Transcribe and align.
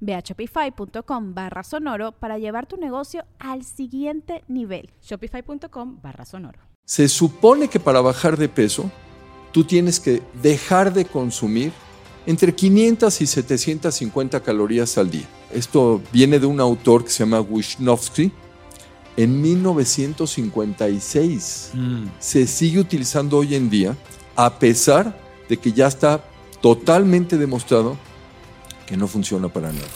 Ve 0.00 0.14
a 0.14 0.20
shopify.com 0.20 1.34
barra 1.34 1.62
sonoro 1.62 2.12
para 2.12 2.38
llevar 2.38 2.66
tu 2.66 2.76
negocio 2.76 3.24
al 3.38 3.64
siguiente 3.64 4.44
nivel. 4.48 4.90
Shopify.com 5.02 6.00
barra 6.02 6.24
sonoro. 6.24 6.60
Se 6.84 7.08
supone 7.08 7.68
que 7.68 7.80
para 7.80 8.00
bajar 8.00 8.36
de 8.36 8.48
peso, 8.48 8.90
tú 9.52 9.64
tienes 9.64 10.00
que 10.00 10.22
dejar 10.42 10.92
de 10.92 11.04
consumir 11.04 11.72
entre 12.26 12.54
500 12.54 13.20
y 13.20 13.26
750 13.26 14.42
calorías 14.42 14.98
al 14.98 15.10
día. 15.10 15.26
Esto 15.52 16.00
viene 16.12 16.38
de 16.38 16.46
un 16.46 16.60
autor 16.60 17.04
que 17.04 17.10
se 17.10 17.24
llama 17.24 17.40
Wisnowski. 17.40 18.30
En 19.16 19.40
1956 19.40 21.70
mm. 21.74 22.04
se 22.18 22.46
sigue 22.46 22.78
utilizando 22.78 23.38
hoy 23.38 23.54
en 23.54 23.68
día, 23.68 23.96
a 24.36 24.58
pesar 24.58 25.18
de 25.48 25.56
que 25.56 25.72
ya 25.72 25.88
está 25.88 26.22
totalmente 26.60 27.36
demostrado 27.36 27.96
que 28.88 28.96
no 28.96 29.06
funciona 29.06 29.48
para 29.48 29.70
nada. 29.70 29.86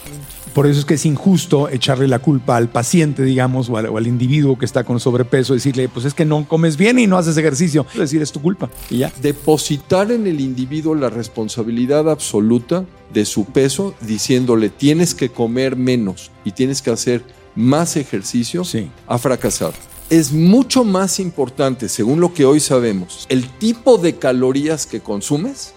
Por 0.52 0.66
eso 0.66 0.80
es 0.80 0.84
que 0.84 0.94
es 0.94 1.06
injusto 1.06 1.70
echarle 1.70 2.06
la 2.08 2.18
culpa 2.18 2.58
al 2.58 2.68
paciente, 2.68 3.22
digamos, 3.22 3.70
o 3.70 3.78
al, 3.78 4.06
individuo 4.06 4.58
que 4.58 4.66
está 4.66 4.84
con 4.84 5.00
sobrepeso, 5.00 5.54
decirle, 5.54 5.88
pues 5.88 6.04
es 6.04 6.12
que 6.12 6.26
no 6.26 6.46
comes 6.46 6.76
bien 6.76 6.98
y 6.98 7.06
no 7.06 7.16
haces 7.16 7.38
ejercicio. 7.38 7.86
Es 7.94 8.00
decir, 8.00 8.20
es 8.20 8.32
tu 8.32 8.42
culpa. 8.42 8.68
Y 8.90 8.98
ya. 8.98 9.12
Depositar 9.22 10.12
en 10.12 10.26
el 10.26 10.40
individuo 10.40 10.94
la 10.94 11.08
responsabilidad 11.08 12.10
absoluta 12.10 12.84
de 13.14 13.24
su 13.24 13.46
peso, 13.46 13.94
diciéndole 14.02 14.68
tienes 14.68 15.14
que 15.14 15.30
comer 15.30 15.74
menos 15.74 16.30
y 16.44 16.52
tienes 16.52 16.82
que 16.82 16.90
hacer 16.90 17.24
más 17.54 17.96
ejercicio, 17.96 18.62
sí. 18.62 18.90
ha 19.06 19.16
fracasado. 19.16 19.72
Es 20.10 20.32
mucho 20.32 20.84
más 20.84 21.18
importante, 21.18 21.88
según 21.88 22.20
lo 22.20 22.34
que 22.34 22.44
hoy 22.44 22.60
sabemos, 22.60 23.24
el 23.30 23.48
tipo 23.48 23.96
de 23.96 24.16
calorías 24.16 24.84
que 24.84 25.00
consumes 25.00 25.72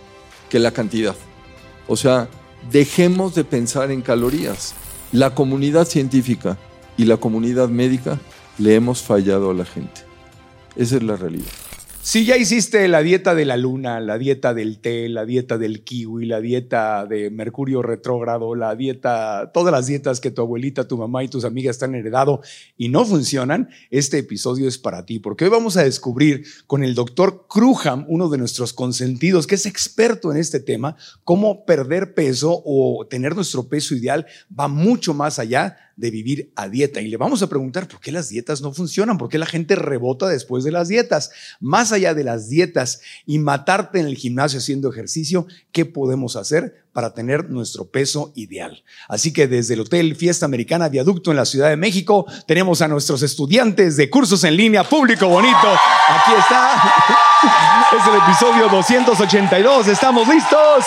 que 0.49 0.59
la 0.59 0.71
cantidad. 0.71 1.15
O 1.87 1.95
sea, 1.95 2.27
dejemos 2.71 3.35
de 3.35 3.43
pensar 3.43 3.91
en 3.91 4.01
calorías. 4.01 4.73
La 5.11 5.35
comunidad 5.35 5.87
científica 5.87 6.57
y 6.97 7.05
la 7.05 7.17
comunidad 7.17 7.69
médica 7.69 8.19
le 8.57 8.75
hemos 8.75 9.01
fallado 9.01 9.51
a 9.51 9.53
la 9.53 9.65
gente. 9.65 10.01
Esa 10.75 10.97
es 10.97 11.03
la 11.03 11.15
realidad. 11.15 11.51
Si 12.05 12.23
ya 12.23 12.37
hiciste 12.37 12.87
la 12.87 13.01
dieta 13.01 13.33
de 13.33 13.45
la 13.45 13.57
luna, 13.57 13.99
la 13.99 14.19
dieta 14.19 14.53
del 14.53 14.77
té, 14.77 15.09
la 15.09 15.25
dieta 15.25 15.57
del 15.57 15.83
kiwi, 15.83 16.27
la 16.27 16.39
dieta 16.39 17.07
de 17.07 17.31
mercurio 17.31 17.81
retrógrado, 17.81 18.53
la 18.53 18.75
dieta, 18.75 19.49
todas 19.51 19.71
las 19.71 19.87
dietas 19.87 20.19
que 20.19 20.29
tu 20.29 20.43
abuelita, 20.43 20.87
tu 20.87 20.99
mamá 20.99 21.23
y 21.23 21.29
tus 21.29 21.45
amigas 21.45 21.77
están 21.77 21.95
heredado 21.95 22.41
y 22.77 22.89
no 22.89 23.05
funcionan, 23.05 23.69
este 23.89 24.19
episodio 24.19 24.67
es 24.67 24.77
para 24.77 25.03
ti, 25.03 25.17
porque 25.17 25.45
hoy 25.45 25.49
vamos 25.49 25.77
a 25.77 25.83
descubrir 25.83 26.45
con 26.67 26.83
el 26.83 26.93
doctor 26.93 27.47
Kruham, 27.49 28.05
uno 28.07 28.29
de 28.29 28.37
nuestros 28.37 28.71
consentidos, 28.71 29.47
que 29.47 29.55
es 29.55 29.65
experto 29.65 30.31
en 30.31 30.37
este 30.37 30.59
tema, 30.59 30.97
cómo 31.23 31.65
perder 31.65 32.13
peso 32.13 32.61
o 32.63 33.07
tener 33.09 33.33
nuestro 33.33 33.67
peso 33.67 33.95
ideal 33.95 34.27
va 34.57 34.67
mucho 34.67 35.15
más 35.15 35.39
allá 35.39 35.75
de 35.95 36.11
vivir 36.11 36.51
a 36.55 36.67
dieta. 36.67 37.01
Y 37.01 37.07
le 37.07 37.17
vamos 37.17 37.41
a 37.41 37.47
preguntar 37.47 37.87
por 37.87 37.99
qué 37.99 38.11
las 38.11 38.29
dietas 38.29 38.61
no 38.61 38.73
funcionan, 38.73 39.17
por 39.17 39.29
qué 39.29 39.37
la 39.37 39.45
gente 39.45 39.75
rebota 39.75 40.27
después 40.27 40.63
de 40.63 40.71
las 40.71 40.87
dietas. 40.87 41.31
Más 41.59 41.91
allá 41.91 42.13
de 42.13 42.23
las 42.23 42.49
dietas 42.49 43.01
y 43.25 43.39
matarte 43.39 43.99
en 43.99 44.07
el 44.07 44.15
gimnasio 44.15 44.59
haciendo 44.59 44.89
ejercicio, 44.89 45.47
¿qué 45.71 45.85
podemos 45.85 46.35
hacer 46.35 46.85
para 46.91 47.13
tener 47.13 47.49
nuestro 47.49 47.85
peso 47.85 48.31
ideal? 48.35 48.83
Así 49.07 49.31
que 49.33 49.47
desde 49.47 49.75
el 49.75 49.81
Hotel 49.81 50.15
Fiesta 50.15 50.45
Americana 50.45 50.89
Viaducto 50.89 51.31
en 51.31 51.37
la 51.37 51.45
Ciudad 51.45 51.69
de 51.69 51.77
México 51.77 52.25
tenemos 52.47 52.81
a 52.81 52.87
nuestros 52.87 53.21
estudiantes 53.23 53.97
de 53.97 54.09
cursos 54.09 54.43
en 54.43 54.57
línea 54.57 54.83
público 54.83 55.27
bonito. 55.27 55.67
Aquí 56.09 56.31
está. 56.37 56.93
Es 57.85 58.07
el 58.07 58.15
episodio 58.15 58.67
282. 58.69 59.87
¿Estamos 59.87 60.27
listos? 60.27 60.85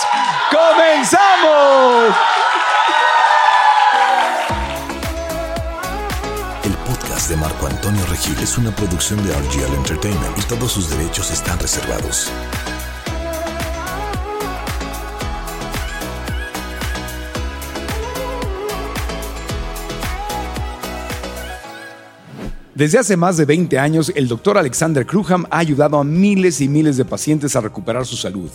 ¡Comenzamos! 0.50 2.14
Antonio 7.88 8.10
Regil 8.10 8.36
es 8.42 8.58
una 8.58 8.70
producción 8.76 9.16
de 9.24 9.32
RGL 9.32 9.74
Entertainment 9.76 10.38
y 10.38 10.42
todos 10.42 10.72
sus 10.72 10.90
derechos 10.90 11.30
están 11.30 11.58
reservados. 11.58 12.30
Desde 22.74 22.98
hace 22.98 23.16
más 23.16 23.38
de 23.38 23.46
20 23.46 23.78
años, 23.78 24.12
el 24.14 24.28
doctor 24.28 24.58
Alexander 24.58 25.06
Kruham 25.06 25.46
ha 25.50 25.56
ayudado 25.56 25.98
a 25.98 26.04
miles 26.04 26.60
y 26.60 26.68
miles 26.68 26.98
de 26.98 27.06
pacientes 27.06 27.56
a 27.56 27.62
recuperar 27.62 28.04
su 28.04 28.18
salud. 28.18 28.50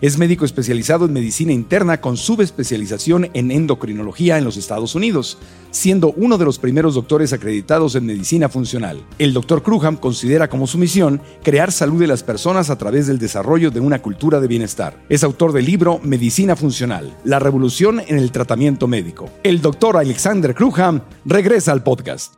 Es 0.00 0.18
médico 0.18 0.44
especializado 0.44 1.06
en 1.06 1.12
medicina 1.12 1.52
interna 1.52 2.00
con 2.00 2.16
subespecialización 2.16 3.30
en 3.32 3.50
endocrinología 3.50 4.38
en 4.38 4.44
los 4.44 4.56
Estados 4.56 4.94
Unidos, 4.94 5.38
siendo 5.70 6.12
uno 6.16 6.38
de 6.38 6.44
los 6.44 6.58
primeros 6.58 6.94
doctores 6.94 7.32
acreditados 7.32 7.94
en 7.94 8.06
medicina 8.06 8.48
funcional. 8.48 9.04
El 9.18 9.32
doctor 9.32 9.62
Kruham 9.62 9.96
considera 9.96 10.48
como 10.48 10.66
su 10.66 10.78
misión 10.78 11.20
crear 11.42 11.72
salud 11.72 12.00
de 12.00 12.06
las 12.06 12.22
personas 12.22 12.70
a 12.70 12.78
través 12.78 13.06
del 13.06 13.18
desarrollo 13.18 13.70
de 13.70 13.80
una 13.80 14.02
cultura 14.02 14.40
de 14.40 14.48
bienestar. 14.48 15.02
Es 15.08 15.24
autor 15.24 15.52
del 15.52 15.64
libro 15.64 16.00
Medicina 16.02 16.56
Funcional, 16.56 17.16
la 17.24 17.38
revolución 17.38 18.00
en 18.06 18.18
el 18.18 18.30
tratamiento 18.30 18.86
médico. 18.86 19.30
El 19.42 19.60
doctor 19.60 19.96
Alexander 19.96 20.54
Kruham 20.54 21.02
regresa 21.24 21.72
al 21.72 21.82
podcast. 21.82 22.34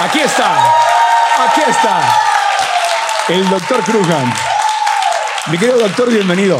Aquí 0.00 0.18
está, 0.18 0.66
aquí 1.48 1.60
está, 1.68 2.12
el 3.28 3.48
doctor 3.48 3.82
Kruham. 3.84 4.51
Mi 5.50 5.58
querido 5.58 5.80
doctor, 5.80 6.08
bienvenido. 6.08 6.56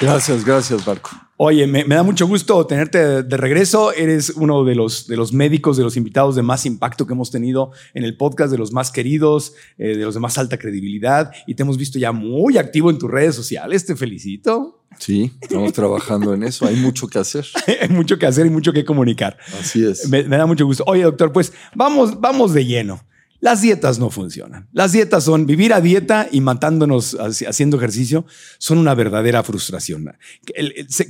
Gracias, 0.00 0.44
gracias, 0.44 0.86
Marco. 0.86 1.10
Oye, 1.38 1.66
me, 1.66 1.82
da 1.82 2.04
mucho 2.04 2.24
gusto 2.28 2.64
tenerte 2.66 3.24
de, 3.24 3.36
regreso. 3.36 3.92
Eres 3.92 4.30
uno 4.36 4.62
de 4.62 4.76
los, 4.76 5.08
de 5.08 5.16
los 5.16 5.32
médicos, 5.32 5.76
de 5.76 5.82
los 5.82 5.96
invitados 5.96 6.36
de 6.36 6.42
más 6.42 6.64
impacto 6.64 7.04
que 7.04 7.14
hemos 7.14 7.32
tenido 7.32 7.72
en 7.94 8.04
el 8.04 8.16
podcast, 8.16 8.52
de 8.52 8.58
los 8.58 8.72
más 8.72 8.92
queridos, 8.92 9.54
eh, 9.76 9.96
de 9.96 10.04
los 10.04 10.14
de 10.14 10.20
más 10.20 10.38
alta 10.38 10.56
credibilidad. 10.56 11.32
Y 11.48 11.56
te 11.56 11.64
hemos 11.64 11.76
visto 11.76 11.98
ya 11.98 12.12
muy 12.12 12.58
activo 12.58 12.90
en 12.90 12.98
tus 12.98 13.10
redes 13.10 13.34
sociales. 13.34 13.84
Te 13.84 13.96
felicito. 13.96 14.84
Sí, 15.00 15.32
estamos 15.40 15.72
trabajando 15.72 16.32
en 16.32 16.44
eso. 16.44 16.64
Hay 16.66 16.76
mucho 16.76 17.08
que 17.08 17.18
hacer. 17.18 17.44
Hay 17.80 17.88
mucho 17.88 18.18
que 18.18 18.26
hacer 18.26 18.46
y 18.46 18.50
mucho 18.50 18.72
que 18.72 18.84
comunicar. 18.84 19.36
Así 19.58 19.84
es. 19.84 20.08
Me, 20.08 20.22
me 20.22 20.36
da 20.36 20.46
mucho 20.46 20.64
gusto. 20.64 20.84
Oye, 20.86 21.02
doctor, 21.02 21.32
pues 21.32 21.52
vamos, 21.74 22.20
vamos 22.20 22.54
de 22.54 22.64
lleno. 22.64 23.00
Las 23.42 23.60
dietas 23.60 23.98
no 23.98 24.08
funcionan. 24.08 24.68
Las 24.72 24.92
dietas 24.92 25.24
son 25.24 25.46
vivir 25.46 25.74
a 25.74 25.80
dieta 25.80 26.28
y 26.30 26.40
matándonos 26.40 27.16
haciendo 27.18 27.76
ejercicio, 27.76 28.24
son 28.58 28.78
una 28.78 28.94
verdadera 28.94 29.42
frustración. 29.42 30.16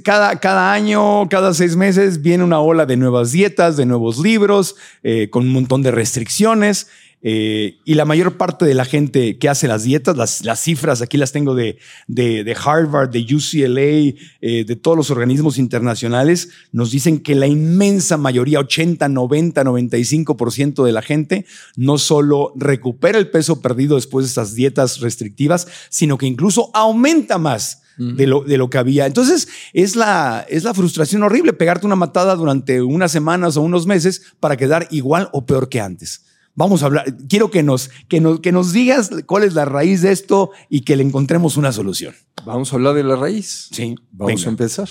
Cada, 0.02 0.40
cada 0.40 0.72
año, 0.72 1.28
cada 1.28 1.52
seis 1.52 1.76
meses, 1.76 2.22
viene 2.22 2.42
una 2.42 2.58
ola 2.58 2.86
de 2.86 2.96
nuevas 2.96 3.32
dietas, 3.32 3.76
de 3.76 3.84
nuevos 3.84 4.18
libros, 4.18 4.76
eh, 5.02 5.28
con 5.28 5.42
un 5.42 5.52
montón 5.52 5.82
de 5.82 5.90
restricciones. 5.90 6.86
Eh, 7.24 7.78
y 7.84 7.94
la 7.94 8.04
mayor 8.04 8.36
parte 8.36 8.64
de 8.64 8.74
la 8.74 8.84
gente 8.84 9.38
que 9.38 9.48
hace 9.48 9.68
las 9.68 9.84
dietas, 9.84 10.16
las, 10.16 10.60
cifras 10.60 11.02
aquí 11.02 11.16
las 11.16 11.30
tengo 11.30 11.54
de, 11.54 11.78
de, 12.08 12.56
Harvard, 12.64 13.10
de 13.10 13.20
UCLA, 13.20 14.18
eh, 14.40 14.64
de 14.64 14.76
todos 14.76 14.96
los 14.96 15.10
organismos 15.10 15.56
internacionales, 15.56 16.50
nos 16.72 16.90
dicen 16.90 17.20
que 17.20 17.36
la 17.36 17.46
inmensa 17.46 18.16
mayoría, 18.16 18.58
80, 18.58 19.08
90, 19.08 19.62
95% 19.62 20.84
de 20.84 20.92
la 20.92 21.02
gente, 21.02 21.46
no 21.76 21.96
solo 21.96 22.52
recupera 22.56 23.18
el 23.18 23.30
peso 23.30 23.62
perdido 23.62 23.94
después 23.94 24.26
de 24.26 24.28
estas 24.28 24.54
dietas 24.54 24.98
restrictivas, 25.00 25.68
sino 25.90 26.18
que 26.18 26.26
incluso 26.26 26.70
aumenta 26.74 27.38
más. 27.38 27.78
De 27.98 28.26
lo, 28.26 28.40
de 28.40 28.56
lo, 28.56 28.70
que 28.70 28.78
había. 28.78 29.06
Entonces, 29.06 29.46
es 29.74 29.96
la, 29.96 30.46
es 30.48 30.64
la 30.64 30.72
frustración 30.72 31.22
horrible 31.22 31.52
pegarte 31.52 31.86
una 31.86 31.94
matada 31.94 32.34
durante 32.34 32.80
unas 32.80 33.12
semanas 33.12 33.56
o 33.56 33.60
unos 33.60 33.86
meses 33.86 34.32
para 34.40 34.56
quedar 34.56 34.88
igual 34.90 35.28
o 35.32 35.44
peor 35.44 35.68
que 35.68 35.78
antes. 35.78 36.22
Vamos 36.54 36.82
a 36.82 36.86
hablar, 36.86 37.16
quiero 37.28 37.50
que 37.50 37.62
nos, 37.62 37.90
que, 38.08 38.20
nos, 38.20 38.40
que 38.40 38.52
nos 38.52 38.72
digas 38.72 39.10
cuál 39.26 39.44
es 39.44 39.54
la 39.54 39.64
raíz 39.64 40.02
de 40.02 40.12
esto 40.12 40.50
y 40.68 40.82
que 40.82 40.96
le 40.96 41.02
encontremos 41.02 41.56
una 41.56 41.72
solución. 41.72 42.14
Vamos 42.44 42.72
a 42.72 42.76
hablar 42.76 42.94
de 42.94 43.04
la 43.04 43.16
raíz. 43.16 43.68
Sí, 43.72 43.94
vamos 44.10 44.46
a 44.46 44.50
empezar. 44.50 44.88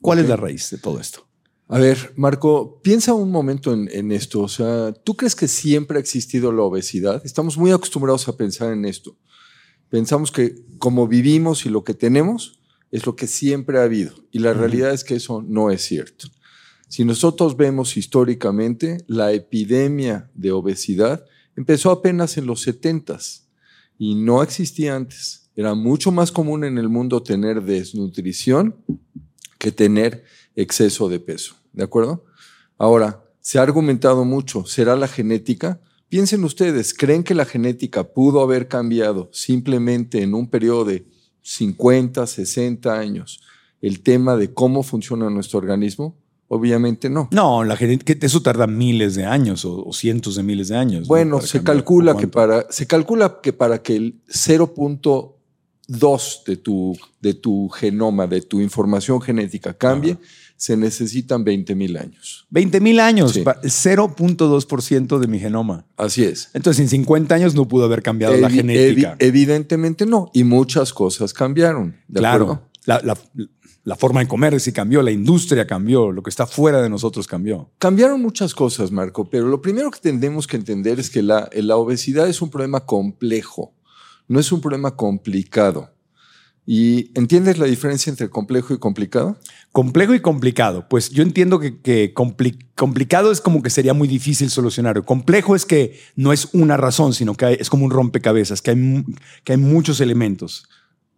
¿Cuál 0.00 0.20
es 0.20 0.28
la 0.28 0.36
raíz 0.36 0.70
de 0.70 0.78
todo 0.78 0.98
esto? 0.98 1.26
A 1.68 1.78
ver, 1.78 2.12
Marco, 2.16 2.80
piensa 2.82 3.12
un 3.14 3.30
momento 3.30 3.72
en, 3.72 3.88
en, 3.92 4.10
esto. 4.10 4.40
O 4.40 4.48
sea, 4.48 4.92
¿tú 4.92 5.16
crees 5.16 5.36
que 5.36 5.46
siempre 5.46 5.98
ha 5.98 6.00
existido 6.00 6.50
la 6.50 6.62
obesidad? 6.62 7.22
Estamos 7.24 7.56
muy 7.58 7.70
acostumbrados 7.70 8.26
a 8.26 8.36
pensar 8.36 8.72
en 8.72 8.84
esto. 8.86 9.16
Pensamos 9.88 10.32
que 10.32 10.54
como 10.78 11.06
vivimos 11.06 11.66
y 11.66 11.68
lo 11.68 11.84
que 11.84 11.94
tenemos 11.94 12.60
es 12.90 13.06
lo 13.06 13.16
que 13.16 13.26
siempre 13.26 13.78
ha 13.78 13.84
habido. 13.84 14.14
Y 14.32 14.40
la 14.40 14.52
realidad 14.52 14.92
es 14.92 15.04
que 15.04 15.14
eso 15.14 15.44
no 15.46 15.70
es 15.70 15.82
cierto. 15.82 16.28
Si 16.90 17.04
nosotros 17.04 17.56
vemos 17.56 17.96
históricamente, 17.96 19.04
la 19.06 19.32
epidemia 19.32 20.28
de 20.34 20.50
obesidad 20.50 21.24
empezó 21.54 21.92
apenas 21.92 22.36
en 22.36 22.46
los 22.46 22.62
70 22.62 23.16
y 23.96 24.16
no 24.16 24.42
existía 24.42 24.96
antes. 24.96 25.52
Era 25.54 25.76
mucho 25.76 26.10
más 26.10 26.32
común 26.32 26.64
en 26.64 26.78
el 26.78 26.88
mundo 26.88 27.22
tener 27.22 27.62
desnutrición 27.62 28.74
que 29.56 29.70
tener 29.70 30.24
exceso 30.56 31.08
de 31.08 31.20
peso. 31.20 31.54
¿De 31.72 31.84
acuerdo? 31.84 32.24
Ahora, 32.76 33.22
se 33.40 33.60
ha 33.60 33.62
argumentado 33.62 34.24
mucho, 34.24 34.66
¿será 34.66 34.96
la 34.96 35.06
genética? 35.06 35.80
Piensen 36.08 36.42
ustedes, 36.42 36.92
¿creen 36.92 37.22
que 37.22 37.36
la 37.36 37.44
genética 37.44 38.02
pudo 38.02 38.40
haber 38.40 38.66
cambiado 38.66 39.30
simplemente 39.32 40.22
en 40.22 40.34
un 40.34 40.50
periodo 40.50 40.86
de 40.86 41.06
50, 41.42 42.26
60 42.26 42.98
años 42.98 43.42
el 43.80 44.02
tema 44.02 44.36
de 44.36 44.52
cómo 44.52 44.82
funciona 44.82 45.30
nuestro 45.30 45.60
organismo? 45.60 46.19
Obviamente 46.52 47.08
no. 47.08 47.28
No, 47.30 47.62
la 47.62 47.76
eso 47.76 48.42
tarda 48.42 48.66
miles 48.66 49.14
de 49.14 49.24
años 49.24 49.64
o, 49.64 49.88
cientos 49.92 50.34
de 50.34 50.42
miles 50.42 50.66
de 50.66 50.76
años. 50.76 51.06
Bueno, 51.06 51.40
se 51.40 51.62
calcula 51.62 52.16
que 52.16 52.26
para 52.26 52.66
se 52.70 52.88
calcula 52.88 53.38
que 53.40 53.52
para 53.52 53.80
que 53.80 53.94
el 53.94 54.20
0.2 54.26 56.44
de 56.44 56.56
tu 56.56 56.98
de 57.20 57.34
tu 57.34 57.68
genoma, 57.68 58.26
de 58.26 58.40
tu 58.40 58.60
información 58.60 59.20
genética 59.20 59.74
cambie, 59.74 60.16
se 60.56 60.76
necesitan 60.76 61.44
20 61.44 61.76
mil 61.76 61.96
años. 61.96 62.48
20 62.50 62.80
mil 62.80 62.98
años, 62.98 63.36
0.2% 63.36 65.18
de 65.20 65.26
mi 65.28 65.38
genoma. 65.38 65.86
Así 65.96 66.24
es. 66.24 66.50
Entonces, 66.52 66.80
en 66.80 66.88
50 66.88 67.32
años 67.32 67.54
no 67.54 67.68
pudo 67.68 67.84
haber 67.84 68.02
cambiado 68.02 68.36
la 68.36 68.50
genética. 68.50 69.14
evidentemente 69.20 70.04
no, 70.04 70.32
y 70.34 70.42
muchas 70.42 70.92
cosas 70.92 71.32
cambiaron. 71.32 71.94
claro. 72.12 72.62
La, 72.86 72.98
la 73.04 73.14
forma 73.96 74.20
de 74.20 74.28
comer 74.28 74.58
sí 74.60 74.72
cambió, 74.72 75.02
la 75.02 75.10
industria 75.10 75.66
cambió, 75.66 76.12
lo 76.12 76.22
que 76.22 76.30
está 76.30 76.46
fuera 76.46 76.82
de 76.82 76.88
nosotros 76.88 77.26
cambió. 77.26 77.70
Cambiaron 77.78 78.20
muchas 78.20 78.54
cosas, 78.54 78.90
Marco, 78.90 79.28
pero 79.28 79.48
lo 79.48 79.60
primero 79.60 79.90
que 79.90 80.00
tenemos 80.00 80.46
que 80.46 80.56
entender 80.56 81.00
es 81.00 81.10
que 81.10 81.22
la, 81.22 81.48
la 81.52 81.76
obesidad 81.76 82.28
es 82.28 82.42
un 82.42 82.50
problema 82.50 82.80
complejo, 82.80 83.72
no 84.28 84.38
es 84.40 84.52
un 84.52 84.60
problema 84.60 84.96
complicado. 84.96 85.90
¿Y 86.66 87.10
entiendes 87.18 87.58
la 87.58 87.66
diferencia 87.66 88.10
entre 88.10 88.30
complejo 88.30 88.74
y 88.74 88.78
complicado? 88.78 89.38
Complejo 89.72 90.14
y 90.14 90.20
complicado. 90.20 90.86
Pues 90.88 91.10
yo 91.10 91.22
entiendo 91.22 91.58
que, 91.58 92.14
complicado 92.14 93.32
es 93.32 93.40
como 93.40 93.62
que 93.62 93.70
sería 93.70 93.94
muy 93.94 94.06
difícil 94.06 94.50
solucionar. 94.50 95.04
Complejo 95.04 95.56
es 95.56 95.66
que 95.66 95.98
no 96.14 96.32
es 96.32 96.48
una 96.52 96.76
razón, 96.76 97.12
sino 97.12 97.34
que 97.34 97.56
es 97.58 97.70
como 97.70 97.86
un 97.86 97.90
rompecabezas, 97.90 98.62
que 98.62 98.70
hay, 98.70 99.04
que 99.42 99.54
hay 99.54 99.58
muchos 99.58 100.00
elementos. 100.00 100.68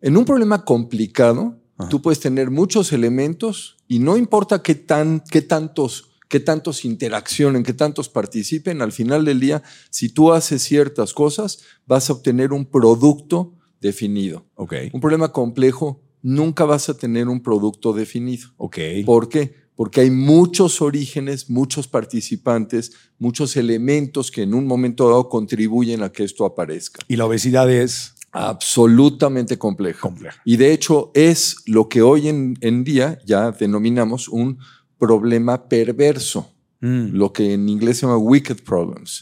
En 0.01 0.17
un 0.17 0.25
problema 0.25 0.65
complicado, 0.65 1.59
Tú 1.91 2.01
puedes 2.01 2.21
tener 2.21 2.51
muchos 2.51 2.93
elementos 2.93 3.77
y 3.89 3.99
no 3.99 4.17
importa 4.17 4.63
qué, 4.63 4.75
tan, 4.77 5.23
qué 5.31 5.43
tantos 5.43 6.13
qué 6.33 6.41
tantos 6.41 6.87
interaccionen, 6.87 7.63
qué 7.63 7.75
tantos 7.75 8.09
participen, 8.09 8.81
al 8.81 8.93
final 8.93 9.27
del 9.27 9.39
día, 9.39 9.63
si 9.91 10.09
tú 10.09 10.33
haces 10.33 10.63
ciertas 10.63 11.13
cosas, 11.13 11.59
vas 11.85 12.09
a 12.09 12.15
obtener 12.15 12.55
un 12.55 12.65
producto 12.65 13.53
definido. 13.83 14.47
Okay. 14.55 14.89
Un 14.95 15.03
problema 15.03 15.31
complejo, 15.31 16.01
nunca 16.23 16.65
vas 16.65 16.89
a 16.89 16.97
tener 16.97 17.29
un 17.29 17.43
producto 17.43 17.93
definido. 17.93 18.49
Okay. 18.57 19.05
¿Por 19.05 19.29
qué? 19.29 19.55
Porque 19.75 20.01
hay 20.01 20.11
muchos 20.11 20.81
orígenes, 20.81 21.51
muchos 21.51 21.87
participantes, 21.87 22.93
muchos 23.19 23.55
elementos 23.59 24.31
que 24.31 24.41
en 24.41 24.55
un 24.55 24.67
momento 24.67 25.09
dado 25.09 25.29
contribuyen 25.29 26.03
a 26.03 26.13
que 26.13 26.25
esto 26.25 26.47
aparezca. 26.47 27.05
¿Y 27.09 27.17
la 27.17 27.27
obesidad 27.27 27.71
es? 27.71 28.15
Absolutamente 28.32 29.58
complejo. 29.58 30.08
Compleja. 30.08 30.40
Y 30.44 30.56
de 30.56 30.73
hecho 30.73 31.12
es 31.14 31.56
lo 31.67 31.88
que 31.88 32.02
hoy 32.02 32.29
en, 32.29 32.84
día 32.84 33.19
ya 33.25 33.52
denominamos 33.52 34.29
un 34.29 34.58
problema 34.99 35.69
perverso, 35.69 36.50
mm. 36.81 37.08
lo 37.12 37.32
que 37.32 37.52
en 37.52 37.69
inglés 37.69 37.99
se 37.99 38.06
llama 38.06 38.17
wicked 38.17 38.62
problems. 38.64 39.20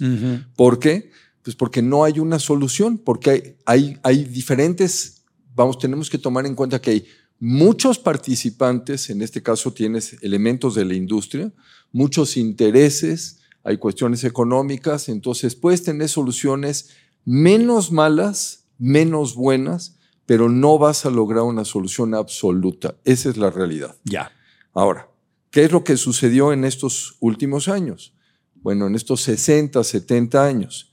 ¿Por 0.56 0.78
qué? 0.78 1.10
Pues 1.42 1.56
porque 1.56 1.82
no 1.82 2.04
hay 2.04 2.20
una 2.20 2.38
solución, 2.38 2.98
porque 2.98 3.30
hay, 3.30 3.56
hay, 3.66 3.98
hay 4.02 4.24
diferentes, 4.24 5.24
vamos, 5.54 5.78
tenemos 5.78 6.08
que 6.08 6.18
tomar 6.18 6.46
en 6.46 6.54
cuenta 6.54 6.80
que 6.80 6.90
hay 6.90 7.06
muchos 7.40 7.98
participantes, 7.98 9.10
en 9.10 9.22
este 9.22 9.42
caso 9.42 9.72
tienes 9.72 10.16
elementos 10.22 10.74
de 10.74 10.84
la 10.84 10.94
industria, 10.94 11.52
muchos 11.90 12.36
intereses, 12.36 13.40
hay 13.64 13.78
cuestiones 13.78 14.22
económicas, 14.24 15.08
entonces 15.08 15.56
puedes 15.56 15.82
tener 15.82 16.08
soluciones 16.08 16.90
menos 17.24 17.90
malas 17.90 18.59
menos 18.80 19.36
buenas, 19.36 19.98
pero 20.26 20.48
no 20.48 20.78
vas 20.78 21.06
a 21.06 21.10
lograr 21.10 21.44
una 21.44 21.64
solución 21.64 22.14
absoluta. 22.14 22.96
Esa 23.04 23.28
es 23.28 23.36
la 23.36 23.50
realidad. 23.50 23.96
Ya. 24.04 24.32
Ahora, 24.72 25.08
¿qué 25.50 25.64
es 25.64 25.72
lo 25.72 25.84
que 25.84 25.96
sucedió 25.96 26.52
en 26.52 26.64
estos 26.64 27.16
últimos 27.20 27.68
años? 27.68 28.14
Bueno, 28.54 28.86
en 28.86 28.94
estos 28.94 29.20
60, 29.22 29.84
70 29.84 30.44
años. 30.44 30.92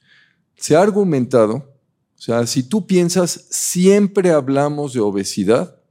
Se 0.55 0.75
ha 0.75 0.81
argumentado, 0.81 1.55
o 1.55 2.21
sea, 2.21 2.45
si 2.45 2.63
tú 2.63 2.87
piensas, 2.87 3.47
siempre 3.49 4.31
hablamos 4.31 4.93
de 4.93 4.99
obesidad 4.99 5.81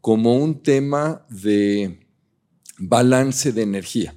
como 0.00 0.36
un 0.36 0.62
tema 0.62 1.24
de 1.30 2.06
balance 2.78 3.52
de 3.52 3.62
energía. 3.62 4.14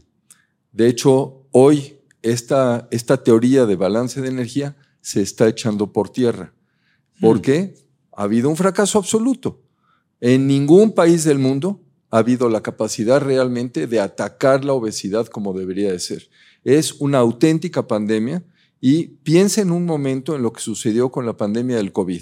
De 0.72 0.88
hecho, 0.88 1.48
hoy 1.52 2.00
esta, 2.24 2.88
esta 2.90 3.24
teoría 3.24 3.68
de 3.68 3.76
balance 3.76 4.20
de 4.20 4.30
energía 4.30 4.76
se 5.02 5.22
está 5.22 5.48
echando 5.48 5.94
por 5.94 6.10
tierra. 6.10 6.55
¿Por 7.20 7.42
qué? 7.42 7.76
Ha 8.16 8.24
habido 8.24 8.50
un 8.50 8.56
fracaso 8.56 9.00
absoluto. 9.00 9.62
En 10.22 10.48
ningún 10.48 10.94
país 10.94 11.24
del 11.24 11.40
mundo 11.40 11.82
ha 12.10 12.20
habido 12.20 12.50
la 12.50 12.62
capacidad 12.62 13.22
realmente 13.22 13.88
de 13.88 14.00
atacar 14.00 14.64
la 14.64 14.74
obesidad 14.74 15.28
como 15.28 15.54
debería 15.54 15.92
de 15.92 16.00
ser. 16.00 16.30
Es 16.64 16.94
una 16.94 17.20
auténtica 17.20 17.88
pandemia 17.88 18.44
y 18.80 19.08
piensa 19.24 19.62
en 19.62 19.72
un 19.72 19.86
momento 19.86 20.36
en 20.36 20.42
lo 20.42 20.54
que 20.54 20.62
sucedió 20.62 21.12
con 21.12 21.26
la 21.26 21.38
pandemia 21.38 21.78
del 21.78 21.92
COVID. 21.92 22.22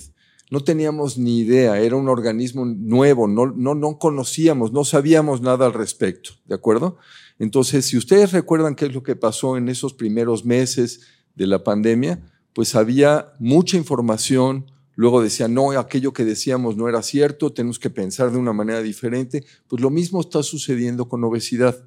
No 0.50 0.64
teníamos 0.64 1.18
ni 1.18 1.40
idea, 1.40 1.80
era 1.80 1.96
un 1.96 2.10
organismo 2.10 2.66
nuevo, 2.66 3.28
no, 3.28 3.48
no, 3.48 3.76
no 3.76 3.98
conocíamos, 3.98 4.72
no 4.72 4.84
sabíamos 4.84 5.42
nada 5.42 5.66
al 5.66 5.74
respecto, 5.74 6.32
¿de 6.46 6.56
acuerdo? 6.56 6.98
Entonces, 7.40 7.86
si 7.86 7.98
ustedes 7.98 8.32
recuerdan 8.32 8.76
qué 8.76 8.86
es 8.86 8.94
lo 8.94 9.02
que 9.04 9.16
pasó 9.16 9.58
en 9.58 9.70
esos 9.70 9.94
primeros 9.94 10.46
meses 10.46 11.02
de 11.36 11.48
la 11.48 11.64
pandemia, 11.64 12.22
pues 12.54 12.76
había 12.76 13.34
mucha 13.40 13.78
información, 13.78 14.66
luego 14.96 15.22
decían, 15.22 15.54
no, 15.54 15.72
aquello 15.72 16.14
que 16.14 16.26
decíamos 16.26 16.76
no 16.78 16.88
era 16.88 17.02
cierto, 17.02 17.52
tenemos 17.52 17.80
que 17.80 17.90
pensar 17.90 18.32
de 18.32 18.38
una 18.38 18.54
manera 18.54 18.82
diferente. 18.82 19.44
Pues 19.68 19.82
lo 19.82 19.90
mismo 19.90 20.22
está 20.22 20.44
sucediendo 20.44 21.08
con 21.08 21.24
obesidad. 21.24 21.84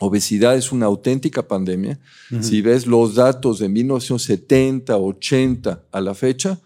Obesidad 0.00 0.56
es 0.56 0.72
una 0.72 0.86
auténtica 0.86 1.46
pandemia. 1.46 2.00
Si 2.40 2.62
ves 2.62 2.86
los 2.86 3.14
datos 3.14 3.60
de 3.60 3.68
1970, 3.68 4.96
80 4.96 5.84
a 5.92 6.00
la 6.00 6.14
fecha, 6.14 6.60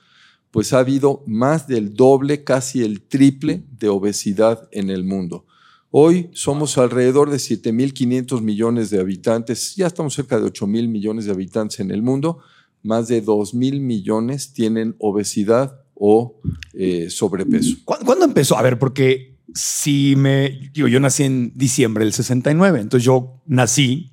pues 0.50 0.72
ha 0.72 0.78
habido 0.78 1.22
más 1.26 1.68
del 1.68 1.92
doble, 1.94 2.42
casi 2.42 2.82
el 2.82 3.02
triple 3.02 3.62
de 3.78 3.88
obesidad 3.90 4.68
en 4.72 4.88
el 4.88 5.04
mundo. 5.04 5.44
Hoy 5.90 6.30
somos 6.32 6.78
alrededor 6.78 7.30
de 7.30 7.36
7.500 7.36 8.40
millones 8.40 8.90
de 8.90 9.00
habitantes, 9.00 9.74
ya 9.76 9.86
estamos 9.86 10.14
cerca 10.14 10.38
de 10.38 10.46
8.000 10.46 10.88
millones 10.88 11.24
de 11.26 11.32
habitantes 11.32 11.80
en 11.80 11.90
el 11.90 12.02
mundo 12.02 12.38
más 12.82 13.08
de 13.08 13.20
2 13.20 13.54
mil 13.54 13.80
millones 13.80 14.52
tienen 14.52 14.94
obesidad 14.98 15.80
o 15.94 16.40
eh, 16.72 17.10
sobrepeso. 17.10 17.76
¿Cuándo, 17.84 18.24
empezó? 18.24 18.56
A 18.56 18.62
ver, 18.62 18.78
porque 18.78 19.36
si 19.54 20.14
me. 20.16 20.70
Digo, 20.72 20.88
yo 20.88 21.00
nací 21.00 21.24
en 21.24 21.52
diciembre 21.54 22.04
del 22.04 22.12
69, 22.12 22.80
entonces 22.80 23.04
yo 23.04 23.40
nací. 23.46 24.12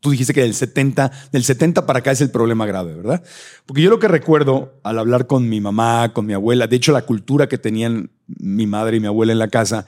Tú 0.00 0.12
dijiste 0.12 0.32
que 0.32 0.42
del 0.42 0.54
70, 0.54 1.10
del 1.32 1.42
70 1.42 1.84
para 1.84 1.98
acá 1.98 2.12
es 2.12 2.20
el 2.20 2.30
problema 2.30 2.66
grave, 2.66 2.94
¿verdad? 2.94 3.22
Porque 3.66 3.82
yo 3.82 3.90
lo 3.90 3.98
que 3.98 4.06
recuerdo 4.06 4.78
al 4.84 4.96
hablar 4.96 5.26
con 5.26 5.48
mi 5.48 5.60
mamá, 5.60 6.12
con 6.12 6.24
mi 6.24 6.34
abuela, 6.34 6.68
de 6.68 6.76
hecho 6.76 6.92
la 6.92 7.02
cultura 7.02 7.48
que 7.48 7.58
tenían 7.58 8.12
mi 8.28 8.68
madre 8.68 8.98
y 8.98 9.00
mi 9.00 9.08
abuela 9.08 9.32
en 9.32 9.40
la 9.40 9.48
casa 9.48 9.86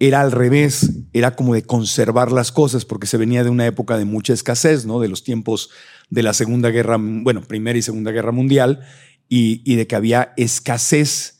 era 0.00 0.20
al 0.20 0.32
revés, 0.32 0.90
era 1.12 1.36
como 1.36 1.54
de 1.54 1.62
conservar 1.62 2.32
las 2.32 2.50
cosas, 2.50 2.84
porque 2.84 3.06
se 3.06 3.16
venía 3.16 3.44
de 3.44 3.50
una 3.50 3.64
época 3.64 3.96
de 3.96 4.04
mucha 4.04 4.32
escasez, 4.32 4.86
¿no? 4.86 4.98
De 4.98 5.08
los 5.08 5.22
tiempos 5.22 5.70
de 6.14 6.22
la 6.22 6.32
Segunda 6.32 6.70
Guerra, 6.70 6.96
bueno, 6.98 7.42
Primera 7.42 7.78
y 7.78 7.82
Segunda 7.82 8.12
Guerra 8.12 8.32
Mundial, 8.32 8.80
y, 9.28 9.74
de 9.74 9.86
que 9.86 9.96
había 9.96 10.32
escasez 10.36 11.32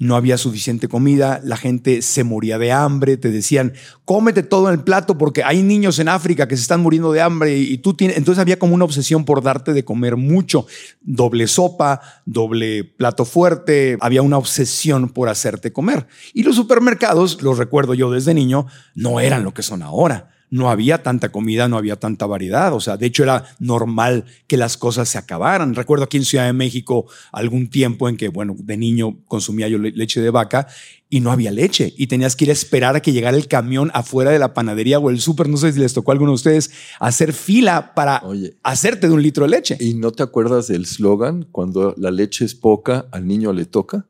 no 0.00 0.16
había 0.16 0.38
suficiente 0.38 0.88
comida, 0.88 1.40
la 1.44 1.56
gente 1.56 2.02
se 2.02 2.24
moría 2.24 2.58
de 2.58 2.72
hambre, 2.72 3.16
te 3.16 3.30
decían, 3.30 3.74
cómete 4.04 4.42
todo 4.42 4.68
en 4.68 4.74
el 4.74 4.82
plato 4.82 5.16
porque 5.16 5.44
hay 5.44 5.62
niños 5.62 6.00
en 6.00 6.08
África 6.08 6.48
que 6.48 6.56
se 6.56 6.62
están 6.62 6.80
muriendo 6.80 7.12
de 7.12 7.20
hambre 7.20 7.56
y, 7.56 7.78
tú 7.78 7.94
tienes, 7.94 8.16
entonces 8.16 8.40
había 8.40 8.58
como 8.58 8.74
una 8.74 8.84
obsesión 8.84 9.24
por 9.24 9.42
darte 9.42 9.72
de 9.72 9.84
comer 9.84 10.16
mucho, 10.16 10.66
doble 11.00 11.46
sopa, 11.46 12.00
doble 12.24 12.82
plato 12.82 13.24
fuerte, 13.24 13.96
había 14.00 14.22
una 14.22 14.38
obsesión 14.38 15.10
por 15.10 15.28
hacerte 15.28 15.72
comer. 15.72 16.08
Y 16.32 16.42
los 16.42 16.56
supermercados, 16.56 17.40
los 17.42 17.58
recuerdo 17.58 17.94
yo 17.94 18.10
desde 18.10 18.34
niño, 18.34 18.66
no 18.94 19.20
eran 19.20 19.44
lo 19.44 19.54
que 19.54 19.62
son 19.62 19.82
ahora 19.82 20.33
no 20.54 20.70
había 20.70 21.02
tanta 21.02 21.32
comida, 21.32 21.66
no 21.66 21.76
había 21.76 21.96
tanta 21.96 22.26
variedad. 22.26 22.72
O 22.74 22.78
sea, 22.78 22.96
de 22.96 23.06
hecho 23.06 23.24
era 23.24 23.44
normal 23.58 24.24
que 24.46 24.56
las 24.56 24.76
cosas 24.76 25.08
se 25.08 25.18
acabaran. 25.18 25.74
Recuerdo 25.74 26.04
aquí 26.04 26.16
en 26.16 26.24
Ciudad 26.24 26.46
de 26.46 26.52
México 26.52 27.06
algún 27.32 27.68
tiempo 27.68 28.08
en 28.08 28.16
que, 28.16 28.28
bueno, 28.28 28.54
de 28.56 28.76
niño 28.76 29.18
consumía 29.26 29.66
yo 29.66 29.78
leche 29.78 30.20
de 30.20 30.30
vaca 30.30 30.68
y 31.10 31.18
no 31.18 31.32
había 31.32 31.50
leche 31.50 31.92
y 31.96 32.06
tenías 32.06 32.36
que 32.36 32.44
ir 32.44 32.50
a 32.50 32.52
esperar 32.52 32.94
a 32.94 33.02
que 33.02 33.12
llegara 33.12 33.36
el 33.36 33.48
camión 33.48 33.90
afuera 33.94 34.30
de 34.30 34.38
la 34.38 34.54
panadería 34.54 35.00
o 35.00 35.10
el 35.10 35.20
súper. 35.20 35.48
No 35.48 35.56
sé 35.56 35.72
si 35.72 35.80
les 35.80 35.92
tocó 35.92 36.12
a 36.12 36.14
alguno 36.14 36.30
de 36.30 36.36
ustedes 36.36 36.70
hacer 37.00 37.32
fila 37.32 37.92
para 37.92 38.22
hacerte 38.62 39.08
de 39.08 39.12
un 39.12 39.22
litro 39.22 39.46
de 39.46 39.50
leche. 39.50 39.76
¿Y 39.80 39.94
no 39.94 40.12
te 40.12 40.22
acuerdas 40.22 40.68
del 40.68 40.86
slogan 40.86 41.48
cuando 41.50 41.96
la 41.98 42.12
leche 42.12 42.44
es 42.44 42.54
poca, 42.54 43.08
al 43.10 43.26
niño 43.26 43.52
le 43.52 43.64
toca? 43.64 44.06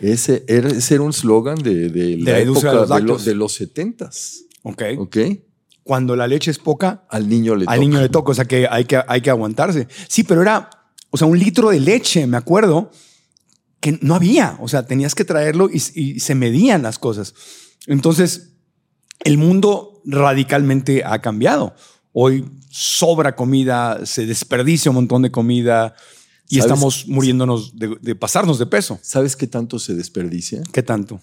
Ese 0.00 0.44
era, 0.48 0.70
era 0.90 1.02
un 1.02 1.12
slogan 1.12 1.62
de, 1.62 2.18
la, 2.18 2.40
época 2.40 2.84
de, 2.84 3.02
los, 3.02 3.24
de 3.24 3.36
los 3.36 3.60
70s. 3.60 4.46
Ok. 4.62 4.82
Ok. 4.98 5.16
Cuando 5.82 6.14
la 6.14 6.28
leche 6.28 6.50
es 6.50 6.58
poca, 6.58 7.04
al 7.10 7.28
niño 7.28 7.56
le 7.56 7.64
al 7.66 7.80
niño 7.80 8.00
le 8.00 8.08
toca, 8.08 8.30
o 8.30 8.34
sea 8.34 8.44
que 8.44 8.68
hay, 8.70 8.84
que 8.84 9.00
hay 9.06 9.20
que 9.20 9.30
aguantarse. 9.30 9.88
Sí, 10.08 10.22
pero 10.22 10.42
era, 10.42 10.70
o 11.10 11.16
sea, 11.16 11.26
un 11.26 11.38
litro 11.38 11.70
de 11.70 11.80
leche, 11.80 12.26
me 12.26 12.36
acuerdo, 12.36 12.90
que 13.80 13.98
no 14.00 14.14
había, 14.14 14.56
o 14.60 14.68
sea, 14.68 14.86
tenías 14.86 15.16
que 15.16 15.24
traerlo 15.24 15.68
y, 15.68 15.82
y 15.94 16.20
se 16.20 16.36
medían 16.36 16.82
las 16.82 17.00
cosas. 17.00 17.34
Entonces, 17.88 18.52
el 19.24 19.38
mundo 19.38 20.00
radicalmente 20.04 21.02
ha 21.04 21.20
cambiado. 21.20 21.74
Hoy 22.12 22.44
sobra 22.70 23.34
comida, 23.34 24.06
se 24.06 24.26
desperdicia 24.26 24.90
un 24.90 24.96
montón 24.96 25.22
de 25.22 25.30
comida 25.30 25.94
y 26.48 26.58
estamos 26.58 27.08
muriéndonos 27.08 27.76
de, 27.76 27.96
de, 28.00 28.14
pasarnos 28.14 28.58
de 28.58 28.66
peso. 28.66 28.98
¿Sabes 29.02 29.36
qué 29.36 29.46
tanto 29.46 29.78
se 29.78 29.94
desperdicia? 29.94 30.62
¿Qué 30.72 30.82
tanto? 30.82 31.20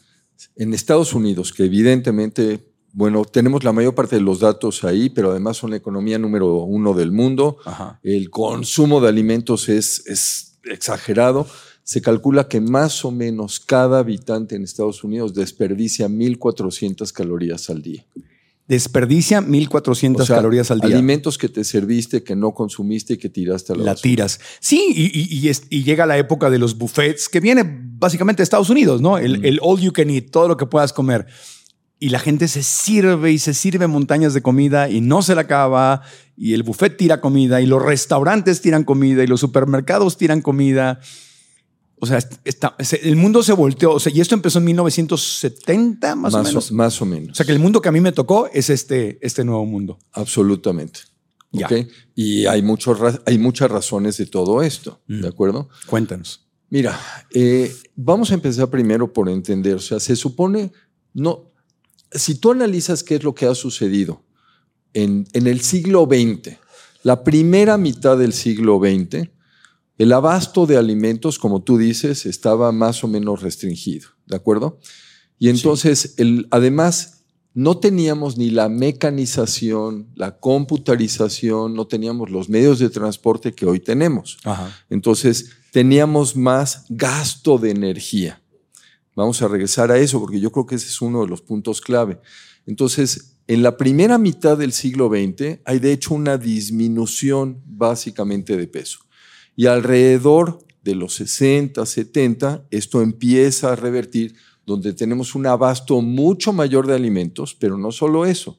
En 0.55 0.74
Estados 0.74 1.13
Unidos, 1.13 1.53
que 1.53 1.65
evidentemente 1.65 2.74
bueno, 2.93 3.24
tenemos 3.25 3.63
la 3.63 3.72
mayor 3.72 3.93
parte 3.93 4.15
de 4.15 4.22
los 4.22 4.39
datos 4.39 4.84
ahí, 4.84 5.10
pero 5.10 5.31
además 5.31 5.58
son 5.58 5.72
la 5.72 5.77
economía 5.77 6.17
número 6.17 6.63
uno 6.63 6.93
del 6.93 7.12
mundo. 7.12 7.58
El 8.03 8.29
consumo 8.29 9.00
de 9.01 9.10
alimentos 9.10 9.69
es, 9.69 10.05
es, 10.08 10.58
exagerado. 10.63 11.48
Se 11.84 12.01
calcula 12.01 12.48
que 12.48 12.62
más 12.62 13.03
o 13.05 13.12
menos 13.12 13.60
cada 13.60 14.00
habitante 14.00 14.55
en 14.55 14.63
Estados 14.63 15.03
Unidos 15.03 15.34
desperdicia 15.34 16.08
1.400 16.08 17.12
calorías 17.12 17.69
al 17.69 17.81
día. 17.81 18.05
Desperdicia 18.67 19.41
1.400 19.41 20.27
calorías 20.27 20.69
al 20.69 20.79
día. 20.79 20.96
Alimentos 20.96 21.39
que 21.39 21.50
te 21.50 21.63
serviste, 21.63 22.22
que 22.22 22.36
no 22.36 22.53
consumiste 22.53 23.13
y 23.13 23.17
que 23.17 23.29
tiraste 23.29 23.74
a 23.74 23.75
la, 23.75 23.84
la 23.84 23.96
tiras. 23.96 24.39
Sí, 24.60 24.93
y, 24.96 25.50
y, 25.69 25.84
llega 25.84 26.05
la 26.05 26.19
época 26.19 26.51
de 26.51 26.60
los 26.60 26.77
buffets, 26.77 27.29
que 27.29 27.39
viene 27.39 27.63
básicamente 27.65 28.41
de 28.41 28.43
Estados 28.43 28.69
Unidos, 28.69 29.01
¿no? 29.01 29.17
El, 29.17 29.43
el 29.43 29.60
all 29.63 29.79
you 29.79 29.91
can 29.91 30.12
eat, 30.12 30.29
todo 30.29 30.48
lo 30.48 30.55
que 30.55 30.67
puedas 30.67 30.93
comer 30.93 31.25
y 32.00 32.10
la 32.10 32.20
gente 32.20 32.48
se 32.48 32.63
sirve 32.63 33.32
y 33.32 33.39
se 33.39 33.53
sirve 33.53 33.88
montañas 33.88 34.34
de 34.34 34.41
comida 34.41 34.89
y 34.89 35.01
no 35.01 35.22
se 35.22 35.36
la 35.36 35.41
acaba 35.41 36.01
y 36.38 36.53
el 36.53 36.63
buffet 36.63 36.96
tira 36.96 37.20
comida 37.20 37.60
y 37.60 37.65
los 37.65 37.84
restaurantes 37.84 38.62
tiran 38.62 38.86
comida 38.86 39.24
y 39.24 39.27
los 39.27 39.41
supermercados 39.41 40.18
tiran 40.18 40.41
comida. 40.41 41.01
O 42.01 42.06
sea, 42.06 42.20
está, 42.46 42.77
el 43.03 43.18
mundo 43.18 43.44
se 43.44 43.51
volteó. 43.51 43.91
O 43.91 44.00
sea, 44.00 44.13
y 44.13 44.22
esto 44.22 44.34
empezó 44.34 44.60
en 44.60 44.65
1970, 44.65 46.15
más, 46.15 46.34
o 46.34 46.44
menos. 46.44 46.72
más 46.72 47.01
o 47.01 47.06
menos. 47.06 47.32
O 47.32 47.36
sea, 47.36 47.46
que 47.46 47.51
el 47.51 47.60
mundo 47.60 47.82
que 47.82 47.89
a 47.89 47.91
mí 47.91 48.00
me 48.00 48.13
tocó 48.13 48.50
es 48.53 48.70
este, 48.70 49.20
este 49.22 49.44
nuevo 49.44 49.65
mundo. 49.65 50.00
Absolutamente. 50.13 51.01
Y 52.15 52.46
hay, 52.46 52.62
muchos, 52.62 52.98
hay 53.25 53.38
muchas 53.38 53.70
razones 53.70 54.18
de 54.18 54.27
todo 54.27 54.62
esto, 54.62 55.01
¿de 55.08 55.24
mm. 55.24 55.25
acuerdo? 55.25 55.70
Cuéntanos. 55.88 56.48
Mira, 56.70 56.98
eh, 57.34 57.75
vamos 57.96 58.32
a 58.32 58.36
empezar 58.36 58.70
primero 58.70 59.12
por 59.12 59.27
entender, 59.27 59.75
o 59.75 59.79
sea, 59.79 60.00
se 60.00 60.15
supone, 60.15 60.72
no, 61.13 61.49
si 62.11 62.35
tú 62.35 62.51
analizas 62.51 63.03
qué 63.03 63.15
es 63.15 63.23
lo 63.23 63.35
que 63.35 63.45
ha 63.45 63.55
sucedido 63.55 64.23
en, 64.93 65.27
el 65.33 65.61
siglo 65.61 66.07
XX, 66.09 66.57
la 67.03 67.23
primera 67.23 67.77
mitad 67.77 68.17
del 68.17 68.33
siglo 68.33 68.79
XX, 68.79 69.29
el 69.97 70.13
abasto 70.13 70.65
de 70.65 70.77
alimentos, 70.77 71.37
como 71.37 71.61
tú 71.61 71.77
dices, 71.77 72.25
estaba 72.25 72.71
más 72.71 73.03
o 73.03 73.07
menos 73.07 73.41
restringido, 73.41 74.09
¿de 74.25 74.35
acuerdo? 74.35 74.79
Y 75.37 75.49
entonces, 75.49 76.15
además, 76.51 77.23
no 77.53 77.77
teníamos 77.77 78.37
ni 78.37 78.49
la 78.49 78.69
mecanización, 78.69 80.07
la 80.15 80.39
computarización, 80.39 81.73
no 81.73 81.87
teníamos 81.87 82.29
los 82.29 82.49
medios 82.49 82.79
de 82.79 82.89
transporte 82.89 83.53
que 83.53 83.65
hoy 83.65 83.79
tenemos. 83.79 84.37
Entonces, 84.89 85.51
teníamos 85.71 86.35
más 86.35 86.85
gasto 86.89 87.57
de 87.57 87.71
energía. 87.71 88.38
Vamos 89.19 89.41
a 89.41 89.49
regresar 89.49 89.91
a 89.91 89.97
eso 89.97 90.17
porque 90.17 90.39
yo 90.39 90.49
creo 90.49 90.65
que 90.65 90.75
ese 90.75 90.88
es 90.88 91.01
uno 91.01 91.23
de 91.23 91.27
los 91.27 91.41
puntos 91.41 91.81
clave. 91.81 92.21
Entonces, 92.65 93.35
en 93.47 93.63
la 93.63 93.75
primera 93.75 94.17
mitad 94.17 94.57
del 94.57 94.71
siglo 94.71 95.09
XX 95.09 95.59
hay 95.65 95.79
de 95.79 95.91
hecho 95.91 96.13
una 96.13 96.38
disminución 96.38 97.61
básicamente 97.65 98.55
de 98.55 98.65
peso. 98.67 98.99
Y 99.57 99.65
alrededor 99.65 100.59
de 100.83 100.95
los 100.95 101.15
60, 101.15 101.85
70, 101.85 102.65
esto 102.71 103.01
empieza 103.01 103.73
a 103.73 103.75
revertir 103.75 104.35
donde 104.65 104.93
tenemos 104.93 105.35
un 105.35 105.47
abasto 105.47 105.99
mucho 105.99 106.53
mayor 106.53 106.88
de 106.88 106.95
alimentos, 106.95 107.53
pero 107.53 107.77
no 107.77 107.91
solo 107.91 108.25
eso, 108.25 108.57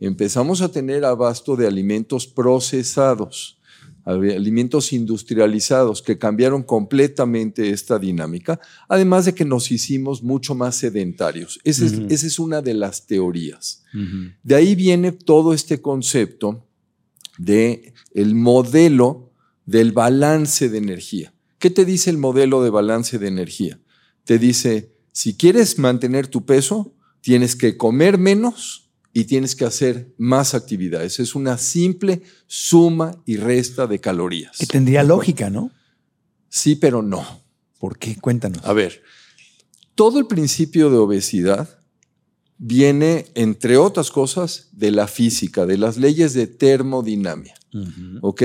empezamos 0.00 0.60
a 0.60 0.72
tener 0.72 1.04
abasto 1.04 1.54
de 1.54 1.68
alimentos 1.68 2.26
procesados 2.26 3.59
alimentos 4.10 4.92
industrializados 4.92 6.02
que 6.02 6.18
cambiaron 6.18 6.62
completamente 6.62 7.70
esta 7.70 7.98
dinámica, 7.98 8.60
además 8.88 9.24
de 9.24 9.34
que 9.34 9.44
nos 9.44 9.70
hicimos 9.70 10.22
mucho 10.22 10.54
más 10.54 10.76
sedentarios. 10.76 11.60
Esa, 11.64 11.86
es, 11.86 12.38
una 12.38 12.62
de 12.62 12.74
las 12.74 13.06
teorías. 13.06 13.84
De 14.42 14.54
ahí 14.54 14.74
viene 14.74 15.12
todo 15.12 15.54
este 15.54 15.80
concepto 15.80 16.66
de 17.38 17.94
el 18.14 18.34
modelo 18.34 19.32
del 19.66 19.92
balance 19.92 20.68
de 20.68 20.78
energía. 20.78 21.32
¿Qué 21.58 21.70
te 21.70 21.84
dice 21.84 22.10
el 22.10 22.18
modelo 22.18 22.62
de 22.62 22.70
balance 22.70 23.18
de 23.18 23.28
energía? 23.28 23.80
Te 24.24 24.38
dice, 24.38 24.94
si 25.12 25.36
quieres 25.36 25.78
mantener 25.78 26.26
tu 26.26 26.44
peso, 26.44 26.94
tienes 27.20 27.56
que 27.56 27.76
comer 27.76 28.18
menos 28.18 28.89
y 29.12 29.24
tienes 29.24 29.56
que 29.56 29.64
hacer 29.64 30.14
más 30.18 30.54
actividades. 30.54 31.18
Es 31.18 31.34
una 31.34 31.58
simple 31.58 32.22
suma 32.46 33.20
y 33.26 33.36
resta 33.36 33.86
de 33.86 34.00
calorías. 34.00 34.56
Que 34.58 34.66
tendría 34.66 35.02
lógica, 35.02 35.50
¿no? 35.50 35.70
Sí, 36.48 36.76
pero 36.76 37.02
no. 37.02 37.24
¿Por 37.78 37.98
qué? 37.98 38.16
Cuéntanos. 38.16 38.64
A 38.64 38.72
ver, 38.72 39.02
todo 39.94 40.18
el 40.18 40.26
principio 40.26 40.90
de 40.90 40.98
obesidad 40.98 41.80
viene, 42.58 43.26
entre 43.34 43.78
otras 43.78 44.10
cosas, 44.10 44.68
de 44.72 44.90
la 44.90 45.06
física, 45.06 45.66
de 45.66 45.78
las 45.78 45.96
leyes 45.96 46.34
de 46.34 46.46
termodinamia. 46.46 47.54
¿Ok? 48.20 48.42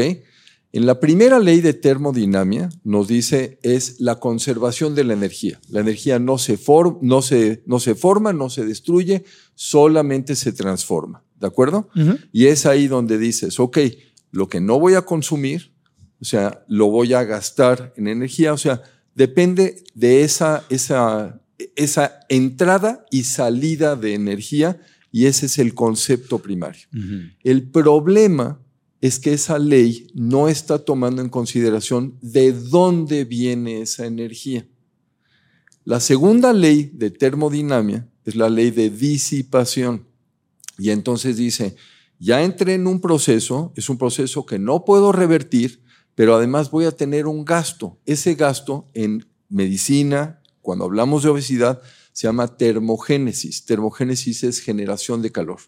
En 0.72 0.86
la 0.86 1.00
primera 1.00 1.39
ley 1.39 1.62
de 1.62 1.74
termodinamia 1.74 2.69
nos 2.84 3.07
dice 3.07 3.60
es 3.63 4.01
la 4.01 4.19
conservación 4.19 4.93
de 4.93 5.05
la 5.05 5.13
energía. 5.13 5.62
La 5.69 5.79
energía 5.79 6.19
no 6.19 6.38
se, 6.38 6.60
no 7.01 7.22
se, 7.22 7.63
no 7.65 7.79
se 7.79 7.95
forma, 7.95 8.34
no 8.34 8.50
se 8.50 8.65
destruye, 8.65 9.24
solamente 9.55 10.35
se 10.35 10.51
transforma. 10.51 11.24
¿De 11.39 11.47
acuerdo? 11.47 11.89
Y 12.31 12.45
es 12.45 12.65
ahí 12.65 12.88
donde 12.88 13.17
dices, 13.17 13.59
ok, 13.59 13.79
lo 14.31 14.47
que 14.47 14.62
no 14.62 14.79
voy 14.79 14.93
a 14.93 15.01
consumir, 15.01 15.74
o 16.21 16.25
sea, 16.25 16.63
lo 16.67 16.88
voy 16.88 17.13
a 17.13 17.24
gastar 17.24 17.93
en 17.97 18.07
energía, 18.07 18.53
o 18.53 18.57
sea, 18.57 18.81
depende 19.15 19.83
de 19.93 20.24
esa, 20.24 20.63
esa, 20.69 21.41
esa 21.75 22.19
entrada 22.29 23.05
y 23.12 23.24
salida 23.24 23.95
de 23.95 24.13
energía 24.13 24.79
y 25.12 25.25
ese 25.25 25.45
es 25.45 25.57
el 25.59 25.74
concepto 25.74 26.39
primario. 26.39 26.88
El 27.43 27.69
problema 27.69 28.59
es 29.01 29.19
que 29.19 29.33
esa 29.33 29.59
ley 29.59 30.07
no 30.13 30.50
está 30.50 30.79
tomando 30.79 31.21
en 31.21 31.29
consideración 31.29 32.17
de 32.21 32.51
dónde 32.51 33.24
viene 33.24 33.81
esa 33.81 34.05
energía. 34.05 34.67
La 35.86 36.00
segunda 36.00 36.51
ley 36.51 36.89
de 36.94 37.12
termodinamia 37.12 38.10
es 38.25 38.36
la 38.36 38.50
ley 38.50 38.72
de 38.72 38.89
disipación. 38.89 40.08
Y 40.80 40.89
entonces 40.89 41.38
dice, 41.38 41.75
ya 42.18 42.42
entré 42.42 42.74
en 42.74 42.88
un 42.88 43.00
proceso, 43.00 43.72
es 43.75 43.88
un 43.88 44.00
proceso 44.00 44.48
que 44.48 44.58
no 44.58 44.84
puedo 44.84 45.12
revertir, 45.12 45.84
pero 46.15 46.36
además 46.36 46.72
voy 46.72 46.86
a 46.86 46.92
tener 46.92 47.27
un 47.27 47.46
gasto. 47.46 48.00
Ese 48.08 48.34
gasto 48.34 48.89
en 48.96 49.27
medicina, 49.48 50.42
cuando 50.62 50.86
hablamos 50.86 51.22
de 51.22 51.30
obesidad, 51.30 51.84
se 52.13 52.25
llama 52.25 52.58
termogénesis. 52.58 53.65
Termogénesis 53.65 54.44
es 54.44 54.62
generación 54.62 55.22
de 55.22 55.32
calor. 55.32 55.60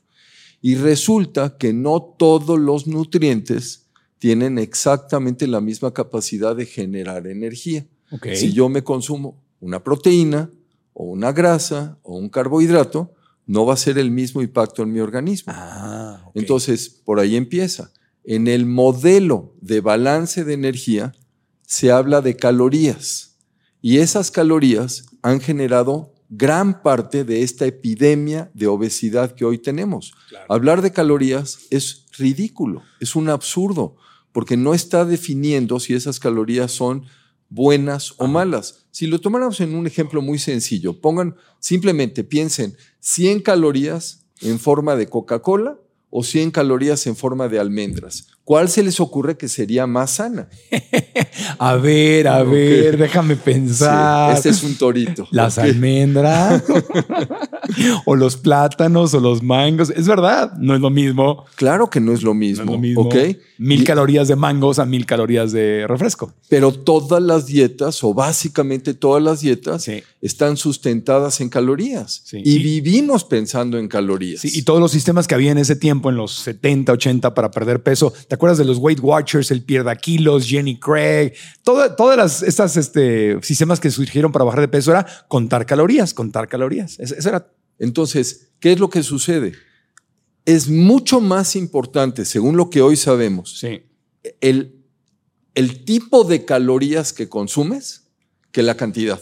Y 0.63 0.75
resulta 0.75 1.57
que 1.59 1.73
no 1.73 2.01
todos 2.01 2.59
los 2.59 2.87
nutrientes 2.87 3.85
tienen 4.17 4.57
exactamente 4.57 5.45
la 5.45 5.61
misma 5.61 5.93
capacidad 5.93 6.55
de 6.55 6.65
generar 6.65 7.27
energía. 7.27 7.85
Si 8.33 8.51
yo 8.51 8.67
me 8.67 8.83
consumo 8.83 9.43
una 9.59 9.83
proteína 9.83 10.51
o 10.93 11.05
una 11.05 11.31
grasa 11.31 11.99
o 12.03 12.17
un 12.17 12.29
carbohidrato, 12.29 13.13
no 13.45 13.65
va 13.65 13.73
a 13.73 13.77
ser 13.77 13.97
el 13.97 14.11
mismo 14.11 14.41
impacto 14.41 14.83
en 14.83 14.91
mi 14.91 14.99
organismo. 14.99 15.53
Ah, 15.55 16.29
Entonces, 16.33 16.89
por 16.89 17.19
ahí 17.19 17.35
empieza. 17.35 17.91
En 18.23 18.47
el 18.47 18.65
modelo 18.65 19.55
de 19.61 19.79
balance 19.79 20.43
de 20.43 20.53
energía 20.53 21.13
se 21.65 21.91
habla 21.91 22.21
de 22.21 22.35
calorías 22.35 23.37
y 23.81 23.99
esas 23.99 24.31
calorías 24.31 25.05
han 25.21 25.39
generado 25.39 26.13
gran 26.29 26.81
parte 26.81 27.23
de 27.23 27.43
esta 27.43 27.65
epidemia 27.65 28.51
de 28.53 28.67
obesidad 28.67 29.33
que 29.33 29.45
hoy 29.45 29.57
tenemos. 29.59 30.13
Hablar 30.49 30.81
de 30.81 30.91
calorías 30.91 31.59
es 31.69 32.05
ridículo, 32.17 32.83
es 32.99 33.15
un 33.15 33.29
absurdo, 33.29 33.95
porque 34.31 34.57
no 34.57 34.73
está 34.73 35.05
definiendo 35.05 35.79
si 35.79 35.93
esas 35.93 36.19
calorías 36.19 36.71
son 36.71 37.05
buenas 37.49 38.13
o 38.17 38.27
malas. 38.27 38.86
Si 38.97 39.05
lo 39.05 39.21
tomáramos 39.21 39.59
en 39.59 39.75
un 39.75 39.85
ejemplo 39.85 40.23
muy 40.23 40.39
sencillo, 40.39 40.99
pongan, 40.99 41.35
simplemente 41.59 42.23
piensen 42.23 42.75
100 42.99 43.41
calorías 43.41 44.25
en 44.41 44.57
forma 44.57 44.95
de 44.95 45.07
Coca-Cola 45.07 45.79
o 46.09 46.23
100 46.23 46.49
calorías 46.49 47.05
en 47.05 47.15
forma 47.15 47.47
de 47.47 47.59
almendras. 47.59 48.29
¿Cuál 48.47 48.69
se 48.69 48.81
les 48.81 49.01
ocurre 49.01 49.35
que 49.35 49.49
sería 49.49 49.85
más 49.87 50.11
sana? 50.11 50.47
a 51.59 51.75
ver, 51.75 52.29
a 52.29 52.43
ver, 52.43 52.97
déjame 52.97 53.35
pensar. 53.35 54.33
este 54.37 54.47
es 54.51 54.63
un 54.63 54.75
torito. 54.75 55.27
Las 55.31 55.57
almendras, 55.57 56.63
o 58.05 58.15
los 58.15 58.37
plátanos, 58.37 59.13
o 59.13 59.19
los 59.19 59.43
mangos. 59.43 59.89
Es 59.89 60.07
verdad, 60.07 60.53
no 60.59 60.73
es 60.75 60.79
lo 60.79 60.89
mismo. 60.89 61.43
Claro 61.55 61.89
que 61.89 61.99
no 61.99 62.13
es 62.13 62.23
lo 62.23 62.33
mismo. 62.33 62.63
No 62.63 62.71
es 62.71 62.75
lo 62.77 62.79
mismo. 62.81 63.01
¿ok? 63.01 63.15
Mil 63.57 63.81
Y- 63.81 63.83
calorías 63.83 64.29
de 64.29 64.37
mangos 64.37 64.79
a 64.79 64.85
mil 64.85 65.05
calorías 65.05 65.51
de 65.51 65.85
refresco. 65.85 66.33
Pero 66.47 66.71
todas 66.71 67.21
las 67.21 67.47
dietas, 67.47 68.01
o 68.01 68.13
básicamente 68.13 68.93
todas 68.93 69.21
las 69.21 69.41
dietas, 69.41 69.83
Sí. 69.83 70.01
están 70.21 70.55
sustentadas 70.55 71.41
en 71.41 71.49
calorías. 71.49 72.21
Sí. 72.23 72.37
Y 72.45 72.55
Y- 72.55 72.63
vivimos 72.63 73.25
pensando 73.25 73.77
en 73.77 73.89
calorías. 73.89 74.39
Sí, 74.39 74.51
y 74.53 74.61
todos 74.61 74.79
los 74.79 74.91
sistemas 74.91 75.27
que 75.27 75.35
había 75.35 75.51
en 75.51 75.57
ese 75.57 75.75
tiempo, 75.75 76.09
en 76.09 76.15
los 76.15 76.31
70, 76.31 76.93
80, 76.93 77.33
para 77.33 77.51
perder 77.51 77.83
peso. 77.83 78.13
¿Te 78.29 78.36
acuerdas 78.37 78.57
de 78.57 78.65
los 78.65 78.77
Weight 78.77 78.99
Watchers, 79.01 79.51
el 79.51 79.63
Pierda 79.63 79.95
Kilos, 79.95 80.47
Jenny 80.47 80.79
Craig? 80.79 81.33
Toda- 81.63 81.95
todas 81.95 82.17
las, 82.17 82.41
estas 82.43 82.77
este, 82.77 83.37
sistemas 83.43 83.79
que 83.79 83.91
surgieron 83.91 84.31
para 84.31 84.45
bajar 84.45 84.61
de 84.61 84.67
peso 84.69 84.91
era 84.91 85.05
contar 85.27 85.65
calorías, 85.65 86.13
contar 86.13 86.47
calorías. 86.47 86.99
Eso 86.99 87.29
era 87.29 87.51
Entonces, 87.79 88.49
¿qué 88.59 88.71
es 88.71 88.79
lo 88.79 88.89
que 88.89 89.03
sucede? 89.03 89.53
Es 90.45 90.69
mucho 90.69 91.19
más 91.21 91.55
importante, 91.55 92.25
según 92.25 92.57
lo 92.57 92.69
que 92.69 92.81
hoy 92.81 92.95
sabemos, 92.95 93.59
Sí. 93.59 93.83
el, 94.41 94.83
el 95.53 95.83
tipo 95.85 96.23
de 96.23 96.45
calorías 96.45 97.13
que 97.13 97.27
consumes 97.29 98.07
que 98.51 98.63
la 98.63 98.75
cantidad. 98.77 99.21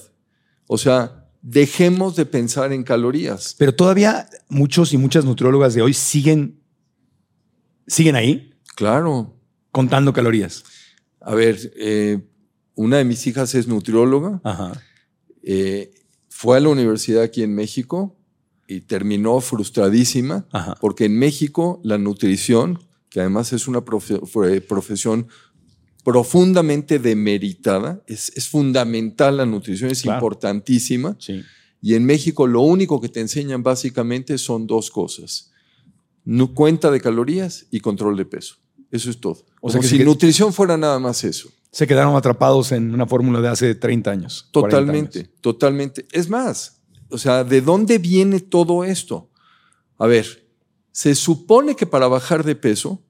O 0.68 0.78
sea, 0.78 1.28
dejemos 1.42 2.16
de 2.16 2.26
pensar 2.26 2.72
en 2.74 2.84
calorías. 2.84 3.56
Pero 3.58 3.76
todavía 3.76 4.30
muchos 4.50 4.94
y 4.94 4.98
muchas 4.98 5.26
nutriólogas 5.26 5.74
de 5.74 5.82
hoy 5.82 5.94
siguen, 5.94 6.60
siguen 7.88 8.16
ahí 8.16 8.54
Claro. 8.76 9.32
contando 9.72 10.14
calorías. 10.14 10.64
A 11.22 11.34
ver, 11.36 11.74
eh, 11.78 12.20
una 12.76 12.98
de 12.98 13.04
mis 13.06 13.26
hijas 13.28 13.56
es 13.56 13.68
nutrióloga. 13.68 14.42
Ajá. 14.44 14.82
eh, 15.44 15.92
fue 16.30 16.58
a 16.58 16.60
la 16.60 16.70
universidad 16.70 17.24
aquí 17.24 17.44
en 17.44 17.54
México 17.56 18.18
y 18.68 18.82
terminó 18.82 19.40
frustradísima 19.42 20.48
Ajá. 20.52 20.76
porque 20.82 21.06
en 21.06 21.18
México 21.18 21.80
la 21.84 21.98
nutrición, 21.98 22.80
que 23.10 23.20
además 23.22 23.54
es 23.54 23.68
una 23.68 23.82
profe- 23.86 24.62
profesión 24.68 25.28
profundamente 26.04 27.00
demeritada, 27.00 28.04
es, 28.08 28.32
es 28.36 28.48
fundamental 28.50 29.38
la 29.38 29.46
nutrición, 29.46 29.90
es 29.92 30.02
Claro. 30.04 30.18
importantísima. 30.20 31.16
Sí. 31.20 31.42
Y 31.82 31.94
en 31.96 32.06
México 32.06 32.48
lo 32.48 32.62
único 32.62 33.00
que 33.02 33.10
te 33.10 33.22
enseñan 33.22 33.64
básicamente 33.64 34.38
son 34.38 34.68
dos 34.68 34.90
cosas. 34.92 35.52
Cuenta 36.54 36.90
de 36.92 37.00
calorías 37.02 37.66
y 37.72 37.80
control 37.80 38.18
de 38.18 38.26
peso. 38.26 38.56
Eso 38.96 39.10
es 39.10 39.20
todo. 39.20 39.46
O 39.62 39.70
sea 39.70 39.82
que 39.82 39.88
si 39.88 39.98
se 39.98 40.06
nutrición 40.06 40.54
fuera 40.54 40.78
nada 40.78 41.00
más 41.00 41.24
eso. 41.24 41.50
Se 41.72 41.86
quedaron 41.86 42.16
atrapados 42.16 42.72
en 42.72 42.94
una 42.94 43.06
fórmula 43.06 43.42
de 43.42 43.50
hace 43.50 43.76
30 43.76 44.10
años. 44.10 44.50
40 44.54 44.78
años. 44.78 44.86
Totalmente, 44.86 45.24
totalmente. 45.42 46.08
Es 46.12 46.30
más, 46.30 46.82
o 47.10 47.18
sea, 47.18 47.44
¿de 47.44 47.62
dónde 47.62 47.98
viene 47.98 48.40
todo 48.40 48.84
esto? 48.84 49.30
A 49.98 50.08
ver, 50.08 50.48
se 50.92 51.14
supone 51.16 51.76
que 51.76 51.86
para 51.86 52.08
bajar 52.08 52.44
de 52.46 52.56
peso, 52.56 53.04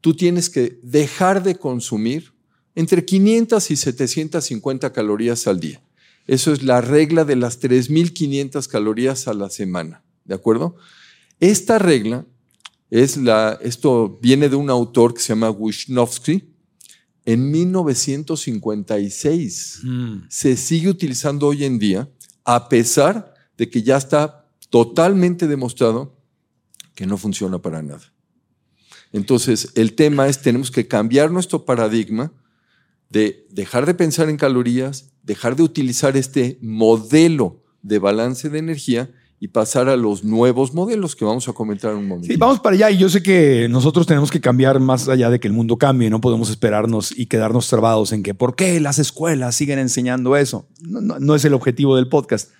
tú 0.00 0.14
tienes 0.14 0.50
que 0.50 0.80
dejar 0.82 1.42
de 1.42 1.54
consumir 1.54 2.32
entre 2.74 3.04
500 3.04 3.70
y 3.70 3.76
750 3.76 4.92
calorías 4.92 5.46
al 5.46 5.60
día. 5.60 5.82
Eso 6.26 6.52
es 6.52 6.62
la 6.62 6.80
regla 6.80 7.24
de 7.24 7.36
las 7.36 7.60
3.500 7.60 8.66
calorías 8.68 9.28
a 9.28 9.34
la 9.34 9.50
semana, 9.50 10.04
¿de 10.24 10.34
acuerdo? 10.34 10.76
Esta 11.40 11.78
regla 11.78 12.26
es 12.90 13.16
la, 13.16 13.58
esto 13.62 14.18
viene 14.22 14.48
de 14.48 14.56
un 14.56 14.70
autor 14.70 15.14
que 15.14 15.20
se 15.20 15.28
llama 15.28 15.50
Wisnowski 15.50 16.54
en 17.24 17.50
1956 17.50 19.80
Mm. 19.84 20.22
se 20.28 20.56
sigue 20.56 20.88
utilizando 20.88 21.46
hoy 21.48 21.64
en 21.64 21.78
día, 21.78 22.08
a 22.44 22.68
pesar 22.68 23.34
de 23.58 23.68
que 23.68 23.82
ya 23.82 23.98
está 23.98 24.46
totalmente 24.70 25.46
demostrado 25.46 26.16
que 26.94 27.06
no 27.06 27.18
funciona 27.18 27.60
para 27.60 27.82
nada. 27.82 28.12
Entonces, 29.12 29.70
el 29.74 29.94
tema 29.94 30.28
es, 30.28 30.40
tenemos 30.40 30.70
que 30.70 30.88
cambiar 30.88 31.30
nuestro 31.30 31.64
paradigma 31.64 32.32
de 33.10 33.46
dejar 33.50 33.86
de 33.86 33.94
pensar 33.94 34.28
en 34.28 34.36
calorías, 34.36 35.12
dejar 35.22 35.56
de 35.56 35.62
utilizar 35.62 36.14
este 36.16 36.58
modelo 36.60 37.64
de 37.82 37.98
balance 37.98 38.50
de 38.50 38.58
energía 38.58 39.10
y 39.40 39.48
pasar 39.48 39.88
a 39.88 39.96
los 39.96 40.24
nuevos 40.24 40.74
modelos 40.74 41.14
que 41.14 41.24
vamos 41.24 41.48
a 41.48 41.52
comentar 41.52 41.92
en 41.92 41.98
un 41.98 42.08
momento. 42.08 42.26
Sí, 42.32 42.36
vamos 42.36 42.58
para 42.60 42.74
allá 42.74 42.90
y 42.90 42.98
yo 42.98 43.08
sé 43.08 43.22
que 43.22 43.68
nosotros 43.70 44.06
tenemos 44.06 44.30
que 44.30 44.40
cambiar 44.40 44.80
más 44.80 45.08
allá 45.08 45.30
de 45.30 45.38
que 45.38 45.46
el 45.46 45.54
mundo 45.54 45.76
cambie, 45.78 46.10
no 46.10 46.20
podemos 46.20 46.50
esperarnos 46.50 47.16
y 47.16 47.26
quedarnos 47.26 47.68
trabados 47.68 48.12
en 48.12 48.22
que 48.24 48.34
por 48.34 48.56
qué 48.56 48.80
las 48.80 48.98
escuelas 48.98 49.54
siguen 49.54 49.78
enseñando 49.78 50.36
eso. 50.36 50.66
No, 50.80 51.00
no- 51.00 51.18
no 51.20 51.34
es 51.36 51.44
el 51.44 51.54
objetivo 51.54 51.94
del 51.96 52.08
podcast. 52.08 52.50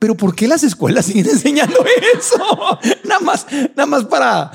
Pero 0.00 0.16
¿por 0.16 0.34
qué 0.34 0.48
las 0.48 0.62
escuelas 0.64 1.06
siguen 1.06 1.26
enseñando 1.28 1.76
eso? 2.16 2.78
nada 3.04 3.20
más, 3.20 3.46
nada 3.76 3.86
más 3.86 4.04
para, 4.04 4.50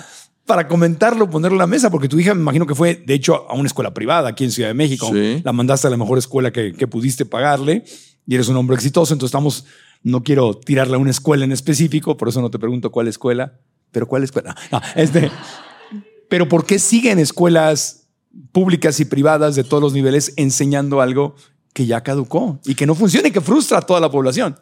para 0.45 0.67
comentarlo, 0.67 1.30
ponerlo 1.30 1.56
en 1.56 1.60
la 1.60 1.67
mesa, 1.67 1.89
porque 1.89 2.10
tu 2.10 2.19
hija 2.19 2.34
me 2.34 2.41
imagino 2.41 2.65
que 2.67 2.76
fue, 2.76 2.95
de 2.95 3.13
hecho, 3.13 3.49
a 3.49 3.54
una 3.56 3.67
escuela 3.67 3.93
privada 3.93 4.30
aquí 4.30 4.43
en 4.43 4.52
Ciudad 4.52 4.69
de 4.69 4.73
México. 4.73 5.10
Sí. 5.13 5.41
La 5.43 5.54
mandaste 5.54 5.88
a 5.88 5.89
la 5.89 5.97
mejor 5.97 6.17
escuela 6.17 6.52
que, 6.52 6.73
que 6.73 6.88
pudiste 6.88 7.26
pagarle 7.26 7.84
y 8.28 8.36
eres 8.36 8.47
un 8.49 8.56
hombre 8.58 8.76
exitoso, 8.76 9.13
entonces 9.13 9.30
estamos, 9.32 9.65
no 10.04 10.24
quiero 10.24 10.54
tirarle 10.56 10.96
a 10.96 11.00
una 11.00 11.12
escuela 11.12 11.46
en 11.46 11.52
específico, 11.52 12.18
por 12.18 12.30
eso 12.30 12.42
no 12.42 12.52
te 12.52 12.60
pregunto 12.60 12.92
cuál 12.92 13.08
escuela, 13.08 13.60
pero 13.92 14.08
cuál 14.08 14.24
escuela. 14.24 14.56
Este, 14.96 15.32
pero 16.30 16.48
¿por 16.50 16.66
qué 16.66 16.80
siguen 16.80 17.20
escuelas 17.20 18.08
públicas 18.52 19.00
y 19.00 19.06
privadas 19.06 19.56
de 19.56 19.63
todos 19.63 19.82
los 19.82 19.94
niveles 19.94 20.34
enseñando 20.36 21.02
algo 21.02 21.36
que 21.74 21.86
ya 21.86 22.02
caducó 22.04 22.60
y 22.66 22.76
que 22.76 22.86
no 22.86 22.96
funciona 22.96 23.28
y 23.28 23.32
que 23.32 23.42
frustra 23.42 23.80
a 23.80 23.82
toda 23.82 24.00
la 24.00 24.12
población? 24.12 24.58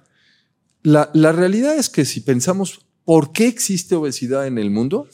La, 0.83 1.09
la 1.13 1.31
realidad 1.31 1.75
es 1.75 1.89
que 1.89 2.05
si 2.05 2.21
pensamos 2.21 2.85
por 3.05 3.31
qué 3.31 3.47
existe 3.47 3.95
obesidad 3.95 4.45
en 4.47 4.57
el 4.57 4.69
mundo, 4.71 5.07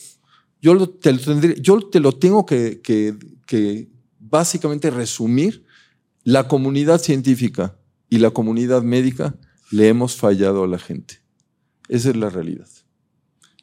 yo, 0.61 0.89
te, 0.89 1.13
lo 1.13 1.41
yo 1.61 1.79
te 1.89 1.99
lo 1.99 2.11
tengo 2.13 2.45
que, 2.45 2.81
que- 2.81 3.15
que 3.45 3.87
básicamente 4.19 4.89
resumir. 4.89 5.65
La 6.23 6.49
comunidad 6.49 6.99
científica 6.99 7.77
y 8.09 8.17
la 8.17 8.31
comunidad 8.31 8.81
médica 8.81 9.35
le 9.71 9.87
hemos 9.87 10.15
fallado 10.15 10.63
a 10.63 10.67
la 10.67 10.79
gente. 10.79 11.21
Esa 11.89 12.09
es 12.09 12.15
la 12.15 12.29
realidad. 12.29 12.67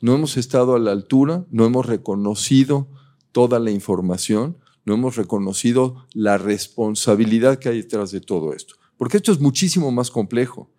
No 0.01 0.15
hemos 0.15 0.37
estado 0.37 0.75
a 0.75 0.79
la 0.79 0.93
altura, 0.93 1.47
no 1.51 1.65
hemos 1.65 1.87
reconocido 1.87 2.89
toda 3.33 3.59
la 3.59 3.71
información, 3.71 4.59
no 4.85 4.95
hemos 4.95 5.17
reconocido 5.17 6.07
la 6.13 6.37
responsabilidad 6.39 7.59
que 7.59 7.71
hay 7.71 7.83
detrás 7.83 8.11
de 8.11 8.21
todo 8.21 8.53
esto. 8.53 8.75
Porque 8.97 9.17
esto 9.17 9.33
es 9.33 9.41
muchísimo 9.41 9.91
más 9.91 10.11
complejo. 10.11 10.71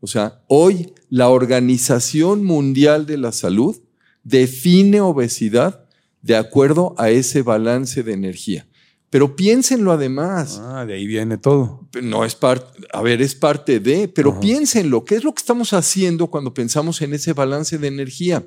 O 0.00 0.06
sea, 0.06 0.42
hoy 0.48 0.94
la 1.10 1.28
Organización 1.28 2.44
Mundial 2.44 3.04
de 3.04 3.18
la 3.18 3.32
Salud 3.32 3.76
define 4.24 5.00
obesidad 5.00 5.86
de 6.22 6.36
acuerdo 6.36 6.94
a 6.98 7.10
ese 7.10 7.42
balance 7.42 8.02
de 8.02 8.12
energía. 8.12 8.66
Pero 9.10 9.34
piénsenlo 9.34 9.90
además. 9.90 10.60
Ah, 10.62 10.86
de 10.86 10.94
ahí 10.94 11.06
viene 11.06 11.36
todo. 11.36 11.88
No 12.00 12.24
es 12.24 12.36
parte, 12.36 12.86
a 12.92 13.02
ver, 13.02 13.20
es 13.20 13.34
parte 13.34 13.80
de, 13.80 14.06
pero 14.06 14.30
Ajá. 14.30 14.40
piénsenlo. 14.40 15.04
¿Qué 15.04 15.16
es 15.16 15.24
lo 15.24 15.34
que 15.34 15.40
estamos 15.40 15.72
haciendo 15.72 16.28
cuando 16.28 16.54
pensamos 16.54 17.02
en 17.02 17.12
ese 17.12 17.32
balance 17.32 17.76
de 17.76 17.88
energía? 17.88 18.46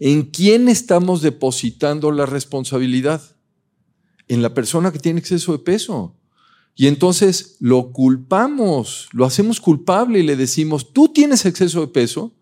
¿En 0.00 0.22
quién 0.22 0.68
estamos 0.68 1.20
depositando 1.20 2.10
la 2.10 2.24
responsabilidad? 2.24 3.20
En 4.26 4.40
la 4.40 4.54
persona 4.54 4.90
que 4.90 4.98
tiene 4.98 5.20
exceso 5.20 5.52
de 5.52 5.58
peso. 5.58 6.16
Y 6.74 6.86
entonces 6.86 7.56
lo 7.60 7.92
culpamos, 7.92 9.10
lo 9.12 9.26
hacemos 9.26 9.60
culpable 9.60 10.20
y 10.20 10.22
le 10.22 10.36
decimos, 10.36 10.94
tú 10.94 11.08
tienes 11.08 11.44
exceso 11.44 11.82
de 11.82 11.88
peso 11.88 12.34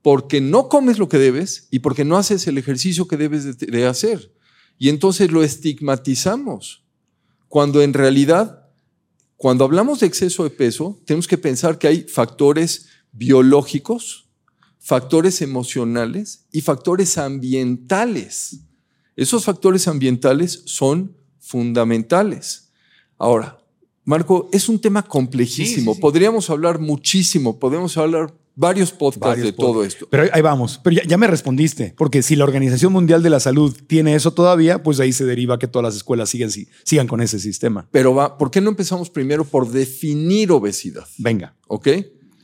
porque 0.00 0.40
no 0.40 0.70
comes 0.70 0.98
lo 0.98 1.10
que 1.10 1.18
debes 1.18 1.68
y 1.70 1.80
porque 1.80 2.06
no 2.06 2.16
haces 2.16 2.46
el 2.46 2.56
ejercicio 2.56 3.06
que 3.06 3.18
debes 3.18 3.58
de, 3.58 3.66
de 3.66 3.86
hacer. 3.86 4.32
Y 4.80 4.88
entonces 4.88 5.30
lo 5.30 5.44
estigmatizamos, 5.44 6.82
cuando 7.46 7.82
en 7.82 7.92
realidad 7.92 8.60
cuando 9.40 9.64
hablamos 9.64 10.00
de 10.00 10.06
exceso 10.06 10.44
de 10.44 10.50
peso, 10.50 11.00
tenemos 11.06 11.26
que 11.26 11.38
pensar 11.38 11.78
que 11.78 11.88
hay 11.88 12.02
factores 12.02 12.88
biológicos, 13.10 14.28
factores 14.78 15.40
emocionales 15.40 16.44
y 16.52 16.60
factores 16.60 17.16
ambientales. 17.16 18.60
Esos 19.16 19.46
factores 19.46 19.88
ambientales 19.88 20.62
son 20.66 21.16
fundamentales. 21.38 22.70
Ahora, 23.16 23.58
Marco, 24.04 24.50
es 24.52 24.68
un 24.68 24.78
tema 24.78 25.02
complejísimo. 25.02 25.98
Podríamos 25.98 26.50
hablar 26.50 26.78
muchísimo, 26.78 27.58
podemos 27.58 27.96
hablar 27.96 28.34
varios 28.60 28.92
podcasts 28.92 29.42
de 29.42 29.52
todo 29.52 29.82
esto. 29.82 30.06
Pero 30.10 30.24
ahí 30.32 30.42
vamos. 30.42 30.78
Pero 30.84 31.02
ya, 31.02 31.16
me 31.16 31.26
respondiste, 31.26 31.94
porque 31.96 32.22
si 32.22 32.36
la 32.36 32.44
Organización 32.44 32.92
Mundial 32.92 33.22
de 33.22 33.30
la 33.30 33.40
Salud 33.40 33.74
tiene 33.86 34.14
eso 34.14 34.32
todavía, 34.32 34.82
pues 34.82 35.00
ahí 35.00 35.12
se 35.14 35.24
deriva 35.24 35.58
que 35.58 35.66
todas 35.66 35.84
las 35.84 35.96
escuelas 35.96 36.28
sigan, 36.28 36.50
sigan 36.50 37.06
con 37.06 37.22
ese 37.22 37.38
sistema. 37.38 37.88
Pero 37.90 38.14
va, 38.14 38.36
¿por 38.36 38.50
qué 38.50 38.60
no 38.60 38.68
empezamos 38.68 39.08
primero 39.08 39.44
por 39.44 39.70
definir 39.70 40.52
obesidad? 40.52 41.06
Venga. 41.16 41.56
¿Ok? 41.68 41.88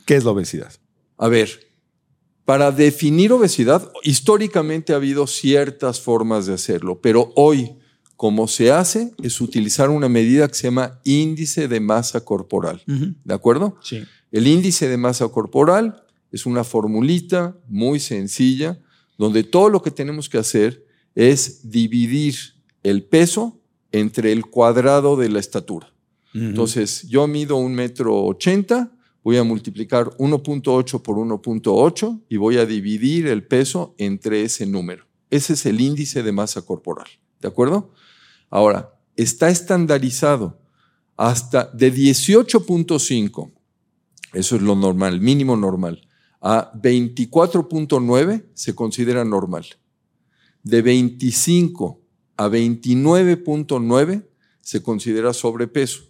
¿Qué 0.05 0.15
es 0.15 0.23
la 0.23 0.31
obesidad? 0.31 0.73
A 1.17 1.27
ver, 1.27 1.67
para 2.45 2.71
definir 2.71 3.31
obesidad, 3.31 3.91
históricamente 4.03 4.93
ha 4.93 4.95
habido 4.95 5.27
ciertas 5.27 6.01
formas 6.01 6.47
de 6.47 6.55
hacerlo, 6.55 6.99
pero 6.99 7.31
hoy, 7.35 7.77
como 8.15 8.47
se 8.47 8.71
hace, 8.71 9.11
es 9.21 9.39
utilizar 9.39 9.91
una 9.91 10.09
medida 10.09 10.47
que 10.47 10.55
se 10.55 10.63
llama 10.63 10.99
índice 11.03 11.67
de 11.67 11.79
masa 11.79 12.25
corporal. 12.25 12.81
¿De 12.87 13.33
acuerdo? 13.35 13.77
Sí. 13.83 14.03
El 14.31 14.47
índice 14.47 14.89
de 14.89 14.97
masa 14.97 15.27
corporal 15.27 16.06
es 16.31 16.45
una 16.45 16.63
formulita 16.63 17.57
muy 17.67 17.99
sencilla 17.99 18.79
donde 19.17 19.43
todo 19.43 19.69
lo 19.69 19.81
que 19.81 19.91
tenemos 19.91 20.29
que 20.29 20.37
hacer 20.37 20.85
es 21.15 21.69
dividir 21.69 22.35
el 22.83 23.03
peso 23.03 23.59
entre 23.91 24.31
el 24.31 24.45
cuadrado 24.45 25.15
de 25.15 25.29
la 25.29 25.39
estatura. 25.39 25.91
Entonces, 26.33 27.07
yo 27.07 27.27
mido 27.27 27.55
un 27.55 27.73
metro 27.73 28.23
ochenta, 28.25 28.91
voy 29.23 29.37
a 29.37 29.43
multiplicar 29.43 30.11
1.8 30.17 31.01
por 31.01 31.15
1.8 31.17 32.21
y 32.29 32.37
voy 32.37 32.57
a 32.57 32.65
dividir 32.67 33.25
el 33.25 33.43
peso 33.43 33.95
entre 33.97 34.43
ese 34.43 34.67
número. 34.67 35.05
Ese 35.31 35.53
es 35.53 35.65
el 35.65 35.81
índice 35.81 36.21
de 36.21 36.31
masa 36.31 36.61
corporal. 36.61 37.07
¿De 37.41 37.47
acuerdo? 37.47 37.91
Ahora, 38.51 38.93
está 39.15 39.49
estandarizado 39.49 40.59
hasta 41.17 41.65
de 41.73 41.91
18.5, 41.91 43.51
eso 44.33 44.55
es 44.55 44.61
lo 44.61 44.75
normal, 44.75 45.19
mínimo 45.19 45.57
normal, 45.57 46.06
a 46.41 46.71
24.9 46.73 48.45
se 48.53 48.75
considera 48.75 49.25
normal. 49.25 49.65
De 50.63 50.81
25 50.81 52.01
a 52.37 52.47
29.9 52.47 54.25
se 54.61 54.81
considera 54.83 55.33
sobrepeso. 55.33 56.03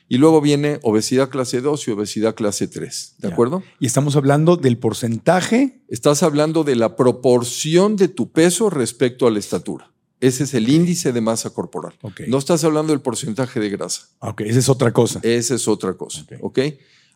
y 0.09 0.19
luego 0.19 0.41
viene 0.41 0.79
obesidad 0.83 1.29
clase 1.29 1.61
2 1.61 1.89
y 1.89 1.91
obesidad 1.91 2.35
clase 2.35 2.69
3. 2.69 3.17
¿De 3.19 3.29
acuerdo? 3.29 3.63
Y 3.81 3.87
estamos 3.87 4.17
hablando 4.17 4.57
del 4.57 4.79
porcentaje. 4.79 5.83
Estás 5.89 6.23
hablando 6.23 6.65
de 6.65 6.77
la 6.77 6.97
proporción 6.97 7.97
de 7.97 8.09
tu 8.09 8.31
peso 8.31 8.71
respecto 8.71 9.27
a 9.27 9.31
la 9.31 9.41
estatura. 9.41 9.93
Ese 10.21 10.45
es 10.45 10.55
el 10.55 10.69
índice 10.69 11.13
de 11.13 11.21
masa 11.21 11.51
corporal. 11.51 11.95
No 12.27 12.39
estás 12.39 12.65
hablando 12.65 12.93
del 12.93 13.03
porcentaje 13.03 13.61
de 13.61 13.69
grasa. 13.69 14.09
Ok, 14.21 14.43
esa 14.43 14.59
es 14.59 14.69
otra 14.69 14.93
cosa. 14.93 15.21
Esa 15.23 15.55
es 15.55 15.69
otra 15.69 15.95
cosa. 15.95 16.27
ok. 16.41 16.59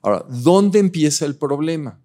Ahora, 0.02 0.24
¿dónde 0.28 0.78
empieza 0.78 1.26
el 1.26 1.36
problema? 1.36 2.00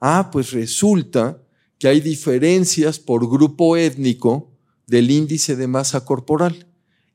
Ah, 0.00 0.30
pues 0.32 0.52
resulta 0.52 1.42
que 1.78 1.88
hay 1.88 2.00
diferencias 2.00 2.98
por 2.98 3.28
grupo 3.28 3.76
étnico 3.76 4.52
del 4.86 5.10
índice 5.10 5.56
de 5.56 5.66
masa 5.66 6.04
corporal. 6.04 6.66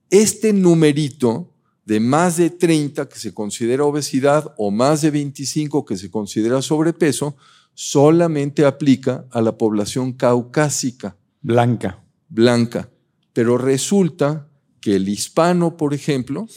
Este 0.10 0.54
numerito 0.54 1.54
de 1.86 2.00
más 2.00 2.38
de 2.38 2.50
30 2.50 3.10
que 3.10 3.19
se 3.19 3.34
considera 3.34 3.84
obesidad 3.84 4.54
o 4.58 4.72
más 4.72 5.02
de 5.02 5.12
25 5.12 5.86
que 5.86 5.98
se 5.98 6.10
considera 6.10 6.62
sobrepeso 6.62 7.36
solamente 7.74 8.65
aplica 8.65 9.26
a 9.32 9.41
la 9.41 9.58
población 9.58 10.13
caucásica. 10.13 11.17
Blanca. 11.41 12.04
Blanca. 12.30 12.89
Pero 13.34 13.58
resulta 13.58 14.50
que 14.80 14.96
el 14.96 15.10
hispano, 15.10 15.78
por 15.78 15.93
ejemplo, 15.93 16.48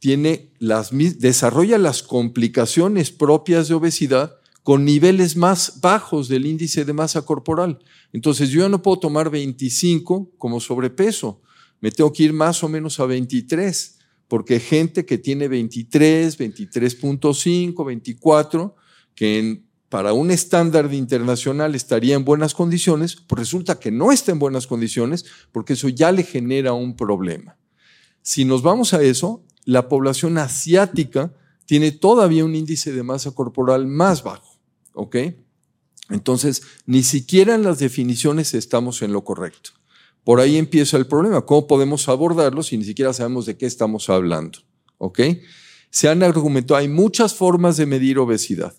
desarrolla 0.00 1.78
las 1.78 2.02
complicaciones 2.02 3.10
propias 3.10 3.68
de 3.68 3.74
obesidad 3.74 4.36
con 4.62 4.84
niveles 4.84 5.36
más 5.36 5.80
bajos 5.80 6.28
del 6.28 6.46
índice 6.46 6.84
de 6.84 6.92
masa 6.92 7.22
corporal. 7.22 7.78
Entonces 8.12 8.50
yo 8.50 8.62
ya 8.62 8.68
no 8.68 8.82
puedo 8.82 8.98
tomar 8.98 9.30
25 9.30 10.32
como 10.38 10.60
sobrepeso, 10.60 11.40
me 11.80 11.90
tengo 11.90 12.12
que 12.12 12.24
ir 12.24 12.32
más 12.32 12.62
o 12.62 12.68
menos 12.68 13.00
a 13.00 13.06
23, 13.06 13.98
porque 14.28 14.60
gente 14.60 15.04
que 15.04 15.18
tiene 15.18 15.48
23, 15.48 16.38
23.5, 16.38 17.86
24, 17.86 18.76
que 19.14 19.64
para 19.92 20.14
un 20.14 20.30
estándar 20.30 20.90
internacional 20.94 21.74
estaría 21.74 22.14
en 22.14 22.24
buenas 22.24 22.54
condiciones, 22.54 23.14
pues 23.14 23.40
resulta 23.40 23.78
que 23.78 23.90
no 23.90 24.10
está 24.10 24.32
en 24.32 24.38
buenas 24.38 24.66
condiciones 24.66 25.26
porque 25.52 25.74
eso 25.74 25.86
ya 25.90 26.10
le 26.12 26.22
genera 26.22 26.72
un 26.72 26.96
problema. 26.96 27.58
Si 28.22 28.46
nos 28.46 28.62
vamos 28.62 28.94
a 28.94 29.02
eso, 29.02 29.44
la 29.66 29.90
población 29.90 30.38
asiática 30.38 31.34
tiene 31.66 31.92
todavía 31.92 32.42
un 32.42 32.54
índice 32.54 32.90
de 32.90 33.02
masa 33.02 33.32
corporal 33.32 33.86
más 33.86 34.22
bajo. 34.22 34.58
¿Ok? 34.94 35.16
Entonces, 36.08 36.62
ni 36.86 37.02
siquiera 37.02 37.54
en 37.54 37.62
las 37.62 37.78
definiciones 37.78 38.54
estamos 38.54 39.02
en 39.02 39.12
lo 39.12 39.24
correcto. 39.24 39.72
Por 40.24 40.40
ahí 40.40 40.56
empieza 40.56 40.96
el 40.96 41.06
problema. 41.06 41.44
¿Cómo 41.44 41.66
podemos 41.66 42.08
abordarlo 42.08 42.62
si 42.62 42.78
ni 42.78 42.84
siquiera 42.84 43.12
sabemos 43.12 43.44
de 43.44 43.58
qué 43.58 43.66
estamos 43.66 44.08
hablando? 44.08 44.60
¿Ok? 44.96 45.20
Se 45.90 46.08
han 46.08 46.22
argumentado, 46.22 46.78
hay 46.78 46.88
muchas 46.88 47.34
formas 47.34 47.76
de 47.76 47.84
medir 47.84 48.18
obesidad. 48.18 48.72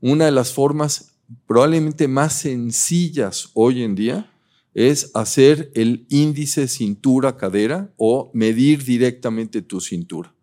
Una 0.00 0.26
de 0.26 0.30
las 0.30 0.52
formas 0.52 1.12
probablemente 1.46 2.08
más 2.08 2.40
sencillas 2.40 3.50
hoy 3.54 3.82
en 3.82 3.94
día 3.94 4.30
es 4.74 5.10
hacer 5.14 5.70
el 5.74 6.06
índice 6.08 6.68
cintura-cadera 6.68 7.92
o 7.96 8.30
medir 8.32 8.84
directamente 8.84 9.62
tu 9.62 9.80
cintura. 9.80 10.34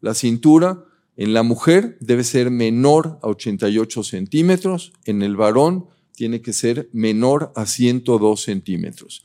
La 0.00 0.14
cintura 0.14 0.84
en 1.16 1.32
la 1.32 1.42
mujer 1.42 1.96
debe 2.00 2.24
ser 2.24 2.50
menor 2.50 3.18
a 3.22 3.28
88 3.28 4.02
centímetros, 4.02 4.92
en 5.04 5.22
el 5.22 5.36
varón 5.36 5.86
tiene 6.14 6.42
que 6.42 6.52
ser 6.52 6.88
menor 6.92 7.52
a 7.56 7.66
102 7.66 8.42
centímetros. 8.42 9.24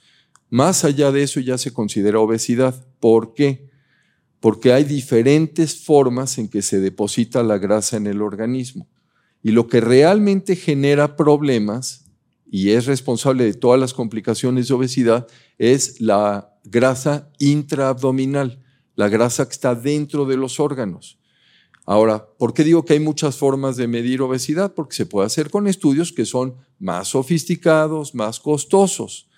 Más 0.49 0.83
allá 0.83 1.11
de 1.11 1.23
eso 1.23 1.39
ya 1.39 1.57
se 1.57 1.73
considera 1.73 2.19
obesidad. 2.19 2.85
¿Por 2.99 3.33
qué? 3.33 3.69
Porque 4.39 4.73
hay 4.73 4.83
diferentes 4.83 5.83
formas 5.83 6.37
en 6.37 6.49
que 6.49 6.61
se 6.61 6.79
deposita 6.79 7.43
la 7.43 7.57
grasa 7.57 7.97
en 7.97 8.07
el 8.07 8.21
organismo. 8.21 8.87
Y 9.43 9.51
lo 9.51 9.67
que 9.67 9.81
realmente 9.81 10.55
genera 10.55 11.15
problemas 11.15 12.05
y 12.51 12.71
es 12.71 12.85
responsable 12.85 13.45
de 13.45 13.53
todas 13.53 13.79
las 13.79 13.93
complicaciones 13.93 14.67
de 14.67 14.73
obesidad 14.73 15.27
es 15.57 16.01
la 16.01 16.53
grasa 16.65 17.31
intraabdominal, 17.39 18.61
la 18.95 19.07
grasa 19.07 19.45
que 19.45 19.53
está 19.53 19.73
dentro 19.73 20.25
de 20.25 20.35
los 20.35 20.59
órganos. 20.59 21.17
Ahora, 21.85 22.27
¿por 22.37 22.53
qué 22.53 22.63
digo 22.63 22.85
que 22.85 22.93
hay 22.93 22.99
muchas 22.99 23.37
formas 23.37 23.77
de 23.77 23.87
medir 23.87 24.21
obesidad? 24.21 24.73
Porque 24.73 24.95
se 24.95 25.05
puede 25.05 25.27
hacer 25.27 25.49
con 25.49 25.67
estudios 25.67 26.11
que 26.11 26.25
son 26.25 26.55
más 26.77 27.09
sofisticados, 27.09 28.13
más 28.13 28.39
costosos. 28.39 29.29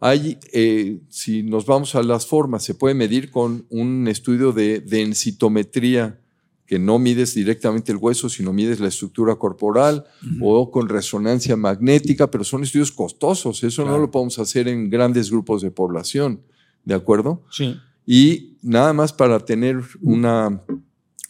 Hay, 0.00 0.38
eh, 0.52 1.00
si 1.08 1.42
nos 1.42 1.66
vamos 1.66 1.94
a 1.94 2.02
las 2.02 2.26
formas, 2.26 2.64
se 2.64 2.74
puede 2.74 2.94
medir 2.94 3.30
con 3.30 3.66
un 3.70 4.08
estudio 4.08 4.52
de 4.52 4.80
densitometría, 4.80 6.20
que 6.66 6.78
no 6.78 6.98
mides 6.98 7.34
directamente 7.34 7.92
el 7.92 7.98
hueso, 7.98 8.28
sino 8.28 8.52
mides 8.52 8.80
la 8.80 8.88
estructura 8.88 9.36
corporal, 9.36 10.06
o 10.40 10.70
con 10.70 10.88
resonancia 10.88 11.56
magnética, 11.56 12.30
pero 12.30 12.44
son 12.44 12.62
estudios 12.62 12.90
costosos. 12.90 13.62
Eso 13.64 13.84
no 13.84 13.98
lo 13.98 14.10
podemos 14.10 14.38
hacer 14.38 14.68
en 14.68 14.88
grandes 14.88 15.30
grupos 15.30 15.62
de 15.62 15.70
población. 15.70 16.40
¿De 16.84 16.94
acuerdo? 16.94 17.42
Sí. 17.50 17.76
Y 18.06 18.56
nada 18.62 18.92
más 18.92 19.12
para 19.12 19.40
tener 19.40 19.82
una 20.02 20.62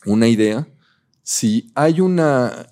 una 0.04 0.28
idea, 0.28 0.68
si 1.22 1.70
hay 1.74 2.00
una, 2.00 2.66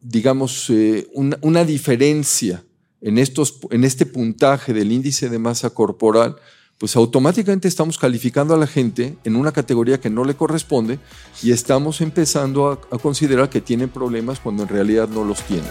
digamos, 0.00 0.70
eh, 0.70 1.08
una, 1.12 1.64
diferencia 1.64 2.64
en, 3.00 3.18
estos, 3.18 3.60
en 3.70 3.84
este 3.84 4.06
puntaje 4.06 4.72
del 4.72 4.92
índice 4.92 5.28
de 5.28 5.38
masa 5.38 5.70
corporal, 5.70 6.36
pues 6.78 6.96
automáticamente 6.96 7.68
estamos 7.68 7.98
calificando 7.98 8.54
a 8.54 8.58
la 8.58 8.66
gente 8.66 9.16
en 9.24 9.36
una 9.36 9.52
categoría 9.52 10.00
que 10.00 10.10
no 10.10 10.24
le 10.24 10.34
corresponde 10.34 10.98
y 11.42 11.52
estamos 11.52 12.00
empezando 12.00 12.68
a, 12.68 12.72
a 12.94 12.98
considerar 12.98 13.48
que 13.48 13.60
tienen 13.60 13.88
problemas 13.88 14.40
cuando 14.40 14.64
en 14.64 14.68
realidad 14.68 15.08
no 15.08 15.24
los 15.24 15.40
tienen. 15.42 15.70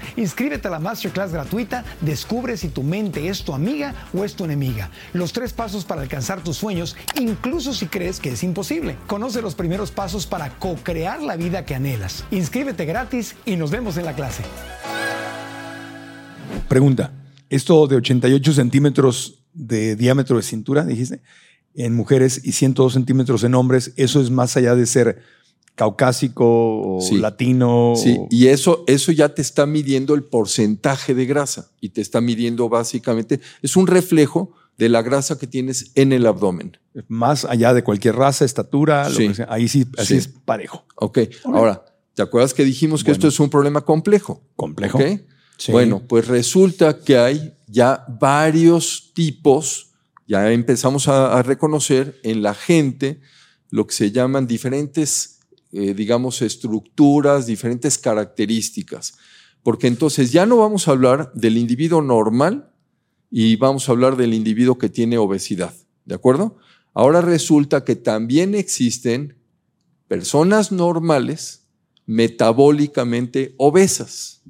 Inscríbete 0.15 0.67
a 0.67 0.71
la 0.71 0.79
masterclass 0.79 1.31
gratuita, 1.31 1.83
descubre 2.01 2.57
si 2.57 2.69
tu 2.69 2.83
mente 2.83 3.27
es 3.27 3.43
tu 3.43 3.53
amiga 3.53 3.93
o 4.13 4.23
es 4.23 4.35
tu 4.35 4.45
enemiga. 4.45 4.89
Los 5.13 5.33
tres 5.33 5.53
pasos 5.53 5.85
para 5.85 6.01
alcanzar 6.01 6.43
tus 6.43 6.57
sueños, 6.57 6.95
incluso 7.19 7.73
si 7.73 7.87
crees 7.87 8.19
que 8.19 8.31
es 8.31 8.43
imposible. 8.43 8.97
Conoce 9.07 9.41
los 9.41 9.55
primeros 9.55 9.91
pasos 9.91 10.25
para 10.25 10.57
co-crear 10.57 11.21
la 11.21 11.35
vida 11.35 11.65
que 11.65 11.75
anhelas. 11.75 12.25
Inscríbete 12.31 12.85
gratis 12.85 13.35
y 13.45 13.55
nos 13.55 13.71
vemos 13.71 13.97
en 13.97 14.05
la 14.05 14.13
clase. 14.13 14.43
Pregunta, 16.67 17.11
esto 17.49 17.85
de 17.87 17.97
88 17.97 18.53
centímetros 18.53 19.43
de 19.53 19.95
diámetro 19.95 20.37
de 20.37 20.43
cintura, 20.43 20.85
dijiste, 20.85 21.21
en 21.75 21.95
mujeres 21.95 22.41
y 22.43 22.53
102 22.53 22.93
centímetros 22.93 23.43
en 23.43 23.55
hombres, 23.55 23.93
¿eso 23.97 24.21
es 24.21 24.29
más 24.29 24.55
allá 24.57 24.75
de 24.75 24.85
ser 24.85 25.21
caucásico 25.81 26.45
o 26.45 27.17
latino? 27.17 27.93
Sí, 27.95 28.19
y 28.29 28.47
eso, 28.49 28.83
eso 28.85 29.11
ya 29.11 29.33
te 29.33 29.41
está 29.41 29.65
midiendo 29.65 30.13
el 30.13 30.23
porcentaje 30.23 31.15
de 31.15 31.25
grasa 31.25 31.71
y 31.81 31.89
te 31.89 32.01
está 32.01 32.21
midiendo 32.21 32.69
básicamente, 32.69 33.41
es 33.63 33.75
un 33.75 33.87
reflejo 33.87 34.53
de 34.77 34.89
la 34.89 35.01
grasa 35.01 35.39
que 35.39 35.47
tienes 35.47 35.91
en 35.95 36.13
el 36.13 36.27
abdomen. 36.27 36.77
Más 37.07 37.45
allá 37.45 37.73
de 37.73 37.83
cualquier 37.83 38.15
raza, 38.15 38.45
estatura, 38.45 39.09
lo 39.09 39.17
que 39.17 39.33
sea, 39.33 39.47
ahí 39.49 39.67
sí, 39.67 39.87
así 39.97 40.17
es 40.17 40.27
parejo. 40.27 40.85
Ok, 40.97 41.17
ahora, 41.45 41.83
¿te 42.13 42.21
acuerdas 42.21 42.53
que 42.53 42.63
dijimos 42.63 43.03
que 43.03 43.09
esto 43.09 43.27
es 43.27 43.39
un 43.39 43.49
problema 43.49 43.81
complejo? 43.81 44.43
Complejo. 44.55 44.99
Bueno, 45.69 46.03
pues 46.07 46.27
resulta 46.27 46.99
que 46.99 47.17
hay 47.17 47.55
ya 47.65 48.05
varios 48.07 49.13
tipos, 49.15 49.93
ya 50.27 50.51
empezamos 50.51 51.07
a, 51.07 51.41
reconocer 51.41 52.19
en 52.21 52.43
la 52.43 52.53
gente 52.53 53.19
lo 53.71 53.87
que 53.87 53.95
se 53.95 54.11
llaman 54.11 54.45
diferentes, 54.45 55.39
eh, 55.71 55.93
digamos, 55.93 56.41
estructuras, 56.41 57.45
diferentes 57.45 57.97
características. 57.97 59.13
Porque 59.63 59.87
entonces 59.87 60.31
ya 60.31 60.45
no 60.45 60.57
vamos 60.57 60.87
a 60.87 60.91
hablar 60.91 61.31
del 61.33 61.57
individuo 61.57 62.01
normal 62.01 62.73
y 63.29 63.55
vamos 63.55 63.87
a 63.87 63.93
hablar 63.93 64.17
del 64.17 64.33
individuo 64.33 64.77
que 64.77 64.89
tiene 64.89 65.17
obesidad. 65.17 65.73
¿De 66.05 66.15
acuerdo? 66.15 66.57
Ahora 66.93 67.21
resulta 67.21 67.85
que 67.85 67.95
también 67.95 68.55
existen 68.55 69.37
personas 70.07 70.71
normales 70.71 71.67
metabólicamente 72.05 73.55
obesas. 73.57 74.40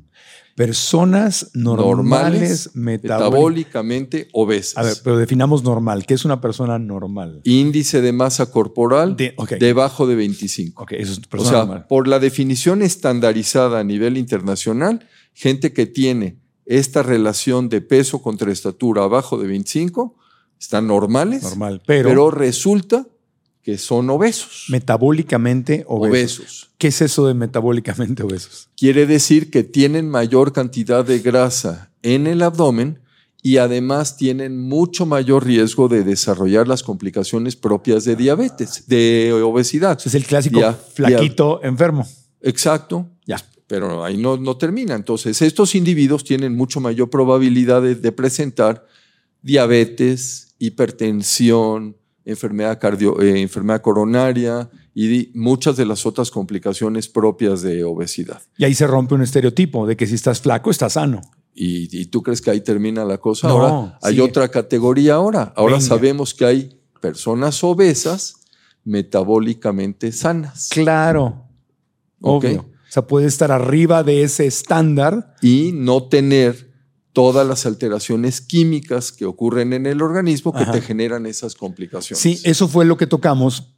Personas 0.56 1.52
normales, 1.54 2.72
metabólicamente 2.74 4.28
obesas. 4.34 4.78
A 4.78 4.84
ver, 4.84 4.98
pero 5.04 5.18
definamos 5.18 5.64
normal. 5.64 6.06
¿Qué 6.06 6.14
es 6.14 6.26
una 6.26 6.42
persona 6.42 6.78
normal? 6.78 7.42
Índice 7.44 8.02
de 8.02 8.12
masa 8.12 8.52
corporal 8.52 9.16
debajo 9.60 10.08
de 10.08 10.16
25. 10.16 10.84
Ok, 10.84 10.92
eso 10.94 11.14
es 11.14 11.20
persona 11.20 11.64
o 11.64 11.68
sea, 11.68 11.88
por 11.88 12.08
la 12.08 12.20
definición 12.20 12.82
estandarizada 12.82 13.80
a 13.80 13.84
nivel 13.84 14.18
internacional, 14.18 15.08
gente 15.34 15.74
que 15.74 15.86
tiene 15.86 16.38
esta 16.66 17.04
relación 17.04 17.70
de 17.70 17.82
peso 17.82 18.22
contra 18.22 18.52
estatura 18.52 19.04
abajo 19.04 19.38
de 19.38 19.48
25 19.48 20.16
están 20.60 20.88
normales. 20.88 21.44
Normal, 21.44 21.82
pero, 21.86 22.10
pero 22.10 22.32
resulta 22.32 23.08
que 23.64 23.78
son 23.78 24.10
obesos. 24.10 24.66
Metabólicamente 24.70 25.86
obesos. 25.88 26.72
¿Qué 26.78 26.88
es 26.88 27.02
eso 27.02 27.28
de 27.28 27.34
metabólicamente 27.34 28.24
obesos? 28.24 28.70
Quiere 28.76 29.06
decir 29.06 29.52
que 29.52 29.64
tienen 29.64 30.10
mayor 30.10 30.52
cantidad 30.52 31.06
de 31.06 31.20
grasa 31.20 31.92
en 32.02 32.28
el 32.28 32.42
abdomen 32.42 33.00
y 33.44 33.58
además 33.58 34.18
tienen 34.18 34.60
mucho 34.60 35.06
mayor 35.06 35.46
riesgo 35.46 35.88
de 35.88 36.04
desarrollar 36.04 36.68
las 36.68 36.84
complicaciones 36.84 37.56
propias 37.56 38.04
de 38.06 38.16
diabetes, 38.16 38.88
de 38.88 39.32
obesidad. 39.44 40.00
Es 40.04 40.14
el 40.16 40.26
clásico 40.26 40.60
flaquito 40.94 41.60
enfermo. 41.64 42.08
Exacto. 42.42 43.08
Ya. 43.26 43.44
Pero 43.68 44.04
ahí 44.04 44.18
no, 44.18 44.38
no, 44.38 44.58
termina. 44.58 44.96
Entonces, 44.96 45.42
estos 45.42 45.76
individuos 45.76 46.24
tienen 46.24 46.56
mucho 46.56 46.82
mayor 46.82 47.10
probabilidad 47.10 47.82
de 47.82 48.12
presentar 48.12 48.86
diabetes, 49.42 50.54
hipertensión, 50.60 51.96
enfermedad, 52.26 52.80
cardio, 52.80 53.20
eh, 53.22 53.42
enfermedad 53.42 53.82
coronaria 53.82 54.70
y 54.94 55.32
muchas 55.34 55.78
de 55.78 55.86
las 55.86 56.06
otras 56.06 56.32
complicaciones 56.32 57.08
propias 57.08 57.62
de 57.62 57.84
obesidad. 57.84 58.42
Y 58.58 58.66
ahí 58.66 58.74
se 58.74 58.88
rompe 58.88 59.16
un 59.16 59.22
estereotipo 59.22 59.88
de 59.88 59.96
que 59.96 60.08
si 60.08 60.16
estás 60.16 60.42
flaco, 60.42 60.72
estás 60.72 60.94
sano. 60.94 61.22
¿Y, 61.54 62.06
tú 62.06 62.24
crees 62.24 62.42
que 62.42 62.50
ahí 62.50 62.62
termina 62.62 63.04
la 63.04 63.18
cosa? 63.18 63.50
ahora 63.50 63.98
hay 64.02 64.20
otra 64.20 64.48
categoría 64.48 65.16
ahora. 65.16 65.54
Ahora 65.56 65.82
sabemos 65.82 66.34
que 66.34 66.46
hay 66.46 66.80
personas 67.02 67.64
obesas 67.64 68.36
metabólicamente 68.84 70.12
sanas. 70.12 70.70
Claro. 70.72 71.46
Obvio. 72.22 72.62
O 72.62 72.94
sea, 72.94 73.08
puede 73.08 73.28
estar 73.28 73.52
arriba 73.52 74.04
de 74.04 74.24
ese 74.24 74.46
estándar. 74.46 75.36
Y 75.42 75.72
no 75.74 76.04
tener 76.04 76.71
todas 77.14 77.46
las 77.46 77.66
alteraciones 77.66 78.42
químicas 78.42 79.12
que 79.12 79.26
ocurren 79.26 79.74
en 79.74 79.86
el 79.86 80.02
organismo 80.02 80.54
que 80.54 80.66
te 80.66 80.82
generan 80.82 81.26
esas 81.26 81.56
complicaciones. 81.56 82.22
Sí, 82.22 82.40
eso 82.44 82.68
fue 82.68 82.86
lo 82.86 82.98
que 82.98 83.08
tocamos 83.08 83.74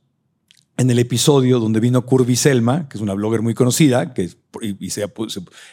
en 0.78 0.90
el 0.90 1.00
episodio 1.00 1.60
donde 1.60 1.80
vino 1.80 2.06
Curvy 2.06 2.36
Selma, 2.36 2.88
que 2.90 2.98
es 2.98 3.02
una 3.02 3.14
blogger 3.14 3.42
muy 3.42 3.54
conocida, 3.54 4.14
que 4.14 4.30
y 4.62 4.90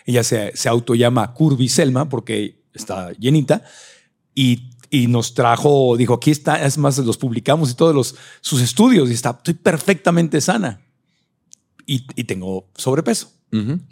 ella 0.07 0.25
se, 0.25 0.57
se 0.57 0.69
autollama 0.69 1.35
Curvy 1.35 1.69
Selma 1.69 2.09
porque 2.09 2.63
está 2.73 3.13
llenita, 3.13 3.63
y, 4.35 4.71
y, 4.91 5.07
nos 5.07 5.35
trajo, 5.35 5.97
dijo, 5.97 6.15
aquí 6.15 6.31
está, 6.31 6.65
es 6.65 6.79
más, 6.79 6.99
los 6.99 7.19
publicamos 7.19 7.71
y 7.71 7.75
todos 7.75 7.95
los, 7.95 8.15
sus 8.41 8.61
estudios, 8.63 9.11
y 9.11 9.15
está, 9.15 9.31
estoy 9.31 9.55
perfectamente 9.55 10.41
sana, 10.41 10.81
y, 11.87 12.07
y 12.15 12.25
tengo 12.25 12.69
sobrepeso. 12.75 13.40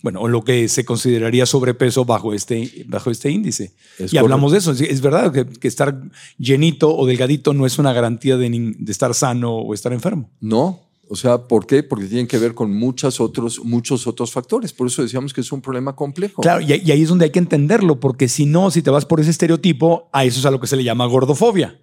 Bueno, 0.02 0.20
o 0.20 0.28
lo 0.28 0.44
que 0.44 0.68
se 0.68 0.84
consideraría 0.84 1.44
sobrepeso 1.44 2.04
bajo 2.04 2.32
este, 2.32 2.84
bajo 2.86 3.10
este 3.10 3.30
índice. 3.30 3.72
y 3.98 4.16
hablamos 4.16 4.52
de 4.52 4.58
eso. 4.58 4.72
Es 4.72 5.00
verdad 5.00 5.32
que, 5.32 5.68
estar 5.68 6.00
llenito 6.38 6.96
o 6.96 7.06
delgadito 7.06 7.52
no 7.54 7.66
es 7.66 7.78
una 7.78 7.92
garantía 7.92 8.36
de, 8.36 8.76
estar 8.86 9.14
sano 9.14 9.56
o 9.56 9.74
estar 9.74 9.92
enfermo. 9.92 10.30
No. 10.40 10.80
O 11.10 11.16
sea, 11.16 11.48
¿por 11.48 11.66
qué? 11.66 11.82
Porque 11.82 12.04
tienen 12.04 12.26
que 12.26 12.38
ver 12.38 12.54
con 12.54 12.72
muchos 12.72 13.18
otros, 13.18 13.64
muchos 13.64 14.06
otros 14.06 14.30
factores. 14.30 14.72
Por 14.72 14.86
eso 14.86 15.02
decíamos 15.02 15.32
que 15.32 15.40
es 15.40 15.50
un 15.50 15.62
problema 15.62 15.96
complejo. 15.96 16.42
Claro, 16.42 16.60
y, 16.60 16.72
ahí 16.72 17.02
es 17.02 17.08
donde 17.08 17.24
hay 17.24 17.30
que 17.30 17.38
entenderlo, 17.38 17.98
porque 17.98 18.28
si 18.28 18.44
no, 18.44 18.70
si 18.70 18.82
te 18.82 18.90
vas 18.90 19.06
por 19.06 19.18
ese 19.18 19.30
estereotipo, 19.30 20.10
a 20.12 20.24
eso 20.24 20.38
es 20.38 20.46
a 20.46 20.50
lo 20.50 20.60
que 20.60 20.66
se 20.66 20.76
le 20.76 20.84
llama 20.84 21.06
gordofobia. 21.06 21.80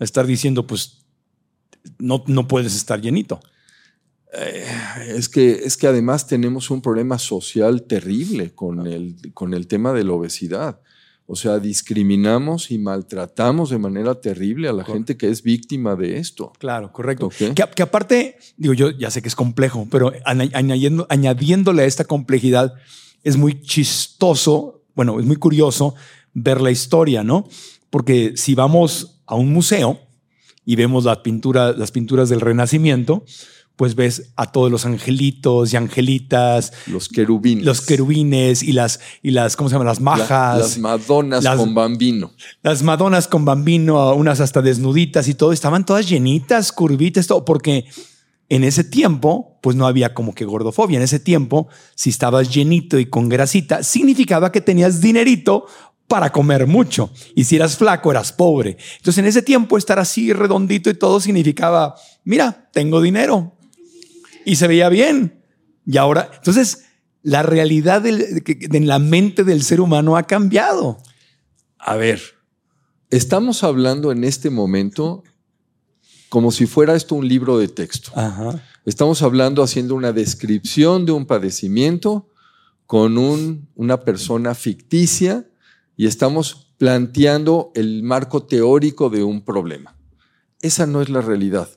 Estar 0.00 0.26
diciendo, 0.26 0.66
pues, 0.66 1.04
no, 1.98 2.24
no 2.26 2.48
puedes 2.48 2.74
estar 2.74 3.00
llenito. 3.00 3.38
Eh, 4.32 4.66
es, 5.08 5.28
que, 5.28 5.52
es 5.52 5.76
que 5.76 5.86
además 5.86 6.26
tenemos 6.26 6.70
un 6.70 6.82
problema 6.82 7.18
social 7.18 7.82
terrible 7.84 8.54
con 8.54 8.86
el, 8.86 9.16
con 9.32 9.54
el 9.54 9.66
tema 9.66 9.92
de 9.92 10.04
la 10.04 10.12
obesidad. 10.12 10.80
O 11.30 11.36
sea, 11.36 11.58
discriminamos 11.58 12.70
y 12.70 12.78
maltratamos 12.78 13.68
de 13.68 13.78
manera 13.78 14.14
terrible 14.14 14.66
a 14.66 14.72
la 14.72 14.82
gente 14.82 15.18
que 15.18 15.28
es 15.28 15.42
víctima 15.42 15.94
de 15.94 16.16
esto. 16.16 16.54
Claro, 16.58 16.90
correcto. 16.90 17.30
Que, 17.54 17.82
aparte, 17.82 18.38
digo, 18.56 18.72
yo 18.72 18.90
ya 18.90 19.10
sé 19.10 19.20
que 19.20 19.28
es 19.28 19.34
complejo, 19.34 19.86
pero 19.90 20.10
añadiendo, 20.24 21.06
añadiéndole 21.10 21.82
a 21.82 21.84
esta 21.84 22.04
complejidad, 22.04 22.72
es 23.24 23.36
muy 23.36 23.60
chistoso, 23.60 24.84
bueno, 24.94 25.20
es 25.20 25.26
muy 25.26 25.36
curioso 25.36 25.94
ver 26.32 26.62
la 26.62 26.70
historia, 26.70 27.22
¿no? 27.22 27.46
Porque 27.90 28.32
si 28.36 28.54
vamos 28.54 29.20
a 29.26 29.34
un 29.34 29.52
museo 29.52 30.00
y 30.64 30.76
vemos 30.76 31.04
las 31.04 31.18
pinturas 31.18 32.28
del 32.30 32.40
Renacimiento, 32.40 33.24
pues 33.78 33.94
ves 33.94 34.32
a 34.34 34.50
todos 34.50 34.72
los 34.72 34.84
angelitos 34.86 35.72
y 35.72 35.76
angelitas. 35.76 36.72
Los 36.88 37.08
querubines. 37.08 37.64
Los 37.64 37.80
querubines 37.80 38.64
y 38.64 38.72
las, 38.72 38.98
y 39.22 39.30
las 39.30 39.54
¿cómo 39.54 39.68
se 39.68 39.76
llaman? 39.76 39.86
Las 39.86 40.00
majas. 40.00 40.58
las 40.58 40.78
madonas 40.78 41.46
con 41.46 41.74
bambino. 41.76 42.32
Las 42.64 42.82
madonas 42.82 43.28
con 43.28 43.44
bambino, 43.44 44.14
unas 44.14 44.40
hasta 44.40 44.62
desnuditas 44.62 45.28
y 45.28 45.34
todo. 45.34 45.52
Estaban 45.52 45.86
todas 45.86 46.08
llenitas, 46.08 46.72
curvitas, 46.72 47.28
todo, 47.28 47.44
porque 47.44 47.84
en 48.48 48.64
ese 48.64 48.82
tiempo, 48.82 49.60
pues 49.62 49.76
no 49.76 49.86
había 49.86 50.12
como 50.12 50.34
que 50.34 50.44
gordofobia. 50.44 50.96
En 50.96 51.04
ese 51.04 51.20
tiempo, 51.20 51.68
si 51.94 52.10
estabas 52.10 52.52
llenito 52.52 52.98
y 52.98 53.06
con 53.06 53.28
grasita, 53.28 53.84
significaba 53.84 54.50
que 54.50 54.60
tenías 54.60 55.00
dinerito 55.00 55.66
para 56.08 56.32
comer 56.32 56.66
mucho. 56.66 57.10
Y 57.36 57.44
si 57.44 57.54
eras 57.54 57.76
flaco, 57.76 58.10
eras 58.10 58.32
pobre. 58.32 58.76
Entonces, 58.96 59.18
en 59.18 59.26
ese 59.26 59.42
tiempo, 59.42 59.78
estar 59.78 60.00
así 60.00 60.32
redondito 60.32 60.90
y 60.90 60.94
todo 60.94 61.20
significaba, 61.20 61.94
mira, 62.24 62.68
tengo 62.72 63.00
dinero, 63.00 63.54
y 64.48 64.56
se 64.56 64.66
veía 64.66 64.88
bien. 64.88 65.44
Y 65.84 65.98
ahora, 65.98 66.30
entonces, 66.34 66.86
la 67.22 67.42
realidad 67.42 68.04
en 68.06 68.86
la 68.86 68.98
mente 68.98 69.44
del 69.44 69.62
ser 69.62 69.80
humano 69.80 70.16
ha 70.16 70.22
cambiado. 70.22 70.98
A 71.78 71.96
ver, 71.96 72.20
estamos 73.10 73.62
hablando 73.62 74.10
en 74.10 74.24
este 74.24 74.48
momento 74.48 75.22
como 76.30 76.50
si 76.50 76.66
fuera 76.66 76.94
esto 76.94 77.14
un 77.14 77.28
libro 77.28 77.58
de 77.58 77.68
texto. 77.68 78.10
Estamos 78.86 79.20
hablando 79.20 79.62
haciendo 79.62 79.94
una 79.94 80.12
descripción 80.12 81.04
de 81.04 81.12
un 81.12 81.26
padecimiento 81.26 82.30
con 82.86 83.18
una 83.74 84.00
persona 84.00 84.54
ficticia 84.54 85.46
y 85.94 86.06
estamos 86.06 86.72
planteando 86.78 87.70
el 87.74 88.02
marco 88.02 88.44
teórico 88.44 89.10
de 89.10 89.22
un 89.22 89.44
problema. 89.44 89.94
Esa 90.62 90.86
no 90.86 91.02
es 91.02 91.10
la 91.10 91.20
realidad. 91.20 91.68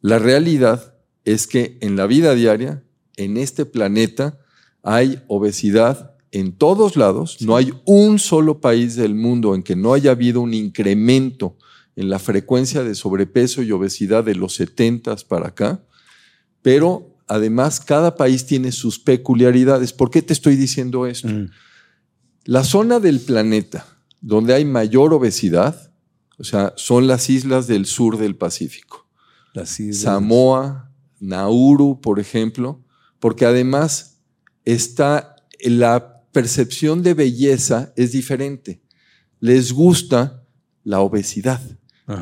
La 0.00 0.18
realidad 0.18 0.93
es 1.24 1.46
que 1.46 1.78
en 1.80 1.96
la 1.96 2.06
vida 2.06 2.34
diaria, 2.34 2.84
en 3.16 3.36
este 3.36 3.66
planeta, 3.66 4.38
hay 4.82 5.22
obesidad 5.28 6.14
en 6.30 6.52
todos 6.52 6.96
lados. 6.96 7.38
No 7.40 7.56
hay 7.56 7.72
un 7.84 8.18
solo 8.18 8.60
país 8.60 8.96
del 8.96 9.14
mundo 9.14 9.54
en 9.54 9.62
que 9.62 9.76
no 9.76 9.94
haya 9.94 10.10
habido 10.10 10.40
un 10.40 10.52
incremento 10.52 11.56
en 11.96 12.10
la 12.10 12.18
frecuencia 12.18 12.82
de 12.82 12.94
sobrepeso 12.94 13.62
y 13.62 13.72
obesidad 13.72 14.24
de 14.24 14.34
los 14.34 14.54
70 14.54 15.16
para 15.28 15.48
acá. 15.48 15.84
Pero 16.60 17.16
además, 17.28 17.80
cada 17.80 18.16
país 18.16 18.46
tiene 18.46 18.72
sus 18.72 18.98
peculiaridades. 18.98 19.92
¿Por 19.92 20.10
qué 20.10 20.22
te 20.22 20.32
estoy 20.32 20.56
diciendo 20.56 21.06
esto? 21.06 21.28
Mm. 21.28 21.50
La 22.44 22.64
zona 22.64 23.00
del 23.00 23.20
planeta 23.20 23.86
donde 24.20 24.54
hay 24.54 24.64
mayor 24.64 25.12
obesidad, 25.12 25.92
o 26.38 26.44
sea, 26.44 26.72
son 26.76 27.06
las 27.06 27.28
islas 27.28 27.66
del 27.66 27.84
sur 27.84 28.16
del 28.16 28.36
Pacífico. 28.36 29.06
Las 29.52 29.78
islas. 29.78 29.98
Samoa, 29.98 30.90
Nauru, 31.26 32.00
por 32.00 32.20
ejemplo, 32.20 32.82
porque 33.18 33.46
además 33.46 34.20
está 34.64 35.36
la 35.60 36.22
percepción 36.32 37.02
de 37.02 37.14
belleza 37.14 37.92
es 37.96 38.12
diferente. 38.12 38.82
Les 39.40 39.72
gusta 39.72 40.44
la 40.82 41.00
obesidad. 41.00 41.60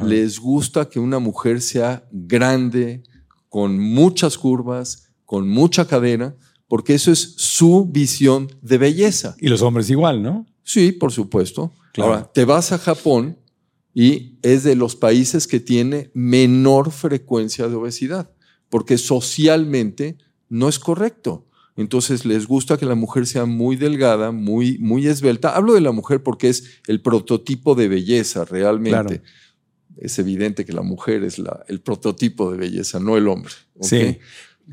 Les 0.04 0.38
gusta 0.38 0.88
que 0.88 1.00
una 1.00 1.18
mujer 1.18 1.60
sea 1.60 2.06
grande, 2.12 3.02
con 3.48 3.78
muchas 3.78 4.38
curvas, 4.38 5.08
con 5.24 5.48
mucha 5.48 5.86
cadera, 5.88 6.36
porque 6.68 6.94
eso 6.94 7.10
es 7.10 7.34
su 7.36 7.86
visión 7.86 8.48
de 8.62 8.78
belleza. 8.78 9.34
Y 9.40 9.48
los 9.48 9.60
hombres 9.60 9.90
igual, 9.90 10.22
¿no? 10.22 10.46
Sí, 10.62 10.92
por 10.92 11.10
supuesto. 11.10 11.72
Ahora, 11.98 12.30
te 12.32 12.44
vas 12.44 12.70
a 12.70 12.78
Japón 12.78 13.38
y 13.92 14.38
es 14.42 14.62
de 14.62 14.76
los 14.76 14.94
países 14.94 15.46
que 15.46 15.60
tiene 15.60 16.10
menor 16.14 16.92
frecuencia 16.92 17.68
de 17.68 17.74
obesidad, 17.74 18.30
porque 18.72 18.96
socialmente 18.96 20.16
no 20.48 20.66
es 20.66 20.78
correcto. 20.78 21.46
Entonces 21.76 22.24
les 22.24 22.46
gusta 22.46 22.78
que 22.78 22.86
la 22.86 22.94
mujer 22.94 23.26
sea 23.26 23.44
muy 23.44 23.76
delgada, 23.76 24.32
muy, 24.32 24.78
muy 24.78 25.06
esbelta. 25.08 25.54
Hablo 25.54 25.74
de 25.74 25.82
la 25.82 25.92
mujer 25.92 26.22
porque 26.22 26.48
es 26.48 26.80
el 26.86 27.02
prototipo 27.02 27.74
de 27.74 27.88
belleza 27.88 28.46
realmente. 28.46 29.20
Es 29.98 30.18
evidente 30.18 30.64
que 30.64 30.72
la 30.72 30.80
mujer 30.80 31.22
es 31.22 31.38
la, 31.38 31.66
el 31.68 31.82
prototipo 31.82 32.50
de 32.50 32.56
belleza, 32.56 32.98
no 32.98 33.18
el 33.18 33.28
hombre. 33.28 33.52
Sí. 33.82 34.18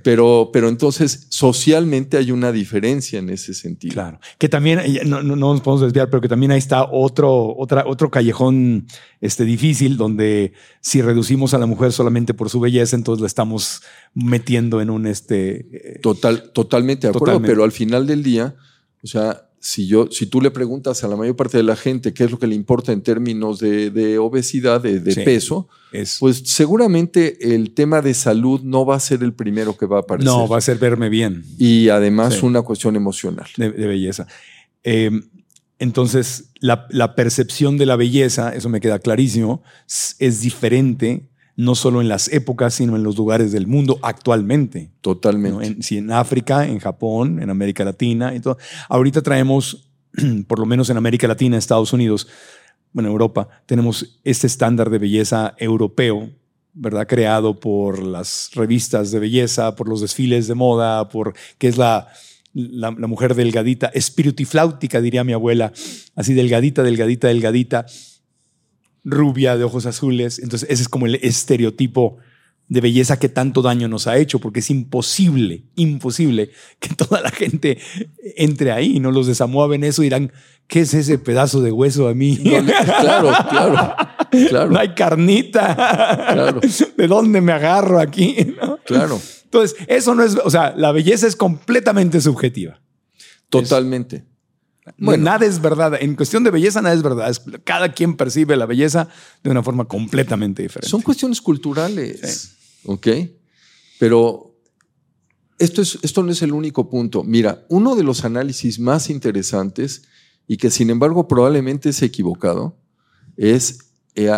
Pero, 0.03 0.49
pero 0.53 0.69
entonces 0.69 1.27
socialmente 1.29 2.17
hay 2.17 2.31
una 2.31 2.51
diferencia 2.51 3.19
en 3.19 3.29
ese 3.29 3.53
sentido. 3.53 3.93
Claro. 3.93 4.19
Que 4.37 4.49
también, 4.49 4.79
no, 5.05 5.21
no, 5.23 5.35
nos 5.35 5.61
podemos 5.61 5.81
desviar, 5.81 6.09
pero 6.09 6.21
que 6.21 6.27
también 6.27 6.51
ahí 6.51 6.57
está 6.57 6.87
otro, 6.91 7.55
otra, 7.57 7.85
otro 7.85 8.09
callejón 8.09 8.87
este, 9.21 9.45
difícil 9.45 9.97
donde 9.97 10.53
si 10.81 11.01
reducimos 11.01 11.53
a 11.53 11.57
la 11.57 11.65
mujer 11.65 11.91
solamente 11.91 12.33
por 12.33 12.49
su 12.49 12.59
belleza, 12.59 12.95
entonces 12.95 13.21
la 13.21 13.27
estamos 13.27 13.81
metiendo 14.13 14.81
en 14.81 14.89
un... 14.89 15.07
Este, 15.07 15.95
eh, 15.95 15.99
Total, 16.01 16.51
totalmente 16.51 17.07
de 17.07 17.11
acuerdo, 17.15 17.41
pero 17.41 17.63
al 17.63 17.71
final 17.71 18.07
del 18.07 18.23
día, 18.23 18.55
o 19.03 19.07
sea, 19.07 19.48
si, 19.59 19.87
yo, 19.87 20.07
si 20.09 20.25
tú 20.25 20.41
le 20.41 20.51
preguntas 20.51 21.03
a 21.03 21.07
la 21.07 21.15
mayor 21.15 21.35
parte 21.35 21.57
de 21.57 21.63
la 21.63 21.75
gente 21.75 22.13
qué 22.13 22.23
es 22.23 22.31
lo 22.31 22.39
que 22.39 22.47
le 22.47 22.55
importa 22.55 22.91
en 22.91 23.01
términos 23.01 23.59
de, 23.59 24.17
obesidad, 24.17 24.81
de, 24.81 24.99
peso, 25.23 25.67
pues 26.19 26.43
seguramente 26.45 27.55
el 27.55 27.73
tema 27.73 28.01
de 28.01 28.13
salud 28.13 28.61
no 28.61 28.85
va 28.85 28.95
a 28.95 28.99
ser 28.99 29.21
el 29.23 29.33
primero 29.33 29.77
que 29.77 29.85
va 29.85 29.97
a 29.97 30.01
aparecer. 30.01 30.31
No, 30.31 30.47
va 30.47 30.57
a 30.57 30.61
ser 30.61 30.77
verme 30.77 31.09
bien. 31.09 31.43
Y 31.57 31.89
además 31.89 32.41
una 32.41 32.61
cuestión 32.61 32.95
emocional. 32.95 33.47
De, 33.57 33.69
belleza. 33.69 34.27
Em, 34.83 35.29
entonces, 35.77 36.51
la, 36.59 36.87
la, 36.89 37.15
percepción 37.15 37.77
de 37.77 37.85
la 37.85 37.95
belleza, 37.95 38.53
eso 38.55 38.69
me 38.69 38.79
queda 38.79 38.99
clarísimo, 38.99 39.63
es 40.19 40.41
diferente 40.41 41.29
no 41.59 41.75
solo 41.75 41.99
en 41.99 42.07
las 42.07 42.29
épocas, 42.29 42.75
sino 42.75 42.95
en 42.95 43.03
los 43.03 43.17
lugares 43.17 43.51
del 43.51 43.67
mundo 43.67 43.99
actualmente. 44.01 44.91
Totalmente. 45.01 45.67
En, 45.67 45.83
sí, 45.83 45.97
en 45.97 46.09
África, 46.09 46.65
en 46.65 46.79
Japón, 46.79 47.41
en 47.41 47.49
América 47.49 47.83
Latina 47.83 48.33
y 48.33 48.39
todo. 48.39 48.57
Ahorita 48.87 49.21
traemos, 49.21 49.89
por 50.47 50.59
lo 50.59 50.65
menos 50.65 50.89
en 50.89 50.95
América 50.95 51.27
Latina, 51.27 51.57
Estados 51.57 51.91
Unidos, 51.91 52.29
bueno, 52.93 53.09
Europa, 53.09 53.49
tenemos 53.65 54.21
este 54.23 54.47
estándar 54.47 54.89
de 54.89 54.99
belleza 54.99 55.53
europeo, 55.57 56.29
¿verdad? 56.73 57.05
Creado 57.05 57.59
por 57.59 58.03
las 58.03 58.51
revistas 58.53 59.11
de 59.11 59.19
belleza, 59.19 59.75
por 59.75 59.89
los 59.89 59.99
desfiles 59.99 60.47
de 60.47 60.55
moda, 60.55 61.09
por 61.09 61.33
que 61.57 61.67
es 61.67 61.77
la, 61.77 62.07
la, 62.53 62.91
la 62.97 63.07
mujer 63.07 63.35
delgadita, 63.35 63.87
espiritifláutica, 63.87 65.01
diría 65.01 65.25
mi 65.25 65.33
abuela, 65.33 65.73
así 66.15 66.33
delgadita, 66.33 66.83
delgadita, 66.83 67.27
delgadita 67.27 67.85
rubia, 69.03 69.57
de 69.57 69.63
ojos 69.63 69.85
azules. 69.85 70.39
Entonces, 70.39 70.69
ese 70.69 70.83
es 70.83 70.89
como 70.89 71.05
el 71.05 71.15
estereotipo 71.15 72.17
de 72.69 72.81
belleza 72.81 73.17
que 73.17 73.29
tanto 73.29 73.61
daño 73.61 73.87
nos 73.87 74.07
ha 74.07 74.17
hecho, 74.17 74.39
porque 74.39 74.59
es 74.59 74.69
imposible, 74.69 75.63
imposible 75.75 76.51
que 76.79 76.89
toda 76.95 77.21
la 77.21 77.31
gente 77.31 77.79
entre 78.37 78.71
ahí, 78.71 78.99
¿no? 78.99 79.11
Los 79.11 79.27
de 79.27 79.35
Samoa 79.35 79.67
ven 79.67 79.83
eso 79.83 80.03
y 80.03 80.05
dirán, 80.05 80.31
¿qué 80.67 80.81
es 80.81 80.93
ese 80.93 81.17
pedazo 81.17 81.61
de 81.61 81.71
hueso 81.71 82.07
a 82.07 82.13
mí? 82.13 82.37
claro, 82.37 83.31
claro, 83.49 83.95
claro. 84.29 84.69
No 84.69 84.77
hay 84.77 84.93
carnita. 84.93 85.73
Claro. 85.75 86.61
¿De 86.97 87.07
dónde 87.07 87.41
me 87.41 87.51
agarro 87.51 87.99
aquí? 87.99 88.35
Claro. 88.85 89.19
Entonces, 89.45 89.75
eso 89.87 90.13
no 90.13 90.23
es, 90.23 90.37
o 90.43 90.51
sea, 90.51 90.75
la 90.77 90.91
belleza 90.91 91.25
es 91.25 91.35
completamente 91.35 92.21
subjetiva. 92.21 92.79
Totalmente. 93.49 94.25
Bueno, 94.97 95.23
nada 95.23 95.45
es 95.45 95.61
verdad. 95.61 95.93
En 95.99 96.15
cuestión 96.15 96.43
de 96.43 96.51
belleza, 96.51 96.81
nada 96.81 96.95
es 96.95 97.01
verdad. 97.01 97.31
cada 97.63 97.93
quien 97.93 98.15
percibe 98.15 98.55
la 98.57 98.65
belleza 98.65 99.07
de 99.43 99.49
una 99.49 99.63
forma 99.63 99.85
completamente 99.85 100.63
diferente. 100.63 100.89
Son 100.89 101.01
cuestiones 101.01 101.41
culturales. 101.41 102.55
¿Ok? 102.85 103.07
Pero 103.99 104.55
esto, 105.57 105.81
es, 105.81 105.99
esto 106.01 106.23
no 106.23 106.31
es 106.31 106.41
el 106.41 106.53
único 106.53 106.89
punto. 106.89 107.23
Mira, 107.23 107.65
uno 107.69 107.95
de 107.95 108.03
los 108.03 108.23
análisis 108.25 108.79
más 108.79 109.09
interesantes 109.09 110.03
y 110.47 110.57
que 110.57 110.71
sin 110.71 110.89
embargo 110.89 111.27
probablemente 111.27 111.89
es 111.89 112.01
equivocado 112.01 112.77
es 113.37 113.89
eh, 114.15 114.31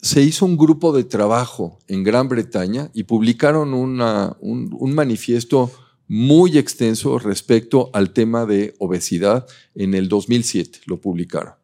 se 0.00 0.22
hizo 0.22 0.46
un 0.46 0.56
grupo 0.56 0.92
de 0.92 1.04
trabajo 1.04 1.78
en 1.86 2.02
Gran 2.02 2.28
Bretaña 2.28 2.90
y 2.94 3.04
publicaron 3.04 3.74
un, 3.74 4.00
un 4.40 4.94
manifiesto 4.94 5.70
muy 6.08 6.56
extenso 6.56 7.18
respecto 7.18 7.90
al 7.92 8.12
tema 8.12 8.46
de 8.46 8.74
obesidad 8.78 9.46
en 9.74 9.94
el 9.94 10.08
2007, 10.08 10.80
lo 10.86 11.00
publicaron. 11.00 11.54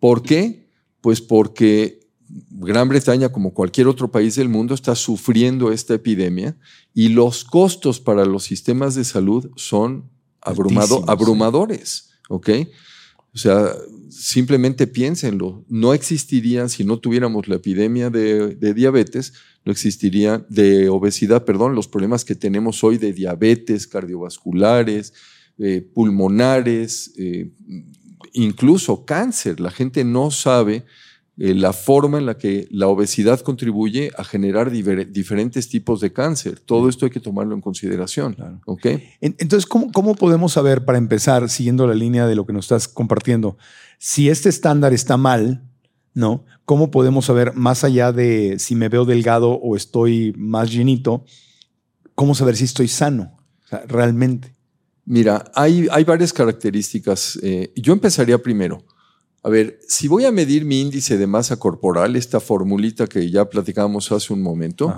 ¿Por 0.00 0.22
qué? 0.22 0.68
Pues 1.00 1.20
porque 1.20 2.00
Gran 2.50 2.88
Bretaña, 2.88 3.30
como 3.30 3.54
cualquier 3.54 3.86
otro 3.86 4.10
país 4.10 4.34
del 4.34 4.48
mundo, 4.48 4.74
está 4.74 4.94
sufriendo 4.94 5.72
esta 5.72 5.94
epidemia 5.94 6.56
y 6.92 7.08
los 7.08 7.44
costos 7.44 8.00
para 8.00 8.26
los 8.26 8.42
sistemas 8.44 8.94
de 8.94 9.04
salud 9.04 9.50
son 9.56 10.10
abrumadores. 10.40 12.08
¿ok? 12.28 12.50
O 13.34 13.38
sea, 13.38 13.72
simplemente 14.10 14.86
piénsenlo, 14.86 15.64
no 15.68 15.94
existirían 15.94 16.68
si 16.68 16.84
no 16.84 16.98
tuviéramos 16.98 17.48
la 17.48 17.56
epidemia 17.56 18.10
de, 18.10 18.54
diabetes, 18.74 19.34
no 19.64 19.72
existiría 19.72 20.44
de 20.48 20.88
obesidad, 20.88 21.44
perdón, 21.44 21.74
los 21.74 21.88
problemas 21.88 22.24
que 22.24 22.34
tenemos 22.34 22.82
hoy 22.84 22.98
de 22.98 23.12
diabetes, 23.12 23.86
cardiovasculares, 23.86 25.12
eh, 25.58 25.86
pulmonares, 25.94 27.12
eh, 27.18 27.50
incluso 28.32 29.04
cáncer. 29.04 29.60
La 29.60 29.70
gente 29.70 30.04
no 30.04 30.30
sabe 30.30 30.84
eh, 31.40 31.54
la 31.54 31.72
forma 31.72 32.18
en 32.18 32.26
la 32.26 32.36
que 32.36 32.66
la 32.72 32.88
obesidad 32.88 33.38
contribuye 33.40 34.10
a 34.18 34.24
generar 34.24 34.72
diferentes 34.72 35.68
tipos 35.68 36.00
de 36.00 36.12
cáncer. 36.12 36.58
Todo 36.58 36.88
esto 36.88 37.04
hay 37.04 37.12
que 37.12 37.20
tomarlo 37.20 37.54
en 37.54 37.60
consideración. 37.60 38.36
Entonces, 39.20 39.64
¿cómo, 39.64 39.92
¿cómo, 39.92 40.16
podemos 40.16 40.54
saber, 40.54 40.84
para 40.84 40.98
empezar, 40.98 41.48
siguiendo 41.48 41.86
la 41.86 41.94
línea 41.94 42.26
de 42.26 42.34
lo 42.34 42.44
que 42.44 42.52
nos 42.52 42.64
estás 42.64 42.88
compartiendo, 42.88 43.56
si 43.98 44.28
este 44.28 44.48
estándar 44.48 44.92
está 44.92 45.16
mal, 45.16 45.62
¿no? 46.12 46.44
¿Cómo 46.64 46.90
podemos 46.90 47.26
saber, 47.26 47.54
más 47.54 47.84
allá 47.84 48.10
de 48.10 48.58
si 48.58 48.74
me 48.74 48.88
veo 48.88 49.04
delgado 49.04 49.52
o 49.52 49.76
estoy 49.76 50.34
más 50.36 50.72
llenito, 50.72 51.24
cómo 52.16 52.34
saber 52.34 52.56
si 52.56 52.64
estoy 52.64 52.88
sano 52.88 53.38
realmente? 53.86 54.56
Mira, 55.04 55.44
hay, 55.54 55.86
hay 55.92 56.02
varias 56.02 56.32
características. 56.32 57.38
Eh, 57.42 57.72
yo 57.76 57.92
empezaría 57.92 58.42
primero. 58.42 58.84
A 59.48 59.50
ver, 59.50 59.80
si 59.88 60.08
voy 60.08 60.26
a 60.26 60.30
medir 60.30 60.66
mi 60.66 60.78
índice 60.82 61.16
de 61.16 61.26
masa 61.26 61.58
corporal, 61.58 62.16
esta 62.16 62.38
formulita 62.38 63.06
que 63.06 63.30
ya 63.30 63.48
platicábamos 63.48 64.12
hace 64.12 64.34
un 64.34 64.42
momento, 64.42 64.94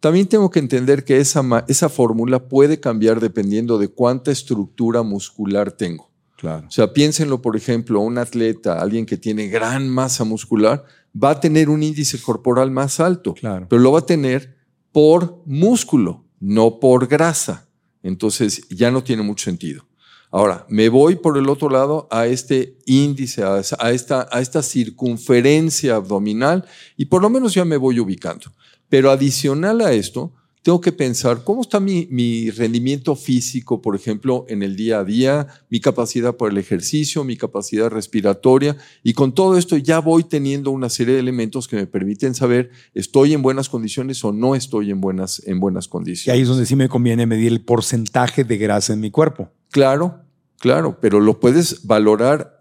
también 0.00 0.26
tengo 0.26 0.50
que 0.50 0.58
entender 0.58 1.04
que 1.04 1.20
esa, 1.20 1.44
esa 1.68 1.88
fórmula 1.88 2.48
puede 2.48 2.80
cambiar 2.80 3.20
dependiendo 3.20 3.78
de 3.78 3.86
cuánta 3.86 4.32
estructura 4.32 5.04
muscular 5.04 5.70
tengo. 5.70 6.10
Claro. 6.36 6.66
O 6.66 6.70
sea, 6.72 6.92
piénsenlo, 6.92 7.40
por 7.40 7.56
ejemplo, 7.56 8.00
un 8.00 8.18
atleta, 8.18 8.80
alguien 8.80 9.06
que 9.06 9.16
tiene 9.16 9.46
gran 9.46 9.88
masa 9.88 10.24
muscular, 10.24 10.84
va 11.14 11.30
a 11.30 11.38
tener 11.38 11.68
un 11.68 11.84
índice 11.84 12.20
corporal 12.20 12.72
más 12.72 12.98
alto, 12.98 13.34
Claro. 13.34 13.68
pero 13.70 13.80
lo 13.80 13.92
va 13.92 14.00
a 14.00 14.06
tener 14.06 14.56
por 14.90 15.44
músculo, 15.46 16.24
no 16.40 16.80
por 16.80 17.06
grasa. 17.06 17.68
Entonces 18.02 18.66
ya 18.68 18.90
no 18.90 19.04
tiene 19.04 19.22
mucho 19.22 19.44
sentido. 19.44 19.86
Ahora, 20.34 20.64
me 20.70 20.88
voy 20.88 21.16
por 21.16 21.36
el 21.36 21.50
otro 21.50 21.68
lado 21.68 22.08
a 22.10 22.26
este 22.26 22.78
índice, 22.86 23.42
a 23.44 23.90
esta, 23.90 24.26
a 24.32 24.40
esta 24.40 24.62
circunferencia 24.62 25.96
abdominal 25.96 26.64
y 26.96 27.04
por 27.04 27.20
lo 27.20 27.28
menos 27.28 27.52
ya 27.52 27.66
me 27.66 27.76
voy 27.76 28.00
ubicando. 28.00 28.50
Pero 28.88 29.10
adicional 29.10 29.82
a 29.82 29.92
esto, 29.92 30.32
tengo 30.62 30.80
que 30.80 30.92
pensar 30.92 31.44
cómo 31.44 31.60
está 31.60 31.80
mi, 31.80 32.06
mi 32.10 32.48
rendimiento 32.50 33.14
físico, 33.14 33.82
por 33.82 33.94
ejemplo, 33.94 34.46
en 34.48 34.62
el 34.62 34.74
día 34.74 35.00
a 35.00 35.04
día, 35.04 35.48
mi 35.68 35.80
capacidad 35.80 36.34
por 36.36 36.50
el 36.50 36.56
ejercicio, 36.56 37.24
mi 37.24 37.36
capacidad 37.36 37.90
respiratoria. 37.90 38.78
Y 39.02 39.12
con 39.12 39.34
todo 39.34 39.58
esto 39.58 39.76
ya 39.76 39.98
voy 39.98 40.24
teniendo 40.24 40.70
una 40.70 40.88
serie 40.88 41.14
de 41.14 41.20
elementos 41.20 41.68
que 41.68 41.76
me 41.76 41.86
permiten 41.86 42.34
saber 42.34 42.70
estoy 42.94 43.34
en 43.34 43.42
buenas 43.42 43.68
condiciones 43.68 44.24
o 44.24 44.32
no 44.32 44.54
estoy 44.54 44.92
en 44.92 45.00
buenas, 45.02 45.42
en 45.46 45.60
buenas 45.60 45.86
Y 45.86 45.90
condiciones. 45.90 46.34
ahí 46.34 46.42
es 46.42 46.48
donde 46.48 46.64
sí 46.64 46.74
me 46.74 46.88
conviene 46.88 47.26
medir 47.26 47.52
el 47.52 47.60
porcentaje 47.60 48.44
de 48.44 48.56
grasa 48.56 48.94
en 48.94 49.00
mi 49.00 49.10
cuerpo. 49.10 49.50
Claro, 49.72 50.20
claro, 50.60 50.98
pero 51.00 51.18
lo 51.18 51.40
puedes 51.40 51.84
valorar 51.86 52.60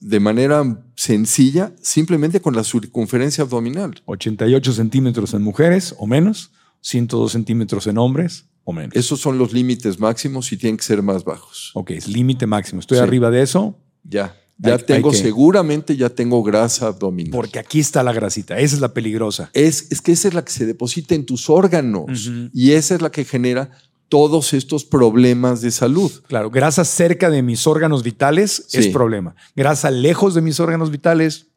de 0.00 0.20
manera 0.20 0.62
sencilla 0.94 1.72
simplemente 1.82 2.40
con 2.40 2.54
la 2.54 2.62
circunferencia 2.62 3.42
abdominal. 3.42 4.00
88 4.04 4.72
centímetros 4.72 5.34
en 5.34 5.42
mujeres 5.42 5.94
o 5.98 6.06
menos, 6.06 6.52
102 6.82 7.32
centímetros 7.32 7.86
en 7.88 7.98
hombres 7.98 8.44
o 8.64 8.72
menos. 8.72 8.94
Esos 8.94 9.20
son 9.20 9.38
los 9.38 9.52
límites 9.52 9.98
máximos 9.98 10.52
y 10.52 10.56
tienen 10.56 10.76
que 10.76 10.84
ser 10.84 11.02
más 11.02 11.24
bajos. 11.24 11.72
ok, 11.74 11.90
es 11.92 12.06
límite 12.06 12.46
máximo. 12.46 12.80
Estoy 12.80 12.98
Sí. 12.98 13.02
arriba 13.02 13.30
de 13.30 13.42
eso 13.42 13.76
Ya, 14.04 14.34
ya 14.58 14.74
Hay- 14.74 14.82
tengo, 14.84 15.10
hay 15.10 15.16
que- 15.16 15.22
seguramente 15.22 15.96
ya 15.96 16.08
tengo 16.08 16.42
grasa 16.42 16.86
abdominal. 16.86 17.32
porque 17.32 17.58
aquí 17.58 17.80
está 17.80 18.02
la 18.02 18.12
grasita. 18.12 18.58
Esa 18.58 18.76
es 18.76 18.80
la 18.80 18.94
peligrosa. 18.94 19.50
es, 19.52 19.90
es 19.90 20.00
que 20.00 20.12
esa 20.12 20.28
es 20.28 20.34
la 20.34 20.44
que 20.44 20.52
se 20.52 20.64
deposita 20.66 21.14
en 21.14 21.26
tus 21.26 21.50
órganos 21.50 22.30
y 22.54 22.72
esa 22.72 22.94
es 22.94 23.02
la 23.02 23.10
que 23.10 23.24
genera 23.24 23.70
todos 24.08 24.52
estos 24.54 24.84
problemas 24.84 25.60
de 25.60 25.70
salud. 25.70 26.10
Claro, 26.28 26.50
grasa 26.50 26.84
cerca 26.84 27.28
de 27.30 27.42
mis 27.42 27.66
órganos 27.66 28.02
vitales 28.02 28.66
es 28.72 28.88
problema. 28.88 29.34
Grasa 29.54 29.90
lejos 29.90 30.34
de 30.34 30.40
mis 30.40 30.60
órganos 30.60 30.90
vitales, 30.90 31.48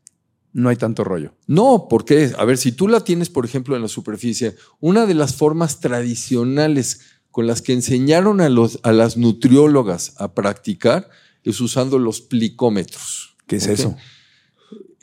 no 0.53 0.67
hay 0.69 0.75
tanto 0.75 1.03
rollo. 1.05 1.33
No, 1.47 1.87
porque, 1.89 2.33
a 2.37 2.43
ver, 2.43 2.57
si 2.57 2.73
tú 2.73 2.87
la 2.89 3.03
tienes, 3.05 3.29
por 3.29 3.45
ejemplo, 3.45 3.75
en 3.77 3.81
la 3.81 3.87
superficie, 3.87 4.55
una 4.81 5.05
de 5.05 5.13
las 5.13 5.35
formas 5.35 5.79
tradicionales 5.79 7.01
con 7.31 7.47
las 7.47 7.61
que 7.61 7.71
enseñaron 7.71 8.41
a, 8.41 8.49
los, 8.49 8.79
a 8.83 8.91
las 8.91 9.15
nutriólogas 9.15 10.13
a 10.17 10.33
practicar 10.33 11.09
es 11.43 11.61
usando 11.61 11.97
los 11.99 12.19
plicómetros. 12.19 13.37
¿Qué 13.47 13.55
es 13.55 13.67
eso? 13.67 13.95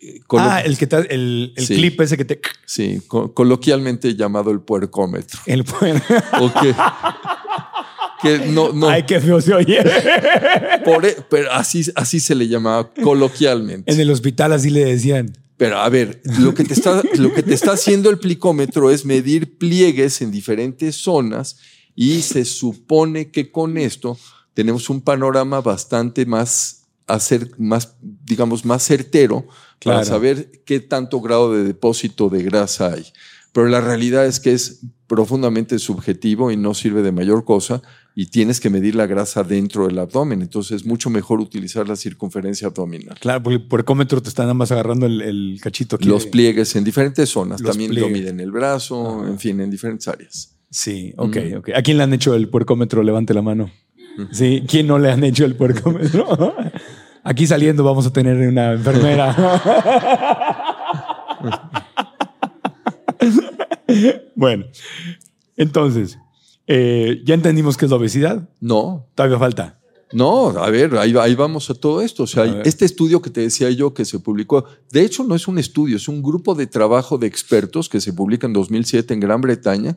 Eh, 0.01 0.21
ah, 0.39 0.61
el, 0.61 0.79
que 0.79 0.87
te- 0.87 1.13
el, 1.15 1.53
el 1.57 1.67
Sí. 1.67 1.75
clip 1.75 2.01
ese 2.01 2.17
que 2.17 2.25
te... 2.25 2.41
Sí, 2.67 3.03
co- 3.09 3.35
coloquialmente 3.35 4.15
llamado 4.15 4.51
el 4.53 4.61
puercómetro. 4.61 5.41
El, 5.47 5.63
Ok. 6.41 6.57
que 8.23 8.39
no, 8.51 8.73
no, 8.73 8.89
Ay, 8.89 9.05
qué 9.05 9.21
feo 9.21 9.41
se 9.41 9.55
oye. 9.55 9.79
por 10.85 11.05
e- 11.07 11.17
pero 11.29 11.53
así, 11.53 11.85
así 11.95 12.21
se 12.21 12.35
le 12.35 12.49
llamaba 12.49 12.93
coloquialmente. 13.03 13.93
en 13.93 14.01
el 14.01 14.11
hospital 14.11 14.53
así 14.53 14.71
le 14.71 14.85
decían. 14.85 15.33
Pero 15.57 15.79
a 15.79 15.89
ver, 15.89 16.21
lo 16.39 16.55
que, 16.55 16.63
te 16.63 16.73
está, 16.75 17.03
lo 17.17 17.35
que 17.35 17.43
te 17.43 17.53
está 17.53 17.73
haciendo 17.73 18.11
el 18.11 18.19
plicómetro 18.19 18.91
es 18.93 19.05
medir 19.05 19.59
pliegues 19.59 20.23
en 20.23 20.31
diferentes 20.31 20.95
zonas 20.97 21.57
y 21.97 22.23
se 22.23 22.45
supone 22.45 23.33
que 23.33 23.51
con 23.51 23.77
esto 23.77 24.17
tenemos 24.55 24.89
un 24.89 25.01
panorama 25.01 25.61
bastante 25.61 26.27
más, 26.27 26.85
hacer, 27.09 27.51
más 27.59 27.97
digamos, 28.01 28.65
más 28.65 28.85
certero 28.85 29.49
para 29.83 30.05
saber 30.05 30.63
qué 30.65 30.79
tanto 30.81 31.21
grado 31.21 31.53
de 31.53 31.65
depósito 31.65 32.29
de 32.29 32.43
grasa 32.45 32.93
hay. 32.95 33.07
Pero 33.53 33.69
la 33.69 33.81
realidad 33.81 34.27
es 34.27 34.41
que 34.41 34.53
es 34.53 34.81
profundamente 35.07 35.79
subjetivo 35.79 36.51
y 36.51 36.57
no 36.57 36.75
sirve 36.75 37.01
de 37.03 37.13
mayor 37.13 37.45
cosa 37.45 37.81
y 38.15 38.27
tienes 38.27 38.61
que 38.61 38.69
medir 38.69 38.95
la 38.95 39.07
grasa 39.07 39.43
dentro 39.43 39.87
del 39.87 39.99
abdomen. 39.99 40.43
Entonces 40.43 40.83
es 40.83 40.87
mucho 40.87 41.09
mejor 41.09 41.41
utilizar 41.41 41.89
la 41.89 41.97
circunferencia 41.97 42.69
abdominal. 42.69 43.17
Claro, 43.21 43.43
porque 43.43 43.57
el 43.57 43.67
puercómetro 43.69 44.21
te 44.23 44.29
está 44.29 44.43
nada 44.43 44.55
más 44.55 44.71
agarrando 44.71 45.07
el, 45.07 45.23
el 45.23 45.59
cachito 45.63 45.97
aquí. 45.97 46.07
Los 46.09 46.27
pliegues 46.27 46.77
en 46.77 46.85
diferentes 46.85 47.29
zonas. 47.31 47.61
Los 47.61 47.71
También 47.71 47.91
lo 47.95 48.07
pliegues. 48.07 48.13
miden 48.21 48.41
el 48.41 48.51
brazo, 48.51 49.21
Ajá. 49.21 49.29
en 49.31 49.39
fin, 49.39 49.61
en 49.61 49.71
diferentes 49.71 50.07
áreas. 50.09 50.55
Sí, 50.71 51.15
ok, 51.17 51.37
Ujú. 51.49 51.59
ok. 51.59 51.69
¿A 51.75 51.83
quién 51.83 51.97
le 51.97 52.03
han 52.03 52.13
hecho 52.13 52.35
el 52.35 52.49
puercómetro? 52.51 53.03
Levante 53.03 53.33
la 53.33 53.41
mano. 53.43 53.71
Sí, 54.33 54.65
¿quién 54.69 54.87
no 54.89 54.99
le 54.99 55.11
han 55.11 55.23
hecho 55.25 55.45
el 55.47 55.55
puercómetro? 55.55 56.55
Aquí 57.25 57.47
saliendo 57.47 57.83
vamos 57.85 58.05
a 58.07 58.13
tener 58.13 58.37
una 58.49 58.73
enfermera. 58.73 60.65
bueno, 64.35 64.67
entonces, 65.57 66.19
eh, 66.67 67.23
ya 67.25 67.35
entendimos 67.35 67.77
qué 67.77 67.87
es 67.87 67.91
la 67.91 67.97
obesidad. 67.97 68.49
No, 68.61 69.07
Todavía 69.15 69.39
falta. 69.39 69.81
no, 70.13 70.51
a 70.51 70.71
ver, 70.71 70.97
ahí, 70.97 71.15
ahí 71.19 71.35
vamos 71.35 71.69
a 71.71 71.75
todo 71.75 72.01
esto. 72.03 72.23
O 72.23 72.27
sea, 72.27 72.63
este 72.65 72.85
estudio 72.85 73.21
que 73.21 73.31
te 73.31 73.41
decía 73.41 73.71
yo 73.71 73.93
que 73.95 74.05
se 74.05 74.19
publicó, 74.19 74.65
de 74.91 75.03
hecho 75.03 75.25
no 75.25 75.35
es 75.35 75.49
un 75.49 75.59
estudio, 75.59 75.97
es 75.97 76.09
un 76.09 76.23
grupo 76.23 76.55
de 76.55 76.67
trabajo 76.67 77.19
de 77.19 77.27
expertos 77.27 77.89
que 77.89 78.01
se 78.01 78.13
publica 78.13 78.47
en 78.47 78.53
2007 78.53 79.15
en 79.15 79.21
Gran 79.21 79.41
Bretaña 79.41 79.97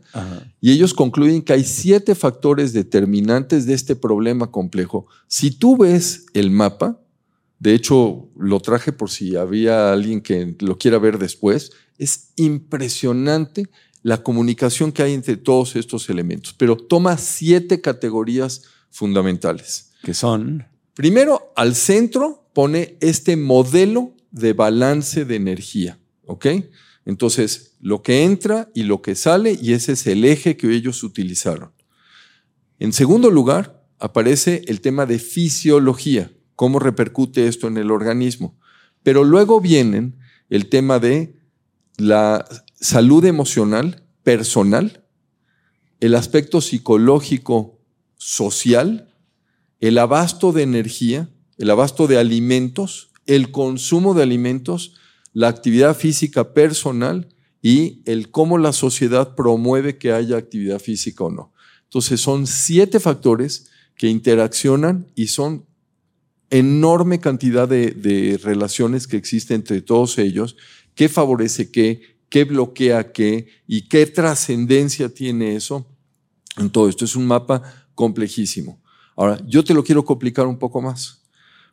y 0.59 0.71
ellos 0.71 0.93
concluyen 0.93 1.41
que 1.41 1.53
hay 1.53 1.63
siete 1.63 2.15
factores 2.15 2.73
determinantes 2.73 3.65
de 3.65 3.73
este 3.73 3.95
problema 3.95 4.51
complejo. 4.51 5.07
Si 5.27 5.51
tú 5.51 5.77
ves 5.77 6.25
el 6.33 6.51
mapa, 6.51 6.99
de 7.59 7.75
hecho 7.75 8.29
lo 8.35 8.59
traje 8.59 8.91
por 8.91 9.11
si 9.11 9.35
había 9.35 9.93
alguien 9.93 10.21
que 10.21 10.55
lo 10.59 10.77
quiera 10.77 10.97
ver 10.97 11.19
después, 11.19 11.71
es 12.01 12.31
impresionante 12.35 13.69
la 14.01 14.23
comunicación 14.23 14.91
que 14.91 15.03
hay 15.03 15.13
entre 15.13 15.37
todos 15.37 15.75
estos 15.75 16.09
elementos, 16.09 16.55
pero 16.57 16.75
toma 16.75 17.15
siete 17.17 17.79
categorías 17.79 18.63
fundamentales. 18.89 19.91
Que 20.01 20.15
son. 20.15 20.65
Primero, 20.95 21.53
al 21.55 21.75
centro 21.75 22.49
pone 22.53 22.97
este 23.01 23.37
modelo 23.37 24.15
de 24.31 24.53
balance 24.53 25.25
de 25.25 25.35
energía, 25.35 25.99
¿ok? 26.25 26.47
Entonces, 27.05 27.75
lo 27.79 28.01
que 28.01 28.23
entra 28.23 28.71
y 28.73 28.83
lo 28.83 29.03
que 29.03 29.13
sale, 29.13 29.57
y 29.61 29.73
ese 29.73 29.91
es 29.91 30.07
el 30.07 30.25
eje 30.25 30.57
que 30.57 30.73
ellos 30.73 31.03
utilizaron. 31.03 31.71
En 32.79 32.93
segundo 32.93 33.29
lugar, 33.29 33.85
aparece 33.99 34.63
el 34.65 34.81
tema 34.81 35.05
de 35.05 35.19
fisiología, 35.19 36.31
cómo 36.55 36.79
repercute 36.79 37.47
esto 37.47 37.67
en 37.67 37.77
el 37.77 37.91
organismo. 37.91 38.57
Pero 39.03 39.23
luego 39.23 39.61
vienen 39.61 40.17
el 40.49 40.67
tema 40.67 40.97
de 40.97 41.40
la 42.01 42.45
salud 42.79 43.23
emocional, 43.25 44.03
personal, 44.23 45.05
el 45.99 46.15
aspecto 46.15 46.59
psicológico, 46.61 47.79
social, 48.17 49.13
el 49.79 49.97
abasto 49.97 50.51
de 50.51 50.63
energía, 50.63 51.29
el 51.57 51.69
abasto 51.69 52.07
de 52.07 52.17
alimentos, 52.17 53.11
el 53.27 53.51
consumo 53.51 54.13
de 54.15 54.23
alimentos, 54.23 54.95
la 55.33 55.47
actividad 55.47 55.95
física 55.95 56.53
personal 56.53 57.29
y 57.61 58.01
el 58.05 58.31
cómo 58.31 58.57
la 58.57 58.73
sociedad 58.73 59.35
promueve 59.35 59.97
que 59.97 60.11
haya 60.11 60.37
actividad 60.37 60.79
física 60.79 61.23
o 61.23 61.29
no. 61.29 61.53
Entonces 61.83 62.19
son 62.19 62.47
siete 62.47 62.99
factores 62.99 63.69
que 63.95 64.07
interaccionan 64.07 65.07
y 65.15 65.27
son 65.27 65.65
enorme 66.49 67.19
cantidad 67.19 67.67
de, 67.67 67.91
de 67.91 68.39
relaciones 68.43 69.07
que 69.07 69.17
existen 69.17 69.57
entre 69.57 69.81
todos 69.81 70.17
ellos, 70.17 70.57
qué 70.95 71.09
favorece 71.09 71.71
qué, 71.71 72.01
qué 72.29 72.45
bloquea 72.45 73.11
qué 73.11 73.47
y 73.67 73.87
qué 73.87 74.05
trascendencia 74.05 75.09
tiene 75.09 75.55
eso 75.55 75.85
en 76.57 76.69
todo 76.69 76.89
esto. 76.89 77.05
Es 77.05 77.15
un 77.15 77.27
mapa 77.27 77.61
complejísimo. 77.95 78.81
Ahora, 79.15 79.39
yo 79.45 79.63
te 79.63 79.73
lo 79.73 79.83
quiero 79.83 80.05
complicar 80.05 80.47
un 80.47 80.57
poco 80.57 80.81
más, 80.81 81.23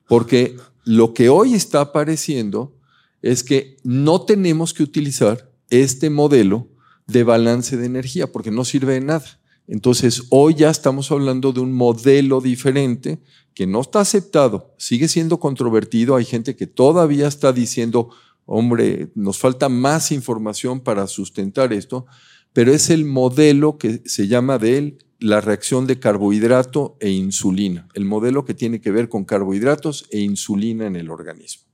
porque 0.06 0.56
lo 0.84 1.14
que 1.14 1.28
hoy 1.28 1.54
está 1.54 1.80
apareciendo 1.80 2.76
es 3.22 3.42
que 3.42 3.76
no 3.84 4.22
tenemos 4.22 4.74
que 4.74 4.82
utilizar 4.82 5.50
este 5.70 6.10
modelo 6.10 6.68
de 7.06 7.24
balance 7.24 7.76
de 7.76 7.86
energía, 7.86 8.30
porque 8.30 8.50
no 8.50 8.64
sirve 8.64 8.94
de 8.94 9.00
nada. 9.00 9.40
Entonces, 9.66 10.24
hoy 10.30 10.54
ya 10.54 10.70
estamos 10.70 11.10
hablando 11.10 11.52
de 11.52 11.60
un 11.60 11.72
modelo 11.72 12.40
diferente 12.40 13.18
que 13.54 13.66
no 13.66 13.80
está 13.80 14.00
aceptado, 14.00 14.74
sigue 14.78 15.08
siendo 15.08 15.40
controvertido. 15.40 16.16
Hay 16.16 16.24
gente 16.24 16.56
que 16.56 16.66
todavía 16.66 17.28
está 17.28 17.52
diciendo, 17.52 18.10
hombre, 18.48 19.10
nos 19.14 19.38
falta 19.38 19.68
más 19.68 20.10
información 20.10 20.80
para 20.80 21.06
sustentar 21.06 21.72
esto, 21.74 22.06
pero 22.54 22.72
es 22.72 22.88
el 22.88 23.04
modelo 23.04 23.76
que 23.76 24.02
se 24.06 24.26
llama 24.26 24.58
de 24.58 24.78
él 24.78 24.98
la 25.20 25.40
reacción 25.42 25.86
de 25.86 25.98
carbohidrato 25.98 26.96
e 27.00 27.10
insulina, 27.10 27.88
el 27.92 28.06
modelo 28.06 28.46
que 28.46 28.54
tiene 28.54 28.80
que 28.80 28.90
ver 28.90 29.10
con 29.10 29.24
carbohidratos 29.24 30.06
e 30.10 30.20
insulina 30.20 30.86
en 30.86 30.96
el 30.96 31.10
organismo. 31.10 31.64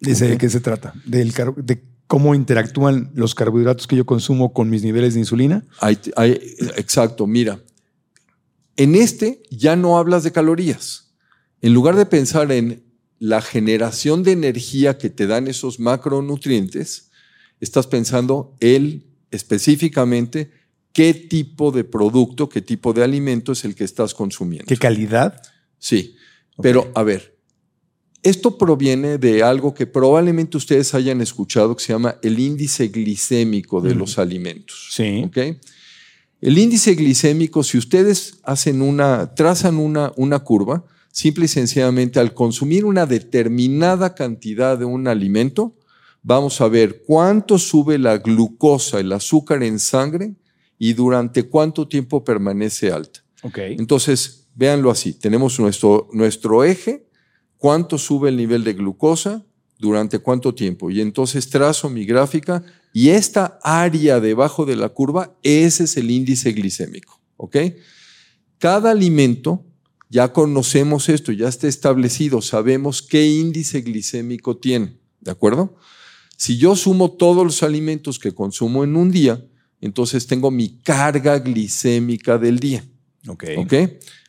¿Ese 0.00 0.28
¿De 0.28 0.38
qué 0.38 0.50
se 0.50 0.60
trata? 0.60 0.92
Del 1.06 1.32
de 1.56 1.84
cómo 2.08 2.34
interactúan 2.34 3.12
los 3.14 3.34
carbohidratos 3.36 3.86
que 3.86 3.96
yo 3.96 4.04
consumo 4.04 4.52
con 4.52 4.68
mis 4.68 4.82
niveles 4.82 5.14
de 5.14 5.20
insulina? 5.20 5.64
exacto, 6.76 7.28
mira, 7.28 7.60
en 8.76 8.96
este 8.96 9.40
ya 9.50 9.76
no 9.76 9.98
hablas 9.98 10.24
de 10.24 10.32
calorías. 10.32 11.14
En 11.60 11.72
lugar 11.72 11.94
de 11.94 12.06
pensar 12.06 12.50
en 12.50 12.83
la 13.18 13.40
generación 13.40 14.22
de 14.22 14.32
energía 14.32 14.98
que 14.98 15.10
te 15.10 15.26
dan 15.26 15.48
esos 15.48 15.80
macronutrientes, 15.80 17.10
estás 17.60 17.86
pensando 17.86 18.56
él 18.60 19.06
específicamente 19.30 20.50
qué 20.92 21.14
tipo 21.14 21.72
de 21.72 21.84
producto, 21.84 22.48
qué 22.48 22.60
tipo 22.60 22.92
de 22.92 23.02
alimento 23.02 23.52
es 23.52 23.64
el 23.64 23.74
que 23.74 23.84
estás 23.84 24.14
consumiendo. 24.14 24.66
¿Qué 24.66 24.76
calidad? 24.76 25.40
Sí, 25.78 26.16
pero 26.62 26.90
a 26.94 27.02
ver, 27.02 27.36
esto 28.22 28.56
proviene 28.56 29.18
de 29.18 29.42
algo 29.42 29.74
que 29.74 29.86
probablemente 29.86 30.56
ustedes 30.56 30.94
hayan 30.94 31.20
escuchado 31.20 31.76
que 31.76 31.84
se 31.84 31.92
llama 31.92 32.16
el 32.22 32.38
índice 32.38 32.88
glicémico 32.88 33.80
de 33.80 33.94
los 33.94 34.18
alimentos. 34.18 34.88
Sí. 34.92 35.30
El 36.40 36.58
índice 36.58 36.94
glicémico, 36.94 37.62
si 37.62 37.76
ustedes 37.76 38.38
hacen 38.42 38.82
una, 38.82 39.34
trazan 39.34 39.76
una, 39.76 40.12
una 40.16 40.38
curva, 40.40 40.84
simple 41.14 41.44
y 41.44 41.48
sencillamente 41.48 42.18
al 42.18 42.34
consumir 42.34 42.84
una 42.84 43.06
determinada 43.06 44.16
cantidad 44.16 44.76
de 44.76 44.84
un 44.84 45.06
alimento, 45.06 45.76
vamos 46.24 46.60
a 46.60 46.66
ver 46.66 47.04
cuánto 47.06 47.56
sube 47.56 47.98
la 47.98 48.18
glucosa, 48.18 48.98
el 48.98 49.12
azúcar 49.12 49.62
en 49.62 49.78
sangre 49.78 50.34
y 50.76 50.92
durante 50.94 51.44
cuánto 51.44 51.86
tiempo 51.86 52.24
permanece 52.24 52.90
alta. 52.90 53.20
Okay. 53.44 53.76
Entonces, 53.78 54.48
véanlo 54.56 54.90
así, 54.90 55.12
tenemos 55.12 55.60
nuestro, 55.60 56.08
nuestro 56.12 56.64
eje, 56.64 57.06
cuánto 57.58 57.96
sube 57.96 58.30
el 58.30 58.36
nivel 58.36 58.64
de 58.64 58.72
glucosa, 58.72 59.46
durante 59.78 60.18
cuánto 60.18 60.52
tiempo. 60.52 60.90
Y 60.90 61.00
entonces 61.00 61.48
trazo 61.48 61.88
mi 61.90 62.04
gráfica 62.04 62.64
y 62.92 63.10
esta 63.10 63.60
área 63.62 64.18
debajo 64.18 64.66
de 64.66 64.74
la 64.74 64.88
curva, 64.88 65.36
ese 65.44 65.84
es 65.84 65.96
el 65.96 66.10
índice 66.10 66.50
glicémico. 66.50 67.20
¿Ok? 67.36 67.56
Cada 68.58 68.90
alimento, 68.90 69.64
ya 70.14 70.32
conocemos 70.32 71.08
esto, 71.08 71.32
ya 71.32 71.48
está 71.48 71.66
establecido, 71.66 72.40
sabemos 72.40 73.02
qué 73.02 73.26
índice 73.26 73.80
glicémico 73.80 74.56
tiene. 74.56 74.96
¿De 75.20 75.32
acuerdo? 75.32 75.76
Si 76.36 76.56
yo 76.56 76.76
sumo 76.76 77.10
todos 77.10 77.44
los 77.44 77.64
alimentos 77.64 78.20
que 78.20 78.30
consumo 78.30 78.84
en 78.84 78.94
un 78.94 79.10
día, 79.10 79.44
entonces 79.80 80.28
tengo 80.28 80.52
mi 80.52 80.78
carga 80.82 81.40
glicémica 81.40 82.38
del 82.38 82.60
día. 82.60 82.84
Ok. 83.26 83.44
¿Ok? 83.58 83.74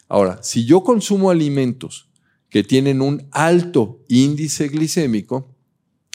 Ahora, 0.07 0.41
si 0.41 0.65
yo 0.65 0.83
consumo 0.83 1.29
alimentos 1.29 2.09
que 2.49 2.63
tienen 2.63 2.99
un 2.99 3.27
alto 3.29 4.03
índice 4.07 4.69
glicémico, 4.69 5.55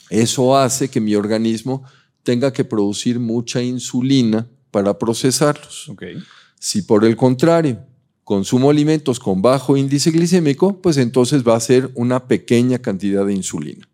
eso 0.09 0.57
hace 0.57 0.89
que 0.89 0.99
mi 0.99 1.15
organismo 1.15 1.83
tenga 2.23 2.51
que 2.51 2.65
producir 2.65 3.21
mucha 3.21 3.61
insulina 3.61 4.49
para 4.69 4.99
procesarlos. 4.99 5.87
Okay. 5.87 6.17
Si 6.59 6.81
por 6.81 7.05
el 7.05 7.15
contrario 7.15 7.85
consumo 8.23 8.69
alimentos 8.69 9.19
con 9.19 9.41
bajo 9.41 9.77
índice 9.77 10.11
glicémico, 10.11 10.81
pues 10.81 10.97
entonces 10.97 11.43
va 11.47 11.55
a 11.55 11.59
ser 11.59 11.91
una 11.95 12.27
pequeña 12.27 12.79
cantidad 12.79 13.25
de 13.25 13.33
insulina. 13.33 13.87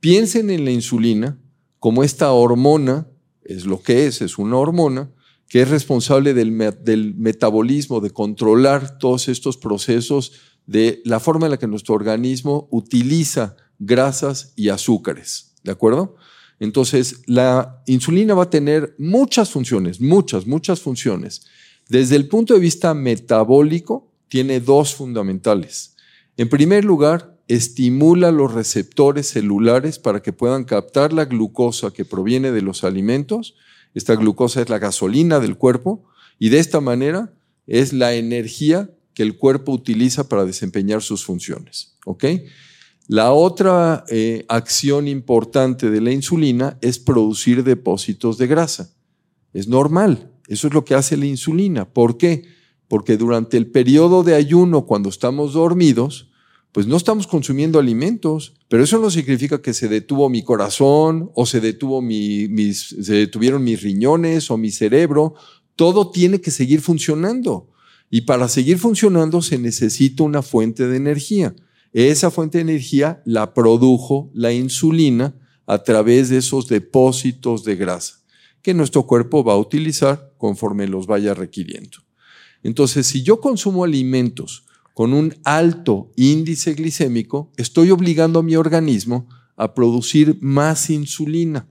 Piensen 0.00 0.50
en 0.50 0.64
la 0.64 0.70
insulina 0.70 1.38
como 1.78 2.02
esta 2.02 2.32
hormona, 2.32 3.06
es 3.42 3.66
lo 3.66 3.82
que 3.82 4.06
es, 4.06 4.22
es 4.22 4.38
una 4.38 4.56
hormona 4.56 5.10
que 5.48 5.62
es 5.62 5.68
responsable 5.68 6.32
del, 6.32 6.56
del 6.84 7.14
metabolismo, 7.16 8.00
de 8.00 8.10
controlar 8.10 8.98
todos 8.98 9.28
estos 9.28 9.56
procesos 9.56 10.32
de 10.66 11.02
la 11.04 11.18
forma 11.18 11.46
en 11.46 11.50
la 11.50 11.58
que 11.58 11.66
nuestro 11.66 11.96
organismo 11.96 12.68
utiliza 12.70 13.56
grasas 13.80 14.52
y 14.54 14.68
azúcares. 14.68 15.56
¿De 15.64 15.72
acuerdo? 15.72 16.14
Entonces, 16.60 17.22
la 17.26 17.82
insulina 17.86 18.34
va 18.34 18.44
a 18.44 18.50
tener 18.50 18.94
muchas 18.98 19.50
funciones, 19.50 20.00
muchas, 20.00 20.46
muchas 20.46 20.80
funciones. 20.80 21.46
Desde 21.90 22.14
el 22.14 22.28
punto 22.28 22.54
de 22.54 22.60
vista 22.60 22.94
metabólico, 22.94 24.12
tiene 24.28 24.60
dos 24.60 24.94
fundamentales. 24.94 25.96
En 26.36 26.48
primer 26.48 26.84
lugar, 26.84 27.36
estimula 27.48 28.30
los 28.30 28.54
receptores 28.54 29.26
celulares 29.26 29.98
para 29.98 30.22
que 30.22 30.32
puedan 30.32 30.62
captar 30.62 31.12
la 31.12 31.24
glucosa 31.24 31.90
que 31.90 32.04
proviene 32.04 32.52
de 32.52 32.62
los 32.62 32.84
alimentos. 32.84 33.56
Esta 33.92 34.14
glucosa 34.14 34.62
es 34.62 34.68
la 34.68 34.78
gasolina 34.78 35.40
del 35.40 35.56
cuerpo 35.56 36.04
y 36.38 36.50
de 36.50 36.60
esta 36.60 36.80
manera 36.80 37.34
es 37.66 37.92
la 37.92 38.14
energía 38.14 38.88
que 39.12 39.24
el 39.24 39.36
cuerpo 39.36 39.72
utiliza 39.72 40.28
para 40.28 40.44
desempeñar 40.44 41.02
sus 41.02 41.24
funciones. 41.24 41.96
¿ok? 42.06 42.24
La 43.08 43.32
otra 43.32 44.04
eh, 44.08 44.44
acción 44.48 45.08
importante 45.08 45.90
de 45.90 46.00
la 46.00 46.12
insulina 46.12 46.78
es 46.82 47.00
producir 47.00 47.64
depósitos 47.64 48.38
de 48.38 48.46
grasa. 48.46 48.94
Es 49.52 49.66
normal, 49.66 50.29
eso 50.50 50.66
es 50.66 50.74
lo 50.74 50.84
que 50.84 50.96
hace 50.96 51.16
la 51.16 51.26
insulina. 51.26 51.88
¿Por 51.88 52.16
qué? 52.16 52.42
Porque 52.88 53.16
durante 53.16 53.56
el 53.56 53.70
periodo 53.70 54.24
de 54.24 54.34
ayuno, 54.34 54.84
cuando 54.84 55.08
estamos 55.08 55.52
dormidos, 55.52 56.28
pues 56.72 56.88
no 56.88 56.96
estamos 56.96 57.28
consumiendo 57.28 57.78
alimentos, 57.78 58.54
pero 58.68 58.82
eso 58.82 58.98
no 58.98 59.10
significa 59.10 59.62
que 59.62 59.72
se 59.72 59.86
detuvo 59.86 60.28
mi 60.28 60.42
corazón 60.42 61.30
o 61.36 61.46
se, 61.46 61.60
detuvo 61.60 62.02
mis, 62.02 62.96
se 63.00 63.14
detuvieron 63.14 63.62
mis 63.62 63.80
riñones 63.80 64.50
o 64.50 64.56
mi 64.56 64.72
cerebro. 64.72 65.34
Todo 65.76 66.10
tiene 66.10 66.40
que 66.40 66.50
seguir 66.50 66.80
funcionando. 66.80 67.68
Y 68.10 68.22
para 68.22 68.48
seguir 68.48 68.78
funcionando 68.78 69.42
se 69.42 69.56
necesita 69.56 70.24
una 70.24 70.42
fuente 70.42 70.88
de 70.88 70.96
energía. 70.96 71.54
Esa 71.92 72.32
fuente 72.32 72.58
de 72.58 72.62
energía 72.62 73.22
la 73.24 73.54
produjo 73.54 74.32
la 74.34 74.52
insulina 74.52 75.36
a 75.64 75.84
través 75.84 76.28
de 76.28 76.38
esos 76.38 76.66
depósitos 76.66 77.62
de 77.62 77.76
grasa 77.76 78.19
que 78.62 78.74
nuestro 78.74 79.04
cuerpo 79.04 79.44
va 79.44 79.54
a 79.54 79.58
utilizar 79.58 80.32
conforme 80.38 80.86
los 80.86 81.06
vaya 81.06 81.34
requiriendo. 81.34 81.98
Entonces, 82.62 83.06
si 83.06 83.22
yo 83.22 83.40
consumo 83.40 83.84
alimentos 83.84 84.64
con 84.94 85.12
un 85.12 85.34
alto 85.44 86.10
índice 86.16 86.74
glicémico, 86.74 87.52
estoy 87.56 87.90
obligando 87.90 88.40
a 88.40 88.42
mi 88.42 88.56
organismo 88.56 89.28
a 89.56 89.74
producir 89.74 90.38
más 90.40 90.90
insulina. 90.90 91.66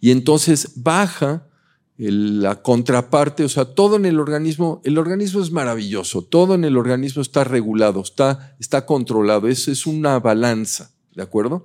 Y 0.00 0.10
entonces 0.10 0.72
baja 0.76 1.48
la 1.96 2.62
contraparte, 2.62 3.42
o 3.44 3.48
sea, 3.48 3.64
todo 3.64 3.96
en 3.96 4.06
el 4.06 4.20
organismo, 4.20 4.80
el 4.84 4.98
organismo 4.98 5.42
es 5.42 5.50
maravilloso, 5.50 6.22
todo 6.22 6.54
en 6.54 6.64
el 6.64 6.76
organismo 6.76 7.22
está 7.22 7.42
regulado, 7.42 8.00
está, 8.02 8.56
está 8.60 8.86
controlado, 8.86 9.48
eso 9.48 9.72
es 9.72 9.84
una 9.84 10.20
balanza, 10.20 10.92
¿de 11.16 11.24
acuerdo? 11.24 11.64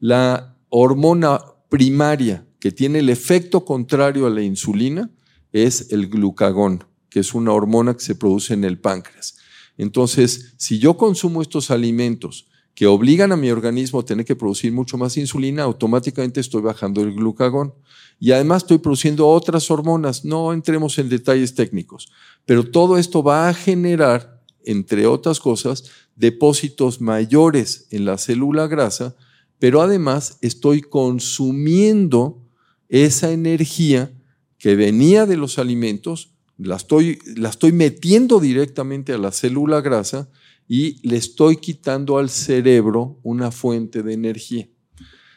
La 0.00 0.56
hormona 0.70 1.42
primaria 1.68 2.46
que 2.66 2.72
tiene 2.72 2.98
el 2.98 3.10
efecto 3.10 3.64
contrario 3.64 4.26
a 4.26 4.30
la 4.30 4.42
insulina 4.42 5.08
es 5.52 5.92
el 5.92 6.08
glucagón, 6.08 6.82
que 7.08 7.20
es 7.20 7.32
una 7.32 7.52
hormona 7.52 7.94
que 7.94 8.02
se 8.02 8.16
produce 8.16 8.54
en 8.54 8.64
el 8.64 8.80
páncreas. 8.80 9.36
Entonces, 9.78 10.54
si 10.56 10.80
yo 10.80 10.96
consumo 10.96 11.42
estos 11.42 11.70
alimentos 11.70 12.48
que 12.74 12.88
obligan 12.88 13.30
a 13.30 13.36
mi 13.36 13.52
organismo 13.52 14.00
a 14.00 14.04
tener 14.04 14.26
que 14.26 14.34
producir 14.34 14.72
mucho 14.72 14.98
más 14.98 15.16
insulina, 15.16 15.62
automáticamente 15.62 16.40
estoy 16.40 16.60
bajando 16.60 17.02
el 17.02 17.14
glucagón 17.14 17.72
y 18.18 18.32
además 18.32 18.64
estoy 18.64 18.78
produciendo 18.78 19.28
otras 19.28 19.70
hormonas. 19.70 20.24
No 20.24 20.52
entremos 20.52 20.98
en 20.98 21.08
detalles 21.08 21.54
técnicos, 21.54 22.10
pero 22.46 22.68
todo 22.68 22.98
esto 22.98 23.22
va 23.22 23.48
a 23.48 23.54
generar, 23.54 24.42
entre 24.64 25.06
otras 25.06 25.38
cosas, 25.38 25.84
depósitos 26.16 27.00
mayores 27.00 27.86
en 27.92 28.06
la 28.06 28.18
célula 28.18 28.66
grasa, 28.66 29.14
pero 29.60 29.82
además 29.82 30.38
estoy 30.40 30.80
consumiendo 30.80 32.42
esa 32.88 33.32
energía 33.32 34.12
que 34.58 34.76
venía 34.76 35.26
de 35.26 35.36
los 35.36 35.58
alimentos, 35.58 36.34
la 36.58 36.76
estoy, 36.76 37.18
la 37.36 37.50
estoy 37.50 37.72
metiendo 37.72 38.40
directamente 38.40 39.12
a 39.12 39.18
la 39.18 39.32
célula 39.32 39.80
grasa 39.80 40.30
y 40.68 41.06
le 41.06 41.16
estoy 41.16 41.58
quitando 41.58 42.18
al 42.18 42.30
cerebro 42.30 43.20
una 43.22 43.50
fuente 43.50 44.02
de 44.02 44.14
energía. 44.14 44.68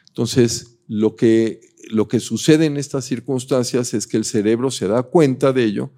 Entonces, 0.07 0.79
lo 0.87 1.15
que 1.15 1.61
lo 1.89 2.07
que 2.07 2.19
sucede 2.19 2.65
en 2.65 2.77
estas 2.77 3.05
circunstancias 3.05 3.93
es 3.93 4.07
que 4.07 4.17
el 4.17 4.25
cerebro 4.25 4.71
se 4.71 4.87
da 4.87 5.03
cuenta 5.03 5.51
de 5.53 5.63
ello, 5.63 5.91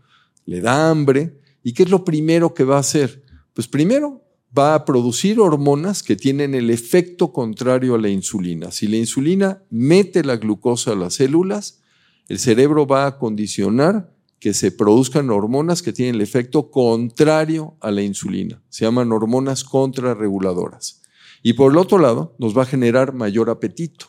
le 0.46 0.62
da 0.62 0.90
hambre, 0.90 1.40
¿y 1.64 1.74
qué 1.74 1.84
es 1.84 1.90
lo 1.90 2.06
primero 2.06 2.54
que 2.54 2.64
va 2.64 2.78
a 2.78 2.80
hacer? 2.82 3.24
Pues 3.54 3.68
primero 3.68 4.21
va 4.58 4.76
a 4.76 4.86
producir 4.86 5.40
hormonas 5.40 6.04
que 6.04 6.16
tienen 6.16 6.56
el 6.56 6.70
efecto 6.70 7.32
contrario 7.32 7.96
a 7.96 7.98
la 7.98 8.10
insulina. 8.10 8.72
Si 8.72 8.88
la 8.88 8.98
insulina 8.98 9.64
mete 9.70 10.24
la 10.24 10.38
glucosa 10.38 10.92
a 10.92 10.96
las 10.96 11.16
células, 11.16 11.82
el 12.28 12.40
cerebro 12.40 12.86
va 12.86 13.08
a 13.08 13.18
condicionar 13.18 14.14
que 14.40 14.54
se 14.54 14.72
produzcan 14.72 15.30
hormonas 15.30 15.82
que 15.82 15.94
tienen 15.94 16.16
el 16.16 16.22
efecto 16.22 16.72
contrario 16.72 17.76
a 17.80 17.92
la 17.92 18.02
insulina. 18.02 18.62
Se 18.70 18.86
llaman 18.86 19.12
hormonas 19.12 19.64
contrarreguladoras. 19.64 21.02
Y 21.44 21.54
por 21.54 21.72
el 21.72 21.78
otro 21.78 22.00
lado, 22.00 22.36
nos 22.40 22.58
va 22.58 22.64
a 22.64 22.68
generar 22.68 23.14
mayor 23.14 23.50
apetito 23.50 24.08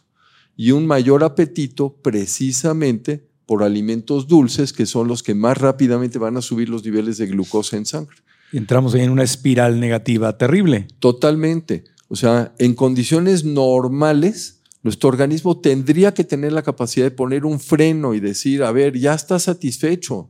y 0.56 0.70
un 0.72 0.86
mayor 0.86 1.24
apetito 1.24 1.96
precisamente 2.02 3.28
por 3.46 3.62
alimentos 3.62 4.28
dulces, 4.28 4.72
que 4.72 4.86
son 4.86 5.08
los 5.08 5.22
que 5.22 5.34
más 5.34 5.58
rápidamente 5.58 6.18
van 6.18 6.36
a 6.36 6.42
subir 6.42 6.68
los 6.68 6.84
niveles 6.84 7.18
de 7.18 7.26
glucosa 7.26 7.76
en 7.76 7.86
sangre. 7.86 8.16
Entramos 8.52 8.94
en 8.94 9.10
una 9.10 9.22
espiral 9.22 9.80
negativa 9.80 10.36
terrible. 10.38 10.86
Totalmente. 10.98 11.84
O 12.08 12.16
sea, 12.16 12.52
en 12.58 12.74
condiciones 12.74 13.44
normales, 13.44 14.62
Nuestro 14.82 15.10
organismo 15.10 15.60
tendría 15.60 16.12
que 16.12 16.24
tener 16.24 16.52
la 16.52 16.62
capacidad 16.62 17.06
de 17.06 17.12
poner 17.12 17.44
un 17.44 17.60
freno 17.60 18.14
y 18.14 18.20
decir, 18.20 18.64
a 18.64 18.72
ver, 18.72 18.98
ya 18.98 19.14
está 19.14 19.38
satisfecho. 19.38 20.28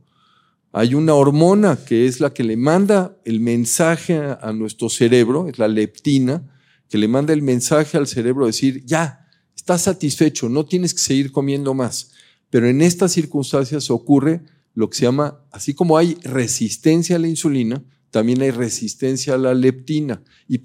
Hay 0.73 0.95
una 0.95 1.15
hormona 1.15 1.79
que 1.87 2.07
es 2.07 2.21
la 2.21 2.35
que 2.35 2.45
le 2.45 2.57
manda 2.57 3.17
el 3.25 3.41
mensaje 3.41 4.19
a 4.19 4.53
nuestro 4.53 4.91
cerebro, 4.91 5.49
es 5.49 5.59
la 5.59 5.69
leptina, 5.69 6.43
que 6.89 6.99
le 6.99 7.09
manda 7.09 7.33
el 7.33 7.41
mensaje 7.41 7.97
al 7.97 8.07
cerebro 8.07 8.45
decir, 8.45 8.85
ya, 8.85 9.27
estás 9.57 9.83
satisfecho, 9.83 10.51
no 10.51 10.67
tienes 10.67 10.93
que 10.93 11.01
seguir 11.01 11.33
comiendo 11.33 11.73
más. 11.73 12.11
Pero 12.51 12.69
en 12.69 12.83
estas 12.83 13.13
circunstancias 13.13 13.91
ocurre 13.91 14.43
lo 14.75 14.91
que 14.91 14.99
se 14.99 15.05
llama, 15.05 15.41
así 15.51 15.73
como 15.73 15.97
hay 15.97 16.19
resistencia 16.23 17.17
a 17.17 17.19
la 17.19 17.29
insulina, 17.29 17.83
también 18.13 18.43
hay 18.43 18.51
resistencia 18.51 19.35
a 19.35 19.39
la 19.39 19.55
leptina 19.55 20.23
y 20.47 20.59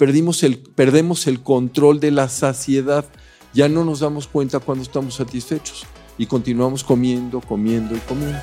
el, 0.44 0.60
perdemos 0.60 1.28
el 1.28 1.42
control 1.42 2.02
de 2.02 2.12
la 2.12 2.28
saciedad. 2.28 3.06
Ya 3.54 3.70
no 3.70 3.86
nos 3.86 4.02
damos 4.02 4.28
cuenta 4.28 4.60
cuando 4.60 4.84
estamos 4.84 5.16
satisfechos 5.16 5.86
y 6.18 6.26
continuamos 6.26 6.84
comiendo, 6.84 7.40
comiendo 7.40 7.96
y 7.96 8.00
comiendo. 8.00 8.38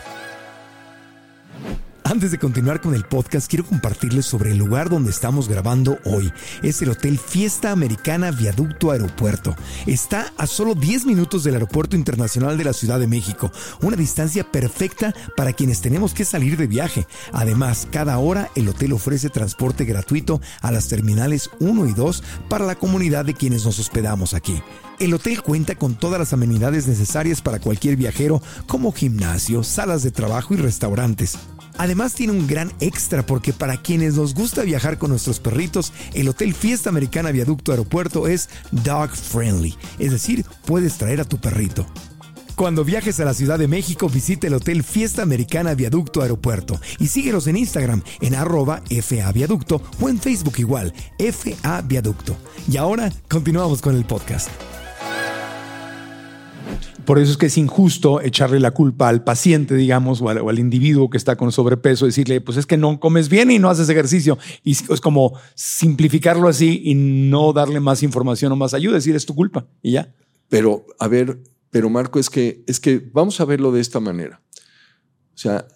Antes 2.06 2.30
de 2.30 2.38
continuar 2.38 2.82
con 2.82 2.94
el 2.94 3.04
podcast, 3.04 3.48
quiero 3.48 3.64
compartirles 3.64 4.26
sobre 4.26 4.50
el 4.50 4.58
lugar 4.58 4.90
donde 4.90 5.10
estamos 5.10 5.48
grabando 5.48 5.98
hoy. 6.04 6.30
Es 6.62 6.82
el 6.82 6.90
Hotel 6.90 7.18
Fiesta 7.18 7.70
Americana 7.70 8.30
Viaducto 8.30 8.90
Aeropuerto. 8.90 9.56
Está 9.86 10.30
a 10.36 10.46
solo 10.46 10.74
10 10.74 11.06
minutos 11.06 11.44
del 11.44 11.54
Aeropuerto 11.54 11.96
Internacional 11.96 12.58
de 12.58 12.64
la 12.64 12.74
Ciudad 12.74 13.00
de 13.00 13.06
México, 13.06 13.50
una 13.80 13.96
distancia 13.96 14.44
perfecta 14.44 15.14
para 15.34 15.54
quienes 15.54 15.80
tenemos 15.80 16.12
que 16.12 16.26
salir 16.26 16.58
de 16.58 16.66
viaje. 16.66 17.06
Además, 17.32 17.88
cada 17.90 18.18
hora 18.18 18.50
el 18.54 18.68
hotel 18.68 18.92
ofrece 18.92 19.30
transporte 19.30 19.86
gratuito 19.86 20.42
a 20.60 20.70
las 20.70 20.88
terminales 20.88 21.48
1 21.58 21.86
y 21.86 21.94
2 21.94 22.22
para 22.50 22.66
la 22.66 22.74
comunidad 22.74 23.24
de 23.24 23.32
quienes 23.32 23.64
nos 23.64 23.78
hospedamos 23.78 24.34
aquí. 24.34 24.62
El 24.98 25.14
hotel 25.14 25.40
cuenta 25.40 25.74
con 25.74 25.94
todas 25.94 26.20
las 26.20 26.34
amenidades 26.34 26.86
necesarias 26.86 27.40
para 27.40 27.60
cualquier 27.60 27.96
viajero, 27.96 28.42
como 28.66 28.92
gimnasio, 28.92 29.64
salas 29.64 30.02
de 30.02 30.10
trabajo 30.10 30.52
y 30.52 30.58
restaurantes. 30.58 31.38
Además 31.78 32.14
tiene 32.14 32.32
un 32.32 32.46
gran 32.46 32.72
extra 32.80 33.24
porque 33.24 33.52
para 33.52 33.76
quienes 33.76 34.14
nos 34.14 34.34
gusta 34.34 34.62
viajar 34.62 34.98
con 34.98 35.10
nuestros 35.10 35.40
perritos, 35.40 35.92
el 36.14 36.28
Hotel 36.28 36.54
Fiesta 36.54 36.90
Americana 36.90 37.32
Viaducto 37.32 37.72
Aeropuerto 37.72 38.28
es 38.28 38.48
dog 38.70 39.10
friendly, 39.10 39.74
es 39.98 40.12
decir, 40.12 40.44
puedes 40.64 40.96
traer 40.98 41.20
a 41.20 41.24
tu 41.24 41.38
perrito. 41.38 41.86
Cuando 42.54 42.84
viajes 42.84 43.18
a 43.18 43.24
la 43.24 43.34
Ciudad 43.34 43.58
de 43.58 43.66
México, 43.66 44.08
visita 44.08 44.46
el 44.46 44.54
Hotel 44.54 44.84
Fiesta 44.84 45.22
Americana 45.22 45.74
Viaducto 45.74 46.22
Aeropuerto 46.22 46.80
y 47.00 47.08
síguenos 47.08 47.48
en 47.48 47.56
Instagram 47.56 48.02
en 48.20 48.36
arroba 48.36 48.80
FA 49.02 49.32
Viaducto 49.32 49.82
o 50.00 50.08
en 50.08 50.20
Facebook 50.20 50.54
igual, 50.58 50.94
FA 51.18 51.80
Viaducto. 51.82 52.36
Y 52.70 52.76
ahora 52.76 53.12
continuamos 53.28 53.82
con 53.82 53.96
el 53.96 54.04
podcast. 54.04 54.48
Por 57.04 57.18
eso 57.18 57.32
es 57.32 57.36
que 57.36 57.46
es 57.46 57.58
injusto 57.58 58.20
echarle 58.20 58.60
la 58.60 58.70
culpa 58.70 59.08
al 59.08 59.24
paciente, 59.24 59.74
digamos, 59.74 60.20
o 60.20 60.28
al, 60.28 60.58
individuo 60.58 61.10
que 61.10 61.16
está 61.16 61.36
con 61.36 61.52
sobrepeso, 61.52 62.06
decirle, 62.06 62.40
pues 62.40 62.56
es 62.56 62.66
que 62.66 62.76
no 62.76 63.00
comes 63.00 63.28
bien 63.28 63.50
y 63.50 63.58
no 63.58 63.70
haces 63.70 63.88
ejercicio. 63.88 64.38
Y 64.62 64.72
es 64.72 65.00
como 65.00 65.38
simplificarlo 65.54 66.48
así 66.48 66.82
y 66.84 66.94
no 66.94 67.52
darle 67.52 67.80
más 67.80 68.02
información 68.02 68.52
o 68.52 68.56
más 68.56 68.74
ayuda, 68.74 68.94
decir, 68.94 69.16
es 69.16 69.26
tu 69.26 69.34
culpa 69.34 69.66
y 69.82 69.92
ya. 69.92 70.14
Pero, 70.48 70.86
a 70.98 71.08
ver, 71.08 71.42
pero 71.70 71.90
Marco, 71.90 72.18
es 72.18 72.30
que, 72.30 72.62
es 72.66 72.78
que 72.78 72.98
vamos 73.12 73.40
a 73.40 73.44
verlo 73.44 73.72
de 73.72 73.80
esta 73.80 74.00
manera. 74.00 74.40
O 75.34 75.38
sea, 75.38 75.66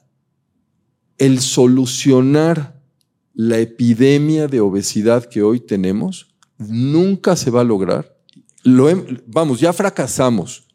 el 1.19 1.41
solucionar 1.41 2.81
la 3.35 3.59
epidemia 3.59 4.47
de 4.47 4.61
obesidad 4.61 5.25
que 5.25 5.43
hoy 5.43 5.61
tenemos 5.61 6.35
nunca 6.59 7.37
se 7.37 7.51
va 7.51 7.63
a 7.63 7.65
lograr. 7.65 8.17
Lo, 8.63 8.89
vamos, 9.27 9.61
ya 9.61 9.73
fracasamos 9.73 10.68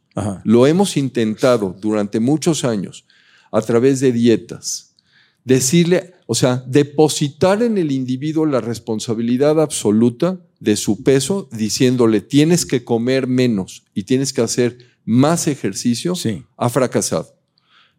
lo 0.43 0.67
hemos 0.67 0.97
intentado 0.97 1.75
durante 1.79 2.19
muchos 2.19 2.63
años 2.63 3.05
a 3.51 3.61
través 3.61 3.99
de 3.99 4.11
dietas. 4.11 4.95
Decirle, 5.43 6.13
o 6.25 6.35
sea, 6.35 6.63
depositar 6.67 7.61
en 7.63 7.77
el 7.77 7.91
individuo 7.91 8.45
la 8.45 8.61
responsabilidad 8.61 9.59
absoluta 9.61 10.39
de 10.59 10.75
su 10.77 11.03
peso, 11.03 11.49
diciéndole 11.51 12.21
tienes 12.21 12.65
que 12.65 12.83
comer 12.83 13.27
menos 13.27 13.83
y 13.93 14.03
tienes 14.03 14.31
que 14.31 14.41
hacer 14.41 14.77
más 15.05 15.47
ejercicio, 15.47 16.13
ha 16.57 16.69
fracasado. 16.69 17.35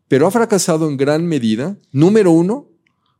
Pero 0.09 0.27
ha 0.27 0.31
fracasado 0.31 0.89
en 0.89 0.97
gran 0.97 1.27
medida, 1.27 1.77
número 1.93 2.31
uno, 2.31 2.71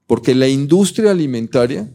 porque 0.07 0.35
la 0.35 0.49
industria 0.49 1.11
alimentaria 1.11 1.93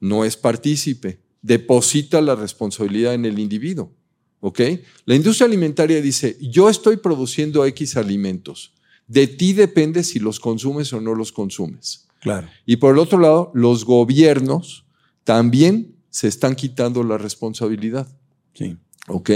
no 0.00 0.24
es 0.24 0.36
partícipe, 0.36 1.20
deposita 1.42 2.20
la 2.20 2.34
responsabilidad 2.34 3.14
en 3.14 3.24
el 3.24 3.38
individuo. 3.38 3.92
¿Ok? 4.40 4.60
La 5.04 5.14
industria 5.14 5.46
alimentaria 5.46 6.00
dice, 6.00 6.36
yo 6.40 6.68
estoy 6.68 6.96
produciendo 6.96 7.64
X 7.66 7.96
alimentos, 7.96 8.72
de 9.06 9.26
ti 9.26 9.52
depende 9.52 10.04
si 10.04 10.18
los 10.18 10.40
consumes 10.40 10.92
o 10.92 11.00
no 11.00 11.14
los 11.14 11.32
consumes. 11.32 12.06
Claro. 12.20 12.48
Y 12.66 12.76
por 12.76 12.94
el 12.94 12.98
otro 12.98 13.18
lado, 13.18 13.50
los 13.54 13.84
gobiernos 13.84 14.84
también 15.24 15.96
se 16.10 16.28
están 16.28 16.54
quitando 16.54 17.02
la 17.02 17.18
responsabilidad. 17.18 18.06
Sí. 18.54 18.76
¿Ok? 19.08 19.30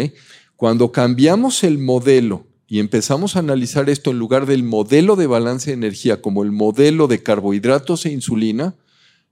Cuando 0.57 0.93
cambiamos 0.93 1.65
el 1.65 1.79
modelo 1.79 2.47
y 2.67 2.79
empezamos 2.79 3.37
a 3.37 3.41
analizar 3.41 3.91
esto 3.91 4.11
en 4.11 4.19
lugar 4.19 4.47
del 4.47 4.63
modelo 4.63 5.17
de 5.17 5.27
balance 5.27 5.71
de 5.71 5.75
energía 5.75 6.23
como 6.23 6.43
el 6.43 6.53
modelo 6.53 7.07
de 7.07 7.23
carbohidratos 7.23 8.07
e 8.07 8.13
insulina, 8.13 8.77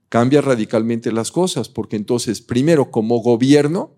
cambia 0.08 0.40
radicalmente 0.40 1.10
las 1.12 1.30
cosas, 1.30 1.68
porque 1.68 1.96
entonces, 1.96 2.42
primero, 2.42 2.90
como 2.90 3.18
gobierno, 3.20 3.94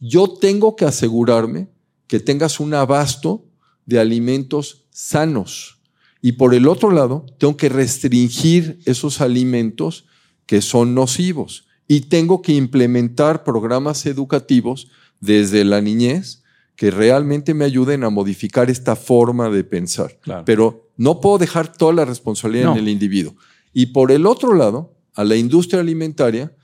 yo 0.00 0.28
tengo 0.28 0.74
que 0.76 0.86
asegurarme 0.86 1.68
que 2.06 2.18
tengas 2.18 2.58
un 2.58 2.74
abasto 2.74 3.44
de 3.86 4.00
alimentos 4.00 4.86
sanos. 4.90 5.78
Y 6.22 6.32
por 6.32 6.54
el 6.54 6.66
otro 6.66 6.90
lado, 6.90 7.26
tengo 7.38 7.56
que 7.56 7.68
restringir 7.68 8.80
esos 8.84 9.20
alimentos 9.20 10.06
que 10.46 10.62
son 10.62 10.94
nocivos. 10.94 11.66
Y 11.86 12.02
tengo 12.02 12.42
que 12.42 12.52
implementar 12.54 13.44
programas 13.44 14.06
educativos 14.06 14.88
desde 15.20 15.64
la 15.64 15.80
niñez 15.80 16.42
que 16.76 16.90
realmente 16.90 17.52
me 17.52 17.66
ayuden 17.66 18.04
a 18.04 18.10
modificar 18.10 18.70
esta 18.70 18.96
forma 18.96 19.50
de 19.50 19.64
pensar. 19.64 20.18
Pero 20.46 20.90
no 20.96 21.20
puedo 21.20 21.38
dejar 21.38 21.72
toda 21.72 21.92
la 21.92 22.04
responsabilidad 22.04 22.72
en 22.72 22.78
el 22.78 22.88
individuo. 22.88 23.36
Y 23.72 23.86
por 23.86 24.10
el 24.10 24.26
otro 24.26 24.54
lado, 24.54 24.94
a 25.14 25.24
la 25.24 25.36
industria 25.36 25.80
alimentaria 25.80 26.54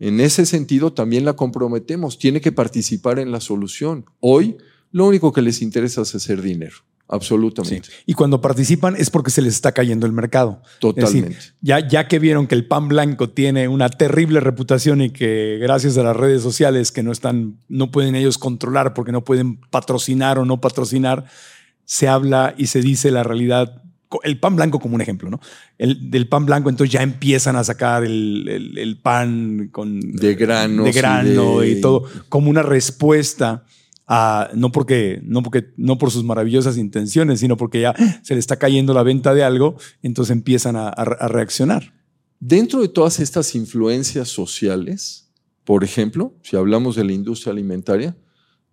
en 0.00 0.18
ese 0.18 0.46
sentido, 0.46 0.94
también 0.94 1.26
la 1.26 1.34
comprometemos. 1.34 2.18
Tiene 2.18 2.40
que 2.40 2.52
participar 2.52 3.18
en 3.18 3.30
la 3.30 3.40
solución. 3.40 4.06
Hoy, 4.18 4.56
lo 4.90 5.06
único 5.06 5.32
que 5.32 5.42
les 5.42 5.60
interesa 5.60 6.00
es 6.00 6.14
hacer 6.14 6.40
dinero. 6.40 6.76
Absolutamente. 7.06 7.88
Y 8.06 8.14
cuando 8.14 8.40
participan 8.40 8.94
es 8.96 9.10
porque 9.10 9.30
se 9.30 9.42
les 9.42 9.54
está 9.54 9.72
cayendo 9.72 10.06
el 10.06 10.12
mercado. 10.12 10.62
Totalmente. 10.78 11.36
ya, 11.60 11.86
ya 11.86 12.08
que 12.08 12.18
vieron 12.18 12.46
que 12.46 12.54
el 12.54 12.66
pan 12.66 12.88
blanco 12.88 13.30
tiene 13.30 13.68
una 13.68 13.90
terrible 13.90 14.40
reputación 14.40 15.02
y 15.02 15.10
que 15.10 15.58
gracias 15.60 15.98
a 15.98 16.02
las 16.04 16.16
redes 16.16 16.40
sociales 16.40 16.92
que 16.92 17.02
no 17.02 17.12
están, 17.12 17.58
no 17.68 17.90
pueden 17.90 18.14
ellos 18.14 18.38
controlar 18.38 18.94
porque 18.94 19.12
no 19.12 19.24
pueden 19.24 19.56
patrocinar 19.56 20.38
o 20.38 20.44
no 20.44 20.60
patrocinar, 20.60 21.26
se 21.84 22.06
habla 22.06 22.54
y 22.56 22.68
se 22.68 22.80
dice 22.80 23.10
la 23.10 23.24
realidad 23.24 23.82
el 24.22 24.38
pan 24.38 24.56
blanco 24.56 24.80
como 24.80 24.94
un 24.94 25.00
ejemplo, 25.00 25.30
¿no? 25.30 25.40
El, 25.78 26.10
del 26.10 26.28
pan 26.28 26.46
blanco, 26.46 26.68
entonces 26.68 26.92
ya 26.92 27.02
empiezan 27.02 27.56
a 27.56 27.64
sacar 27.64 28.04
el, 28.04 28.98
pan 29.02 29.68
con 29.72 30.00
de 30.00 30.34
grano, 30.34 30.84
de 30.84 30.92
grano 30.92 31.64
y, 31.64 31.80
todo 31.80 32.04
como 32.28 32.50
una 32.50 32.62
respuesta 32.62 33.64
a 34.06 34.50
no 34.54 34.72
porque 34.72 35.20
no 35.22 35.42
porque 35.42 35.72
no 35.76 35.98
por 35.98 36.10
sus 36.10 36.24
maravillosas 36.24 36.76
intenciones, 36.76 37.40
sino 37.40 37.56
porque 37.56 37.80
ya 37.82 37.94
se 38.22 38.34
le 38.34 38.40
está 38.40 38.56
cayendo 38.56 38.92
la 38.92 39.02
venta 39.02 39.34
de 39.34 39.44
algo, 39.44 39.76
entonces 40.02 40.32
empiezan 40.32 40.76
a, 40.76 40.88
a 40.88 41.28
reaccionar. 41.28 41.94
Dentro 42.40 42.80
de 42.80 42.88
todas 42.88 43.20
estas 43.20 43.54
influencias 43.54 44.28
sociales, 44.28 45.30
por 45.64 45.84
ejemplo, 45.84 46.34
si 46.42 46.56
hablamos 46.56 46.96
de 46.96 47.04
la 47.04 47.12
industria 47.12 47.52
alimentaria, 47.52 48.16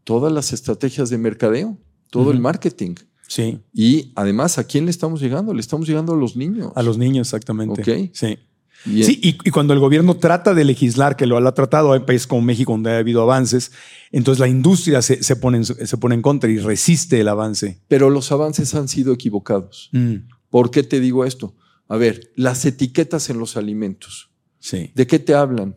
todas 0.03 0.31
las 0.31 0.53
estrategias 0.53 1.09
de 1.09 1.17
mercadeo, 1.17 1.77
todo 2.09 2.31
el 2.31 2.39
marketing 2.39 2.95
Sí. 3.27 3.59
Y 3.73 4.11
además, 4.15 4.57
¿a 4.57 4.63
quién 4.63 4.85
le 4.85 4.91
estamos 4.91 5.21
llegando? 5.21 5.53
Le 5.53 5.59
estamos 5.59 5.87
llegando 5.87 6.13
a 6.13 6.17
los 6.17 6.35
niños. 6.35 6.71
A 6.75 6.83
los 6.83 6.97
niños, 6.97 7.27
exactamente. 7.27 7.81
Ok. 7.81 8.11
Sí. 8.13 8.37
sí, 8.85 9.19
y, 9.21 9.51
cuando 9.51 9.73
el 9.73 9.79
gobierno 9.79 10.15
trata 10.17 10.53
de 10.53 10.63
legislar, 10.63 11.15
que 11.15 11.25
lo 11.25 11.37
ha 11.37 11.53
tratado, 11.53 11.93
hay 11.93 12.01
países 12.01 12.25
como 12.25 12.41
México 12.41 12.71
donde 12.71 12.91
ha 12.91 12.97
habido 12.97 13.21
avances, 13.21 13.71
entonces 14.11 14.39
la 14.39 14.47
industria 14.47 15.01
se, 15.01 15.23
se, 15.23 15.35
pone, 15.35 15.57
en, 15.57 15.65
se 15.65 15.97
pone 15.97 16.15
en 16.15 16.21
contra 16.21 16.49
y 16.49 16.57
resiste 16.57 17.19
el 17.19 17.27
avance. 17.27 17.81
Pero 17.87 18.09
los 18.09 18.31
avances 18.31 18.73
han 18.75 18.87
sido 18.87 19.13
equivocados. 19.13 19.89
Mm. 19.91 20.15
¿Por 20.49 20.71
qué 20.71 20.83
te 20.83 20.99
digo 20.99 21.25
esto? 21.25 21.53
A 21.89 21.97
ver, 21.97 22.31
las 22.35 22.65
etiquetas 22.65 23.29
en 23.29 23.39
los 23.39 23.57
alimentos. 23.57 24.29
Sí. 24.59 24.91
¿De 24.95 25.07
qué 25.07 25.19
te 25.19 25.33
hablan? 25.33 25.75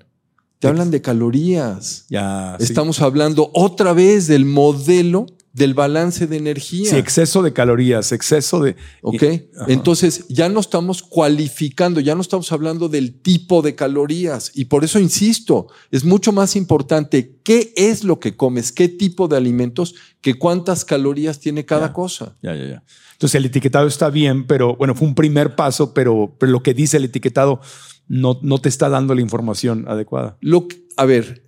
Te 0.60 0.68
hablan 0.68 0.90
de 0.90 1.00
calorías. 1.00 2.04
Ya. 2.10 2.56
Estamos 2.60 3.00
hablando 3.00 3.50
otra 3.54 3.92
vez 3.92 4.26
del 4.26 4.44
modelo 4.44 5.26
del 5.52 5.74
balance 5.74 6.26
de 6.26 6.36
energía. 6.36 6.90
Sí, 6.90 6.96
exceso 6.96 7.42
de 7.42 7.52
calorías, 7.52 8.12
exceso 8.12 8.60
de... 8.60 8.76
Ok, 9.02 9.22
entonces 9.66 10.26
ya 10.28 10.48
no 10.48 10.60
estamos 10.60 11.02
cualificando, 11.02 12.00
ya 12.00 12.14
no 12.14 12.20
estamos 12.20 12.52
hablando 12.52 12.88
del 12.88 13.20
tipo 13.20 13.60
de 13.62 13.74
calorías. 13.74 14.52
Y 14.54 14.66
por 14.66 14.84
eso 14.84 15.00
insisto, 15.00 15.66
es 15.90 16.04
mucho 16.04 16.32
más 16.32 16.54
importante 16.54 17.40
qué 17.42 17.72
es 17.76 18.04
lo 18.04 18.20
que 18.20 18.36
comes, 18.36 18.70
qué 18.70 18.88
tipo 18.88 19.26
de 19.26 19.36
alimentos, 19.36 19.94
que 20.20 20.34
cuántas 20.34 20.84
calorías 20.84 21.40
tiene 21.40 21.64
cada 21.64 21.92
cosa. 21.92 22.36
Ya, 22.42 22.54
ya, 22.54 22.66
ya. 22.66 22.84
Entonces 23.12 23.34
el 23.34 23.44
etiquetado 23.44 23.86
está 23.86 24.08
bien, 24.08 24.46
pero 24.46 24.76
bueno, 24.76 24.94
fue 24.94 25.08
un 25.08 25.14
primer 25.14 25.56
paso, 25.56 25.92
pero, 25.92 26.36
pero 26.38 26.52
lo 26.52 26.62
que 26.62 26.74
dice 26.74 26.96
el 26.96 27.04
etiquetado 27.04 27.60
no, 28.08 28.38
no 28.42 28.60
te 28.60 28.68
está 28.68 28.88
dando 28.88 29.14
la 29.14 29.20
información 29.20 29.84
adecuada. 29.88 30.38
Lo 30.40 30.66
a 30.96 31.04
ver, 31.04 31.44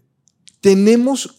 tenemos, 0.60 1.36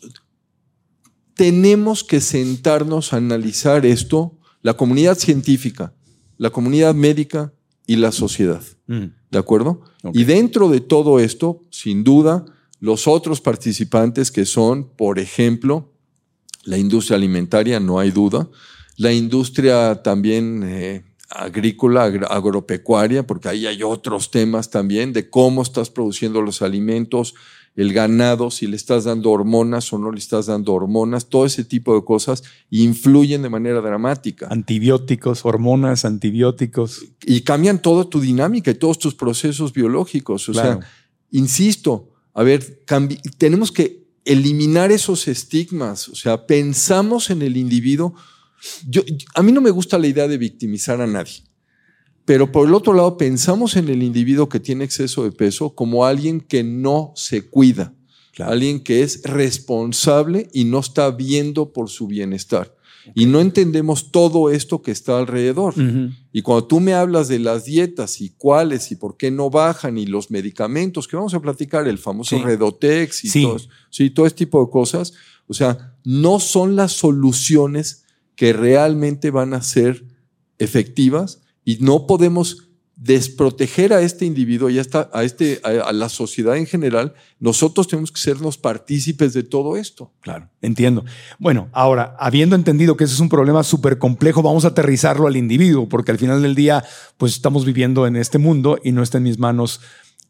tenemos 1.36 2.04
que 2.04 2.22
sentarnos 2.22 3.14
a 3.14 3.18
analizar 3.18 3.86
esto, 3.86 4.38
la 4.62 4.76
comunidad 4.76 5.18
científica, 5.18 5.94
la 6.38 6.50
comunidad 6.50 6.94
médica 6.94 7.54
y 7.88 7.96
la 7.98 8.12
sociedad. 8.12 8.62
Mm. 8.88 9.06
¿De 9.32 9.40
acuerdo? 9.40 9.82
Y 10.14 10.26
dentro 10.26 10.70
de 10.70 10.80
todo 10.80 11.20
esto, 11.20 11.64
sin 11.72 12.04
duda, 12.04 12.46
los 12.80 13.08
otros 13.08 13.42
participantes 13.42 14.32
que 14.32 14.46
son, 14.46 14.90
por 14.96 15.18
ejemplo, 15.18 15.94
la 16.66 16.78
industria 16.78 17.18
alimentaria, 17.18 17.80
no 17.80 18.00
hay 18.00 18.12
duda, 18.12 18.50
la 18.98 19.12
industria 19.12 20.02
también 20.04 20.64
eh, 20.64 21.04
agrícola, 21.30 22.04
agropecuaria, 22.04 23.26
porque 23.26 23.50
ahí 23.50 23.66
hay 23.66 23.84
otros 23.84 24.30
temas 24.32 24.70
también 24.70 25.14
de 25.14 25.30
cómo 25.30 25.62
estás 25.62 25.90
produciendo 25.90 26.42
los 26.42 26.62
alimentos, 26.62 27.34
el 27.76 27.92
ganado, 27.92 28.52
si 28.52 28.68
le 28.68 28.76
estás 28.76 29.06
dando 29.06 29.32
hormonas 29.32 29.92
o 29.94 29.98
no 29.98 30.12
le 30.12 30.20
estás 30.20 30.46
dando 30.46 30.74
hormonas, 30.74 31.28
todo 31.28 31.46
ese 31.46 31.64
tipo 31.64 31.96
de 31.96 32.06
cosas 32.06 32.44
influyen 32.70 33.42
de 33.42 33.50
manera 33.50 33.82
dramática. 33.82 34.48
Antibióticos, 34.52 35.44
hormonas, 35.44 36.06
antibióticos. 36.06 37.06
Y 37.26 37.42
cambian 37.42 37.82
toda 37.82 38.06
tu 38.06 38.20
dinámica 38.20 38.72
y 38.72 38.76
todos 38.76 39.00
tus 39.00 39.16
procesos 39.16 39.74
biológicos. 39.74 40.48
O 40.50 40.54
sea, 40.54 40.80
insisto, 41.32 42.12
a 42.34 42.44
ver, 42.44 42.84
tenemos 43.38 43.72
que 43.72 44.04
eliminar 44.24 44.92
esos 44.92 45.28
estigmas. 45.28 46.10
O 46.10 46.16
sea, 46.16 46.46
pensamos 46.46 47.32
en 47.32 47.42
el 47.42 47.58
individuo. 47.58 48.14
Yo, 48.88 49.02
a 49.34 49.42
mí 49.42 49.52
no 49.52 49.62
me 49.62 49.72
gusta 49.72 49.98
la 49.98 50.08
idea 50.08 50.28
de 50.28 50.38
victimizar 50.38 51.02
a 51.02 51.08
nadie. 51.08 51.42
Pero 52.26 52.52
por 52.52 52.68
el 52.68 52.74
otro 52.74 52.94
lado, 52.94 53.18
pensamos 53.18 53.76
en 53.76 53.90
el 53.90 54.02
individuo 54.02 54.48
que 54.48 54.60
tiene 54.60 54.86
exceso 54.86 55.24
de 55.24 55.32
peso 55.32 55.76
como 55.76 56.06
alguien 56.06 56.40
que 56.40 56.64
no 56.64 57.12
se 57.16 57.50
cuida, 57.50 57.94
alguien 58.40 58.82
que 58.82 59.04
es 59.04 59.24
responsable 59.24 60.50
y 60.54 60.64
no 60.64 60.80
está 60.80 61.12
viendo 61.12 61.74
por 61.74 61.90
su 61.90 62.08
bienestar. 62.08 62.74
Y 63.14 63.26
no 63.26 63.42
entendemos 63.42 64.12
todo 64.12 64.50
esto 64.50 64.82
que 64.82 64.92
está 64.92 65.18
alrededor. 65.18 65.74
Y 66.32 66.42
cuando 66.42 66.66
tú 66.66 66.80
me 66.80 66.94
hablas 66.94 67.28
de 67.28 67.40
las 67.40 67.66
dietas 67.66 68.22
y 68.22 68.30
cuáles 68.30 68.92
y 68.92 68.96
por 68.96 69.18
qué 69.18 69.30
no 69.30 69.50
bajan 69.50 69.98
y 69.98 70.06
los 70.06 70.32
medicamentos 70.32 71.08
que 71.08 71.18
vamos 71.18 71.34
a 71.34 71.42
platicar, 71.42 71.86
el 71.88 71.98
famoso 71.98 72.42
Redotex 72.42 73.26
y 73.26 73.30
Todo, 73.44 73.58
sí, 73.90 74.10
todo 74.10 74.26
este 74.26 74.46
tipo 74.46 74.64
de 74.64 74.72
cosas, 74.72 75.14
o 75.48 75.54
sea, 75.54 75.96
no 76.06 76.40
son 76.40 76.78
las 76.78 76.94
soluciones 76.94 78.06
que 78.36 78.54
realmente 78.54 79.32
van 79.32 79.54
a 79.54 79.62
ser 79.62 80.06
efectivas 80.58 81.43
y 81.66 81.78
no 81.78 82.08
podemos 82.08 82.70
desproteger 82.96 83.92
a 83.92 84.02
este 84.02 84.26
individuo 84.26 84.70
y 84.70 84.78
a, 84.78 85.24
este, 85.24 85.60
a, 85.64 85.92
la 85.92 86.10
sociedad 86.10 86.56
en 86.56 86.68
general, 86.68 87.14
nosotros 87.40 87.88
tenemos 87.88 88.12
que 88.12 88.22
ser 88.22 88.40
los 88.40 88.58
partícipes 88.58 89.34
de 89.34 89.44
todo 89.44 89.78
esto. 89.78 90.12
Claro, 90.22 90.50
entiendo. 90.62 91.04
Bueno, 91.40 91.70
ahora, 91.74 92.16
habiendo 92.20 92.56
entendido 92.56 92.96
que 92.96 93.06
ese 93.06 93.16
es 93.16 93.20
un 93.20 93.30
problema 93.30 93.64
súper 93.64 93.98
complejo, 93.98 94.44
vamos 94.44 94.64
a 94.64 94.70
aterrizarlo 94.70 95.28
al 95.28 95.36
individuo, 95.36 95.90
porque 95.90 96.12
al 96.12 96.20
final 96.20 96.42
del 96.42 96.56
día, 96.56 96.84
pues 97.18 97.34
estamos 97.34 97.66
viviendo 97.66 98.06
en 98.06 98.16
este 98.16 98.38
mundo 98.38 98.80
y 98.84 98.92
no 98.92 99.02
está 99.02 99.18
en 99.18 99.24
mis 99.24 99.40
manos. 99.40 99.82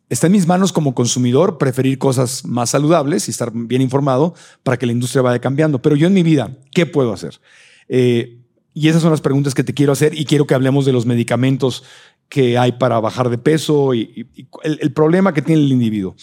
Está 0.10 0.28
en 0.28 0.34
mis 0.34 0.48
manos 0.48 0.72
como 0.72 0.96
consumidor 0.96 1.58
preferir 1.58 1.98
cosas 1.98 2.46
más 2.46 2.70
saludables 2.70 3.28
y 3.28 3.32
estar 3.32 3.52
bien 3.54 3.82
informado 3.82 4.36
para 4.62 4.78
que 4.78 4.86
la 4.86 4.92
industria 4.92 5.22
vaya 5.22 5.40
cambiando. 5.40 5.82
Pero 5.82 5.96
yo 5.96 6.08
en 6.08 6.14
mi 6.14 6.24
vida, 6.24 6.56
¿qué 6.72 6.86
puedo 6.86 7.14
hacer? 7.14 7.40
Eh, 7.88 8.43
y 8.74 8.88
esas 8.88 9.02
son 9.02 9.12
las 9.12 9.22
preguntas 9.22 9.54
que 9.54 9.64
te 9.64 9.74
quiero 9.74 9.94
hacer 9.94 10.18
y 10.18 10.26
quiero 10.26 10.48
que 10.48 10.56
hablemos 10.56 10.86
de 10.86 10.94
los 10.94 11.06
medicamentos 11.06 11.84
que 12.30 12.58
hay 12.58 12.74
para 12.74 13.00
bajar 13.00 13.30
de 13.30 13.38
peso 13.38 13.94
y, 13.94 14.28
el, 14.64 14.92
problema 14.94 15.34
que 15.34 15.42
tiene 15.42 15.62
el 15.62 15.72
individuo. 15.72 16.16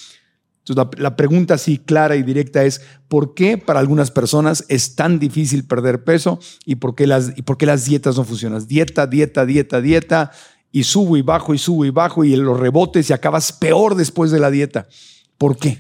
Entonces, 0.67 1.01
la, 1.01 1.17
pregunta 1.17 1.55
así 1.55 1.79
clara 1.79 2.17
y 2.17 2.23
directa 2.23 2.65
es, 2.65 2.81
¿por 3.09 3.35
qué 3.35 3.59
para 3.59 3.81
algunas 3.81 4.11
personas 4.11 4.65
es 4.69 4.97
tan 4.97 5.19
difícil 5.19 5.65
perder 5.65 6.05
peso 6.05 6.41
y 6.65 6.77
por 6.77 6.95
qué 6.95 7.07
las, 7.07 7.33
y 7.37 7.43
por 7.43 7.57
qué 7.57 7.67
las 7.67 7.85
dietas 7.85 8.17
no 8.17 8.25
funcionan? 8.25 8.67
Dieta, 8.67 9.07
dieta, 9.07 9.47
dieta, 9.47 9.81
dieta, 9.81 10.33
y 10.73 10.85
subo 10.85 11.17
y 11.17 11.23
bajo 11.23 11.55
y 11.55 11.59
subo 11.59 11.85
y 11.85 11.91
bajo 11.91 12.25
y 12.25 12.37
los 12.37 12.59
rebotes 12.59 13.11
y 13.11 13.13
acabas 13.13 13.53
peor 13.53 13.95
después 13.95 14.31
de 14.31 14.41
la 14.41 14.51
dieta. 14.51 14.89
¿Por 15.39 15.57
qué? 15.57 15.79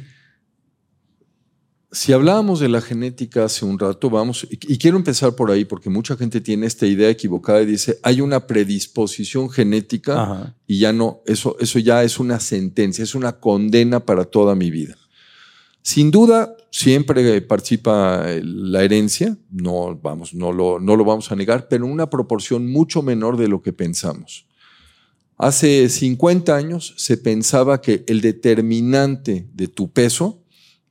Si 1.93 2.13
hablábamos 2.13 2.61
de 2.61 2.69
la 2.69 2.81
genética 2.81 3.45
hace 3.45 3.65
un 3.65 3.77
rato, 3.77 4.11
vamos, 4.11 4.47
y 4.49 4.79
quiero 4.79 4.97
empezar 4.97 5.35
por 5.35 5.51
ahí 5.51 5.65
porque 5.65 5.91
mucha 5.91 6.17
gente 6.17 6.41
tiene 6.41 6.67
esta 6.67 6.87
idea 6.87 7.11
equivocada 7.11 7.63
y 7.63 7.67
dice, 7.67 7.99
hay 8.05 8.21
una 8.21 8.47
predisposición 8.47 9.51
genética 9.51 10.55
y 10.69 10.79
ya 10.79 10.93
no, 10.93 11.21
eso, 11.27 11.57
eso 11.59 11.81
ya 11.81 12.05
es 12.05 12.21
una 12.21 12.39
sentencia, 12.39 13.03
es 13.03 13.17
una 13.17 13.41
condena 13.41 13.99
para 14.07 14.25
toda 14.25 14.55
mi 14.55 14.71
vida. 14.71 14.97
Sin 15.83 16.13
duda, 16.13 16.55
siempre 16.71 17.41
participa 17.43 18.25
la 18.41 18.85
herencia, 18.85 19.37
no, 19.51 19.99
vamos, 20.01 20.33
no, 20.33 20.53
lo, 20.53 20.79
no 20.79 20.95
lo 20.95 21.05
vamos 21.05 21.33
a 21.33 21.37
negar, 21.37 21.67
pero 21.67 21.87
en 21.87 21.91
una 21.91 22.09
proporción 22.09 22.71
mucho 22.71 23.03
menor 23.03 23.37
de 23.37 23.49
lo 23.49 23.63
que 23.63 23.73
pensamos. 23.73 24.47
Hace 25.37 25.89
50 25.89 26.55
años 26.55 26.95
se 26.99 27.17
pensaba 27.17 27.81
que 27.81 28.05
el 28.07 28.21
determinante 28.21 29.49
de 29.55 29.67
tu 29.67 29.91
peso 29.91 30.40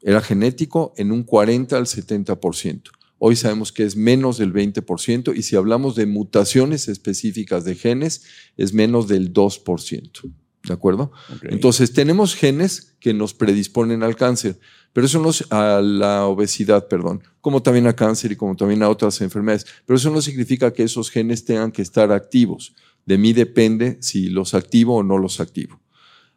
era 0.01 0.21
genético 0.21 0.93
en 0.97 1.11
un 1.11 1.23
40 1.23 1.77
al 1.77 1.85
70%. 1.85 2.91
Hoy 3.17 3.35
sabemos 3.35 3.73
que 3.73 3.83
es 3.83 3.97
menos 3.97 4.37
del 4.37 4.53
20% 4.53 5.35
y 5.35 5.43
si 5.43 5.57
hablamos 5.57 5.95
de 5.95 6.05
mutaciones 6.05 6.87
específicas 6.87 7.65
de 7.65 7.75
genes, 7.75 8.23
es 8.55 8.73
menos 8.73 9.07
del 9.09 9.33
2%. 9.33 10.33
¿De 10.63 10.73
acuerdo? 10.73 11.11
Entonces, 11.43 11.93
tenemos 11.93 12.35
genes 12.35 12.95
que 12.99 13.13
nos 13.13 13.33
predisponen 13.33 14.03
al 14.03 14.15
cáncer, 14.15 14.59
pero 14.93 15.07
eso 15.07 15.19
no 15.19 15.31
a 15.55 15.81
la 15.81 16.25
obesidad, 16.25 16.87
perdón, 16.87 17.23
como 17.41 17.61
también 17.61 17.87
a 17.87 17.95
cáncer 17.95 18.33
y 18.33 18.35
como 18.35 18.55
también 18.55 18.83
a 18.83 18.89
otras 18.89 19.21
enfermedades, 19.21 19.65
pero 19.85 19.97
eso 19.97 20.09
no 20.09 20.21
significa 20.21 20.73
que 20.73 20.83
esos 20.83 21.09
genes 21.09 21.45
tengan 21.45 21.71
que 21.71 21.81
estar 21.81 22.11
activos. 22.11 22.75
De 23.05 23.17
mí 23.17 23.33
depende 23.33 23.97
si 24.01 24.29
los 24.29 24.53
activo 24.53 24.97
o 24.97 25.03
no 25.03 25.17
los 25.17 25.39
activo. 25.39 25.79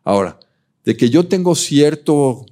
Ahora, 0.04 0.38
de 0.84 0.96
que 0.96 1.10
yo 1.10 1.26
tengo 1.26 1.54
cierto 1.54 2.46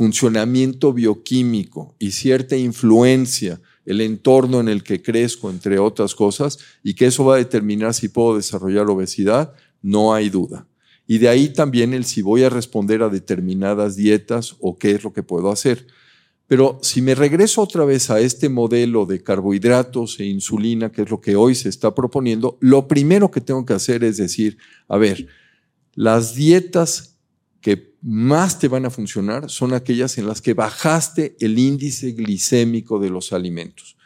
funcionamiento 0.00 0.94
bioquímico 0.94 1.94
y 1.98 2.12
cierta 2.12 2.56
influencia, 2.56 3.60
el 3.84 4.00
entorno 4.00 4.58
en 4.58 4.70
el 4.70 4.82
que 4.82 5.02
crezco, 5.02 5.50
entre 5.50 5.78
otras 5.78 6.14
cosas, 6.14 6.58
y 6.82 6.94
que 6.94 7.04
eso 7.04 7.26
va 7.26 7.34
a 7.34 7.36
determinar 7.36 7.92
si 7.92 8.08
puedo 8.08 8.34
desarrollar 8.34 8.88
obesidad, 8.88 9.52
no 9.82 10.14
hay 10.14 10.30
duda. 10.30 10.66
Y 11.06 11.18
de 11.18 11.28
ahí 11.28 11.50
también 11.50 11.92
el 11.92 12.06
si 12.06 12.22
voy 12.22 12.44
a 12.44 12.48
responder 12.48 13.02
a 13.02 13.10
determinadas 13.10 13.94
dietas 13.94 14.56
o 14.60 14.78
qué 14.78 14.92
es 14.92 15.04
lo 15.04 15.12
que 15.12 15.22
puedo 15.22 15.52
hacer. 15.52 15.86
Pero 16.46 16.78
si 16.80 17.02
me 17.02 17.14
regreso 17.14 17.60
otra 17.60 17.84
vez 17.84 18.08
a 18.08 18.20
este 18.20 18.48
modelo 18.48 19.04
de 19.04 19.22
carbohidratos 19.22 20.18
e 20.18 20.24
insulina, 20.24 20.90
que 20.90 21.02
es 21.02 21.10
lo 21.10 21.20
que 21.20 21.36
hoy 21.36 21.54
se 21.54 21.68
está 21.68 21.94
proponiendo, 21.94 22.56
lo 22.60 22.88
primero 22.88 23.30
que 23.30 23.42
tengo 23.42 23.66
que 23.66 23.74
hacer 23.74 24.02
es 24.02 24.16
decir, 24.16 24.56
a 24.88 24.96
ver, 24.96 25.26
las 25.94 26.34
dietas 26.34 27.09
que 27.60 27.94
más 28.02 28.58
te 28.58 28.68
van 28.68 28.86
a 28.86 28.90
funcionar 28.90 29.50
son 29.50 29.74
aquellas 29.74 30.16
en 30.18 30.26
las 30.26 30.40
que 30.40 30.54
bajaste 30.54 31.36
el 31.40 31.58
índice 31.58 32.12
glicémico 32.12 32.98
de 32.98 33.10
los 33.10 33.32
alimentos. 33.32 33.96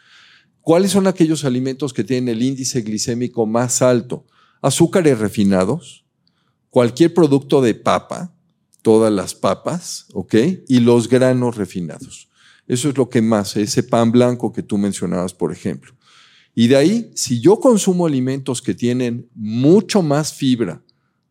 ¿Cuáles 0.61 0.91
son 0.91 1.07
aquellos 1.07 1.45
alimentos 1.45 1.93
que 1.93 2.03
tienen 2.03 2.35
el 2.35 2.41
índice 2.41 2.81
glicémico 2.81 3.45
más 3.45 3.81
alto? 3.81 4.25
Azúcares 4.61 5.19
refinados, 5.19 6.05
cualquier 6.69 7.13
producto 7.13 7.61
de 7.61 7.75
papa, 7.75 8.35
todas 8.81 9.11
las 9.11 9.33
papas, 9.33 10.07
¿ok? 10.13 10.35
Y 10.67 10.79
los 10.79 11.07
granos 11.07 11.55
refinados. 11.55 12.29
Eso 12.67 12.89
es 12.89 12.97
lo 12.97 13.09
que 13.09 13.21
más, 13.21 13.55
ese 13.57 13.83
pan 13.83 14.11
blanco 14.11 14.51
que 14.51 14.63
tú 14.63 14.77
mencionabas, 14.77 15.33
por 15.33 15.51
ejemplo. 15.51 15.93
Y 16.55 16.67
de 16.67 16.77
ahí, 16.77 17.11
si 17.15 17.39
yo 17.39 17.59
consumo 17.59 18.05
alimentos 18.05 18.61
que 18.61 18.73
tienen 18.73 19.29
mucho 19.35 20.01
más 20.01 20.33
fibra, 20.33 20.81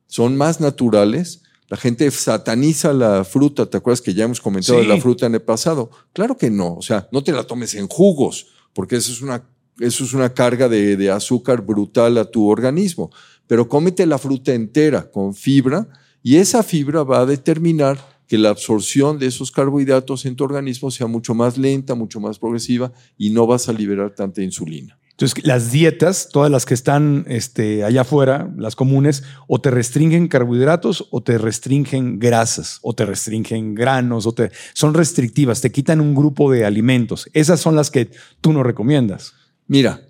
son 0.07 0.37
más 0.37 0.61
naturales, 0.61 1.43
la 1.69 1.77
gente 1.77 2.11
sataniza 2.11 2.93
la 2.93 3.25
fruta. 3.25 3.67
¿Te 3.67 3.79
acuerdas 3.79 4.01
que 4.01 4.15
ya 4.15 4.25
hemos 4.25 4.41
comentado 4.41 4.79
de 4.79 4.87
la 4.87 5.01
fruta 5.01 5.27
en 5.27 5.35
el 5.35 5.43
pasado? 5.43 5.91
Claro 6.13 6.37
que 6.37 6.51
no. 6.51 6.75
O 6.75 6.83
sea, 6.83 7.09
no 7.11 7.25
te 7.25 7.33
la 7.33 7.45
tomes 7.45 7.75
en 7.75 7.89
jugos, 7.89 8.49
porque 8.73 8.97
eso 8.97 9.13
es 9.13 9.23
una, 9.23 9.43
eso 9.81 10.05
es 10.05 10.13
una 10.13 10.33
carga 10.35 10.69
de, 10.69 10.97
de 10.97 11.11
azúcar 11.11 11.63
brutal 11.63 12.19
a 12.19 12.25
tu 12.25 12.49
organismo. 12.49 13.11
Pero 13.47 13.69
cómete 13.69 14.07
la 14.07 14.19
fruta 14.19 14.53
entera 14.53 15.11
con 15.11 15.35
fibra 15.35 15.89
y 16.23 16.37
esa 16.37 16.63
fibra 16.63 17.03
va 17.03 17.21
a 17.21 17.27
determinar 17.27 17.99
que 18.27 18.39
la 18.39 18.51
absorción 18.51 19.19
de 19.19 19.27
esos 19.27 19.51
carbohidratos 19.51 20.25
en 20.25 20.37
tu 20.37 20.45
organismo 20.45 20.91
sea 20.91 21.07
mucho 21.07 21.35
más 21.35 21.59
lenta, 21.59 21.95
mucho 21.95 22.21
más 22.21 22.39
progresiva 22.39 22.93
y 23.19 23.31
no 23.31 23.47
vas 23.47 23.69
a 23.69 23.73
liberar 23.73 24.15
tanta 24.15 24.43
insulina. 24.43 24.99
Entonces, 25.15 25.47
las 25.47 25.71
dietas, 25.71 26.29
todas 26.33 26.51
las 26.51 26.67
que 26.67 26.75
están 26.75 27.25
este, 27.29 27.85
allá 27.85 28.01
afuera, 28.01 28.53
las 28.57 28.75
comunes, 28.75 29.23
o 29.47 29.61
te 29.61 29.71
restringen 29.71 30.27
carbohidratos, 30.27 31.07
o 31.13 31.23
te 31.23 31.39
restringen 31.39 32.19
grasas, 32.19 32.81
o 32.83 32.95
te 32.95 33.07
restringen 33.07 33.77
granos, 33.77 34.27
o 34.27 34.33
te, 34.33 34.51
son 34.73 34.93
restrictivas, 34.93 35.61
te 35.61 35.71
quitan 35.71 36.01
un 36.01 36.17
grupo 36.17 36.51
de 36.51 36.65
alimentos. 36.65 37.31
Esas 37.33 37.61
son 37.61 37.77
las 37.77 37.93
que 37.93 38.11
tú 38.41 38.53
no 38.53 38.65
recomiendas. 38.65 39.35
Mira, 39.69 40.01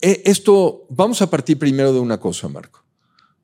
e, 0.00 0.22
esto, 0.24 0.86
vamos 0.88 1.20
a 1.22 1.28
partir 1.28 1.58
primero 1.58 1.92
de 1.92 1.98
una 1.98 2.20
cosa, 2.20 2.48
Marco. 2.48 2.84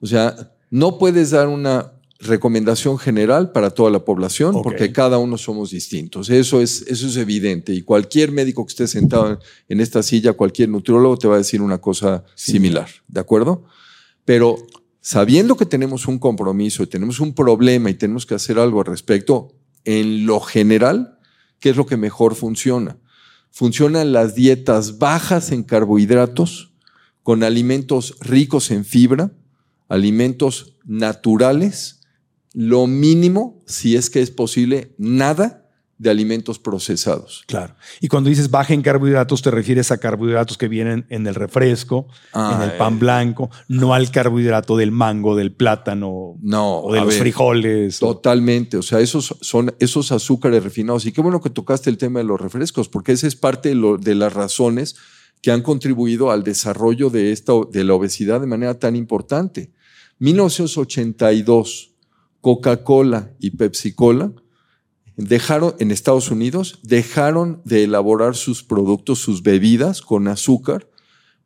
O 0.00 0.06
sea, 0.06 0.52
no 0.70 0.98
puedes 0.98 1.30
dar 1.30 1.48
una 1.48 1.94
recomendación 2.22 2.98
general 2.98 3.52
para 3.52 3.70
toda 3.70 3.90
la 3.90 4.04
población, 4.04 4.62
porque 4.62 4.92
cada 4.92 5.18
uno 5.18 5.36
somos 5.36 5.70
distintos. 5.70 6.30
Eso 6.30 6.60
es, 6.60 6.82
eso 6.86 7.06
es 7.08 7.16
evidente. 7.16 7.74
Y 7.74 7.82
cualquier 7.82 8.30
médico 8.30 8.64
que 8.64 8.70
esté 8.70 8.86
sentado 8.86 9.40
en 9.68 9.80
esta 9.80 10.02
silla, 10.02 10.32
cualquier 10.32 10.68
nutriólogo 10.68 11.16
te 11.16 11.28
va 11.28 11.34
a 11.34 11.38
decir 11.38 11.60
una 11.60 11.78
cosa 11.78 12.24
similar. 12.34 12.88
¿De 13.08 13.20
acuerdo? 13.20 13.64
Pero 14.24 14.56
sabiendo 15.00 15.56
que 15.56 15.66
tenemos 15.66 16.06
un 16.06 16.18
compromiso 16.18 16.84
y 16.84 16.86
tenemos 16.86 17.18
un 17.18 17.34
problema 17.34 17.90
y 17.90 17.94
tenemos 17.94 18.24
que 18.24 18.34
hacer 18.34 18.58
algo 18.58 18.80
al 18.80 18.86
respecto, 18.86 19.52
en 19.84 20.26
lo 20.26 20.38
general, 20.40 21.18
¿qué 21.58 21.70
es 21.70 21.76
lo 21.76 21.86
que 21.86 21.96
mejor 21.96 22.36
funciona? 22.36 22.98
Funcionan 23.50 24.12
las 24.12 24.34
dietas 24.34 24.98
bajas 24.98 25.50
en 25.50 25.64
carbohidratos, 25.64 26.72
con 27.22 27.42
alimentos 27.42 28.16
ricos 28.20 28.70
en 28.70 28.84
fibra, 28.84 29.32
alimentos 29.88 30.76
naturales, 30.84 32.01
lo 32.54 32.86
mínimo, 32.86 33.62
si 33.66 33.96
es 33.96 34.10
que 34.10 34.20
es 34.20 34.30
posible, 34.30 34.94
nada 34.98 35.62
de 36.02 36.10
alimentos 36.10 36.58
procesados. 36.58 37.44
Claro. 37.46 37.76
Y 38.00 38.08
cuando 38.08 38.28
dices 38.28 38.50
baja 38.50 38.74
en 38.74 38.82
carbohidratos, 38.82 39.40
te 39.40 39.52
refieres 39.52 39.92
a 39.92 39.98
carbohidratos 39.98 40.58
que 40.58 40.66
vienen 40.66 41.06
en 41.10 41.28
el 41.28 41.36
refresco, 41.36 42.08
en 42.34 42.60
el 42.60 42.72
pan 42.72 42.98
blanco, 42.98 43.50
no 43.68 43.94
al 43.94 44.10
carbohidrato 44.10 44.76
del 44.76 44.90
mango, 44.90 45.36
del 45.36 45.52
plátano 45.52 46.34
no, 46.42 46.80
o 46.80 46.92
de 46.92 47.02
los 47.02 47.14
frijoles. 47.14 48.00
Totalmente. 48.00 48.78
O 48.78 48.82
sea, 48.82 48.98
esos 48.98 49.36
son 49.40 49.76
esos 49.78 50.10
azúcares 50.10 50.64
refinados. 50.64 51.06
Y 51.06 51.12
qué 51.12 51.20
bueno 51.20 51.40
que 51.40 51.50
tocaste 51.50 51.88
el 51.88 51.98
tema 51.98 52.18
de 52.18 52.24
los 52.24 52.40
refrescos, 52.40 52.88
porque 52.88 53.12
esa 53.12 53.28
es 53.28 53.36
parte 53.36 53.72
de, 53.72 53.96
de 54.00 54.14
las 54.16 54.32
razones 54.32 54.96
que 55.40 55.52
han 55.52 55.62
contribuido 55.62 56.32
al 56.32 56.42
desarrollo 56.42 57.10
de, 57.10 57.30
esta, 57.30 57.52
de 57.70 57.84
la 57.84 57.94
obesidad 57.94 58.40
de 58.40 58.48
manera 58.48 58.76
tan 58.76 58.96
importante. 58.96 59.70
1982 60.18 61.91
Coca-Cola 62.42 63.32
y 63.38 63.52
Pepsi-Cola 63.52 64.32
dejaron 65.16 65.74
en 65.78 65.90
Estados 65.90 66.30
Unidos 66.30 66.80
dejaron 66.82 67.62
de 67.64 67.84
elaborar 67.84 68.36
sus 68.36 68.62
productos, 68.62 69.20
sus 69.20 69.42
bebidas 69.42 70.02
con 70.02 70.28
azúcar 70.28 70.88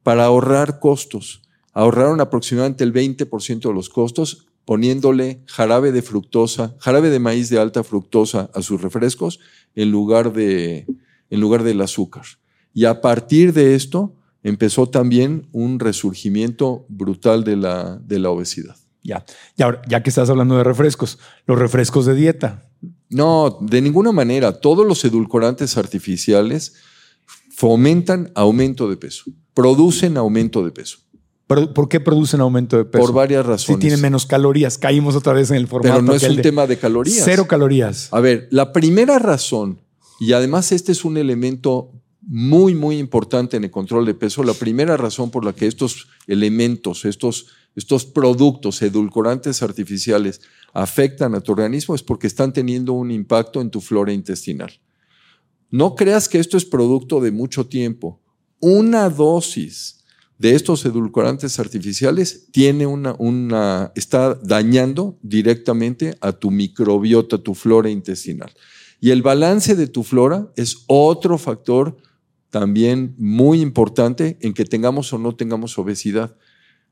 para 0.02 0.24
ahorrar 0.24 0.80
costos. 0.80 1.42
Ahorraron 1.72 2.20
aproximadamente 2.20 2.82
el 2.82 2.92
20% 2.92 3.68
de 3.68 3.74
los 3.74 3.88
costos 3.88 4.46
poniéndole 4.64 5.42
jarabe 5.46 5.92
de 5.92 6.02
fructosa, 6.02 6.74
jarabe 6.80 7.10
de 7.10 7.20
maíz 7.20 7.50
de 7.50 7.60
alta 7.60 7.84
fructosa 7.84 8.50
a 8.54 8.62
sus 8.62 8.80
refrescos 8.80 9.38
en 9.74 9.92
lugar 9.92 10.32
de 10.32 10.86
en 11.28 11.40
lugar 11.40 11.62
del 11.62 11.80
azúcar. 11.80 12.24
Y 12.72 12.84
a 12.84 13.00
partir 13.00 13.52
de 13.52 13.74
esto 13.74 14.14
empezó 14.42 14.88
también 14.88 15.48
un 15.52 15.80
resurgimiento 15.80 16.86
brutal 16.88 17.44
de 17.44 17.56
la, 17.56 17.96
de 17.96 18.18
la 18.18 18.30
obesidad. 18.30 18.76
Ya. 19.06 19.24
Y 19.56 19.62
ahora, 19.62 19.82
ya 19.88 20.02
que 20.02 20.10
estás 20.10 20.28
hablando 20.28 20.56
de 20.56 20.64
refrescos, 20.64 21.18
los 21.46 21.58
refrescos 21.58 22.06
de 22.06 22.14
dieta. 22.14 22.68
No, 23.08 23.58
de 23.60 23.80
ninguna 23.80 24.10
manera. 24.10 24.60
Todos 24.60 24.84
los 24.84 25.04
edulcorantes 25.04 25.76
artificiales 25.76 26.74
fomentan 27.54 28.32
aumento 28.34 28.90
de 28.90 28.96
peso, 28.96 29.24
producen 29.54 30.16
aumento 30.16 30.64
de 30.64 30.72
peso. 30.72 30.98
¿Por 31.46 31.88
qué 31.88 32.00
producen 32.00 32.40
aumento 32.40 32.76
de 32.76 32.84
peso? 32.84 33.04
Por 33.04 33.14
varias 33.14 33.46
razones. 33.46 33.76
Si 33.76 33.80
tienen 33.80 34.00
menos 34.00 34.26
calorías, 34.26 34.78
caímos 34.78 35.14
otra 35.14 35.32
vez 35.32 35.50
en 35.50 35.56
el 35.56 35.68
formato. 35.68 35.94
Pero 35.94 36.02
no 36.02 36.12
es 36.12 36.24
un 36.24 36.42
tema 36.42 36.66
de 36.66 36.76
calorías. 36.76 37.22
Cero 37.24 37.46
calorías. 37.46 38.08
A 38.10 38.18
ver, 38.18 38.48
la 38.50 38.72
primera 38.72 39.20
razón, 39.20 39.80
y 40.18 40.32
además 40.32 40.72
este 40.72 40.90
es 40.90 41.04
un 41.04 41.16
elemento 41.16 41.92
muy, 42.20 42.74
muy 42.74 42.98
importante 42.98 43.56
en 43.56 43.62
el 43.62 43.70
control 43.70 44.04
de 44.06 44.14
peso, 44.14 44.42
la 44.42 44.54
primera 44.54 44.96
razón 44.96 45.30
por 45.30 45.44
la 45.44 45.52
que 45.52 45.68
estos 45.68 46.08
elementos, 46.26 47.04
estos 47.04 47.46
estos 47.76 48.06
productos 48.06 48.80
edulcorantes 48.80 49.62
artificiales 49.62 50.40
afectan 50.72 51.34
a 51.34 51.40
tu 51.40 51.52
organismo 51.52 51.94
es 51.94 52.02
porque 52.02 52.26
están 52.26 52.52
teniendo 52.52 52.94
un 52.94 53.10
impacto 53.10 53.60
en 53.60 53.70
tu 53.70 53.80
flora 53.80 54.12
intestinal. 54.12 54.80
No 55.70 55.94
creas 55.94 56.28
que 56.28 56.38
esto 56.38 56.56
es 56.56 56.64
producto 56.64 57.20
de 57.20 57.32
mucho 57.32 57.66
tiempo. 57.66 58.20
Una 58.60 59.10
dosis 59.10 60.04
de 60.38 60.54
estos 60.54 60.84
edulcorantes 60.84 61.58
artificiales 61.58 62.48
tiene 62.50 62.86
una, 62.86 63.14
una, 63.18 63.92
está 63.94 64.34
dañando 64.34 65.18
directamente 65.22 66.16
a 66.20 66.32
tu 66.32 66.50
microbiota, 66.50 67.38
tu 67.38 67.54
flora 67.54 67.90
intestinal. 67.90 68.52
Y 69.00 69.10
el 69.10 69.22
balance 69.22 69.76
de 69.76 69.86
tu 69.86 70.02
flora 70.02 70.50
es 70.56 70.84
otro 70.86 71.36
factor 71.36 71.96
también 72.50 73.14
muy 73.18 73.60
importante 73.60 74.38
en 74.40 74.54
que 74.54 74.64
tengamos 74.64 75.12
o 75.12 75.18
no 75.18 75.36
tengamos 75.36 75.78
obesidad. 75.78 76.36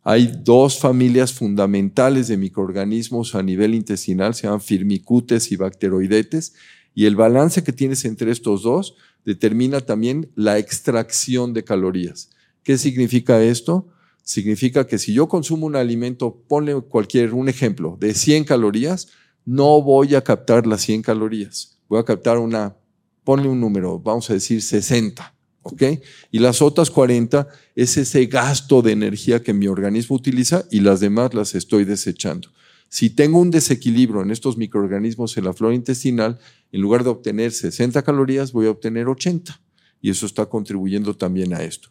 Hay 0.06 0.30
dos 0.44 0.78
familias 0.78 1.32
fundamentales 1.32 2.28
de 2.28 2.36
microorganismos 2.36 3.34
a 3.34 3.42
nivel 3.42 3.74
intestinal, 3.74 4.34
se 4.34 4.42
llaman 4.42 4.60
firmicutes 4.60 5.50
y 5.50 5.56
bacteroidetes, 5.56 6.52
y 6.94 7.06
el 7.06 7.16
balance 7.16 7.64
que 7.64 7.72
tienes 7.72 8.04
entre 8.04 8.30
estos 8.30 8.62
dos 8.62 8.96
determina 9.24 9.80
también 9.80 10.30
la 10.34 10.58
extracción 10.58 11.54
de 11.54 11.64
calorías. 11.64 12.28
¿Qué 12.62 12.76
significa 12.76 13.42
esto? 13.42 13.88
Significa 14.22 14.86
que 14.86 14.98
si 14.98 15.14
yo 15.14 15.26
consumo 15.26 15.66
un 15.66 15.74
alimento, 15.74 16.44
ponle 16.48 16.78
cualquier, 16.82 17.32
un 17.32 17.48
ejemplo, 17.48 17.96
de 17.98 18.12
100 18.12 18.44
calorías, 18.44 19.08
no 19.46 19.80
voy 19.80 20.14
a 20.14 20.22
captar 20.22 20.66
las 20.66 20.82
100 20.82 21.00
calorías. 21.00 21.78
Voy 21.88 21.98
a 21.98 22.04
captar 22.04 22.38
una, 22.38 22.76
ponle 23.24 23.48
un 23.48 23.60
número, 23.60 23.98
vamos 23.98 24.28
a 24.28 24.34
decir 24.34 24.60
60. 24.60 25.33
¿Ok? 25.64 25.82
Y 26.30 26.38
las 26.38 26.62
otras 26.62 26.90
40 26.90 27.48
es 27.74 27.96
ese 27.96 28.26
gasto 28.26 28.82
de 28.82 28.92
energía 28.92 29.42
que 29.42 29.52
mi 29.52 29.66
organismo 29.66 30.14
utiliza 30.14 30.64
y 30.70 30.80
las 30.80 31.00
demás 31.00 31.34
las 31.34 31.54
estoy 31.54 31.84
desechando. 31.84 32.48
Si 32.88 33.10
tengo 33.10 33.40
un 33.40 33.50
desequilibrio 33.50 34.22
en 34.22 34.30
estos 34.30 34.56
microorganismos 34.56 35.36
en 35.36 35.44
la 35.44 35.52
flora 35.52 35.74
intestinal, 35.74 36.38
en 36.70 36.80
lugar 36.80 37.02
de 37.02 37.10
obtener 37.10 37.50
60 37.50 38.02
calorías, 38.02 38.52
voy 38.52 38.66
a 38.66 38.70
obtener 38.70 39.08
80. 39.08 39.60
Y 40.00 40.10
eso 40.10 40.26
está 40.26 40.46
contribuyendo 40.46 41.16
también 41.16 41.54
a 41.54 41.62
esto. 41.64 41.88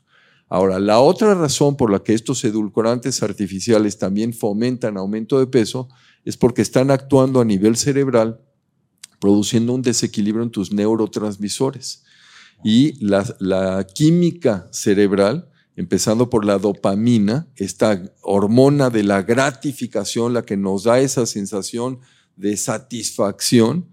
Ahora, 0.48 0.80
la 0.80 1.00
otra 1.00 1.34
razón 1.34 1.76
por 1.76 1.92
la 1.92 2.04
que 2.04 2.14
estos 2.14 2.44
edulcorantes 2.46 3.24
artificiales 3.24 3.98
también 3.98 4.34
fomentan 4.34 4.98
aumento 4.98 5.40
de 5.40 5.48
peso 5.48 5.90
es 6.24 6.38
porque 6.38 6.62
están 6.62 6.92
actuando 6.92 7.42
a 7.42 7.46
nivel 7.46 7.76
cerebral, 7.76 8.40
produciendo 9.20 9.74
un 9.74 9.82
desequilibrio 9.82 10.44
en 10.44 10.52
tus 10.52 10.72
neurotransmisores. 10.72 12.04
Y 12.64 12.94
la, 13.06 13.86
química 13.94 14.68
cerebral, 14.72 15.50
empezando 15.76 16.30
por 16.30 16.46
la 16.46 16.58
dopamina, 16.58 17.48
esta 17.56 18.02
hormona 18.22 18.90
de 18.90 19.04
la 19.04 19.22
gratificación, 19.22 20.34
la 20.34 20.44
que 20.44 20.58
nos 20.58 20.84
da 20.84 21.00
esa 21.00 21.26
sensación 21.26 22.00
de 22.36 22.56
satisfacción, 22.58 23.88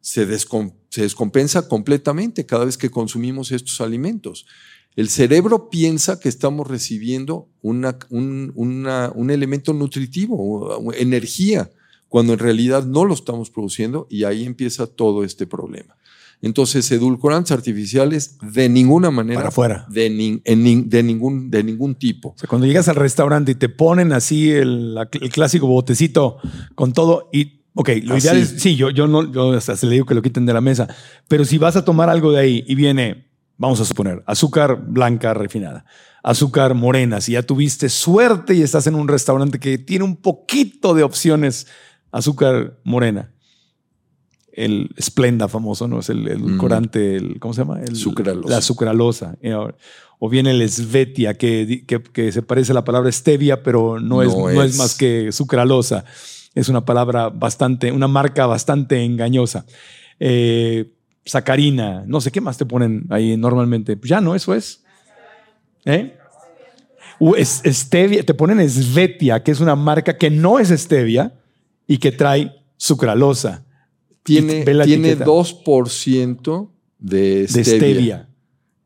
se, 0.00 0.26
descompensa 0.26 1.68
completamente 1.68 2.46
cada 2.46 2.64
vez 2.64 2.78
que 2.78 2.90
consumimos 2.90 3.52
estos 3.52 3.80
alimentos. 3.80 4.46
El 4.94 5.10
cerebro 5.10 5.68
piensa 5.68 6.18
que 6.18 6.28
estamos 6.28 6.66
recibiendo 6.66 7.48
un, 7.60 7.86
un, 8.08 9.30
elemento 9.30 9.72
nutritivo, 9.74 10.92
energía, 10.94 11.70
cuando 12.08 12.32
en 12.32 12.38
realidad 12.38 12.86
no 12.86 13.04
lo 13.04 13.12
estamos 13.12 13.50
produciendo 13.50 14.06
y 14.08 14.24
ahí 14.24 14.44
empieza 14.44 14.86
todo 14.86 15.22
este 15.22 15.46
problema. 15.46 15.96
Entonces, 16.42 16.90
edulcorantes 16.92 17.52
artificiales 17.52 18.38
de 18.40 18.68
ninguna 18.68 19.10
manera. 19.10 19.38
Para 19.38 19.48
afuera. 19.48 19.86
De, 19.88 20.10
de, 20.44 21.02
ningún, 21.02 21.50
de 21.50 21.64
ningún 21.64 21.94
tipo. 21.94 22.30
O 22.30 22.38
sea, 22.38 22.48
cuando 22.48 22.66
llegas 22.66 22.88
al 22.88 22.96
restaurante 22.96 23.52
y 23.52 23.54
te 23.54 23.68
ponen 23.68 24.12
así 24.12 24.50
el, 24.50 24.96
clásico 25.32 25.66
botecito 25.66 26.38
con 26.74 26.92
todo 26.92 27.28
y 27.32 27.56
Ok, 27.78 27.90
lo 28.04 28.16
ideal 28.16 28.38
es, 28.38 28.54
sí, 28.56 28.74
yo, 28.74 28.88
yo 28.88 29.06
no, 29.06 29.30
yo 29.30 29.52
hasta 29.52 29.76
se 29.76 29.84
le 29.84 29.92
digo 29.92 30.06
que 30.06 30.14
lo 30.14 30.22
quiten 30.22 30.46
de 30.46 30.54
la 30.54 30.62
mesa, 30.62 30.88
pero 31.28 31.44
si 31.44 31.58
vas 31.58 31.76
a 31.76 31.84
tomar 31.84 32.08
algo 32.08 32.32
de 32.32 32.40
ahí 32.40 32.64
y 32.66 32.74
viene, 32.74 33.26
vamos 33.58 33.78
a 33.82 33.84
suponer, 33.84 34.22
azúcar 34.26 34.82
blanca 34.82 35.34
refinada, 35.34 35.84
azúcar 36.22 36.72
morena, 36.72 37.20
si 37.20 37.32
ya 37.32 37.42
tuviste 37.42 37.90
suerte 37.90 38.54
y 38.54 38.62
estás 38.62 38.86
en 38.86 38.94
un 38.94 39.08
restaurante 39.08 39.60
que 39.60 39.76
tiene 39.76 40.06
un 40.06 40.16
poquito 40.16 40.94
de 40.94 41.02
opciones, 41.02 41.66
azúcar 42.12 42.78
morena, 42.82 43.34
el 44.56 44.90
Splenda 45.00 45.48
famoso, 45.48 45.86
¿no? 45.86 46.00
Es 46.00 46.08
el, 46.08 46.26
edulcorante, 46.26 47.16
el, 47.16 47.38
¿cómo 47.38 47.54
se 47.54 47.60
llama? 47.60 47.80
El, 47.82 47.94
sucralosa. 47.94 48.48
La 48.48 48.60
sucralosa. 48.62 49.36
O 50.18 50.30
bien 50.30 50.46
el 50.46 50.66
Svetia, 50.68 51.34
que, 51.34 51.84
que, 51.86 52.32
se 52.32 52.42
parece 52.42 52.72
a 52.72 52.74
la 52.74 52.84
palabra 52.84 53.12
stevia, 53.12 53.62
pero 53.62 54.00
no, 54.00 54.22
es, 54.22 54.34
no 54.34 54.62
es 54.62 54.78
más 54.78 54.96
que 54.96 55.30
sucralosa. 55.30 56.04
Es 56.54 56.70
una 56.70 56.86
palabra 56.86 57.28
bastante, 57.28 57.92
una 57.92 58.08
marca 58.08 58.46
bastante 58.46 59.04
engañosa. 59.04 59.66
Eh, 60.18 60.90
sacarina, 61.26 62.04
no 62.06 62.22
sé 62.22 62.32
qué 62.32 62.40
más 62.40 62.56
te 62.56 62.64
ponen 62.64 63.04
ahí 63.10 63.36
normalmente. 63.36 63.98
Pues 63.98 64.08
ya 64.08 64.22
no, 64.22 64.34
eso 64.34 64.54
es. 64.54 64.82
¿Eh? 65.84 66.16
es 67.36 67.62
stevia, 67.66 68.24
te 68.24 68.32
ponen 68.32 68.68
Svetia, 68.68 69.42
que 69.42 69.50
es 69.50 69.60
una 69.60 69.76
marca 69.76 70.16
que 70.16 70.30
no 70.30 70.58
es 70.58 70.68
stevia 70.70 71.34
y 71.86 71.98
que 71.98 72.10
trae 72.10 72.56
sucralosa. 72.78 73.65
Tiene, 74.26 74.64
tiene 74.84 75.16
2% 75.16 76.70
de 76.98 77.46
stevia, 77.48 78.28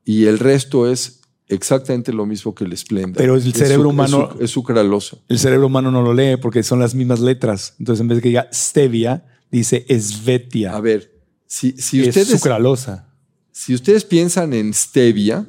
Y 0.04 0.26
el 0.26 0.38
resto 0.38 0.90
es 0.90 1.22
exactamente 1.48 2.12
lo 2.12 2.26
mismo 2.26 2.54
que 2.54 2.64
el 2.64 2.76
Splenda. 2.76 3.16
Pero 3.16 3.36
el 3.36 3.52
cerebro 3.54 3.88
humano. 3.88 4.36
Es, 4.38 4.50
sucralosa. 4.50 5.16
El 5.28 5.38
cerebro 5.38 5.66
humano 5.66 5.90
no 5.90 6.02
lo 6.02 6.12
lee 6.12 6.36
porque 6.36 6.62
son 6.62 6.78
las 6.78 6.94
mismas 6.94 7.20
letras. 7.20 7.74
Entonces, 7.78 8.02
en 8.02 8.08
vez 8.08 8.18
de 8.18 8.22
que 8.22 8.28
diga 8.28 8.48
stevia, 8.52 9.26
dice 9.50 9.86
Svetia. 9.98 10.76
A 10.76 10.80
ver, 10.80 11.10
si, 11.46 11.72
si 11.72 12.06
ustedes. 12.06 12.28
sucralosa. 12.28 13.08
Si 13.50 13.74
ustedes 13.74 14.04
piensan 14.04 14.52
en 14.52 14.74
stevia, 14.74 15.46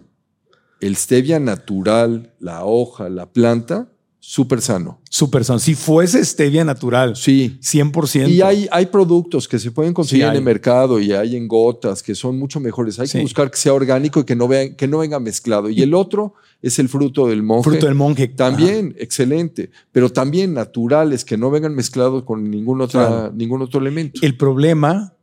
el 0.80 0.96
stevia 0.96 1.39
natural, 1.39 2.34
la 2.39 2.66
hoja, 2.66 3.10
la 3.10 3.32
planta, 3.32 3.92
súper 4.24 4.62
sano. 4.62 5.02
Súper 5.10 5.44
sano. 5.44 5.60
Si 5.60 5.74
fuese 5.74 6.24
stevia 6.24 6.64
natural. 6.64 7.16
Sí. 7.16 7.58
100%. 7.60 8.30
Y 8.30 8.42
hay, 8.42 8.68
hay 8.72 8.86
productos 8.86 9.48
que 9.48 9.58
se 9.58 9.72
pueden 9.72 9.94
conseguir 9.94 10.26
en 10.26 10.36
el 10.36 10.44
mercado 10.44 11.00
y 11.00 11.12
hay 11.12 11.36
en 11.36 11.48
gotas 11.48 12.04
que 12.04 12.14
son 12.14 12.38
mucho 12.38 12.60
mejores. 12.60 13.00
Hay 13.00 13.10
que 13.10 13.20
buscar 13.22 13.50
que 13.50 13.58
sea 13.58 13.74
orgánico 13.74 14.20
y 14.20 14.24
que 14.24 14.36
no, 14.36 14.48
vean, 14.48 14.76
que 14.76 14.88
no 14.88 15.00
venga 15.00 15.20
mezclado. 15.20 15.70
Y, 15.70 15.82
el 15.82 15.96
otro 15.96 16.36
es 16.62 16.78
el 16.78 16.88
fruto 16.88 17.28
del 17.28 17.42
monje. 17.42 17.72
Fruto 17.72 17.88
del 17.88 17.96
monje. 17.96 18.28
También, 18.28 18.96
excelente. 19.00 19.72
Pero 19.92 20.12
también 20.12 20.54
naturales, 20.54 21.26
que 21.26 21.36
no 21.36 21.50
vengan 21.50 21.74
mezclados 21.74 22.24
con 22.24 22.50
ningún, 22.50 22.80
otra, 22.80 23.32
ningún 23.34 23.64
otro 23.64 23.82
elemento. 23.82 24.22
El 24.24 24.38
problema 24.38 25.16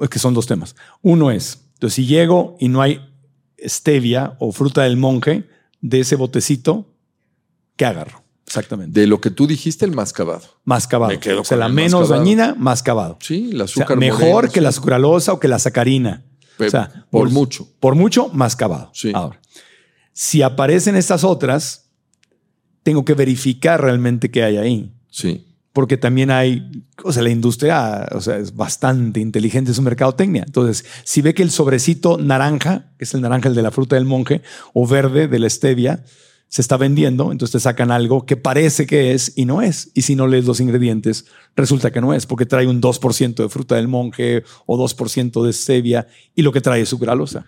es 0.00 0.08
que 0.08 0.18
son 0.18 0.32
dos 0.32 0.46
temas. 0.46 0.74
Uno 1.02 1.30
es, 1.30 1.60
entonces 1.74 1.96
si 1.96 2.06
llego 2.06 2.56
y 2.58 2.68
no 2.68 2.80
hay 2.80 3.00
stevia 3.58 4.36
o 4.38 4.52
fruta 4.52 4.84
del 4.84 4.96
monje 4.96 5.44
de 5.82 6.00
ese 6.00 6.16
botecito, 6.16 6.94
¿qué 7.76 7.84
agarro? 7.84 8.22
Exactamente. 8.48 8.98
De 8.98 9.06
lo 9.06 9.20
que 9.20 9.30
tú 9.30 9.46
dijiste, 9.46 9.84
el 9.84 9.92
mascabado. 9.92 10.42
Mascabado. 10.64 11.14
o 11.38 11.44
sea, 11.44 11.56
la 11.58 11.68
menos 11.68 12.08
dañina, 12.08 12.54
mascabado. 12.58 13.18
Sí, 13.20 13.50
el 13.52 13.60
azúcar. 13.60 13.98
mejor 13.98 14.50
que 14.50 14.60
la 14.60 14.72
sucralosa 14.72 15.34
o 15.34 15.38
que 15.38 15.48
la 15.48 15.58
sacarina. 15.58 16.24
o 16.58 16.68
sea, 16.68 17.06
por, 17.10 17.30
mucho. 17.30 17.68
Por 17.78 17.94
mucho, 17.94 18.28
mascabado. 18.32 18.90
Sí. 18.94 19.12
Ahora, 19.14 19.40
si 20.12 20.42
aparecen 20.42 20.96
estas 20.96 21.24
otras, 21.24 21.90
tengo 22.82 23.04
que 23.04 23.14
verificar 23.14 23.80
realmente 23.80 24.30
qué 24.30 24.42
hay 24.42 24.56
ahí. 24.56 24.92
Sí 25.10 25.44
porque 25.78 25.96
también 25.96 26.32
hay, 26.32 26.84
o 27.04 27.12
sea, 27.12 27.22
la 27.22 27.30
industria, 27.30 28.08
o 28.10 28.20
sea, 28.20 28.38
es 28.38 28.56
bastante 28.56 29.20
inteligente, 29.20 29.70
es 29.70 29.78
un 29.78 29.84
mercadotecnia. 29.84 30.42
Entonces, 30.44 30.84
si 31.04 31.22
ve 31.22 31.34
que 31.34 31.44
el 31.44 31.52
sobrecito 31.52 32.18
naranja, 32.18 32.90
que 32.98 33.04
es 33.04 33.14
el 33.14 33.20
naranja 33.20 33.48
el 33.48 33.54
de 33.54 33.62
la 33.62 33.70
fruta 33.70 33.94
del 33.94 34.04
monje, 34.04 34.42
o 34.74 34.88
verde 34.88 35.28
de 35.28 35.38
la 35.38 35.48
stevia, 35.48 36.02
se 36.48 36.62
está 36.62 36.76
vendiendo, 36.76 37.30
entonces 37.30 37.52
te 37.52 37.60
sacan 37.60 37.90
algo 37.90 38.24
que 38.24 38.36
parece 38.36 38.86
que 38.86 39.12
es 39.12 39.32
y 39.36 39.44
no 39.44 39.60
es. 39.62 39.90
Y 39.94 40.02
si 40.02 40.16
no 40.16 40.26
lees 40.26 40.46
los 40.46 40.60
ingredientes, 40.60 41.26
resulta 41.56 41.90
que 41.90 42.00
no 42.00 42.14
es, 42.14 42.26
porque 42.26 42.46
trae 42.46 42.66
un 42.66 42.80
2% 42.80 43.34
de 43.34 43.48
fruta 43.48 43.76
del 43.76 43.88
monje 43.88 44.44
o 44.66 44.78
2% 44.78 45.44
de 45.44 45.52
stevia 45.52 46.08
y 46.34 46.42
lo 46.42 46.52
que 46.52 46.60
trae 46.60 46.82
es 46.82 46.88
sucralosa. 46.88 47.46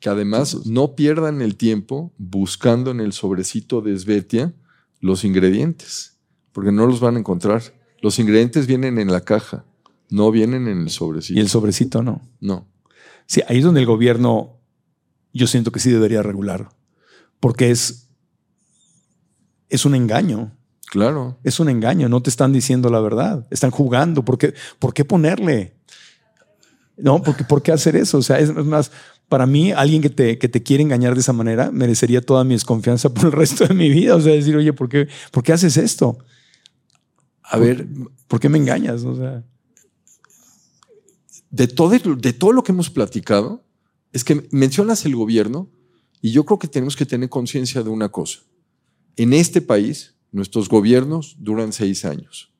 Que 0.00 0.10
además 0.10 0.66
no 0.66 0.94
pierdan 0.94 1.40
el 1.40 1.56
tiempo 1.56 2.12
buscando 2.18 2.90
en 2.90 3.00
el 3.00 3.12
sobrecito 3.12 3.80
de 3.80 3.98
Svetia 3.98 4.52
los 5.00 5.24
ingredientes 5.24 6.18
porque 6.58 6.72
no 6.72 6.88
los 6.88 6.98
van 6.98 7.14
a 7.14 7.20
encontrar. 7.20 7.62
Los 8.00 8.18
ingredientes 8.18 8.66
vienen 8.66 8.98
en 8.98 9.12
la 9.12 9.20
caja, 9.20 9.64
no 10.10 10.32
vienen 10.32 10.66
en 10.66 10.80
el 10.80 10.90
sobrecito. 10.90 11.38
Y 11.38 11.40
el 11.40 11.48
sobrecito 11.48 12.02
no. 12.02 12.20
No. 12.40 12.66
Sí, 13.26 13.42
ahí 13.46 13.58
es 13.58 13.64
donde 13.64 13.78
el 13.78 13.86
gobierno, 13.86 14.58
yo 15.32 15.46
siento 15.46 15.70
que 15.70 15.78
sí 15.78 15.90
debería 15.92 16.20
regular, 16.20 16.70
porque 17.38 17.70
es, 17.70 18.07
es 19.68 19.84
un 19.84 19.94
engaño. 19.94 20.52
Claro. 20.90 21.38
Es 21.44 21.60
un 21.60 21.68
engaño, 21.68 22.08
no 22.08 22.22
te 22.22 22.30
están 22.30 22.52
diciendo 22.52 22.88
la 22.88 23.00
verdad, 23.00 23.46
están 23.50 23.70
jugando. 23.70 24.24
¿Por 24.24 24.38
qué, 24.38 24.54
¿Por 24.78 24.94
qué 24.94 25.04
ponerle? 25.04 25.76
No, 26.96 27.22
porque 27.22 27.44
¿por 27.44 27.62
qué 27.62 27.72
hacer 27.72 27.94
eso? 27.94 28.18
O 28.18 28.22
sea, 28.22 28.38
es 28.38 28.52
más, 28.54 28.90
para 29.28 29.46
mí, 29.46 29.72
alguien 29.72 30.00
que 30.00 30.10
te, 30.10 30.38
que 30.38 30.48
te 30.48 30.62
quiere 30.62 30.82
engañar 30.82 31.14
de 31.14 31.20
esa 31.20 31.32
manera 31.32 31.70
merecería 31.70 32.20
toda 32.22 32.44
mi 32.44 32.54
desconfianza 32.54 33.08
por 33.14 33.26
el 33.26 33.32
resto 33.32 33.66
de 33.66 33.74
mi 33.74 33.90
vida. 33.90 34.16
O 34.16 34.20
sea, 34.20 34.32
decir, 34.32 34.56
oye, 34.56 34.72
¿por 34.72 34.88
qué, 34.88 35.08
¿por 35.30 35.42
qué 35.42 35.52
haces 35.52 35.76
esto? 35.76 36.18
A 37.42 37.58
ver, 37.58 37.86
¿por 38.26 38.40
qué 38.40 38.48
me 38.48 38.58
engañas? 38.58 39.04
O 39.04 39.16
sea, 39.16 39.44
de 41.50 41.68
todo, 41.68 41.90
de 41.90 42.32
todo 42.32 42.52
lo 42.52 42.62
que 42.62 42.72
hemos 42.72 42.90
platicado, 42.90 43.64
es 44.12 44.24
que 44.24 44.48
mencionas 44.50 45.04
el 45.04 45.16
gobierno 45.16 45.70
y 46.20 46.30
yo 46.32 46.44
creo 46.44 46.58
que 46.58 46.68
tenemos 46.68 46.96
que 46.96 47.06
tener 47.06 47.28
conciencia 47.28 47.82
de 47.82 47.90
una 47.90 48.08
cosa. 48.08 48.40
En 49.18 49.34
este 49.34 49.60
país, 49.60 50.14
nuestros 50.32 50.68
gobiernos 50.68 51.36
duran 51.38 51.72
seis 51.72 52.04
años. 52.06 52.50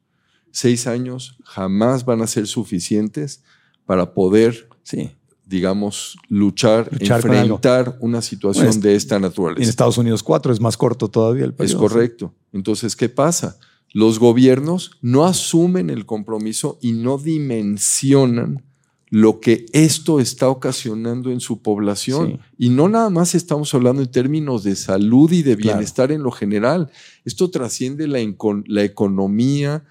Seis 0.50 0.86
años 0.86 1.38
jamás 1.44 2.04
van 2.04 2.20
a 2.20 2.26
ser 2.26 2.46
suficientes 2.46 3.42
para 3.86 4.12
poder, 4.12 4.68
sí. 4.82 5.12
digamos, 5.46 6.18
luchar, 6.28 6.90
enfrentar 7.00 7.96
una 8.00 8.20
situación 8.20 8.80
de 8.80 8.94
esta 8.94 9.18
naturaleza. 9.18 9.62
En 9.62 9.68
Estados 9.68 9.96
Unidos 9.96 10.22
cuatro 10.22 10.52
es 10.52 10.60
más 10.60 10.76
corto 10.76 11.08
todavía 11.08 11.44
el 11.44 11.54
país. 11.54 11.70
Es 11.70 11.76
correcto. 11.76 12.34
Entonces, 12.52 12.94
¿qué 12.94 13.08
pasa? 13.08 13.58
los 13.92 14.18
gobiernos 14.18 14.92
no 15.00 15.24
asumen 15.24 15.90
el 15.90 16.06
compromiso 16.06 16.78
y 16.80 16.92
no 16.92 17.18
dimensionan 17.18 18.64
lo 19.10 19.40
que 19.40 19.66
esto 19.72 20.20
está 20.20 20.48
ocasionando 20.48 21.30
en 21.30 21.40
su 21.40 21.62
población. 21.62 22.40
Y 22.58 22.70
no 22.70 22.88
nada 22.88 23.10
más 23.10 23.34
estamos 23.34 23.72
hablando 23.74 24.02
en 24.02 24.10
términos 24.10 24.64
de 24.64 24.76
salud 24.76 25.30
y 25.32 25.42
de 25.42 25.56
bienestar 25.56 26.12
en 26.12 26.22
lo 26.22 26.30
general. 26.30 26.90
Esto 27.24 27.50
trasciende 27.50 28.06
la, 28.06 28.18
la 28.66 28.84
economía, 28.84 29.84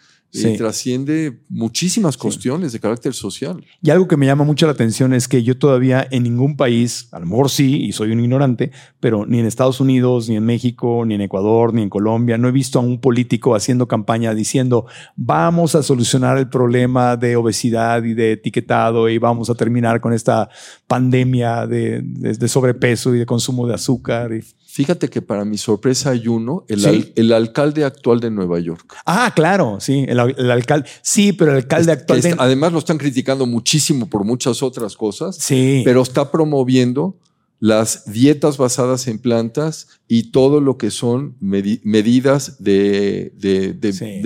trasciende 0.57 1.39
muchísimas 1.49 2.17
cuestiones 2.17 2.71
de 2.71 2.79
carácter 2.79 3.13
social. 3.13 3.65
Y 3.81 3.89
algo 3.89 4.07
que 4.07 4.17
me 4.17 4.25
llama 4.25 4.43
mucho 4.43 4.65
la 4.65 4.71
atención 4.71 5.13
es 5.13 5.27
que 5.27 5.43
yo 5.43 5.57
todavía 5.57 6.07
en 6.09 6.23
ningún 6.23 6.57
país, 6.57 7.07
a 7.11 7.19
lo 7.19 7.25
mejor 7.25 7.49
sí, 7.49 7.83
y 7.83 7.91
soy 7.91 8.11
un 8.11 8.19
ignorante, 8.19 8.71
pero 8.99 9.25
ni 9.25 9.39
en 9.39 9.45
Estados 9.45 9.79
Unidos, 9.79 10.29
ni 10.29 10.35
en 10.35 10.45
México, 10.45 11.03
ni 11.05 11.15
en 11.15 11.21
Ecuador, 11.21 11.73
ni 11.73 11.81
en 11.81 11.89
Colombia, 11.89 12.37
no 12.37 12.47
he 12.47 12.51
visto 12.51 12.79
a 12.79 12.81
un 12.81 12.99
político 12.99 13.55
haciendo 13.55 13.87
campaña 13.87 14.33
diciendo 14.33 14.85
vamos 15.15 15.75
a 15.75 15.83
solucionar 15.83 16.37
el 16.37 16.49
problema 16.49 17.17
de 17.17 17.35
obesidad 17.35 18.03
y 18.03 18.13
de 18.13 18.33
etiquetado 18.33 19.09
y 19.09 19.17
vamos 19.17 19.49
a 19.49 19.55
terminar 19.55 20.01
con 20.01 20.13
esta 20.13 20.49
pandemia 20.87 21.67
de, 21.67 22.01
de 22.01 22.47
sobrepeso 22.47 23.13
y 23.15 23.19
de 23.19 23.25
consumo 23.25 23.67
de 23.67 23.73
azúcar. 23.73 24.31
Y, 24.33 24.43
Fíjate 24.77 25.09
que 25.09 25.23
para 25.23 25.43
mi 25.43 25.57
sorpresa 25.57 26.11
hay 26.11 26.27
uno, 26.27 26.63
el, 26.67 27.11
el 27.15 27.33
alcalde 27.33 27.83
actual 27.83 28.19
de 28.19 28.29
Nueva 28.29 28.59
York. 28.59 28.95
Ah, 29.07 29.33
claro, 29.35 29.79
sí, 29.79 30.05
el, 30.07 30.19
alcalde. 30.19 30.87
Sí, 31.01 31.33
pero 31.33 31.49
el 31.49 31.57
alcalde 31.57 31.93
actual. 31.93 32.21
Además 32.37 32.73
lo 32.73 32.77
están 32.77 32.99
criticando 32.99 33.47
muchísimo 33.47 34.07
por 34.07 34.23
muchas 34.23 34.61
otras 34.61 34.95
cosas. 34.95 35.35
Sí. 35.37 35.81
Pero 35.83 36.03
está 36.03 36.29
promoviendo 36.29 37.17
las 37.59 38.05
dietas 38.05 38.57
basadas 38.57 39.07
en 39.07 39.17
plantas 39.17 39.87
y 40.07 40.29
todo 40.29 40.61
lo 40.61 40.77
que 40.77 40.91
son 40.91 41.35
medidas 41.39 42.61
de, 42.63 43.33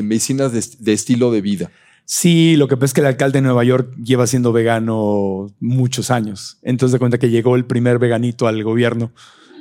medicinas 0.04 0.52
de, 0.52 0.92
estilo 0.92 1.32
de 1.32 1.40
vida. 1.40 1.72
Sí, 2.04 2.58
lo 2.58 2.68
que 2.68 2.76
pasa 2.76 2.88
es 2.88 2.94
que 2.96 3.00
el 3.00 3.08
alcalde 3.08 3.38
de 3.38 3.44
Nueva 3.44 3.64
York 3.64 3.96
lleva 4.04 4.28
siendo 4.28 4.52
vegano 4.52 5.48
muchos 5.62 6.12
años. 6.12 6.58
Entonces 6.62 6.92
de 6.92 7.00
cuenta 7.00 7.20
que 7.20 7.30
llegó 7.30 7.56
el 7.56 7.64
primer 7.64 8.00
veganito 8.00 8.48
al 8.48 8.62
gobierno. 8.66 9.14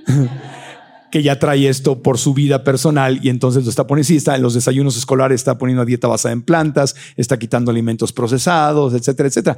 que 1.11 1.23
ya 1.23 1.39
trae 1.39 1.69
esto 1.69 2.03
por 2.03 2.19
su 2.19 2.35
vida 2.35 2.65
personal 2.65 3.21
y 3.23 3.29
entonces 3.29 3.65
lo 3.65 3.71
está 3.71 3.87
poniendo, 3.87 4.07
sí, 4.07 4.17
está 4.17 4.37
en 4.37 4.43
los 4.43 4.55
desayunos 4.55 4.97
escolares, 4.97 5.41
está 5.41 5.59
poniendo 5.59 5.85
dieta 5.85 6.09
basada 6.09 6.33
en 6.33 6.43
plantas, 6.43 6.95
está 7.17 7.39
quitando 7.39 7.71
alimentos 7.71 8.13
procesados, 8.13 8.95
etcétera, 8.95 9.29
etcétera. 9.29 9.57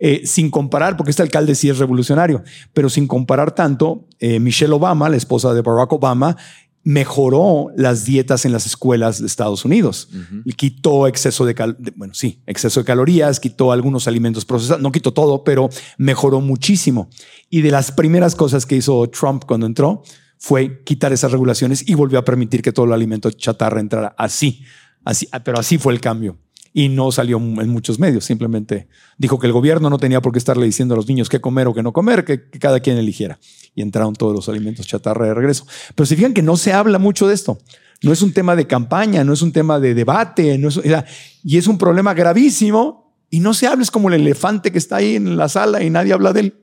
Eh, 0.00 0.22
sin 0.26 0.50
comparar, 0.50 0.96
porque 0.96 1.10
este 1.10 1.22
alcalde 1.22 1.54
sí 1.54 1.68
es 1.68 1.78
revolucionario, 1.78 2.42
pero 2.72 2.88
sin 2.88 3.08
comparar 3.08 3.52
tanto, 3.52 4.06
eh, 4.20 4.38
Michelle 4.38 4.72
Obama, 4.72 5.08
la 5.08 5.16
esposa 5.16 5.52
de 5.52 5.62
Barack 5.62 5.92
Obama, 5.92 6.36
mejoró 6.84 7.66
las 7.76 8.04
dietas 8.04 8.44
en 8.44 8.52
las 8.52 8.64
escuelas 8.64 9.20
de 9.20 9.26
Estados 9.26 9.64
Unidos. 9.64 10.08
Quitó 10.56 11.06
exceso 11.06 11.44
de, 11.44 11.54
bueno, 11.96 12.14
sí, 12.14 12.40
exceso 12.46 12.80
de 12.80 12.86
calorías, 12.86 13.40
quitó 13.40 13.72
algunos 13.72 14.08
alimentos 14.08 14.44
procesados, 14.44 14.80
no 14.80 14.90
quitó 14.90 15.12
todo, 15.12 15.44
pero 15.44 15.68
mejoró 15.98 16.40
muchísimo. 16.40 17.10
Y 17.50 17.60
de 17.60 17.72
las 17.72 17.92
primeras 17.92 18.34
cosas 18.34 18.64
que 18.64 18.76
hizo 18.76 19.06
Trump 19.10 19.44
cuando 19.46 19.66
entró 19.66 20.02
fue 20.38 20.82
quitar 20.84 21.12
esas 21.12 21.32
regulaciones 21.32 21.86
y 21.88 21.94
volvió 21.94 22.18
a 22.18 22.24
permitir 22.24 22.62
que 22.62 22.72
todo 22.72 22.86
el 22.86 22.92
alimento 22.92 23.30
chatarra 23.30 23.80
entrara 23.80 24.14
así, 24.16 24.64
así, 25.04 25.28
pero 25.44 25.58
así 25.58 25.78
fue 25.78 25.92
el 25.92 26.00
cambio. 26.00 26.38
Y 26.72 26.88
no 26.88 27.10
salió 27.10 27.38
en 27.38 27.68
muchos 27.70 27.98
medios, 27.98 28.24
simplemente 28.24 28.88
dijo 29.16 29.38
que 29.38 29.46
el 29.46 29.52
gobierno 29.52 29.90
no 29.90 29.98
tenía 29.98 30.20
por 30.20 30.32
qué 30.32 30.38
estarle 30.38 30.66
diciendo 30.66 30.94
a 30.94 30.96
los 30.96 31.08
niños 31.08 31.28
qué 31.28 31.40
comer 31.40 31.66
o 31.66 31.74
qué 31.74 31.82
no 31.82 31.92
comer, 31.92 32.24
que, 32.24 32.48
que 32.48 32.58
cada 32.58 32.78
quien 32.78 32.98
eligiera. 32.98 33.38
Y 33.74 33.82
entraron 33.82 34.14
todos 34.14 34.34
los 34.34 34.48
alimentos 34.48 34.86
chatarra 34.86 35.26
de 35.26 35.34
regreso. 35.34 35.66
Pero 35.94 36.06
se 36.06 36.14
fijan 36.14 36.34
que 36.34 36.42
no 36.42 36.56
se 36.56 36.72
habla 36.72 36.98
mucho 36.98 37.26
de 37.26 37.34
esto. 37.34 37.58
no 38.02 38.12
es 38.12 38.22
un 38.22 38.32
tema 38.32 38.54
de 38.54 38.66
campaña, 38.66 39.24
no 39.24 39.32
es 39.32 39.42
un 39.42 39.50
tema 39.50 39.80
de 39.80 39.94
debate, 39.94 40.56
no 40.58 40.68
es, 40.68 40.80
y 41.42 41.56
es 41.56 41.66
un 41.66 41.78
problema 41.78 42.14
gravísimo 42.14 43.16
y 43.30 43.40
no 43.40 43.54
se 43.54 43.66
habla, 43.66 43.82
es 43.82 43.90
como 43.90 44.08
el 44.08 44.14
elefante 44.14 44.70
que 44.70 44.78
está 44.78 44.96
ahí 44.96 45.16
en 45.16 45.36
la 45.36 45.48
sala 45.48 45.82
y 45.82 45.90
nadie 45.90 46.12
habla 46.12 46.32
de 46.32 46.40
él. 46.40 46.54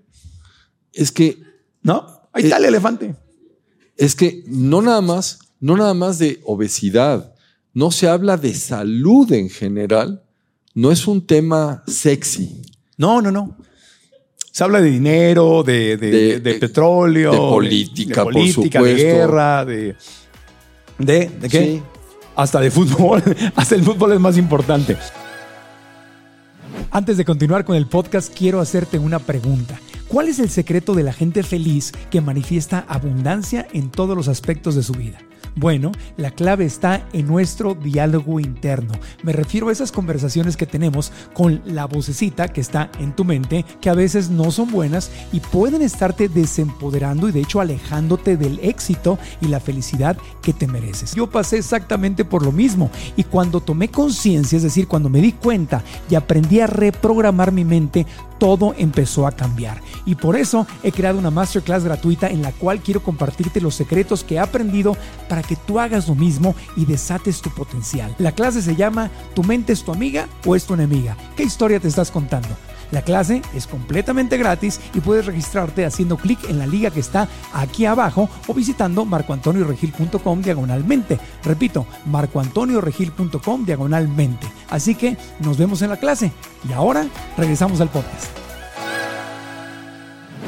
Es 0.94 1.12
que... 1.12 1.44
¿No? 1.82 2.30
Ahí 2.32 2.44
está 2.44 2.58
el 2.58 2.66
elefante. 2.66 3.16
Es 3.98 4.16
que 4.16 4.44
no 4.48 4.82
nada 4.82 5.02
más, 5.02 5.40
no 5.60 5.78
nada 5.78 5.94
más 5.94 6.20
de 6.20 6.42
obesidad, 6.44 7.34
no 7.74 7.92
se 7.92 8.08
habla 8.08 8.38
de 8.38 8.54
salud 8.54 9.32
en 9.32 9.50
general, 9.50 10.24
no 10.74 10.92
es 10.92 11.08
un 11.08 11.26
tema 11.26 11.84
sexy. 11.88 12.62
No, 12.98 13.22
no, 13.22 13.32
no. 13.32 13.58
Se 14.52 14.64
habla 14.64 14.80
de 14.80 14.90
dinero, 14.90 15.64
de, 15.64 15.98
de, 15.98 16.54
petróleo, 16.56 17.32
de 17.32 17.38
política, 17.38 18.22
de, 18.22 18.32
política, 18.32 18.82
de 18.82 18.96
guerra, 18.96 19.66
de. 19.66 19.96
¿De, 20.98 21.30
de 21.30 21.50
qué? 21.50 21.82
Hasta 22.36 22.62
de 22.62 22.72
fútbol. 22.72 23.22
Hasta 23.56 23.76
el 23.76 23.84
fútbol 23.84 24.14
es 24.14 24.20
más 24.20 24.38
importante. 24.38 24.98
Antes 26.92 27.18
de 27.18 27.26
continuar 27.26 27.66
con 27.66 27.76
el 27.76 27.88
podcast, 27.88 28.34
quiero 28.34 28.62
hacerte 28.62 28.98
una 28.98 29.20
pregunta. 29.20 29.80
¿Cuál 30.08 30.28
es 30.28 30.38
el 30.38 30.50
secreto 30.52 30.94
de 30.94 31.02
la 31.02 31.14
gente 31.14 31.42
feliz 31.42 31.92
que 32.12 32.22
manifiesta 32.22 32.86
abundancia 32.88 33.68
en 33.74 33.90
todos 33.90 34.16
los 34.16 34.28
aspectos 34.28 34.76
de 34.76 34.84
su 34.84 34.94
vida? 34.94 35.18
Bueno, 35.58 35.94
la 36.18 36.32
clave 36.32 36.66
está 36.66 37.08
en 37.14 37.28
nuestro 37.28 37.76
diálogo 37.76 38.42
interno. 38.42 38.94
Me 39.24 39.32
refiero 39.32 39.70
a 39.70 39.72
esas 39.72 39.92
conversaciones 39.92 40.58
que 40.58 40.66
tenemos 40.66 41.14
con 41.34 41.62
la 41.66 41.86
vocecita 41.86 42.50
que 42.50 42.60
está 42.60 42.92
en 43.00 43.16
tu 43.16 43.24
mente, 43.24 43.64
que 43.80 43.90
a 43.90 43.94
veces 43.94 44.30
no 44.30 44.52
son 44.52 44.70
buenas 44.70 45.12
y 45.32 45.40
pueden 45.40 45.82
estarte 45.82 46.28
desempoderando 46.28 47.30
y 47.30 47.32
de 47.32 47.40
hecho 47.40 47.62
alejándote 47.62 48.36
del 48.36 48.60
éxito 48.62 49.18
y 49.40 49.48
la 49.48 49.62
felicidad 49.62 50.18
que 50.42 50.52
te 50.52 50.68
mereces. 50.68 51.16
Yo 51.16 51.30
pasé 51.30 51.58
exactamente 51.58 52.26
por 52.26 52.44
lo 52.44 52.52
mismo 52.52 52.92
y 53.16 53.24
cuando 53.24 53.62
tomé 53.62 53.88
conciencia, 53.88 54.58
es 54.58 54.64
decir, 54.64 54.90
cuando 54.90 55.08
me 55.08 55.22
di 55.22 55.32
cuenta 55.32 55.84
y 56.10 56.16
aprendí 56.16 56.60
a 56.60 56.68
reprogramar 56.68 57.54
mi 57.54 57.64
mente, 57.64 58.06
todo 58.38 58.74
empezó 58.78 59.28
a 59.28 59.32
cambiar. 59.32 59.82
Y 60.06 60.16
por 60.16 60.36
eso 60.36 60.68
he 60.84 60.92
creado 60.92 61.20
una 61.20 61.32
masterclass 61.32 61.84
gratuita 61.84 62.28
en 62.28 62.42
la 62.42 62.52
cual 62.52 62.80
quiero 62.80 63.02
compartirte 63.02 63.62
los 63.62 63.76
secretos 63.76 64.24
que 64.24 64.36
he 64.36 64.40
aprendido 64.40 64.96
para 65.28 65.44
que 65.44 65.56
tú 65.56 65.80
hagas 65.80 66.08
lo 66.08 66.16
mismo 66.16 66.56
y 66.76 66.86
desates 66.86 67.42
tu 67.42 67.50
potencial. 67.50 68.16
La 68.20 68.34
clase 68.34 68.62
se 68.62 68.76
llama 68.76 69.10
¿Tu 69.34 69.44
mente 69.44 69.74
es 69.74 69.84
tu 69.84 69.92
amiga 69.92 70.28
o 70.46 70.56
es 70.56 70.66
tu 70.66 70.74
enemiga? 70.74 71.18
¿Qué 71.36 71.44
historia 71.44 71.80
te 71.80 71.88
estás 71.88 72.12
contando? 72.12 72.50
La 72.96 73.02
clase 73.02 73.42
es 73.54 73.68
completamente 73.68 74.38
gratis 74.38 74.80
y 74.94 75.02
puedes 75.02 75.26
registrarte 75.26 75.84
haciendo 75.84 76.16
clic 76.16 76.50
en 76.50 76.58
la 76.58 76.66
liga 76.66 76.92
que 76.92 77.02
está 77.02 77.28
aquí 77.54 77.86
abajo 77.86 78.30
o 78.48 78.54
visitando 78.54 79.04
marcoantonioregil.com 79.04 80.42
diagonalmente. 80.42 81.20
Repito, 81.44 81.86
marcoantonioregil.com 82.06 83.66
diagonalmente. 83.66 84.48
Así 84.70 84.96
que 84.96 85.18
nos 85.42 85.58
vemos 85.58 85.82
en 85.82 85.90
la 85.90 85.98
clase 85.98 86.32
y 86.70 86.72
ahora 86.72 87.06
regresamos 87.36 87.82
al 87.82 87.90
podcast. 87.90 88.45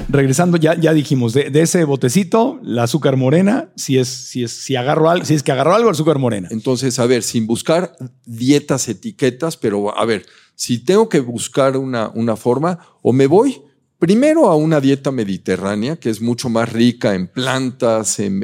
Regresando, 0.09 0.57
ya, 0.57 0.79
ya 0.79 0.93
dijimos, 0.93 1.33
de, 1.33 1.51
ese 1.53 1.83
botecito, 1.83 2.59
la 2.63 2.83
azúcar 2.83 3.17
morena, 3.17 3.69
si 3.75 3.97
es, 3.97 4.07
si 4.07 4.43
es, 4.43 4.51
si 4.51 4.75
agarro 4.75 5.09
algo, 5.09 5.25
si 5.25 5.33
es 5.33 5.43
que 5.43 5.51
agarro 5.51 5.75
algo, 5.75 5.89
azúcar 5.89 6.17
morena. 6.17 6.47
Entonces, 6.51 6.97
a 6.99 7.05
ver, 7.05 7.23
sin 7.23 7.45
buscar 7.45 7.95
dietas, 8.25 8.87
etiquetas, 8.87 9.57
pero 9.57 9.97
a 9.97 10.05
ver, 10.05 10.25
si 10.55 10.79
tengo 10.79 11.09
que 11.09 11.19
buscar 11.19 11.75
una, 11.77 12.09
una 12.13 12.35
forma, 12.35 12.79
o 13.01 13.11
me 13.11 13.27
voy 13.27 13.61
primero 13.99 14.47
a 14.47 14.55
una 14.55 14.79
dieta 14.79 15.11
mediterránea, 15.11 15.97
que 15.97 16.09
es 16.09 16.21
mucho 16.21 16.49
más 16.49 16.71
rica 16.71 17.13
en 17.13 17.27
plantas, 17.27 18.19
en... 18.19 18.43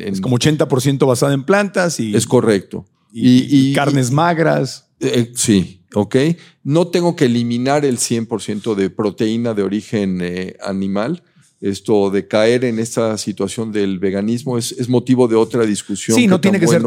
es 0.00 0.20
como 0.20 0.38
80% 0.38 1.06
basada 1.06 1.34
en 1.34 1.44
plantas 1.44 2.00
y... 2.00 2.14
Es 2.16 2.26
correcto. 2.26 2.86
Y, 3.12 3.72
carnes 3.74 4.10
magras. 4.10 4.90
Eh, 4.98 5.32
sí, 5.36 5.83
ok. 5.94 6.16
No 6.62 6.88
tengo 6.88 7.16
que 7.16 7.24
eliminar 7.26 7.84
el 7.84 7.98
100% 7.98 8.74
de 8.74 8.90
proteína 8.90 9.54
de 9.54 9.62
origen 9.62 10.20
eh, 10.20 10.56
animal 10.62 11.22
esto 11.64 12.10
de 12.10 12.28
caer 12.28 12.62
en 12.64 12.78
esta 12.78 13.16
situación 13.16 13.72
del 13.72 13.98
veganismo 13.98 14.58
es, 14.58 14.86
motivo 14.86 15.26
de 15.28 15.34
otra 15.34 15.64
discusión. 15.64 16.14
Sí, 16.14 16.26
no 16.26 16.38
tiene 16.38 16.60
que 16.60 16.66
ser 16.66 16.82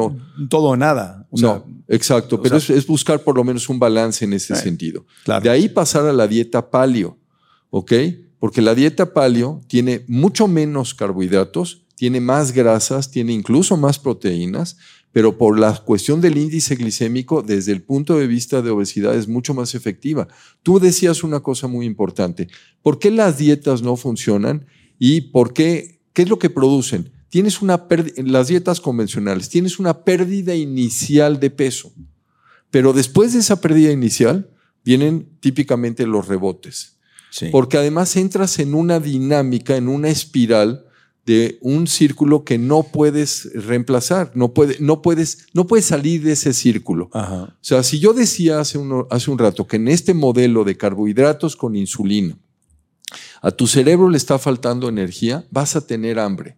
todo 0.49 0.67
o 0.67 0.77
nada. 0.77 1.27
no, 1.31 1.65
exacto, 1.87 2.39
pero 2.39 2.57
es, 2.57 2.85
buscar 2.85 3.23
por 3.23 3.35
lo 3.35 3.43
menos 3.43 3.69
un 3.69 3.79
balance 3.79 4.23
en 4.23 4.33
ese 4.33 4.55
sentido. 4.55 5.03
De 5.41 5.49
ahí 5.49 5.67
pasar 5.67 6.05
a 6.05 6.13
la 6.13 6.27
dieta 6.27 6.69
palio, 6.69 7.17
¿ok? 7.71 7.91
Porque 8.37 8.61
la 8.61 8.75
dieta 8.75 9.13
palio 9.13 9.61
tiene 9.67 10.05
mucho 10.07 10.47
menos 10.47 10.93
carbohidratos, 10.93 11.81
tiene 11.95 12.21
más 12.21 12.51
grasas, 12.51 13.09
tiene 13.09 13.33
incluso 13.33 13.77
más 13.77 13.97
proteínas, 13.97 14.77
pero 15.11 15.37
por 15.37 15.57
la 15.57 15.73
cuestión 15.77 16.21
del 16.21 16.37
índice 16.37 16.75
glicémico, 16.75 17.41
desde 17.41 17.71
el 17.71 17.81
punto 17.81 18.17
de 18.17 18.27
vista 18.27 18.61
de 18.61 18.69
obesidad, 18.69 19.15
es 19.15 19.27
mucho 19.27 19.53
más 19.53 19.73
efectiva. 19.75 20.27
Tú 20.63 20.79
decías 20.79 21.23
una 21.23 21.39
cosa 21.39 21.67
muy 21.67 21.85
importante. 21.85 22.47
¿Por 22.81 22.99
qué 22.99 23.09
las 23.09 23.37
dietas 23.37 23.81
no 23.81 23.95
funcionan 23.95 24.65
y 24.99 25.21
por 25.21 25.53
qué, 25.53 26.01
qué 26.13 26.23
es 26.23 26.29
lo 26.29 26.39
que 26.39 26.49
producen? 26.49 27.11
Tienes 27.29 27.61
una 27.61 27.87
en 27.89 28.31
las 28.31 28.47
dietas 28.47 28.79
convencionales, 28.79 29.49
tienes 29.49 29.79
una 29.79 30.03
pérdida 30.03 30.55
inicial 30.55 31.39
de 31.39 31.49
peso, 31.49 31.91
pero 32.71 32.93
después 32.93 33.33
de 33.33 33.39
esa 33.39 33.59
pérdida 33.59 33.91
inicial 33.91 34.49
vienen 34.83 35.27
típicamente 35.39 36.07
los 36.07 36.27
rebotes. 36.27 36.97
Porque 37.51 37.77
además 37.77 38.15
entras 38.15 38.57
en 38.59 38.73
una 38.73 38.99
dinámica, 38.99 39.75
en 39.75 39.89
una 39.89 40.09
espiral 40.09 40.86
de 41.27 41.57
un 41.59 41.87
círculo 41.87 42.45
que 42.45 42.57
no 42.57 42.83
puedes 42.83 43.51
reemplazar, 43.53 44.31
no, 44.33 44.53
puede, 44.53 44.77
no, 44.79 45.01
puedes, 45.01 45.47
no 45.53 45.67
puedes 45.67 45.85
salir 45.85 46.23
de 46.23 46.31
ese 46.31 46.53
círculo. 46.53 47.09
O 47.11 47.49
sea, 47.59 47.83
si 47.83 47.99
yo 47.99 48.13
decía 48.13 48.61
hace, 48.61 48.79
hace 49.09 49.29
un 49.29 49.37
rato 49.37 49.67
que 49.67 49.75
en 49.75 49.89
este 49.89 50.13
modelo 50.13 50.63
de 50.63 50.77
carbohidratos 50.77 51.57
con 51.57 51.75
insulina, 51.75 52.39
a 53.41 53.51
tu 53.51 53.67
cerebro 53.67 54.09
le 54.09 54.15
está 54.15 54.39
faltando 54.39 54.87
energía, 54.87 55.45
vas 55.51 55.75
a 55.75 55.85
tener 55.85 56.17
hambre. 56.17 56.57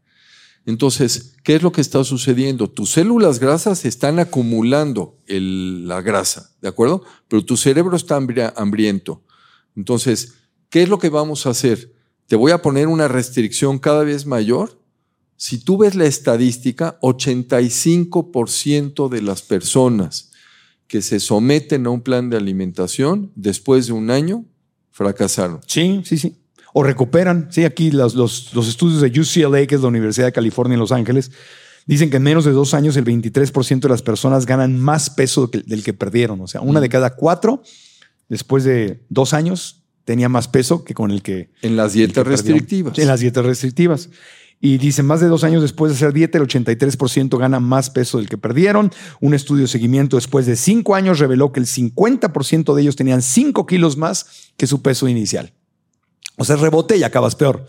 Entonces, 0.68 1.36
¿qué 1.44 1.56
es 1.56 1.64
lo 1.64 1.72
que 1.72 1.82
está 1.82 2.04
sucediendo? 2.04 2.70
Tus 2.70 2.92
células 2.92 3.40
grasas 3.40 3.86
están 3.86 4.20
acumulando 4.20 5.18
la 5.26 6.00
grasa, 6.04 6.52
¿de 6.62 6.68
acuerdo? 6.68 7.04
Pero 7.28 7.44
tu 7.44 7.58
cerebro 7.58 7.96
está 7.96 8.18
hambriento. 8.18 9.24
Entonces, 9.76 10.36
¿qué 10.70 10.84
es 10.84 10.90
lo 10.90 11.00
que 11.00 11.10
vamos 11.10 11.48
a 11.48 11.50
hacer? 11.50 11.99
Te 12.30 12.36
voy 12.36 12.52
a 12.52 12.62
poner 12.62 12.88
una 12.88 13.08
restricción 13.08 13.80
cada 13.80 14.04
vez 14.04 14.28
mayor. 14.28 14.80
Si 15.36 15.58
tú 15.58 15.80
ves 15.80 15.96
la 15.96 16.06
estadística, 16.06 17.00
85% 17.02 19.10
de 19.10 19.24
las 19.24 19.42
personas 19.42 20.30
que 20.88 21.02
se 21.02 21.20
someten 21.20 21.88
a 21.88 21.90
un 21.90 22.02
plan 22.02 22.30
de 22.30 22.38
alimentación 22.38 23.32
después 23.36 23.88
de 23.88 23.94
un 23.94 24.12
año 24.12 24.46
fracasaron. 24.92 25.62
Sí, 25.66 26.02
sí, 26.06 26.20
sí. 26.20 26.36
O 26.72 26.84
recuperan. 26.84 27.48
Sí, 27.50 27.66
aquí 27.66 27.90
los, 27.90 28.14
los, 28.14 28.68
estudios 28.68 29.02
de 29.02 29.08
UCLA, 29.08 29.66
que 29.66 29.74
es 29.74 29.82
la 29.82 29.88
Universidad 29.88 30.28
de 30.28 30.32
California 30.32 30.76
en 30.76 30.82
Los 30.82 30.92
Ángeles, 30.92 31.32
dicen 31.88 32.12
que 32.12 32.18
en 32.18 32.24
menos 32.24 32.46
de 32.46 32.52
dos 32.52 32.76
años 32.76 32.96
el 32.96 33.06
23% 33.06 33.80
de 33.80 33.90
las 33.90 34.04
personas 34.04 34.46
ganan 34.46 34.78
más 34.78 35.10
peso 35.10 35.48
del 35.48 35.84
que 35.84 35.94
perdieron. 35.94 36.42
O 36.42 36.48
sea, 36.48 36.62
una 36.62 36.80
de 36.80 36.90
cada 36.90 37.16
cuatro, 37.16 37.64
después 38.28 38.66
de 38.66 39.04
dos 39.10 39.34
años, 39.34 39.79
tenía 40.10 40.28
más 40.28 40.48
peso 40.48 40.84
que 40.84 40.96
con 40.96 41.12
el 41.12 41.22
que... 41.22 41.52
En 41.62 41.76
las 41.76 41.94
dietas 41.94 42.26
restrictivas. 42.26 42.98
En 42.98 43.08
las 43.08 43.20
dietas 43.20 43.46
restrictivas. 43.46 44.10
Y 44.60 44.80
dicen, 44.80 45.06
más 45.06 45.22
de 45.22 45.28
dos 45.28 45.44
años 45.44 45.62
después 45.62 45.92
de 45.92 45.98
hacer 45.98 46.14
dieta, 46.14 46.40
el 46.40 46.48
83% 46.48 47.38
gana 47.38 47.60
más 47.60 47.92
peso 47.92 48.18
del 48.18 48.28
que 48.28 48.36
perdieron. 48.36 48.92
Un 49.22 49.36
estudio 49.36 49.62
de 49.62 49.68
seguimiento 49.68 50.16
después 50.16 50.48
de 50.48 50.56
cinco 50.56 50.96
años 50.96 51.20
reveló 51.20 51.52
que 51.52 51.60
el 51.60 51.68
50% 51.68 52.74
de 52.74 52.82
ellos 52.82 52.96
tenían 52.96 53.22
cinco 53.22 53.68
kilos 53.68 53.98
más 53.98 54.52
que 54.58 54.66
su 54.66 54.82
peso 54.82 55.08
inicial. 55.08 55.54
O 56.38 56.44
sea, 56.44 56.56
rebote 56.56 56.98
y 56.98 57.04
acabas 57.04 57.36
peor. 57.36 57.68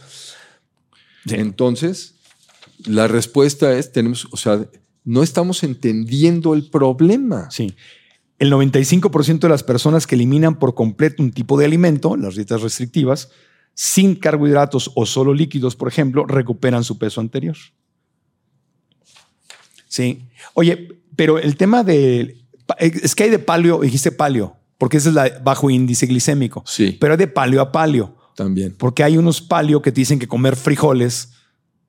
Entonces, 1.26 2.14
la 2.86 3.07
respuesta 3.07 3.74
es, 3.74 3.93
tenemos, 3.93 4.28
o 4.30 4.38
sea, 4.38 4.66
no 5.05 5.22
estamos 5.22 5.62
entendiendo 5.62 6.55
el 6.55 6.70
problema. 6.70 7.51
Sí. 7.51 7.74
El 8.41 8.53
95% 8.53 9.38
de 9.38 9.49
las 9.49 9.62
personas 9.62 10.07
que 10.09 10.16
eliminan 10.16 10.59
por 10.59 10.74
completo 10.74 11.22
un 11.22 11.30
tipo 11.30 11.57
de 11.59 11.66
alimento, 11.66 12.16
las 12.16 12.34
dietas 12.34 12.62
restrictivas, 12.62 13.30
sin 13.74 14.16
carbohidratos 14.16 14.91
o 14.95 15.07
solo 15.07 15.32
líquidos, 15.32 15.76
por 15.76 15.88
ejemplo, 15.88 16.26
recuperan 16.26 16.83
su 16.83 16.99
peso 16.99 17.21
anterior. 17.21 17.57
Sí. 19.87 20.25
Oye, 20.54 21.00
pero 21.17 21.38
el 21.38 21.57
tema 21.57 21.84
de... 21.84 22.38
Es 22.79 23.14
que 23.14 23.25
hay 23.25 23.30
de 23.30 23.38
palio, 23.38 23.80
dijiste 23.80 24.11
palio, 24.11 24.57
porque 24.79 24.96
ese 24.96 25.11
es 25.11 25.14
la 25.14 25.29
bajo 25.42 25.68
índice 25.68 26.07
glicémico. 26.07 26.62
Sí. 26.67 26.96
Pero 26.99 27.12
hay 27.12 27.18
de 27.18 27.29
palio 27.29 27.61
a 27.61 27.71
palio. 27.71 28.17
También. 28.37 28.75
Porque 28.79 29.04
hay 29.04 29.18
unos 29.18 29.42
palio 29.42 29.83
que 29.83 29.92
te 29.92 30.00
dicen 30.00 30.18
que 30.18 30.29
comer 30.29 30.57
frijoles 30.57 31.33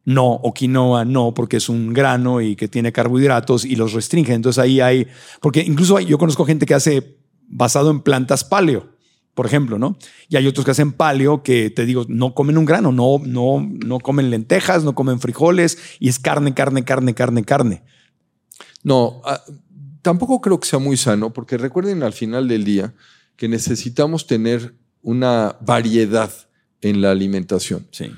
no, 0.06 0.32
o 0.32 0.53
quinoa 0.53 1.06
no, 1.06 1.34
porque 1.34 1.57
es 1.57 1.69
un 1.69 1.94
grano 1.94 2.41
y 2.41 2.56
que 2.56 2.68
tiene 2.68 2.91
carbohidratos 2.91 3.65
y 3.65 3.76
los 3.76 3.94
restringe. 3.94 4.34
Entonces 4.34 4.60
ahí 4.60 4.82
hay, 4.82 5.07
porque 5.41 5.61
incluso 5.61 5.99
yo 5.99 6.18
conozco 6.18 6.45
gente 6.45 6.65
que 6.65 6.73
hace 6.73 7.18
basado 7.48 7.91
en 7.91 8.02
plantas 8.02 8.44
paleo, 8.44 8.90
por 9.34 9.45
ejemplo, 9.45 9.78
¿no? 9.78 9.98
Y 10.30 10.38
hay 10.38 10.48
otros 10.48 10.65
que 10.65 10.72
hacen 10.72 10.91
paleo 10.94 11.44
que 11.44 11.69
te 11.69 11.86
digo, 11.86 12.06
no 12.07 12.34
comen 12.34 12.57
un 12.57 12.65
grano, 12.65 12.91
no, 12.91 13.19
no, 13.23 13.68
no 13.86 13.99
comen 13.99 14.30
lentejas, 14.30 14.84
no 14.84 14.95
comen 14.95 15.19
frijoles 15.19 15.78
y 15.99 16.10
es 16.10 16.19
carne, 16.19 16.53
carne, 16.53 16.84
carne, 16.84 17.14
carne, 17.14 17.44
carne. 17.44 17.84
No, 18.84 19.22
ah, 19.26 19.41
tampoco 20.02 20.41
creo 20.41 20.60
que 20.60 20.68
sea 20.68 20.80
muy 20.80 20.98
sano, 20.98 21.32
porque 21.32 21.57
recuerden 21.57 22.03
al 22.03 22.14
final 22.14 22.48
del 22.48 22.64
día 22.64 22.94
que 23.36 23.48
necesitamos 23.48 24.28
tener 24.28 24.76
una 25.02 25.57
variedad 25.61 26.32
en 26.82 27.02
la 27.02 27.11
alimentación. 27.11 27.88
Sí. 27.91 28.11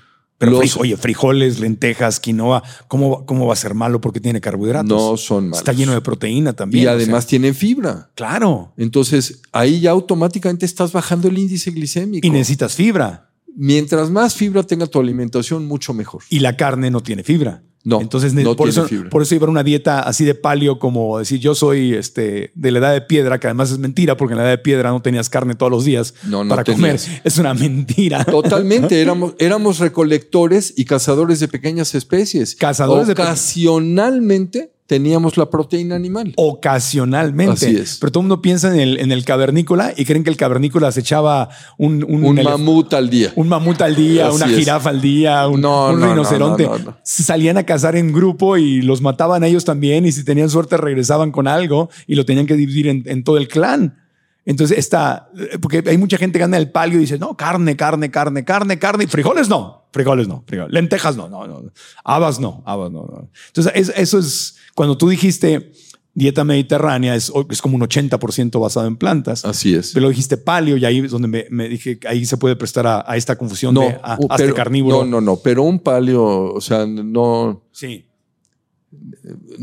Pero 0.46 0.60
oye, 0.80 0.98
frijoles, 0.98 1.60
lentejas, 1.60 2.20
quinoa, 2.20 2.64
¿cómo, 2.88 3.26
¿cómo 3.26 3.48
va 3.48 3.54
a 3.54 3.58
ser 3.58 3.74
malo 3.74 4.02
porque 4.02 4.20
tiene 4.20 4.42
carbohidratos? 4.42 4.90
No 4.90 5.18
son 5.18 5.46
malos. 5.46 5.60
Está 5.60 5.74
lleno 5.74 5.94
de 5.94 6.02
proteína 6.02 6.54
también. 6.54 6.84
Y 6.84 6.88
además 6.88 7.28
tienen 7.28 7.56
fibra. 7.56 8.10
Claro. 8.16 8.74
Entonces, 8.78 9.42
ahí 9.52 9.80
ya 9.80 9.92
automáticamente 9.92 10.66
estás 10.66 10.92
bajando 10.92 11.28
el 11.28 11.38
índice 11.38 11.72
glicémico. 11.72 12.26
Y 12.26 12.30
necesitas 12.30 12.76
fibra. 12.76 13.30
Mientras 13.56 14.10
más 14.10 14.34
fibra 14.34 14.64
tenga 14.64 14.88
tu 14.88 15.00
alimentación, 15.00 15.68
mucho 15.68 15.94
mejor. 15.94 16.24
Y 16.30 16.40
la 16.40 16.58
carne 16.58 16.90
no 16.90 17.02
tiene 17.02 17.24
fibra. 17.24 17.64
No, 17.86 18.00
Entonces, 18.00 18.34
no 18.34 18.56
por, 18.56 18.70
tiene 18.70 18.72
eso, 18.72 18.88
fibra. 18.88 19.10
por 19.10 19.22
eso 19.24 19.36
iba 19.36 19.46
a 19.46 19.50
una 19.50 19.62
dieta 19.64 20.00
así 20.00 20.24
de 20.24 20.36
palio, 20.36 20.80
como 20.80 21.20
decir 21.20 21.40
yo 21.42 21.54
soy 21.54 21.94
este, 21.94 22.52
de 22.56 22.72
la 22.72 22.80
edad 22.80 22.94
de 22.94 23.02
piedra, 23.02 23.40
que 23.42 23.48
además 23.48 23.72
es 23.72 23.78
mentira, 23.78 24.16
porque 24.16 24.34
en 24.34 24.38
la 24.38 24.44
edad 24.46 24.52
de 24.52 24.58
piedra 24.60 24.92
no 24.92 25.02
tenías 25.02 25.30
carne 25.30 25.56
todos 25.56 25.70
los 25.72 25.84
días 25.84 26.14
No, 26.24 26.46
no 26.46 26.50
para 26.50 26.64
tenías. 26.64 27.04
comer. 27.06 27.22
Es 27.26 27.38
una 27.40 27.54
mentira. 27.54 28.24
Totalmente, 28.24 29.02
éramos, 29.02 29.34
éramos 29.38 29.80
recolectores 29.80 30.74
y 30.78 30.86
cazadores 30.86 31.42
de 31.42 31.50
pequeñas 31.50 31.94
especies. 31.94 32.56
Cazadores 32.56 33.08
de 33.08 33.14
Ocasionalmente 33.14 34.72
teníamos 34.88 35.38
la 35.38 35.50
proteína 35.50 35.96
animal. 35.96 36.34
Ocasionalmente. 36.36 37.54
Así 37.54 37.76
es. 37.76 37.98
Pero 38.00 38.12
todo 38.12 38.22
el 38.22 38.28
mundo 38.28 38.42
piensa 38.42 38.74
en 38.74 38.80
el, 38.80 39.00
en 39.00 39.12
el 39.12 39.26
cavernícola 39.26 39.94
y 39.96 40.06
creen 40.06 40.24
que 40.24 40.30
el 40.30 40.38
cavernícola 40.38 40.92
se 40.92 41.00
echaba 41.00 41.50
un, 41.78 42.04
un, 42.08 42.36
mamut 42.44 42.94
al 42.94 43.10
día. 43.10 43.32
un 43.36 43.48
mamut 43.48 43.82
al 43.82 43.96
día, 43.96 44.28
Así 44.28 44.36
una 44.36 44.46
es. 44.48 44.56
jirafa 44.58 44.90
al 44.90 45.02
día, 45.02 45.48
un, 45.48 45.62
No, 45.62 45.90
un 45.92 46.00
no, 46.00 46.06
no, 46.08 46.12
rinoceronte. 46.14 46.66
no, 46.66 46.78
no, 46.78 46.84
no. 46.86 46.98
Salían 47.04 47.58
a 47.58 47.64
cazar 47.66 47.96
en 47.96 48.12
grupo 48.12 48.58
y 48.58 48.82
los 48.82 49.02
mataban 49.02 49.44
a 49.44 49.48
ellos 49.48 49.66
también 49.66 50.06
y 50.06 50.12
si 50.12 50.24
tenían 50.24 50.50
suerte 50.50 50.78
regresaban 50.78 51.32
con 51.32 51.48
algo 51.48 51.90
y 52.08 52.16
lo 52.16 52.26
tenían 52.26 52.46
que 52.46 52.56
dividir 52.56 52.88
en, 52.88 53.04
en 53.06 53.24
todo 53.24 53.38
el 53.38 53.48
clan. 53.48 54.03
Entonces 54.46 54.78
está, 54.78 55.30
porque 55.62 55.84
hay 55.88 55.98
mucha 55.98 56.18
gente 56.18 56.38
que 56.38 56.44
anda 56.44 56.58
en 56.58 56.64
el 56.64 56.72
palio 56.72 56.98
y 56.98 57.02
dice, 57.02 57.18
no, 57.18 57.38
carne, 57.38 57.78
carne, 57.78 58.12
carne, 58.12 58.44
carne, 58.44 58.78
carne, 58.78 59.06
y 59.06 59.08
frijoles 59.08 59.48
no, 59.48 59.88
frijoles 59.94 60.28
no, 60.28 60.44
frijoles. 60.46 60.74
lentejas 60.74 61.16
no, 61.16 61.30
no, 61.30 61.48
no, 61.48 61.72
habas 62.04 62.40
no, 62.42 62.62
habas 62.66 62.92
no. 62.92 63.04
no. 63.06 63.30
Entonces 63.48 63.72
es- 63.76 63.94
eso 63.96 64.20
es, 64.20 64.58
cuando 64.76 64.98
tú 64.98 65.08
dijiste 65.08 65.72
dieta 66.16 66.44
mediterránea, 66.44 67.16
es, 67.16 67.32
es 67.50 67.62
como 67.62 67.76
un 67.76 67.82
80% 67.82 68.60
basado 68.62 68.86
en 68.86 68.98
plantas. 68.98 69.46
Así 69.46 69.74
es. 69.74 69.94
Pero 69.94 70.10
dijiste 70.10 70.38
palio 70.38 70.78
y 70.78 70.86
ahí 70.86 71.00
es 71.00 71.10
donde 71.12 71.28
me, 71.28 71.46
me 71.50 71.68
dije 71.70 71.98
que 71.98 72.08
ahí 72.08 72.26
se 72.26 72.38
puede 72.38 72.56
prestar 72.56 72.86
a, 72.86 73.04
a 73.08 73.16
esta 73.18 73.36
confusión 73.38 73.74
No, 73.74 73.82
de 73.82 73.98
a, 74.04 74.18
uh, 74.20 74.28
hasta 74.30 74.36
pero- 74.44 74.54
carnívoro. 74.56 75.06
No, 75.06 75.10
no, 75.10 75.22
no, 75.22 75.38
pero 75.38 75.64
un 75.64 75.80
palio, 75.80 76.24
o 76.54 76.62
sea, 76.62 76.86
no, 76.86 77.64
Sí. 77.72 78.06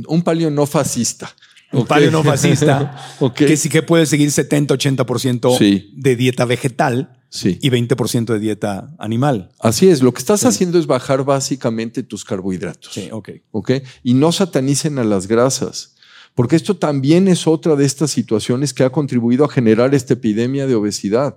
un 0.08 0.22
palio 0.22 0.50
no 0.50 0.66
fascista. 0.66 1.30
Un 1.72 1.82
Ok. 1.82 1.88
palio 1.88 2.10
no 2.10 2.22
fascista. 2.24 2.96
Que 3.34 3.56
sí 3.56 3.68
que 3.68 3.82
puede 3.82 4.06
seguir 4.06 4.30
70-80% 4.30 5.56
Sí. 5.58 5.90
de 5.96 6.16
dieta 6.16 6.44
vegetal 6.44 7.16
Sí. 7.28 7.58
y 7.62 7.70
20% 7.70 8.32
de 8.32 8.40
dieta 8.40 8.92
animal. 8.98 9.50
Así 9.60 9.88
es, 9.88 10.02
lo 10.02 10.12
que 10.12 10.18
estás 10.18 10.44
haciendo 10.44 10.78
es 10.80 10.86
bajar 10.86 11.24
básicamente 11.24 12.02
tus 12.02 12.24
carbohidratos. 12.24 12.92
Sí. 12.92 13.08
¿ok? 13.12 13.70
Y 14.02 14.14
no 14.14 14.32
satanicen 14.32 14.98
a 14.98 15.04
las 15.04 15.28
grasas, 15.28 15.94
porque 16.34 16.56
esto 16.56 16.76
también 16.76 17.28
es 17.28 17.46
otra 17.46 17.76
de 17.76 17.84
estas 17.84 18.10
situaciones 18.10 18.74
que 18.74 18.82
ha 18.82 18.90
contribuido 18.90 19.44
a 19.44 19.48
generar 19.48 19.94
esta 19.94 20.14
epidemia 20.14 20.66
de 20.66 20.74
obesidad. 20.74 21.36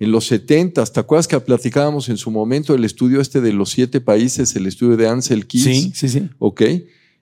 En 0.00 0.10
los 0.12 0.26
70, 0.26 0.84
¿te 0.86 1.00
acuerdas 1.00 1.26
que 1.28 1.38
platicábamos 1.40 2.08
en 2.08 2.16
su 2.16 2.30
momento 2.32 2.74
el 2.74 2.84
estudio 2.84 3.20
este 3.20 3.40
de 3.40 3.52
los 3.52 3.70
siete 3.70 4.00
países, 4.00 4.54
el 4.56 4.66
estudio 4.66 4.96
de 4.96 5.08
Ansel 5.08 5.46
Keys? 5.46 5.62
Sí, 5.64 5.92
sí, 5.94 6.08
sí. 6.08 6.30
¿ok? 6.38 6.62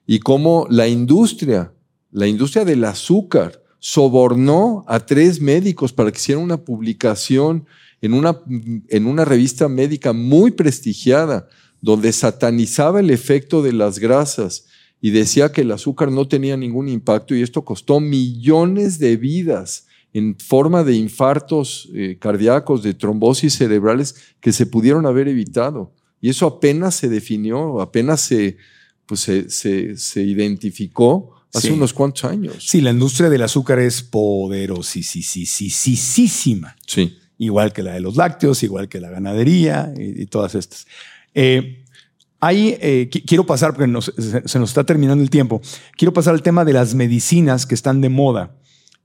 Y 0.07 0.19
cómo 0.19 0.65
la 0.69 0.87
industria, 0.87 1.71
la 2.17 2.25
industria 2.27 2.65
del 2.65 2.83
azúcar, 2.83 3.61
sobornó 3.79 4.83
a 4.87 5.05
tres 5.05 5.39
médicos 5.39 5.93
para 5.93 6.11
que 6.11 6.17
hicieran 6.17 6.43
una 6.43 6.57
publicación 6.57 7.65
en 8.01 8.13
una, 8.13 8.41
en 8.89 9.05
una 9.05 9.23
revista 9.23 9.67
médica 9.67 10.13
muy 10.13 10.49
prestigiada, 10.51 11.47
donde 11.79 12.11
satanizaba 12.11 12.99
el 13.01 13.11
efecto 13.11 13.61
de 13.61 13.73
las 13.73 13.99
grasas 13.99 14.65
y 14.99 15.11
decía 15.11 15.51
que 15.51 15.61
el 15.61 15.71
azúcar 15.71 16.11
no 16.11 16.27
tenía 16.27 16.57
ningún 16.57 16.89
impacto 16.89 17.35
y 17.35 17.43
esto 17.43 17.63
costó 17.63 17.99
millones 17.99 18.97
de 18.97 19.15
vidas 19.15 19.85
en 20.11 20.35
forma 20.39 20.83
de 20.83 20.95
infartos 20.95 21.89
eh, 21.93 22.17
cardíacos, 22.19 22.81
de 22.81 22.95
trombosis 22.95 23.53
cerebrales 23.57 24.15
que 24.39 24.51
se 24.53 24.65
pudieron 24.65 25.05
haber 25.05 25.27
evitado. 25.27 25.93
Y 26.19 26.29
eso 26.29 26.47
apenas 26.47 26.95
se 26.95 27.09
definió, 27.09 27.79
apenas 27.79 28.21
se, 28.21 28.57
pues 29.05 29.19
se, 29.19 29.51
se- 29.51 29.95
se 29.97 30.23
identificó 30.23 31.36
hace 31.53 31.67
Sí. 31.69 31.73
unos 31.73 31.93
cuantos 31.93 32.25
años. 32.25 32.55
Sí, 32.59 32.81
la 32.81 32.91
industria 32.91 33.29
del 33.29 33.41
azúcar 33.43 33.79
es 33.79 34.01
poderosísima. 34.03 36.75
Sí. 36.85 37.17
Igual 37.37 37.71
que 37.73 37.83
la 37.83 37.93
de 37.93 37.99
los 37.99 38.15
lácteos, 38.15 38.63
igual 38.63 38.89
que 38.89 38.99
la 38.99 39.09
ganadería 39.09 39.93
y, 39.97 40.23
y 40.23 40.25
todas 40.25 40.55
estas. 40.55 40.87
Eh, 41.33 41.83
Ahí 42.39 42.77
eh, 42.81 43.09
qui- 43.11 43.23
quiero 43.25 43.47
pasar, 43.47 43.71
porque 43.73 43.87
nos- 43.87 44.13
se, 44.15 44.47
se 44.47 44.59
nos 44.59 44.69
está 44.69 44.83
terminando 44.83 45.23
el 45.23 45.31
tiempo, 45.31 45.59
quiero 45.97 46.13
pasar 46.13 46.35
al 46.35 46.43
tema 46.43 46.65
de 46.65 46.73
las 46.73 46.93
medicinas 46.93 47.65
que 47.65 47.73
están 47.73 47.99
de 47.99 48.09
moda. 48.09 48.51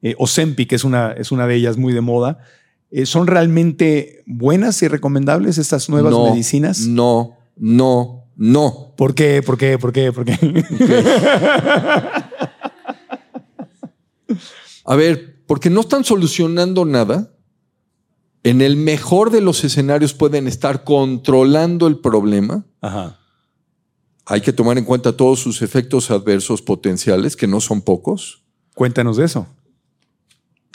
Eh, 0.02 0.14
Ozempic 0.18 0.70
es 0.74 0.84
una, 0.84 1.12
es 1.12 1.32
una 1.32 1.46
de 1.46 1.54
ellas 1.54 1.78
muy 1.78 1.94
de 1.94 2.02
moda. 2.02 2.40
Eh, 2.90 3.06
¿Son 3.06 3.26
realmente 3.26 4.22
buenas 4.26 4.82
y 4.82 4.88
recomendables 4.88 5.56
estas 5.56 5.88
nuevas 5.88 6.12
no, 6.12 6.28
medicinas? 6.30 6.80
No, 6.80 7.38
no, 7.56 8.26
no. 8.36 8.92
¿Por 8.98 9.14
qué? 9.14 9.40
¿Por 9.42 9.56
qué? 9.56 9.78
¿Por 9.78 9.94
qué? 9.94 10.12
¿Por 10.12 10.26
qué? 10.26 10.36
A 14.84 14.96
ver, 14.96 15.44
porque 15.46 15.70
no 15.70 15.80
están 15.80 16.04
solucionando 16.04 16.84
nada. 16.84 17.34
En 18.42 18.60
el 18.60 18.76
mejor 18.76 19.30
de 19.30 19.40
los 19.40 19.62
escenarios 19.62 20.14
pueden 20.14 20.48
estar 20.48 20.84
controlando 20.84 21.86
el 21.86 21.98
problema. 21.98 22.66
Ajá. 22.80 23.18
Hay 24.26 24.40
que 24.40 24.52
tomar 24.52 24.78
en 24.78 24.84
cuenta 24.84 25.16
todos 25.16 25.40
sus 25.40 25.62
efectos 25.62 26.10
adversos 26.10 26.62
potenciales, 26.62 27.36
que 27.36 27.46
no 27.46 27.60
son 27.60 27.82
pocos. 27.82 28.44
Cuéntanos 28.74 29.16
de 29.16 29.24
eso. 29.24 29.46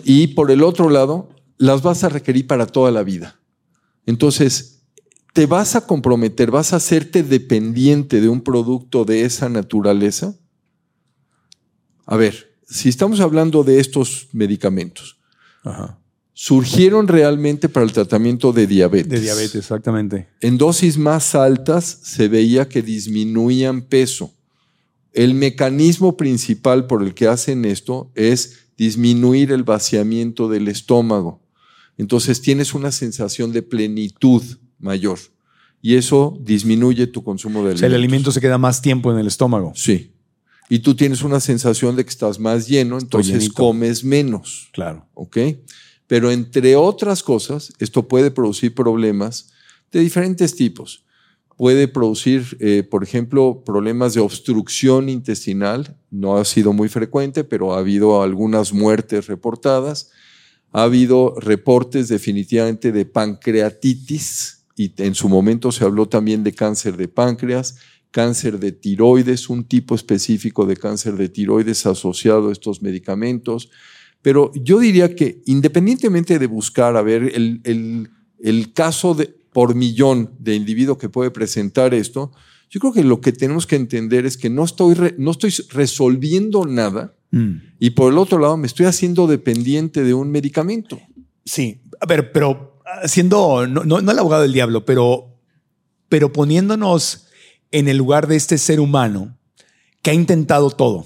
Y 0.03 0.27
por 0.27 0.51
el 0.51 0.63
otro 0.63 0.89
lado, 0.89 1.29
las 1.57 1.81
vas 1.81 2.03
a 2.03 2.09
requerir 2.09 2.47
para 2.47 2.67
toda 2.67 2.91
la 2.91 3.03
vida. 3.03 3.39
Entonces, 4.05 4.83
te 5.33 5.45
vas 5.45 5.75
a 5.75 5.85
comprometer, 5.85 6.51
vas 6.51 6.73
a 6.73 6.77
hacerte 6.77 7.23
dependiente 7.23 8.21
de 8.21 8.29
un 8.29 8.41
producto 8.41 9.05
de 9.05 9.23
esa 9.23 9.49
naturaleza. 9.49 10.35
A 12.05 12.15
ver, 12.17 12.46
si 12.67 12.89
estamos 12.89 13.19
hablando 13.19 13.63
de 13.63 13.79
estos 13.79 14.27
medicamentos, 14.33 15.17
Ajá. 15.63 15.97
surgieron 16.33 17.07
realmente 17.07 17.69
para 17.69 17.85
el 17.85 17.91
tratamiento 17.93 18.51
de 18.53 18.67
diabetes. 18.67 19.09
De 19.09 19.19
diabetes, 19.21 19.55
exactamente. 19.55 20.27
En 20.41 20.57
dosis 20.57 20.97
más 20.97 21.33
altas 21.35 21.85
se 22.03 22.27
veía 22.27 22.67
que 22.69 22.81
disminuían 22.81 23.81
peso. 23.81 24.33
El 25.13 25.33
mecanismo 25.33 26.15
principal 26.17 26.85
por 26.85 27.01
el 27.01 27.13
que 27.13 27.27
hacen 27.27 27.65
esto 27.65 28.11
es 28.13 28.67
disminuir 28.77 29.51
el 29.51 29.63
vaciamiento 29.63 30.47
del 30.47 30.67
estómago. 30.67 31.41
Entonces 31.97 32.41
tienes 32.41 32.75
una 32.75 32.91
sensación 32.91 33.51
de 33.51 33.63
plenitud 33.63 34.43
mayor 34.77 35.17
y 35.81 35.95
eso 35.95 36.37
disminuye 36.41 37.07
tu 37.07 37.23
consumo 37.23 37.65
de 37.65 37.73
O 37.73 37.77
sea, 37.77 37.87
el 37.87 37.93
alimentos. 37.93 38.13
alimento 38.13 38.31
se 38.31 38.41
queda 38.41 38.59
más 38.59 38.81
tiempo 38.83 39.11
en 39.11 39.17
el 39.17 39.25
estómago. 39.25 39.71
Sí. 39.75 40.11
Y 40.69 40.79
tú 40.79 40.95
tienes 40.95 41.21
una 41.21 41.39
sensación 41.39 41.95
de 41.95 42.03
que 42.03 42.09
estás 42.09 42.39
más 42.39 42.67
lleno, 42.67 42.99
entonces 42.99 43.49
comes 43.49 44.03
menos. 44.03 44.69
Claro. 44.73 45.07
¿ok? 45.13 45.37
Pero 46.07 46.31
entre 46.31 46.75
otras 46.75 47.23
cosas, 47.23 47.73
esto 47.79 48.07
puede 48.07 48.31
producir 48.31 48.73
problemas 48.73 49.51
de 49.91 50.01
diferentes 50.01 50.55
tipos. 50.55 51.05
Puede 51.57 51.87
producir, 51.87 52.57
eh, 52.59 52.83
por 52.83 53.03
ejemplo, 53.03 53.63
problemas 53.65 54.13
de 54.13 54.19
obstrucción 54.19 55.09
intestinal. 55.09 55.97
No 56.11 56.37
ha 56.37 56.45
sido 56.45 56.71
muy 56.71 56.87
frecuente, 56.87 57.43
pero 57.43 57.73
ha 57.73 57.79
habido 57.79 58.21
algunas 58.21 58.73
muertes 58.73 59.27
reportadas. 59.27 60.11
Ha 60.71 60.83
habido 60.83 61.33
reportes 61.39 62.09
definitivamente 62.09 62.91
de 62.91 63.05
pancreatitis 63.05 64.65
y 64.75 64.93
en 64.97 65.15
su 65.15 65.27
momento 65.27 65.71
se 65.71 65.83
habló 65.83 66.07
también 66.07 66.43
de 66.43 66.53
cáncer 66.53 66.95
de 66.95 67.07
páncreas, 67.07 67.77
cáncer 68.17 68.53
de 68.59 68.71
tiroides, 68.71 69.49
un 69.49 69.63
tipo 69.63 69.93
específico 69.95 70.65
de 70.65 70.75
cáncer 70.75 71.13
de 71.17 71.29
tiroides 71.29 71.85
asociado 71.85 72.49
a 72.49 72.51
estos 72.51 72.81
medicamentos. 72.81 73.69
Pero 74.21 74.51
yo 74.55 74.79
diría 74.79 75.15
que 75.15 75.41
independientemente 75.45 76.39
de 76.39 76.47
buscar, 76.47 76.97
a 76.97 77.03
ver, 77.03 77.21
el, 77.39 77.61
el- 77.63 78.09
el 78.53 78.73
caso 78.73 79.13
de, 79.13 79.25
por 79.53 79.73
millón 79.75 80.17
de 80.39 80.55
individuo 80.55 80.97
que 80.97 81.09
puede 81.09 81.31
presentar 81.31 81.93
esto, 81.93 82.31
yo 82.71 82.79
creo 82.79 82.93
que 82.93 83.03
lo 83.03 83.19
que 83.21 83.31
tenemos 83.31 83.65
que 83.67 83.75
entender 83.75 84.25
es 84.25 84.35
que 84.37 84.49
no 84.49 84.63
estoy, 84.63 84.93
re- 84.95 85.15
no 85.17 85.31
estoy 85.31 85.51
resolviendo 85.69 86.65
nada 86.65 87.13
Mm. 87.29 87.55
y 87.79 87.89
por 87.89 88.11
el 88.13 88.17
otro 88.17 88.39
lado 88.39 88.55
me 88.57 88.67
estoy 88.67 88.85
haciendo 88.85 89.27
dependiente 89.27 90.01
de 90.03 90.13
un 90.13 90.31
medicamento. 90.31 90.97
Sí, 91.43 91.81
a 91.99 92.05
ver, 92.05 92.31
pero 92.31 92.79
siendo, 93.05 93.67
no, 93.67 93.83
no, 93.83 93.99
no 94.01 94.11
el 94.11 94.19
abogado 94.19 94.43
del 94.43 94.53
diablo, 94.53 94.85
pero, 94.85 95.35
pero 96.09 96.31
poniéndonos 96.31 97.26
en 97.77 97.87
el 97.87 97.97
lugar 97.97 98.25
de 98.25 98.35
este 98.35 98.57
ser 98.57 98.79
humano 98.79 99.37
que 100.01 100.09
ha 100.09 100.13
intentado 100.13 100.71
todo, 100.71 101.05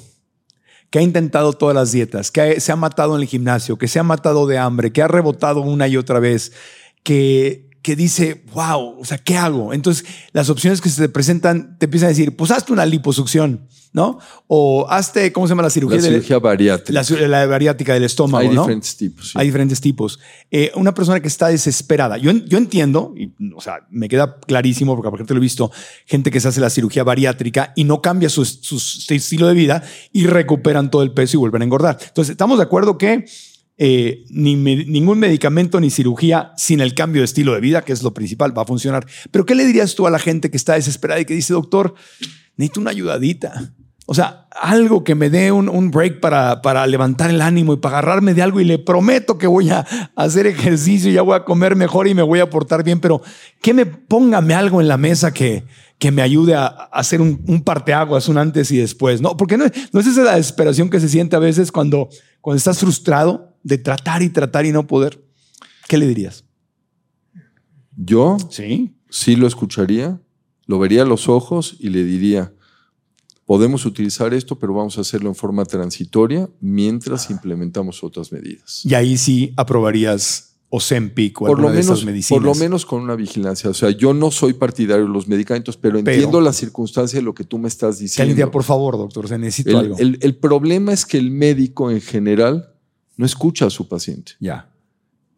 que 0.89 0.99
ha 0.99 1.01
intentado 1.01 1.51
todas 1.51 1.75
las 1.75 1.91
dietas, 1.91 2.31
que 2.31 2.61
se 2.61 2.71
ha 2.71 2.77
matado 2.77 3.15
en 3.15 3.21
el 3.21 3.27
gimnasio, 3.27 3.77
que 3.77 3.89
se 3.89 3.99
ha 3.99 4.03
matado 4.03 4.47
de 4.47 4.57
hambre, 4.57 4.93
que 4.93 5.01
ha 5.01 5.09
rebotado 5.09 5.59
una 5.61 5.89
y 5.89 5.97
otra 5.97 6.19
vez, 6.19 6.53
que, 7.03 7.69
que 7.81 7.95
dice, 7.95 8.43
wow, 8.53 8.99
o 8.99 9.05
sea, 9.05 9.17
¿qué 9.17 9.37
hago? 9.37 9.73
Entonces, 9.73 10.05
las 10.33 10.49
opciones 10.49 10.81
que 10.81 10.89
se 10.89 11.01
te 11.01 11.09
presentan 11.09 11.77
te 11.79 11.85
empiezan 11.85 12.07
a 12.07 12.09
decir, 12.09 12.35
pues 12.35 12.51
hazte 12.51 12.71
una 12.71 12.85
liposucción, 12.85 13.67
¿no? 13.91 14.19
O 14.47 14.85
hazte, 14.87 15.31
¿cómo 15.31 15.47
se 15.47 15.51
llama 15.51 15.63
la 15.63 15.71
cirugía? 15.71 15.97
La 15.97 16.03
cirugía 16.03 16.37
bariátrica. 16.37 17.01
La, 17.01 17.27
la, 17.27 17.45
bariátrica 17.47 17.93
del 17.95 18.03
estómago, 18.03 18.47
Hay 18.47 18.55
¿no? 18.55 18.61
diferentes 18.61 18.97
tipos. 18.97 19.31
sí. 19.31 19.33
Hay 19.35 19.47
diferentes 19.47 19.81
tipos. 19.81 20.19
Eh, 20.51 20.71
una 20.75 20.93
persona 20.93 21.19
que 21.19 21.27
está 21.27 21.47
desesperada. 21.47 22.17
Yo, 22.17 22.31
yo 22.31 22.59
entiendo, 22.59 23.15
y, 23.17 23.33
o 23.55 23.61
sea, 23.61 23.87
me 23.89 24.07
queda 24.07 24.39
clarísimo, 24.39 24.95
porque 24.95 25.07
aparte 25.07 25.33
lo 25.33 25.39
he 25.39 25.41
visto, 25.41 25.71
gente 26.05 26.29
que 26.29 26.39
se 26.39 26.49
hace 26.49 26.61
la 26.61 26.69
cirugía 26.69 27.03
bariátrica 27.03 27.73
y 27.75 27.83
no 27.85 28.01
cambia 28.01 28.29
su, 28.29 28.45
su 28.45 29.13
estilo 29.13 29.47
de 29.47 29.55
vida 29.55 29.83
y 30.13 30.27
recuperan 30.27 30.91
todo 30.91 31.01
el 31.01 31.13
peso 31.13 31.37
y 31.37 31.39
vuelven 31.39 31.63
a 31.63 31.65
engordar. 31.65 31.97
Entonces, 31.99 32.31
estamos 32.31 32.59
de 32.59 32.63
acuerdo 32.63 32.99
que 32.99 33.25
eh, 33.83 34.25
ni 34.29 34.55
ningún 34.55 35.17
medicamento 35.17 35.79
ni 35.79 35.89
cirugía 35.89 36.51
sin 36.55 36.81
el 36.81 36.93
cambio 36.93 37.23
de 37.23 37.25
estilo 37.25 37.55
de 37.55 37.61
vida, 37.61 37.81
que 37.81 37.93
es 37.93 38.03
lo 38.03 38.13
principal, 38.13 38.55
va 38.55 38.61
a 38.61 38.65
funcionar. 38.65 39.07
Pero, 39.31 39.43
¿qué 39.43 39.55
le 39.55 39.65
dirías 39.65 39.95
tú 39.95 40.05
a 40.05 40.11
la 40.11 40.19
gente 40.19 40.51
que 40.51 40.57
está 40.57 40.75
desesperada 40.75 41.19
y 41.19 41.25
que 41.25 41.33
dice, 41.33 41.53
doctor, 41.53 41.95
necesito 42.57 42.79
una 42.79 42.91
ayudadita? 42.91 43.73
O 44.05 44.13
sea, 44.13 44.45
algo 44.51 45.03
que 45.03 45.15
me 45.15 45.31
dé 45.31 45.51
un, 45.51 45.67
un 45.67 45.89
break 45.89 46.19
para, 46.19 46.61
para 46.61 46.85
levantar 46.85 47.31
el 47.31 47.41
ánimo 47.41 47.73
y 47.73 47.77
para 47.77 47.97
agarrarme 47.97 48.35
de 48.35 48.43
algo 48.43 48.59
y 48.59 48.65
le 48.65 48.77
prometo 48.77 49.39
que 49.39 49.47
voy 49.47 49.71
a 49.71 49.79
hacer 50.15 50.45
ejercicio 50.45 51.09
y 51.09 51.15
ya 51.15 51.23
voy 51.23 51.35
a 51.35 51.43
comer 51.43 51.75
mejor 51.75 52.07
y 52.07 52.13
me 52.13 52.21
voy 52.21 52.39
a 52.39 52.51
portar 52.51 52.83
bien, 52.83 52.99
pero 52.99 53.23
que 53.63 53.73
me 53.73 53.87
póngame 53.87 54.53
algo 54.53 54.79
en 54.79 54.89
la 54.89 54.97
mesa 54.97 55.33
que, 55.33 55.63
que 55.97 56.11
me 56.11 56.21
ayude 56.21 56.53
a, 56.53 56.67
a 56.67 56.89
hacer 56.91 57.19
un, 57.19 57.43
un 57.47 57.63
parteaguas, 57.63 58.27
un 58.27 58.37
antes 58.37 58.71
y 58.71 58.77
después, 58.77 59.21
¿no? 59.21 59.35
Porque 59.35 59.57
no, 59.57 59.65
no 59.91 59.99
es 59.99 60.05
esa 60.05 60.21
la 60.21 60.35
desesperación 60.35 60.91
que 60.91 60.99
se 60.99 61.09
siente 61.09 61.35
a 61.35 61.39
veces 61.39 61.71
cuando, 61.71 62.09
cuando 62.41 62.57
estás 62.57 62.79
frustrado 62.79 63.55
de 63.63 63.77
tratar 63.77 64.21
y 64.23 64.29
tratar 64.29 64.65
y 64.65 64.71
no 64.71 64.87
poder. 64.87 65.23
¿Qué 65.87 65.97
le 65.97 66.07
dirías? 66.07 66.43
Yo 67.95 68.37
Sí. 68.49 68.95
sí 69.09 69.35
lo 69.35 69.47
escucharía, 69.47 70.19
lo 70.65 70.79
vería 70.79 71.03
a 71.03 71.05
los 71.05 71.29
ojos 71.29 71.75
y 71.79 71.89
le 71.89 72.03
diría, 72.03 72.53
podemos 73.45 73.85
utilizar 73.85 74.33
esto, 74.33 74.57
pero 74.57 74.73
vamos 74.73 74.97
a 74.97 75.01
hacerlo 75.01 75.29
en 75.29 75.35
forma 75.35 75.65
transitoria 75.65 76.49
mientras 76.61 77.29
implementamos 77.29 78.03
otras 78.03 78.31
medidas. 78.31 78.81
Y 78.85 78.93
ahí 78.95 79.17
sí 79.17 79.53
aprobarías 79.57 80.50
Ozempic 80.73 81.41
o 81.41 81.45
Por 81.45 81.59
lo, 81.59 81.67
alguna 81.67 81.71
de 81.73 81.83
menos, 81.83 81.97
esas 81.97 82.05
medicinas. 82.05 82.39
por 82.39 82.45
lo 82.45 82.55
menos 82.55 82.85
con 82.85 83.01
una 83.01 83.15
vigilancia. 83.15 83.69
O 83.69 83.73
sea, 83.73 83.89
yo 83.91 84.13
no 84.13 84.31
soy 84.31 84.53
partidario 84.53 85.05
de 85.05 85.11
los 85.11 85.27
medicamentos, 85.27 85.75
pero, 85.75 85.99
Pero- 86.01 86.11
entiendo 86.15 86.39
la 86.39 86.53
circunstancia 86.53 87.19
de 87.19 87.23
lo 87.23 87.33
que 87.35 87.43
tú 87.43 87.57
me 87.59 87.67
estás 87.67 87.97
Que 87.97 88.03
alguien 88.03 88.07
diciendo. 88.07 88.35
diga, 88.35 88.51
por 88.51 88.63
favor, 88.63 88.97
doctor, 88.97 89.27
se 89.27 89.37
necesito 89.37 89.71
el, 89.71 89.75
algo. 89.77 89.97
el- 89.99 90.17
el 90.21 90.35
problema 90.35 90.93
es 90.93 91.05
que 91.05 91.17
el 91.17 91.29
médico 91.29 91.91
en 91.91 91.99
general 91.99 92.73
no 93.17 93.25
escucha 93.25 93.65
a 93.65 93.69
su 93.69 93.89
paciente, 93.89 94.31
ya. 94.39 94.69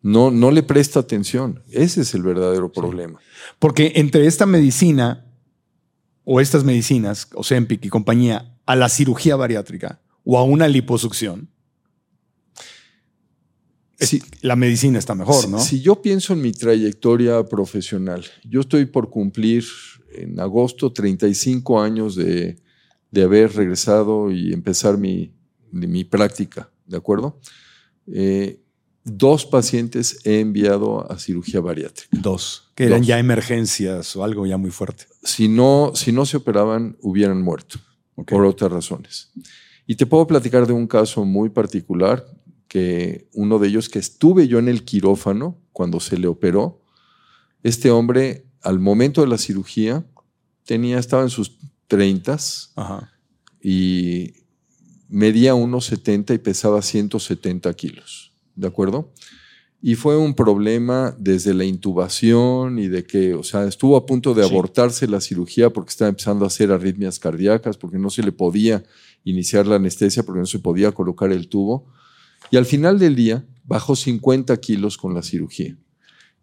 no, 0.03 0.29
no 0.29 0.51
le 0.51 0.61
presta 0.61 0.99
atención. 0.99 1.63
Ese 1.71 2.01
es 2.01 2.13
el 2.13 2.21
verdadero 2.21 2.71
problema. 2.71 3.19
Porque 3.57 3.93
entre 3.95 4.27
esta 4.27 4.45
medicina 4.45 5.25
o 6.25 6.41
estas 6.41 6.63
medicinas, 6.63 7.27
Ozempic 7.33 7.83
y 7.85 7.89
compañía, 7.89 8.55
a 8.67 8.75
la 8.75 8.87
cirugía 8.87 9.35
bariátrica 9.35 9.99
o 10.23 10.37
a 10.37 10.43
una 10.43 10.67
liposucción, 10.67 11.49
Sí. 14.05 14.21
la 14.41 14.55
medicina 14.55 14.99
está 14.99 15.15
mejor, 15.15 15.43
Si- 15.43 15.47
¿no? 15.49 15.59
Si 15.59 15.81
yo 15.81 16.01
pienso 16.01 16.33
en 16.33 16.41
mi 16.41 16.51
trayectoria 16.51 17.43
profesional, 17.45 18.23
yo 18.43 18.61
estoy 18.61 18.85
por 18.85 19.09
cumplir 19.09 19.65
en 20.15 20.39
agosto 20.39 20.91
35 20.93 21.81
años 21.81 22.15
de, 22.15 22.57
de 23.11 23.23
haber 23.23 23.53
regresado 23.53 24.31
y 24.31 24.53
empezar 24.53 24.97
mi, 24.97 25.33
de 25.71 25.87
mi 25.87 26.03
práctica, 26.03 26.69
¿de 26.85 26.97
acuerdo? 26.97 27.39
Eh, 28.07 28.59
dos 29.03 29.45
pacientes 29.45 30.19
he 30.23 30.39
enviado 30.39 31.11
a 31.11 31.17
cirugía 31.19 31.59
bariátrica. 31.61 32.09
Dos, 32.21 32.71
que 32.75 32.85
eran 32.85 32.99
Dos. 33.01 33.07
ya 33.07 33.19
emergencias 33.19 34.15
o 34.15 34.23
algo 34.23 34.45
ya 34.45 34.57
muy 34.57 34.71
fuerte. 34.71 35.05
Si 35.23 35.47
no, 35.47 35.91
si 35.95 36.11
no 36.11 36.25
se 36.25 36.37
operaban, 36.37 36.95
hubieran 37.01 37.41
muerto 37.41 37.79
Ok. 38.15 38.29
por 38.31 38.45
otras 38.45 38.71
razones. 38.71 39.31
Y 39.85 39.95
te 39.95 40.05
puedo 40.05 40.25
platicar 40.27 40.65
de 40.67 40.73
un 40.73 40.87
caso 40.87 41.25
muy 41.25 41.49
particular, 41.49 42.25
que 42.73 43.27
uno 43.33 43.59
de 43.59 43.67
ellos 43.67 43.87
que 43.87 43.99
estuve 43.99 44.47
yo 44.47 44.57
en 44.57 44.67
el 44.67 44.83
quirófano 44.83 45.59
cuando 45.73 45.99
se 45.99 46.17
le 46.17 46.25
operó, 46.27 46.81
este 47.61 47.91
hombre 47.91 48.47
al 48.63 48.79
momento 48.79 49.21
de 49.21 49.27
la 49.27 49.37
cirugía 49.37 50.03
tenía, 50.65 50.97
estaba 50.97 51.21
en 51.21 51.29
sus 51.29 51.59
30 51.87 52.35
Ajá. 52.75 53.11
y 53.61 54.33
medía 55.07 55.53
unos 55.53 55.85
70 55.85 56.33
y 56.33 56.39
pesaba 56.39 56.81
170 56.81 57.71
kilos, 57.75 58.31
¿de 58.55 58.65
acuerdo? 58.67 59.11
Y 59.79 59.93
fue 59.93 60.17
un 60.17 60.33
problema 60.33 61.15
desde 61.19 61.53
la 61.53 61.65
intubación 61.65 62.79
y 62.79 62.87
de 62.87 63.03
que, 63.03 63.35
o 63.35 63.43
sea, 63.43 63.65
estuvo 63.67 63.97
a 63.97 64.07
punto 64.07 64.33
de 64.33 64.43
Sí. 64.43 64.49
abortarse 64.49 65.07
la 65.07 65.21
cirugía 65.21 65.71
porque 65.71 65.91
estaba 65.91 66.09
empezando 66.09 66.43
a 66.43 66.47
hacer 66.47 66.71
arritmias 66.71 67.19
cardíacas, 67.19 67.77
porque 67.77 67.99
no 67.99 68.09
se 68.09 68.23
le 68.23 68.31
podía 68.31 68.83
iniciar 69.25 69.67
la 69.67 69.75
anestesia, 69.75 70.23
porque 70.23 70.39
no 70.39 70.47
se 70.47 70.57
podía 70.57 70.91
colocar 70.91 71.31
el 71.31 71.47
tubo. 71.49 71.85
Y 72.51 72.57
al 72.57 72.65
final 72.65 72.99
del 72.99 73.15
día 73.15 73.45
bajó 73.63 73.95
50 73.95 74.55
kilos 74.57 74.97
con 74.97 75.13
la 75.13 75.23
cirugía. 75.23 75.77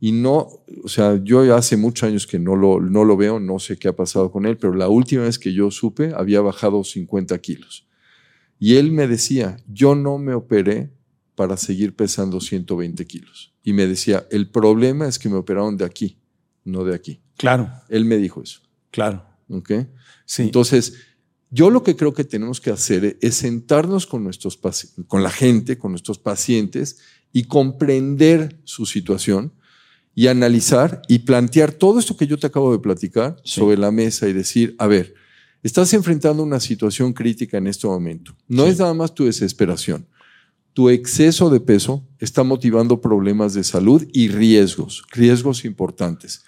Y 0.01 0.13
no, 0.13 0.49
o 0.83 0.89
sea, 0.89 1.21
yo 1.23 1.55
hace 1.55 1.77
muchos 1.77 2.09
años 2.09 2.27
que 2.27 2.39
no 2.39 2.57
lo, 2.57 2.81
no 2.81 3.05
lo 3.05 3.17
veo, 3.19 3.39
no 3.39 3.59
sé 3.59 3.77
qué 3.77 3.89
ha 3.89 3.95
pasado 3.95 4.31
con 4.31 4.47
él, 4.47 4.57
pero 4.57 4.75
la 4.75 4.89
última 4.89 5.25
vez 5.25 5.39
que 5.39 5.53
yo 5.53 5.71
supe 5.71 6.13
había 6.17 6.41
bajado 6.41 6.83
50 6.83 7.39
kilos. 7.39 7.87
Y 8.59 8.77
él 8.77 8.93
me 8.93 9.07
decía, 9.07 9.59
yo 9.69 9.95
no 9.95 10.19
me 10.19 10.35
operé 10.35 10.91
para 11.35 11.57
seguir 11.57 11.95
pesando 11.95 12.41
120 12.41 13.07
kilos. 13.07 13.55
Y 13.63 13.75
me 13.75 13.87
decía, 13.87 14.27
el 14.31 14.51
problema 14.51 15.07
es 15.07 15.19
que 15.19 15.29
me 15.29 15.37
operaron 15.37 15.77
de 15.77 15.85
aquí, 15.85 16.19
no 16.65 16.85
de 16.85 16.95
aquí. 16.95 17.21
Claro, 17.37 17.71
Él 17.89 18.05
me 18.05 18.17
dijo 18.17 18.43
eso. 18.43 18.61
claro. 18.91 19.25
¿ok? 19.49 19.73
Sí. 20.27 20.43
Entonces, 20.45 20.95
yo 21.51 21.71
lo 21.71 21.83
que 21.83 21.97
creo 21.97 22.15
que 22.15 22.25
tenemos 22.25 22.61
que 22.61 22.71
hacer 22.71 23.19
es 23.21 23.35
sentarnos 23.37 24.07
con, 24.07 24.23
nuestros 24.25 24.59
con 25.09 25.23
la 25.23 25.31
gente, 25.31 25.79
con 25.79 25.91
nuestros 25.93 26.19
pacientes 26.19 26.99
y 27.33 27.45
comprender 27.45 28.61
su 28.65 28.87
situación 28.87 29.53
y 30.15 30.27
analizar 30.27 31.03
y 31.09 31.21
plantear 31.21 31.73
todo 31.73 31.99
esto 31.99 32.17
que 32.17 32.27
yo 32.27 32.39
te 32.39 32.47
acabo 32.47 32.73
de 32.73 32.79
platicar 32.79 33.37
Sí. 33.45 33.61
sobre 33.61 33.77
la 33.79 33.91
mesa 33.91 34.29
y 34.29 34.33
decir, 34.33 34.75
a 34.79 34.87
ver, 34.87 35.15
estás 35.63 35.93
enfrentando 35.95 36.43
una 36.43 36.61
situación 36.61 37.13
crítica 37.13 37.59
en 37.59 37.67
este 37.67 37.87
momento. 37.87 38.35
No 38.49 38.65
Sí. 38.65 38.71
es 38.71 38.79
nada 38.79 38.95
más 38.95 39.15
tu 39.15 39.25
desesperación. 39.25 40.07
Tu 40.73 40.89
exceso 40.89 41.51
de 41.51 41.59
peso 41.61 42.07
está 42.21 42.45
motivando 42.45 43.01
problemas 43.01 43.55
de 43.55 43.65
salud 43.65 44.07
y 44.13 44.29
riesgos, 44.29 45.03
riesgos 45.13 45.65
importantes. 45.65 46.45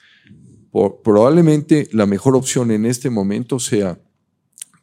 Por- 0.70 1.03
probablemente 1.03 1.89
la 1.93 2.07
mejor 2.07 2.37
opción 2.37 2.70
en 2.70 2.87
este 2.87 3.11
momento 3.11 3.59
sea, 3.59 4.01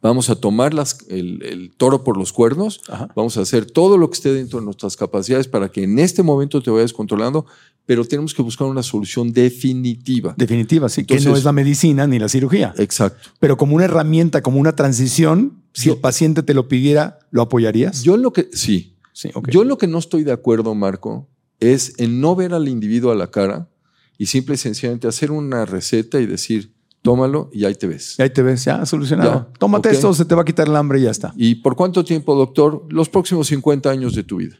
vamos 0.02 0.30
a 0.30 0.34
tomar 0.36 0.72
las- 0.74 0.98
el, 1.08 1.42
el 1.42 1.72
toro 1.76 2.04
por 2.04 2.16
los 2.16 2.32
cuernos, 2.32 2.80
Ajá. 2.88 3.08
vamos 3.14 3.36
a 3.36 3.42
hacer 3.42 3.66
todo 3.66 3.98
lo 3.98 4.08
que 4.08 4.14
esté 4.14 4.32
dentro 4.32 4.58
de 4.58 4.64
nuestras 4.64 4.96
capacidades 4.96 5.46
para 5.48 5.70
que 5.70 5.82
en 5.84 5.98
este 5.98 6.22
momento 6.22 6.62
te 6.62 6.70
vayas 6.70 6.92
controlando, 6.92 7.44
pero 7.86 8.04
tenemos 8.04 8.32
que 8.34 8.42
buscar 8.42 8.66
una 8.68 8.82
solución 8.82 9.32
definitiva. 9.32 10.34
Definitiva, 10.36 10.88
sí, 10.88 11.04
que 11.04 11.20
no 11.20 11.36
es 11.36 11.44
la 11.44 11.52
medicina 11.52 12.06
ni 12.06 12.18
la 12.18 12.28
cirugía. 12.28 12.72
Exacto. 12.78 13.30
Pero 13.40 13.56
como 13.56 13.74
una 13.76 13.84
herramienta, 13.86 14.42
como 14.42 14.58
una 14.60 14.74
transición, 14.74 15.62
si 15.72 15.86
Yo- 15.86 15.94
el 15.94 16.00
paciente 16.00 16.42
te 16.42 16.54
lo 16.54 16.68
pidiera, 16.68 17.18
¿lo 17.30 17.42
apoyarías? 17.42 18.02
Yo 18.02 18.16
lo 18.16 18.32
que, 18.32 18.48
sí, 18.52 18.96
sí, 19.12 19.30
ok. 19.34 19.48
yo 19.50 19.64
lo 19.64 19.76
que 19.78 19.86
no 19.86 19.98
estoy 19.98 20.24
de 20.24 20.32
acuerdo, 20.32 20.74
Marco, 20.74 21.28
es 21.58 21.94
en 21.98 22.20
no 22.20 22.34
ver 22.36 22.54
al 22.54 22.68
individuo 22.68 23.12
a 23.12 23.14
la 23.14 23.30
cara 23.30 23.68
y 24.16 24.26
simple 24.26 24.54
y 24.54 24.58
sencillamente 24.58 25.08
hacer 25.08 25.30
una 25.30 25.66
receta 25.66 26.20
y 26.20 26.26
decir, 26.26 26.72
tómalo 27.02 27.50
y 27.52 27.64
ahí 27.64 27.74
te 27.74 27.86
ves. 27.86 28.16
Y 28.18 28.22
ahí 28.22 28.30
te 28.30 28.42
ves, 28.42 28.64
ya 28.64 28.84
solucionado. 28.86 29.48
Ya, 29.52 29.58
Tómate 29.58 29.90
esto, 29.90 30.12
se 30.14 30.24
te 30.24 30.34
va 30.34 30.42
a 30.42 30.44
quitar 30.44 30.68
el 30.68 30.76
hambre 30.76 30.98
y 31.00 31.02
ya 31.02 31.10
está. 31.10 31.32
¿Y 31.36 31.56
por 31.56 31.76
cuánto 31.76 32.04
tiempo, 32.04 32.34
doctor? 32.34 32.84
Los 32.90 33.08
próximos 33.08 33.46
50 33.48 33.90
años 33.90 34.14
de 34.14 34.22
tu 34.22 34.36
vida. 34.36 34.56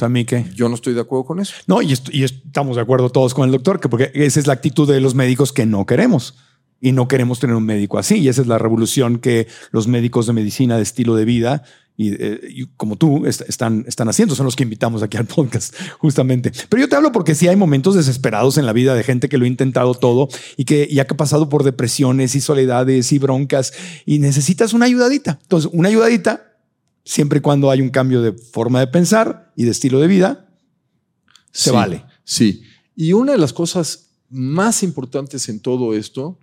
A 0.00 0.08
mí 0.08 0.24
qué. 0.24 0.46
Yo 0.54 0.68
no 0.68 0.76
estoy 0.76 0.94
de 0.94 1.00
acuerdo 1.02 1.24
con 1.26 1.40
eso. 1.40 1.52
No, 1.66 1.82
y, 1.82 1.92
est- 1.92 2.08
y 2.12 2.24
estamos 2.24 2.76
de 2.76 2.82
acuerdo 2.82 3.10
todos 3.10 3.34
con 3.34 3.44
el 3.44 3.50
doctor, 3.52 3.80
que 3.80 3.88
porque 3.90 4.10
esa 4.14 4.40
es 4.40 4.46
la 4.46 4.54
actitud 4.54 4.88
de 4.88 4.98
los 5.00 5.14
médicos 5.14 5.52
que 5.52 5.66
no 5.66 5.84
queremos. 5.84 6.36
Y 6.80 6.92
no 6.92 7.06
queremos 7.08 7.38
tener 7.40 7.54
un 7.54 7.66
médico 7.66 7.98
así. 7.98 8.16
Y 8.20 8.28
esa 8.28 8.40
es 8.40 8.46
la 8.46 8.56
revolución 8.56 9.18
que 9.18 9.46
los 9.70 9.86
médicos 9.88 10.26
de 10.26 10.32
medicina 10.32 10.76
de 10.78 10.82
estilo 10.82 11.14
de 11.16 11.26
vida 11.26 11.64
y, 12.02 12.14
eh, 12.14 12.40
y 12.48 12.66
como 12.78 12.96
tú 12.96 13.26
est- 13.26 13.42
están, 13.46 13.84
están 13.86 14.08
haciendo. 14.08 14.34
Son 14.34 14.46
los 14.46 14.56
que 14.56 14.62
invitamos 14.62 15.02
aquí 15.02 15.18
al 15.18 15.26
podcast, 15.26 15.74
justamente. 15.98 16.50
Pero 16.70 16.80
yo 16.82 16.88
te 16.88 16.96
hablo 16.96 17.12
porque 17.12 17.34
sí 17.34 17.46
hay 17.46 17.56
momentos 17.56 17.94
desesperados 17.94 18.56
en 18.56 18.64
la 18.64 18.72
vida 18.72 18.94
de 18.94 19.02
gente 19.02 19.28
que 19.28 19.36
lo 19.36 19.44
ha 19.44 19.48
intentado 19.48 19.92
todo 19.94 20.28
y 20.56 20.64
que 20.64 20.88
ya 20.90 21.06
que 21.06 21.12
ha 21.12 21.16
pasado 21.16 21.48
por 21.50 21.62
depresiones 21.62 22.34
y 22.34 22.40
soledades 22.40 23.12
y 23.12 23.18
broncas 23.18 23.72
y 24.06 24.18
necesitas 24.18 24.72
una 24.72 24.86
ayudadita. 24.86 25.38
Entonces, 25.42 25.70
una 25.74 25.88
ayudadita, 25.90 26.56
siempre 27.04 27.38
y 27.40 27.42
cuando 27.42 27.70
hay 27.70 27.82
un 27.82 27.90
cambio 27.90 28.22
de 28.22 28.32
forma 28.32 28.80
de 28.80 28.86
pensar 28.86 29.52
y 29.54 29.64
de 29.64 29.70
estilo 29.72 30.00
de 30.00 30.06
vida, 30.06 30.48
se 31.52 31.70
Sí, 31.70 31.76
vale. 31.76 32.04
Sí. 32.24 32.62
Y 32.96 33.12
una 33.12 33.32
de 33.32 33.38
las 33.38 33.52
cosas 33.52 34.06
más 34.30 34.82
importantes 34.82 35.48
en 35.50 35.60
todo 35.60 35.94
esto 35.94 36.38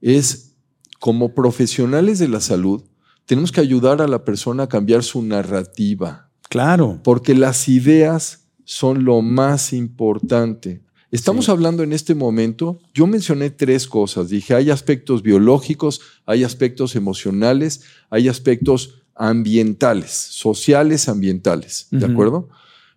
es, 0.00 0.54
como 0.98 1.34
profesionales 1.34 2.18
de 2.18 2.28
la 2.28 2.40
salud, 2.40 2.82
tenemos 3.26 3.52
que 3.52 3.60
ayudar 3.60 4.00
a 4.00 4.08
la 4.08 4.24
persona 4.24 4.64
a 4.64 4.68
cambiar 4.68 5.02
su 5.02 5.22
narrativa. 5.22 6.30
Claro. 6.48 7.00
Porque 7.02 7.34
las 7.34 7.68
ideas 7.68 8.46
son 8.64 9.04
lo 9.04 9.20
más 9.20 9.72
importante. 9.72 10.80
Estamos 11.10 11.48
hablando 11.48 11.82
en 11.82 11.92
este 11.92 12.14
momento, 12.14 12.80
yo 12.92 13.06
mencioné 13.06 13.50
tres 13.50 13.86
cosas. 13.86 14.28
Dije, 14.28 14.54
hay 14.54 14.70
aspectos 14.70 15.22
biológicos, 15.22 16.00
hay 16.24 16.44
aspectos 16.44 16.96
emocionales, 16.96 17.82
hay 18.10 18.28
aspectos 18.28 19.02
ambientales, 19.14 20.10
sociales, 20.10 21.08
ambientales, 21.08 21.86
¿de 21.90 22.04
acuerdo? 22.04 22.48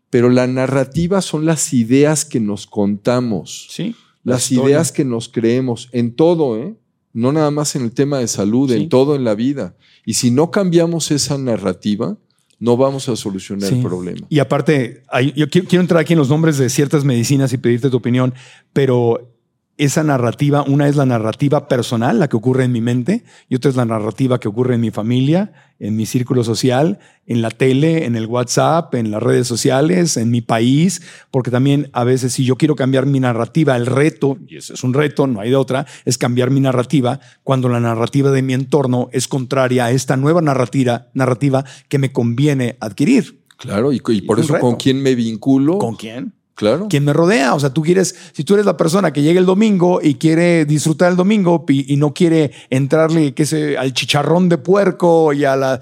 Pero 0.10 0.30
la 0.30 0.48
narrativa 0.48 1.22
son 1.22 1.46
las 1.46 1.72
ideas 1.72 2.26
que 2.26 2.40
nos 2.40 2.68
contamos. 2.68 3.68
Sí. 3.70 3.96
Las 4.24 4.52
ideas 4.52 4.92
que 4.92 5.06
nos 5.06 5.30
creemos 5.30 5.88
en 5.92 6.16
todo, 6.16 6.58
¿eh? 6.58 6.76
No 7.14 7.32
nada 7.32 7.52
más 7.52 7.76
en 7.76 7.84
el 7.84 7.92
tema 7.92 8.20
de 8.20 8.28
salud, 8.28 8.72
en 8.72 8.90
todo 8.90 9.16
en 9.16 9.24
la 9.24 9.36
vida. 9.36 9.76
Y 10.06 10.14
si 10.14 10.32
no 10.32 10.52
cambiamos 10.52 11.12
esa 11.12 11.38
narrativa, 11.38 12.18
no 12.60 12.78
vamos 12.78 13.10
a 13.10 13.16
solucionar 13.16 13.72
el 13.72 13.82
problema. 13.82 14.28
Y 14.30 14.40
aparte, 14.40 15.04
yo 15.36 15.50
quiero, 15.50 15.82
entrar 15.82 16.02
aquí 16.02 16.14
en 16.14 16.20
los 16.20 16.30
nombres 16.30 16.58
de 16.58 16.70
ciertas 16.70 17.06
medicinas 17.06 17.54
y 17.54 17.58
pedirte 17.58 17.90
tu 17.90 17.98
opinión, 17.98 18.34
pero 18.74 19.39
esa 19.80 20.04
narrativa, 20.04 20.62
una 20.64 20.90
es 20.90 20.98
la 20.98 21.06
narrativa 21.06 21.70
personal, 21.70 22.20
la 22.20 22.28
que 22.28 22.36
ocurre 22.36 22.66
en 22.66 22.74
mi 22.74 22.82
mente, 22.82 23.24
y 23.48 23.56
otra 23.56 23.72
es 23.72 23.78
la 23.78 23.86
narrativa 23.86 24.38
que 24.38 24.50
ocurre 24.50 24.76
en 24.76 24.82
mi 24.82 24.92
familia, 24.92 25.54
en 25.80 25.96
mi 25.96 26.06
círculo 26.06 26.44
social, 26.44 27.00
en 27.26 27.42
la 27.42 27.50
tele, 27.50 28.04
en 28.04 28.18
el 28.18 28.26
WhatsApp, 28.26 28.94
en 28.96 29.10
las 29.10 29.24
redes 29.24 29.48
sociales, 29.48 30.18
en 30.18 30.32
mi 30.32 30.42
país, 30.42 31.02
porque 31.32 31.50
también 31.50 31.90
a 31.94 32.04
veces 32.04 32.34
si 32.34 32.44
yo 32.44 32.58
quiero 32.58 32.76
cambiar 32.76 33.06
mi 33.06 33.22
narrativa, 33.22 33.78
el 33.78 33.86
reto, 33.86 34.38
y 34.50 34.58
ese 34.58 34.74
es 34.74 34.84
un 34.84 34.94
reto, 34.94 35.28
no 35.28 35.40
hay 35.40 35.50
de 35.50 35.56
otra, 35.56 35.86
es 36.04 36.18
cambiar 36.18 36.52
mi 36.52 36.60
narrativa 36.60 37.22
cuando 37.46 37.70
la 37.70 37.80
narrativa 37.80 38.32
de 38.32 38.42
mi 38.42 38.54
entorno 38.54 39.08
es 39.14 39.30
contraria 39.30 39.86
a 39.86 39.92
esta 39.92 40.18
nueva 40.18 40.42
narrativa, 40.42 41.08
narrativa 41.14 41.64
que 41.88 42.00
me 42.00 42.12
conviene 42.12 42.76
adquirir. 42.82 43.46
Claro, 43.56 43.94
y, 43.94 44.02
por 44.02 44.42
eso, 44.42 44.60
¿con 44.60 44.76
quién 44.76 45.02
me 45.02 45.16
vinculo? 45.16 45.78
¿Con 45.78 45.96
quién? 45.96 46.34
Claro. 46.60 46.88
Quien 46.90 47.06
me 47.06 47.14
rodea. 47.14 47.54
O 47.54 47.60
sea, 47.62 47.70
tú 47.70 47.82
quieres, 47.82 48.14
si 48.34 48.44
tú 48.44 48.56
eres 48.56 48.66
la 48.66 48.76
persona 48.76 49.14
que 49.14 49.22
llega 49.22 49.40
el 49.40 49.46
domingo 49.46 50.02
y 50.04 50.16
quiere 50.16 50.66
disfrutar 50.66 51.10
el 51.10 51.16
domingo 51.16 51.64
y, 51.70 51.96
no 51.96 52.14
quiere 52.14 52.52
entrarle, 52.70 53.34
qué 53.34 53.46
sé, 53.46 53.78
al 53.78 53.94
chicharrón 53.94 54.50
de 54.50 54.58
puerco 54.58 55.32
y 55.32 55.46
a 55.46 55.56
la. 55.56 55.80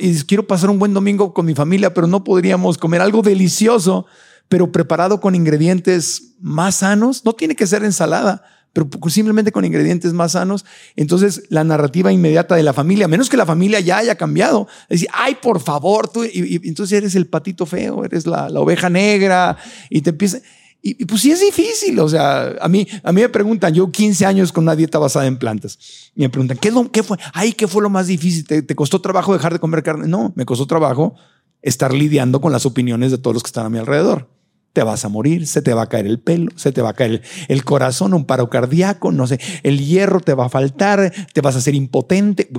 Y, 0.00 0.22
quiero 0.22 0.46
pasar 0.46 0.70
un 0.70 0.78
buen 0.78 0.94
domingo 0.94 1.34
con 1.34 1.44
mi 1.44 1.54
familia, 1.54 1.92
pero 1.92 2.06
no 2.06 2.24
podríamos 2.24 2.78
comer 2.78 3.02
algo 3.02 3.20
delicioso, 3.20 4.06
pero 4.48 4.72
preparado 4.72 5.20
con 5.20 5.34
ingredientes 5.34 6.36
más 6.40 6.76
sanos. 6.76 7.22
No 7.26 7.34
tiene 7.34 7.54
que 7.54 7.66
ser 7.66 7.84
ensalada 7.84 8.44
pero 8.74 8.88
simplemente 9.08 9.52
con 9.52 9.64
ingredientes 9.64 10.12
más 10.12 10.32
sanos. 10.32 10.66
Entonces, 10.96 11.44
la 11.48 11.64
narrativa 11.64 12.12
inmediata 12.12 12.56
de 12.56 12.64
la 12.64 12.74
familia, 12.74 13.08
menos 13.08 13.30
que 13.30 13.36
la 13.36 13.46
familia 13.46 13.80
ya 13.80 13.98
haya 13.98 14.16
cambiado, 14.16 14.66
es 14.82 15.00
decir, 15.00 15.08
ay, 15.14 15.36
por 15.40 15.60
favor, 15.60 16.08
tú, 16.08 16.24
y, 16.24 16.60
entonces 16.64 16.98
eres 16.98 17.14
el 17.14 17.26
patito 17.26 17.64
feo, 17.64 18.04
eres 18.04 18.26
la, 18.26 18.48
oveja 18.48 18.90
negra, 18.90 19.56
y 19.88 20.02
te 20.02 20.10
empieza. 20.10 20.40
Y, 20.82 21.04
pues 21.06 21.22
sí 21.22 21.30
es 21.30 21.40
difícil, 21.40 21.98
o 22.00 22.08
sea, 22.08 22.56
a 22.60 22.68
mí, 22.68 22.86
a 23.02 23.12
mí 23.12 23.22
me 23.22 23.28
preguntan, 23.28 23.72
yo 23.72 23.90
15 23.90 24.26
años 24.26 24.52
con 24.52 24.64
una 24.64 24.76
dieta 24.76 24.98
basada 24.98 25.26
en 25.26 25.38
plantas, 25.38 25.78
y 26.14 26.22
me 26.22 26.28
preguntan, 26.28 26.58
¿qué, 26.58 26.72
qué 26.92 27.02
fue? 27.04 27.16
Ay, 27.32 27.52
¿qué 27.52 27.68
fue 27.68 27.80
lo 27.80 27.90
más 27.90 28.08
difícil? 28.08 28.44
¿Te, 28.44 28.60
¿Te 28.60 28.74
costó 28.74 29.00
trabajo 29.00 29.32
dejar 29.32 29.52
de 29.52 29.60
comer 29.60 29.84
carne? 29.84 30.08
No, 30.08 30.32
me 30.34 30.44
costó 30.44 30.66
trabajo 30.66 31.14
estar 31.62 31.94
lidiando 31.94 32.40
con 32.40 32.50
las 32.52 32.66
opiniones 32.66 33.12
de 33.12 33.18
todos 33.18 33.34
los 33.34 33.42
que 33.42 33.48
están 33.48 33.66
a 33.66 33.70
mi 33.70 33.78
alrededor 33.78 34.33
te 34.74 34.82
vas 34.82 35.04
a 35.04 35.08
morir, 35.08 35.46
se 35.46 35.62
te 35.62 35.72
va 35.72 35.82
a 35.82 35.88
caer 35.88 36.06
el 36.06 36.18
pelo, 36.18 36.50
se 36.56 36.72
te 36.72 36.82
va 36.82 36.90
a 36.90 36.94
caer 36.94 37.22
el, 37.48 37.64
corazón, 37.64 38.12
un 38.12 38.26
paro 38.26 38.50
cardíaco, 38.50 39.12
no 39.12 39.26
sé, 39.26 39.40
el 39.62 39.78
hierro 39.78 40.20
te 40.20 40.34
va 40.34 40.46
a 40.46 40.48
faltar, 40.48 41.12
te 41.32 41.40
vas 41.40 41.54
a 41.54 41.58
hacer 41.58 41.74
impotente. 41.74 42.50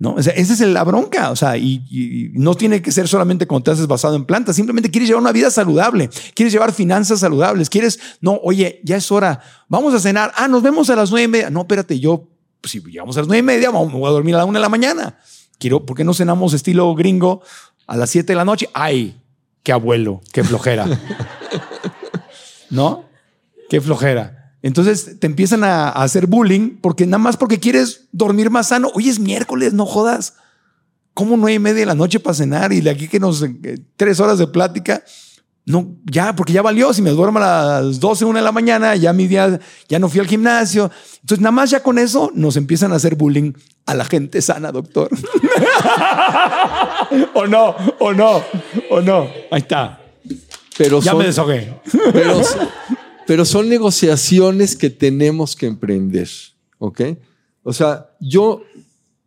¿No? 0.00 0.16
esa 0.16 0.32
es 0.34 0.60
la 0.60 0.84
bronca, 0.84 1.32
o 1.32 1.36
sea, 1.36 1.56
y, 1.56 2.30
no 2.34 2.54
tiene 2.54 2.80
que 2.80 2.92
ser 2.92 3.06
solamente 3.08 3.46
cuando 3.46 3.64
te 3.64 3.70
haces 3.72 3.86
basado 3.86 4.16
en 4.16 4.24
plantas, 4.24 4.56
simplemente 4.56 4.90
quieres 4.90 5.08
llevar 5.08 5.22
una 5.22 5.32
vida 5.32 5.50
saludable, 5.50 6.08
quieres 6.34 6.52
llevar 6.52 6.72
finanzas 6.72 7.20
saludables, 7.20 7.68
quieres, 7.68 7.98
no, 8.20 8.40
oye, 8.42 8.80
ya 8.84 8.96
es 8.96 9.12
hora, 9.12 9.40
vamos 9.68 9.92
a 9.94 10.00
cenar, 10.00 10.32
ah, 10.36 10.48
nos 10.48 10.62
vemos 10.62 10.88
a 10.88 10.96
las 10.96 11.10
nueve 11.10 11.24
y 11.24 11.28
media, 11.28 11.50
no, 11.50 11.60
espérate, 11.62 11.98
yo, 11.98 12.28
si 12.62 12.80
llegamos 12.80 13.16
a 13.16 13.20
las 13.20 13.28
nueve 13.28 13.40
y 13.40 13.42
media, 13.42 13.72
me 13.72 13.78
voy 13.78 14.08
a 14.08 14.12
dormir 14.12 14.36
a 14.36 14.38
la 14.38 14.44
una 14.44 14.60
de 14.60 14.62
la 14.62 14.68
mañana, 14.68 15.18
quiero, 15.58 15.84
¿por 15.84 15.96
qué 15.96 16.04
no 16.04 16.14
cenamos 16.14 16.54
estilo 16.54 16.94
gringo 16.94 17.42
a 17.88 17.96
las 17.96 18.08
siete 18.08 18.32
de 18.32 18.36
la 18.36 18.44
noche? 18.44 18.70
Ay, 18.72 19.20
qué 19.62 19.72
abuelo, 19.72 20.20
qué 20.32 20.44
flojera. 20.44 20.86
¿No? 22.70 23.04
Qué 23.68 23.80
flojera. 23.80 24.54
Entonces 24.62 25.18
te 25.20 25.26
empiezan 25.26 25.64
a, 25.64 25.90
hacer 25.90 26.26
bullying 26.26 26.78
porque 26.80 27.06
nada 27.06 27.18
más 27.18 27.36
porque 27.36 27.60
quieres 27.60 28.08
dormir 28.12 28.50
más 28.50 28.68
sano. 28.68 28.90
Hoy 28.94 29.08
es 29.08 29.20
miércoles, 29.20 29.72
no 29.72 29.86
jodas. 29.86 30.34
¿Cómo 31.14 31.36
nueve 31.36 31.54
y 31.54 31.58
media 31.58 31.80
de 31.80 31.86
la 31.86 31.94
noche 31.94 32.20
para 32.20 32.34
cenar 32.34 32.72
y 32.72 32.80
de 32.80 32.90
aquí 32.90 33.08
que 33.08 33.20
nos 33.20 33.42
eh, 33.42 33.78
tres 33.96 34.20
horas 34.20 34.38
de 34.38 34.46
plática? 34.46 35.02
No, 35.68 35.98
ya, 36.10 36.34
porque 36.34 36.54
ya 36.54 36.62
valió. 36.62 36.94
Si 36.94 37.02
me 37.02 37.10
duermo 37.10 37.40
a 37.40 37.82
las 37.82 38.00
12, 38.00 38.24
una 38.24 38.38
de 38.38 38.44
la 38.44 38.52
mañana, 38.52 38.96
ya 38.96 39.12
mi 39.12 39.26
día, 39.26 39.60
ya 39.86 39.98
no 39.98 40.08
fui 40.08 40.18
al 40.18 40.26
gimnasio. 40.26 40.90
Entonces, 41.20 41.40
nada 41.40 41.52
más 41.52 41.68
ya 41.68 41.82
con 41.82 41.98
eso 41.98 42.32
nos 42.34 42.56
empiezan 42.56 42.90
a 42.92 42.96
hacer 42.96 43.16
bullying 43.16 43.52
a 43.84 43.94
la 43.94 44.06
gente 44.06 44.40
sana, 44.40 44.72
doctor. 44.72 45.10
o 47.34 47.46
no, 47.46 47.76
o 47.98 48.14
no, 48.14 48.42
o 48.88 49.00
no. 49.02 49.28
Ahí 49.50 49.60
está. 49.60 50.00
Pero 50.78 51.02
ya 51.02 51.14
me 51.14 51.24
deshogué. 51.24 51.74
pero, 52.14 52.40
pero 53.26 53.44
son 53.44 53.68
negociaciones 53.68 54.74
que 54.74 54.88
tenemos 54.88 55.54
que 55.54 55.66
emprender. 55.66 56.30
¿Ok? 56.78 57.02
O 57.62 57.74
sea, 57.74 58.08
yo 58.20 58.62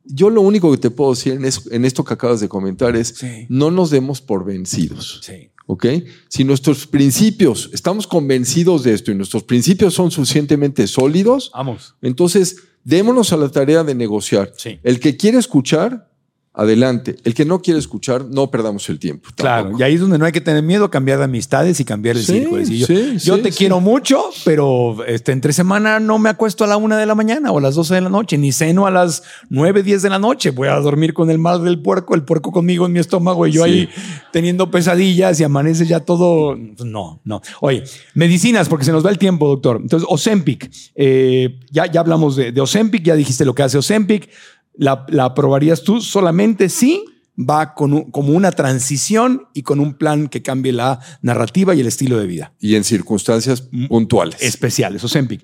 yo 0.03 0.31
lo 0.31 0.41
único 0.41 0.71
que 0.71 0.77
te 0.77 0.89
puedo 0.89 1.11
decir 1.11 1.39
en, 1.71 1.85
esto 1.85 2.03
que 2.03 2.15
acabas 2.15 2.39
de 2.39 2.49
comentar 2.49 2.95
es 2.95 3.23
no 3.47 3.69
nos 3.69 3.91
demos 3.91 4.21
por 4.21 4.43
vencidos. 4.43 5.21
Sí. 5.23 5.50
¿Ok? 5.65 5.85
Si 6.27 6.43
nuestros 6.43 6.87
principios, 6.87 7.69
estamos 7.73 8.07
convencidos 8.07 8.83
de 8.83 8.93
esto 8.93 9.11
y 9.11 9.15
nuestros 9.15 9.43
principios 9.43 9.93
son 9.93 10.11
suficientemente 10.11 10.87
sólidos, 10.87 11.51
Vamos. 11.53 11.95
entonces 12.01 12.57
démonos 12.83 13.31
a 13.31 13.37
la 13.37 13.49
tarea 13.49 13.83
de 13.83 13.95
negociar. 13.95 14.51
El 14.83 14.99
que 14.99 15.17
quiere 15.17 15.37
escuchar, 15.37 16.10
adelante. 16.53 17.15
El 17.23 17.33
que 17.33 17.45
no 17.45 17.61
quiere 17.61 17.79
escuchar, 17.79 18.25
no 18.25 18.51
perdamos 18.51 18.87
el 18.89 18.99
tiempo. 18.99 19.29
Claro, 19.35 19.71
y 19.77 19.83
ahí 19.83 19.93
es 19.93 20.01
donde 20.01 20.17
no 20.17 20.25
hay 20.25 20.33
que 20.33 20.41
tener 20.41 20.61
miedo, 20.61 20.91
cambiar 20.91 21.17
de 21.17 21.23
amistades 21.23 21.79
y 21.79 21.85
cambiar 21.85 22.17
el 22.17 22.25
círculo. 22.25 22.61
yo, 22.61 23.41
te 23.41 23.51
quiero 23.51 23.79
mucho, 23.79 24.21
pero 24.43 25.03
este, 25.05 25.31
entre 25.31 25.53
semana 25.53 25.99
no 25.99 26.19
me 26.19 26.29
acuesto 26.29 26.65
a 26.65 26.67
la 26.67 26.75
una 26.75 26.97
de 26.97 27.05
la 27.05 27.15
mañana 27.15 27.51
o 27.51 27.59
a 27.59 27.61
las 27.61 27.75
doce 27.75 27.95
de 27.95 28.01
la 28.01 28.09
noche, 28.09 28.37
ni 28.37 28.51
ceno 28.51 28.85
a 28.85 28.91
las 28.91 29.23
nueve, 29.49 29.81
diez 29.81 30.01
de 30.01 30.09
la 30.09 30.19
noche. 30.19 30.51
Voy 30.51 30.67
a 30.67 30.75
dormir 30.75 31.13
con 31.13 31.29
el 31.29 31.37
mal 31.37 31.63
del 31.63 31.81
puerco, 31.81 32.15
el 32.15 32.23
puerco 32.23 32.51
conmigo 32.51 32.85
en 32.85 32.91
mi 32.91 32.99
estómago 32.99 33.47
y 33.47 33.51
yo 33.51 33.63
ahí 33.63 33.87
teniendo 34.33 34.69
pesadillas 34.69 35.39
y 35.39 35.45
amanece 35.45 35.85
ya 35.85 36.01
todo. 36.01 36.57
No, 36.83 37.21
no. 37.23 37.41
Oye, 37.61 37.83
medicinas, 38.13 38.67
porque 38.67 38.83
se 38.83 38.91
nos 38.91 39.05
va 39.05 39.09
el 39.09 39.17
tiempo, 39.17 39.47
doctor. 39.47 39.79
Entonces, 39.81 40.07
Ozempic. 40.09 40.69
Eh, 40.95 41.59
ya, 41.71 41.85
ya 41.85 42.01
hablamos 42.01 42.35
de, 42.35 42.51
de 42.51 42.59
Ozempic, 42.59 43.03
ya 43.03 43.15
dijiste 43.15 43.45
lo 43.45 43.55
que 43.55 43.63
hace 43.63 43.77
Ozempic 43.77 44.29
la, 44.73 45.05
aprobarías 45.19 45.83
tú 45.83 46.01
solamente 46.01 46.69
si 46.69 47.05
va 47.37 47.73
con 47.73 48.11
como 48.11 48.33
una 48.33 48.51
transición 48.51 49.47
y 49.53 49.63
con 49.63 49.79
un 49.79 49.93
plan 49.93 50.27
que 50.27 50.41
cambie 50.41 50.71
la 50.73 50.99
narrativa 51.21 51.73
y 51.73 51.79
el 51.79 51.87
estilo 51.87 52.19
de 52.19 52.27
vida. 52.27 52.53
Y 52.59 52.75
en 52.75 52.83
circunstancias 52.83 53.67
mm, 53.71 53.87
puntuales. 53.87 54.41
Especiales, 54.41 55.03
Ozempic. 55.03 55.41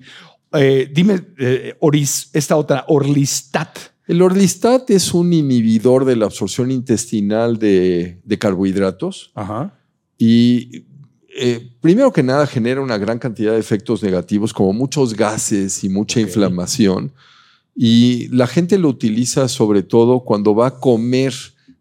Eh, 0.52 0.90
dime, 0.92 1.20
eh, 1.38 1.76
Oris, 1.80 2.30
esta 2.32 2.56
otra, 2.56 2.84
Orlistat. 2.88 3.78
El 4.06 4.22
Orlistat 4.22 4.88
es 4.90 5.12
un 5.12 5.32
inhibidor 5.32 6.06
de 6.06 6.16
la 6.16 6.26
absorción 6.26 6.70
intestinal 6.70 7.58
de, 7.58 8.20
carbohidratos. 8.38 9.32
Ajá. 9.34 9.78
Y 10.16 10.86
eh, 11.38 11.70
primero 11.80 12.12
que 12.12 12.22
nada 12.22 12.46
genera 12.46 12.80
una 12.80 12.96
gran 12.96 13.18
cantidad 13.18 13.52
de 13.52 13.60
efectos 13.60 14.02
negativos, 14.02 14.54
como 14.54 14.72
muchos 14.72 15.14
gases 15.14 15.84
y 15.84 15.90
mucha 15.90 16.20
inflamación. 16.20 17.12
Y 17.80 18.26
la 18.30 18.48
gente 18.48 18.76
lo 18.76 18.88
utiliza 18.88 19.46
sobre 19.46 19.84
todo 19.84 20.24
cuando 20.24 20.52
va 20.52 20.66
a 20.66 20.80
comer 20.80 21.32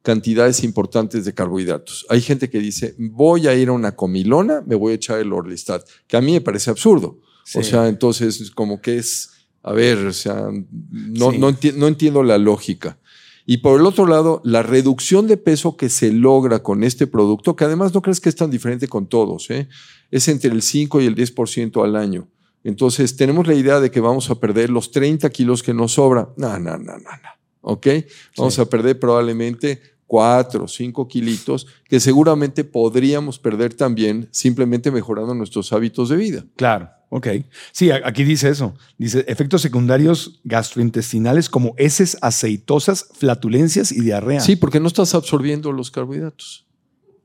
cantidades 0.03 0.63
importantes 0.63 1.25
de 1.25 1.33
carbohidratos. 1.33 2.05
Hay 2.09 2.21
gente 2.21 2.51
que 2.51 2.59
dice, 2.59 2.93
voy 2.99 3.47
a 3.47 3.55
ir 3.55 3.69
a 3.69 3.71
una 3.71 3.95
comilona, 3.95 4.61
me 4.67 4.75
voy 4.75 4.91
a 4.91 4.95
echar 4.95 5.17
el 5.17 5.33
Orlistat, 5.33 5.81
que 6.05 6.15
a 6.15 6.21
mí 6.21 6.33
me 6.33 6.41
parece 6.41 6.69
absurdo. 6.69 7.19
O 7.55 7.63
sea, 7.63 7.87
entonces 7.87 8.51
como 8.51 8.79
que 8.79 8.97
es, 8.97 9.31
a 9.63 9.73
ver, 9.73 9.97
o 10.05 10.13
sea, 10.13 10.49
no, 10.91 11.31
no, 11.31 11.87
entiendo 11.87 12.21
la 12.21 12.37
lógica. 12.37 12.99
Y 13.47 13.57
por 13.57 13.79
el 13.79 13.87
otro 13.87 14.05
lado, 14.05 14.39
la 14.45 14.61
reducción 14.61 15.25
de 15.25 15.37
peso 15.37 15.77
que 15.77 15.89
se 15.89 16.11
logra 16.11 16.61
con 16.61 16.83
este 16.83 17.07
producto, 17.07 17.55
que 17.55 17.65
además 17.65 17.91
no 17.91 18.03
crees 18.03 18.21
que 18.21 18.29
es 18.29 18.35
tan 18.35 18.51
diferente 18.51 18.87
con 18.87 19.07
todos, 19.07 19.49
¿eh? 19.49 19.67
es 20.11 20.27
entre 20.27 20.51
el 20.51 20.61
5 20.61 21.01
y 21.01 21.07
el 21.07 21.15
10% 21.15 21.83
al 21.83 21.95
año. 21.95 22.27
Entonces, 22.67 23.15
tenemos 23.15 23.47
la 23.47 23.53
idea 23.53 23.79
de 23.79 23.89
que 23.89 24.01
vamos 24.01 24.29
a 24.29 24.35
perder 24.35 24.69
los 24.69 24.91
30 24.91 25.29
kilos 25.29 25.63
que 25.63 25.73
nos 25.73 25.93
sobra. 25.93 26.27
No, 26.35 26.59
no, 26.59 26.77
no, 26.77 26.97
no, 26.97 26.97
no. 26.97 27.29
¿Ok? 27.61 27.87
Vamos 28.35 28.59
a 28.59 28.65
perder 28.65 28.99
probablemente 28.99 29.81
cuatro 30.05 30.65
o 30.65 30.67
cinco 30.67 31.07
kilitos 31.07 31.65
que 31.87 32.01
seguramente 32.01 32.65
podríamos 32.65 33.39
perder 33.39 33.73
también 33.73 34.27
simplemente 34.31 34.91
mejorando 34.91 35.33
nuestros 35.33 35.71
hábitos 35.71 36.09
de 36.09 36.17
vida. 36.17 36.45
Claro, 36.57 36.89
ok. 37.07 37.27
Sí, 37.71 37.89
aquí 37.89 38.25
dice 38.25 38.49
eso. 38.49 38.75
Dice 38.97 39.23
efectos 39.29 39.61
secundarios 39.61 40.41
gastrointestinales 40.43 41.47
como 41.47 41.73
heces 41.77 42.17
aceitosas, 42.21 43.07
flatulencias 43.13 43.93
y 43.93 44.01
diarrea. 44.01 44.41
Sí, 44.41 44.57
porque 44.57 44.81
no 44.81 44.89
estás 44.89 45.15
absorbiendo 45.15 45.71
los 45.71 45.89
carbohidratos. 45.89 46.65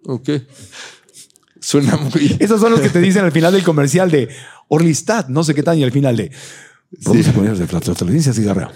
Ok. 0.06 0.30
Suena 1.62 1.96
muy... 1.96 2.36
Esos 2.40 2.60
son 2.60 2.72
los 2.72 2.80
que 2.80 2.90
te 2.90 3.00
dicen 3.00 3.24
al 3.24 3.32
final 3.32 3.52
del 3.52 3.62
comercial 3.62 4.10
de 4.10 4.28
Orlistat, 4.74 5.28
no 5.28 5.44
sé 5.44 5.54
qué 5.54 5.62
tal, 5.62 5.78
y 5.78 5.84
al 5.84 5.92
final 5.92 6.16
de 6.16 6.30
Produce 7.04 7.32
sí. 7.32 7.40
de 7.40 7.66
flatulencias 7.66 8.38
y 8.38 8.42
diarrea. 8.42 8.70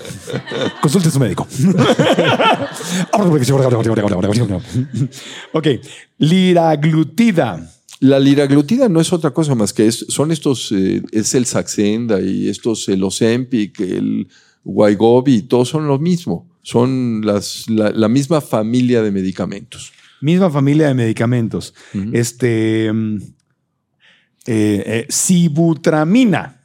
Consulte 0.80 1.08
a 1.08 1.10
su 1.10 1.20
médico. 1.20 1.46
ok. 5.52 5.66
Liraglutida. 6.18 7.70
La 8.00 8.18
liraglutida 8.18 8.88
no 8.88 9.00
es 9.00 9.12
otra 9.12 9.32
cosa 9.32 9.54
más 9.54 9.72
que 9.72 9.86
es, 9.86 10.06
son 10.08 10.32
estos, 10.32 10.72
eh, 10.72 11.02
es 11.12 11.34
el 11.34 11.44
Saxenda 11.46 12.20
y 12.20 12.48
estos, 12.48 12.88
el 12.88 13.02
Ozempic, 13.04 13.80
el 13.80 14.28
Wygovi, 14.64 15.42
todos 15.42 15.68
son 15.68 15.86
lo 15.86 15.98
mismo. 15.98 16.46
Son 16.62 17.20
las, 17.24 17.68
la, 17.68 18.08
misma 18.08 18.40
familia 18.40 19.02
de 19.02 19.10
medicamentos. 19.12 19.92
Misma 20.20 20.50
familia 20.50 20.88
de 20.88 20.94
medicamentos. 20.94 21.74
Este. 22.12 22.90
Eh, 24.46 24.82
eh, 24.86 25.06
sibutramina. 25.08 26.60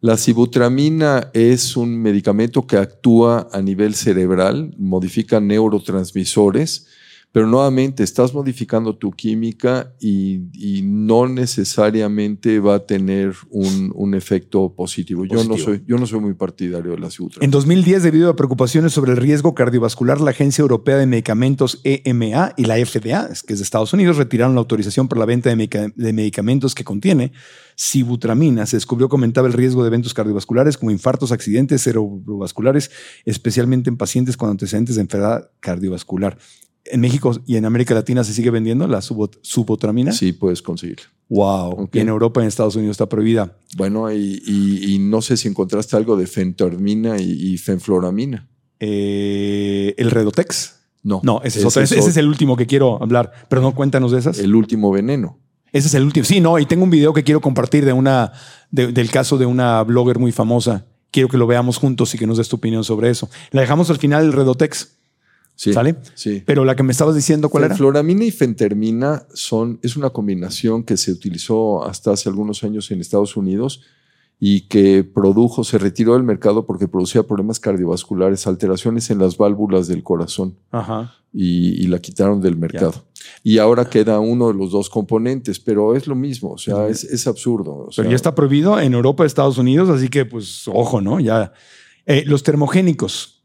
La 0.00 0.16
sibutramina 0.16 1.30
es 1.34 1.76
un 1.76 2.00
medicamento 2.00 2.66
que 2.66 2.78
actúa 2.78 3.48
a 3.52 3.60
nivel 3.60 3.94
cerebral, 3.94 4.74
modifica 4.78 5.40
neurotransmisores 5.40 6.86
pero 7.32 7.46
nuevamente 7.46 8.02
estás 8.02 8.34
modificando 8.34 8.96
tu 8.96 9.12
química 9.12 9.92
y, 10.00 10.40
no 10.82 11.28
necesariamente 11.28 12.58
va 12.58 12.76
a 12.76 12.86
tener 12.86 13.34
un, 13.50 14.14
efecto 14.14 14.74
positivo. 14.74 15.24
Yo, 15.24 15.44
no 15.44 15.56
soy, 15.56 15.84
yo 15.86 15.96
no 15.96 16.06
soy 16.06 16.20
muy 16.20 16.34
partidario 16.34 16.92
de 16.92 16.98
la 16.98 17.10
ciutra. 17.10 17.44
En 17.44 17.50
2010, 17.50 18.02
debido 18.02 18.30
a 18.30 18.36
preocupaciones 18.36 18.92
sobre 18.92 19.12
el 19.12 19.18
riesgo 19.18 19.54
cardiovascular, 19.54 20.20
la 20.20 20.30
Agencia 20.30 20.62
Europea 20.62 20.96
de 20.96 21.06
Medicamentos 21.06 21.80
EMA 21.84 22.54
y 22.56 22.64
la 22.64 22.74
FDA, 22.84 23.28
que 23.46 23.52
es 23.52 23.60
de 23.60 23.62
Estados 23.62 23.92
Unidos, 23.92 24.16
retiraron 24.16 24.54
la 24.54 24.60
autorización 24.60 25.06
para 25.06 25.20
la 25.20 25.26
venta 25.26 25.54
de, 25.54 26.12
medicamentos 26.12 26.74
que 26.74 26.82
contiene 26.82 27.32
sibutramina. 27.76 28.66
Se 28.66 28.76
descubrió 28.76 29.08
que 29.08 29.14
aumentaba 29.14 29.46
el 29.46 29.54
riesgo 29.54 29.82
de 29.82 29.88
eventos 29.88 30.12
cardiovasculares 30.12 30.76
como 30.76 30.90
infartos, 30.90 31.30
accidentes 31.30 31.82
cerebrovasculares, 31.82 32.90
especialmente 33.24 33.90
en 33.90 33.96
pacientes 33.96 34.36
con 34.36 34.50
antecedentes 34.50 34.96
de 34.96 35.02
enfermedad 35.02 35.50
cardiovascular 35.60 36.36
en 36.90 37.00
México 37.00 37.32
y 37.46 37.56
en 37.56 37.64
América 37.64 37.94
Latina 37.94 38.24
se 38.24 38.32
sigue 38.32 38.50
vendiendo 38.50 38.86
la 38.86 39.00
subotramina? 39.00 40.12
Sí, 40.12 40.32
puedes 40.32 40.62
conseguirla. 40.62 41.06
Wow. 41.28 41.88
Y 41.92 41.98
en 42.00 42.08
Europa 42.08 42.40
y 42.40 42.42
en 42.42 42.48
Estados 42.48 42.76
Unidos 42.76 42.94
está 42.94 43.08
prohibida. 43.08 43.56
Bueno, 43.76 44.12
y, 44.12 44.98
no 45.00 45.22
sé 45.22 45.36
si 45.36 45.48
encontraste 45.48 45.96
algo 45.96 46.16
de 46.16 46.26
fentormina 46.26 47.20
y, 47.20 47.56
fenfloramina. 47.58 48.48
Eh, 48.80 49.94
¿El 49.96 50.10
Redotex? 50.10 50.76
No. 51.02 51.20
No, 51.22 51.40
ese, 51.44 51.66
es, 51.66 51.76
ese 51.76 51.98
es 51.98 52.16
el 52.16 52.26
último 52.26 52.56
que 52.56 52.66
quiero 52.66 53.02
hablar. 53.02 53.32
Pero 53.48 53.62
no, 53.62 53.74
cuéntanos 53.74 54.12
de 54.12 54.18
esas. 54.18 54.38
El 54.38 54.54
último 54.54 54.90
veneno. 54.90 55.38
Ese 55.72 55.88
es 55.88 55.94
el 55.94 56.04
último. 56.04 56.24
Sí, 56.24 56.40
no, 56.40 56.58
y 56.58 56.66
tengo 56.66 56.84
un 56.84 56.90
video 56.90 57.12
que 57.14 57.22
quiero 57.22 57.40
compartir 57.40 57.84
de 57.84 57.92
una, 57.92 58.32
del 58.70 59.10
caso 59.10 59.38
de 59.38 59.46
una 59.46 59.82
blogger 59.82 60.18
muy 60.18 60.32
famosa. 60.32 60.86
Quiero 61.10 61.28
que 61.28 61.38
lo 61.38 61.46
veamos 61.46 61.78
juntos 61.78 62.14
y 62.14 62.18
que 62.18 62.26
nos 62.26 62.38
des 62.38 62.48
tu 62.48 62.56
opinión 62.56 62.84
sobre 62.84 63.10
eso. 63.10 63.28
La 63.50 63.60
dejamos 63.60 63.90
al 63.90 63.98
final, 63.98 64.24
el 64.24 64.32
Redotex. 64.32 64.96
¿Sale? 65.72 65.96
Sí. 66.14 66.42
Pero 66.46 66.64
la 66.64 66.74
que 66.74 66.82
me 66.82 66.92
estabas 66.92 67.14
diciendo, 67.14 67.50
¿cuál 67.50 67.64
era? 67.64 67.76
Floramina 67.76 68.24
y 68.24 68.30
fentermina 68.30 69.26
son, 69.34 69.78
es 69.82 69.96
una 69.96 70.10
combinación 70.10 70.84
que 70.84 70.96
se 70.96 71.12
utilizó 71.12 71.84
hasta 71.84 72.12
hace 72.12 72.30
algunos 72.30 72.64
años 72.64 72.90
en 72.90 73.00
Estados 73.00 73.36
Unidos 73.36 73.82
y 74.42 74.62
que 74.62 75.04
produjo, 75.04 75.64
se 75.64 75.76
retiró 75.76 76.14
del 76.14 76.22
mercado 76.22 76.64
porque 76.64 76.88
producía 76.88 77.22
problemas 77.24 77.60
cardiovasculares, 77.60 78.46
alteraciones 78.46 79.10
en 79.10 79.18
las 79.18 79.36
válvulas 79.36 79.86
del 79.86 80.02
corazón. 80.02 80.56
Ajá. 80.70 81.14
Y, 81.32 81.86
la 81.88 81.98
quitaron 82.00 82.40
del 82.40 82.56
mercado. 82.56 83.04
Y 83.44 83.58
ahora 83.58 83.84
queda 83.84 84.18
uno 84.18 84.48
de 84.48 84.54
los 84.54 84.72
dos 84.72 84.88
componentes, 84.88 85.60
pero 85.60 85.94
es 85.94 86.06
lo 86.06 86.14
mismo, 86.14 86.52
o 86.52 86.58
sea, 86.58 86.88
es, 86.88 87.26
absurdo. 87.26 87.88
pero 87.94 88.08
ya 88.08 88.16
está 88.16 88.34
prohibido 88.34 88.80
en 88.80 88.94
Europa, 88.94 89.26
Estados 89.26 89.58
Unidos, 89.58 89.90
así 89.90 90.08
que 90.08 90.24
pues 90.24 90.66
ojo, 90.66 91.00
¿no? 91.00 91.20
Ya. 91.20 91.52
Eh, 92.06 92.24
los 92.26 92.42
termogénicos, 92.42 93.39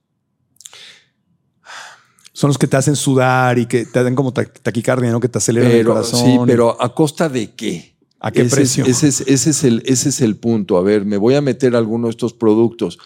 son 2.35 2.49
los 2.49 2.57
que 2.57 2.67
te 2.67 2.75
hacen 2.75 2.97
sudar 2.97 3.57
y 3.57 3.65
que 3.65 3.85
te 3.85 4.03
dan 4.03 4.13
como 4.13 4.33
taquicardia, 4.33 5.09
¿no? 5.09 5.21
Que 5.21 5.29
te 5.29 5.37
aceleran 5.37 5.71
el 5.71 5.85
corazón. 5.85 6.19
Sí, 6.19 6.37
pero 6.45 6.75
¿a 6.81 6.93
costa 6.93 7.29
de 7.29 7.55
qué? 7.55 7.95
¿A 8.19 8.29
qué 8.29 8.43
precio? 8.43 8.83
ese, 8.85 9.07
es, 9.07 9.21
ese, 9.21 9.51
es 9.51 9.63
el, 9.63 9.81
ese 9.85 10.09
es 10.09 10.19
el 10.19 10.35
punto. 10.35 10.75
A 10.77 10.81
ver, 10.81 11.05
me 11.05 11.15
voy 11.15 11.35
a 11.35 11.41
meter 11.41 11.77
alguno 11.77 12.07
de 12.07 12.11
estos 12.11 12.33
productos 12.33 12.99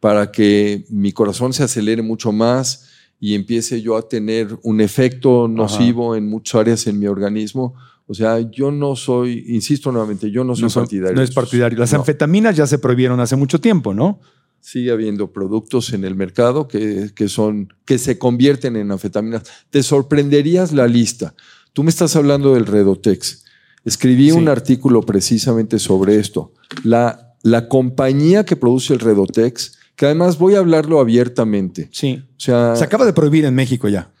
para 0.00 0.32
que 0.32 0.86
mi 0.88 1.12
corazón 1.12 1.52
se 1.52 1.62
acelere 1.62 2.00
mucho 2.00 2.32
más 2.32 2.88
y 3.20 3.34
empiece 3.34 3.82
yo 3.82 3.98
a 3.98 4.08
tener 4.08 4.58
un 4.62 4.80
efecto 4.80 5.46
nocivo 5.46 6.16
en 6.16 6.30
muchas 6.30 6.62
áreas 6.62 6.86
en 6.86 6.98
mi 6.98 7.06
organismo. 7.06 7.74
O 8.06 8.14
sea, 8.14 8.40
yo 8.40 8.70
no 8.70 8.96
soy, 8.96 9.44
insisto 9.48 9.92
nuevamente, 9.92 10.30
yo 10.30 10.42
no 10.42 10.56
soy 10.56 10.70
partidario. 10.70 11.16
No 11.16 11.22
es 11.22 11.32
partidario. 11.32 11.78
Las 11.78 11.92
anfetaminas 11.92 12.56
ya 12.56 12.66
se 12.66 12.78
prohibieron 12.78 13.20
hace 13.20 13.36
mucho 13.36 13.60
tiempo, 13.60 13.92
¿no? 13.92 14.20
Sigue 14.60 14.90
habiendo 14.90 15.32
productos 15.32 15.92
en 15.92 16.04
el 16.04 16.14
mercado 16.14 16.68
que, 16.68 17.10
son, 17.28 17.72
que 17.84 17.98
se 17.98 18.18
convierten 18.18 18.76
en 18.76 18.92
anfetaminas. 18.92 19.42
Te 19.70 19.82
sorprenderías 19.82 20.72
la 20.72 20.86
lista. 20.86 21.34
Tú 21.72 21.82
me 21.82 21.90
estás 21.90 22.16
hablando 22.16 22.54
del 22.54 22.66
Redotex. 22.66 23.44
Escribí 23.84 24.30
un 24.30 24.48
artículo 24.48 25.02
precisamente 25.02 25.78
sobre 25.78 26.16
esto. 26.18 26.52
La, 26.84 27.34
la 27.42 27.68
compañía 27.68 28.44
que 28.44 28.56
produce 28.56 28.92
el 28.92 29.00
Redotex, 29.00 29.78
que 29.96 30.06
además 30.06 30.38
voy 30.38 30.54
a 30.54 30.58
hablarlo 30.58 31.00
abiertamente. 31.00 31.88
Sí. 31.92 32.22
O 32.36 32.40
sea, 32.40 32.76
se 32.76 32.84
acaba 32.84 33.06
de 33.06 33.12
prohibir 33.12 33.44
en 33.46 33.54
México 33.54 33.88
ya, 33.88 34.12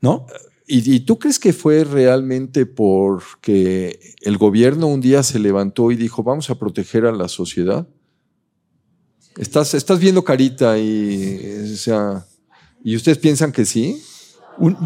¿no? 0.00 0.26
¿Y, 0.66 0.94
¿Y, 0.94 1.00
tú 1.00 1.18
crees 1.18 1.38
que 1.38 1.52
fue 1.52 1.84
realmente 1.84 2.66
porque 2.66 4.14
el 4.20 4.38
gobierno 4.38 4.86
un 4.86 5.00
día 5.00 5.22
se 5.22 5.38
levantó 5.38 5.90
y 5.90 5.96
dijo, 5.96 6.22
vamos 6.22 6.50
a 6.50 6.58
proteger 6.58 7.04
a 7.04 7.12
la 7.12 7.28
sociedad? 7.28 7.88
Estás, 9.36 9.74
estás 9.74 9.98
viendo 9.98 10.22
carita 10.24 10.78
y, 10.78 11.76
sea, 11.76 12.26
¿y 12.84 12.96
ustedes 12.96 13.18
piensan 13.18 13.52
que 13.52 13.64
sí? 13.64 14.02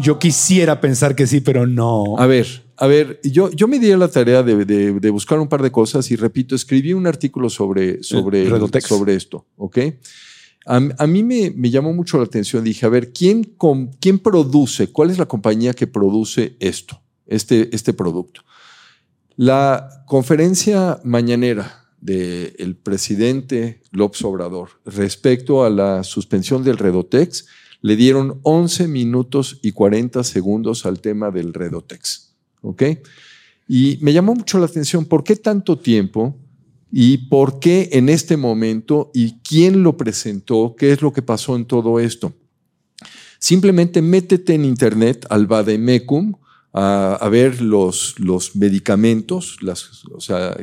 yo 0.01 0.17
quisiera 0.17 0.79
pensar 0.79 1.13
que 1.13 1.27
sí, 1.27 1.41
pero 1.41 1.67
no. 1.67 2.17
A 2.17 2.25
ver, 2.25 2.47
a 2.77 2.87
ver, 2.87 3.19
yo, 3.23 3.51
yo 3.51 3.67
me 3.67 3.79
di 3.79 3.91
a 3.91 3.97
la 3.97 4.07
tarea 4.07 4.41
de, 4.41 5.09
buscar 5.09 5.39
un 5.39 5.49
par 5.49 5.61
de 5.61 5.71
cosas 5.71 6.09
y 6.09 6.15
repito, 6.15 6.55
escribí 6.55 6.93
un 6.93 7.05
artículo 7.05 7.49
sobre, 7.49 8.01
sobre, 8.01 8.47
sobre 8.81 9.15
esto, 9.15 9.45
¿ok? 9.57 9.77
A, 10.65 11.07
mí 11.07 11.23
me, 11.23 11.51
me, 11.51 11.69
llamó 11.69 11.93
mucho 11.93 12.17
la 12.17 12.25
atención. 12.25 12.63
Dije, 12.63 12.85
a 12.85 12.89
ver, 12.89 13.13
¿quién, 13.13 13.55
¿quién 14.01 14.19
produce? 14.19 14.87
¿Cuál 14.91 15.11
es 15.11 15.17
la 15.17 15.25
compañía 15.25 15.73
que 15.73 15.87
produce 15.87 16.57
esto, 16.59 17.01
este, 17.25 17.73
este 17.73 17.93
producto? 17.93 18.41
La 19.37 20.03
conferencia 20.07 20.99
mañanera 21.03 21.76
del 21.99 22.75
presidente 22.75 23.81
López 23.91 24.23
Obrador 24.23 24.69
respecto 24.85 25.63
a 25.63 25.69
la 25.69 26.03
suspensión 26.03 26.63
del 26.63 26.77
Redotex, 26.77 27.47
le 27.81 27.95
dieron 27.95 28.39
11 28.43 28.87
minutos 28.87 29.59
y 29.61 29.71
40 29.71 30.23
segundos 30.23 30.85
al 30.85 30.99
tema 30.99 31.31
del 31.31 31.53
Redotex. 31.53 32.35
¿Ok? 32.61 32.83
Y 33.67 33.97
me 34.01 34.13
llamó 34.13 34.33
mucho 34.33 34.59
la 34.59 34.65
atención, 34.65 35.05
¿por 35.05 35.23
qué 35.23 35.35
tanto 35.35 35.77
tiempo? 35.77 36.37
¿Y 36.91 37.29
por 37.29 37.59
qué 37.59 37.89
en 37.91 38.09
este 38.09 38.37
momento? 38.37 39.11
¿Y 39.13 39.39
quién 39.39 39.83
lo 39.83 39.97
presentó? 39.97 40.75
¿Qué 40.77 40.91
es 40.91 41.01
lo 41.01 41.11
que 41.11 41.21
pasó 41.21 41.55
en 41.55 41.65
todo 41.65 41.99
esto? 41.99 42.33
Simplemente 43.39 44.01
métete 44.01 44.55
en 44.55 44.65
internet 44.65 45.25
al 45.29 45.47
Bademecum 45.47 46.35
a, 46.73 47.27
ver 47.31 47.61
los, 47.61 48.19
los 48.19 48.55
medicamentos, 48.55 49.57
las, 49.61 50.05
o 50.05 50.19
sea, 50.19 50.55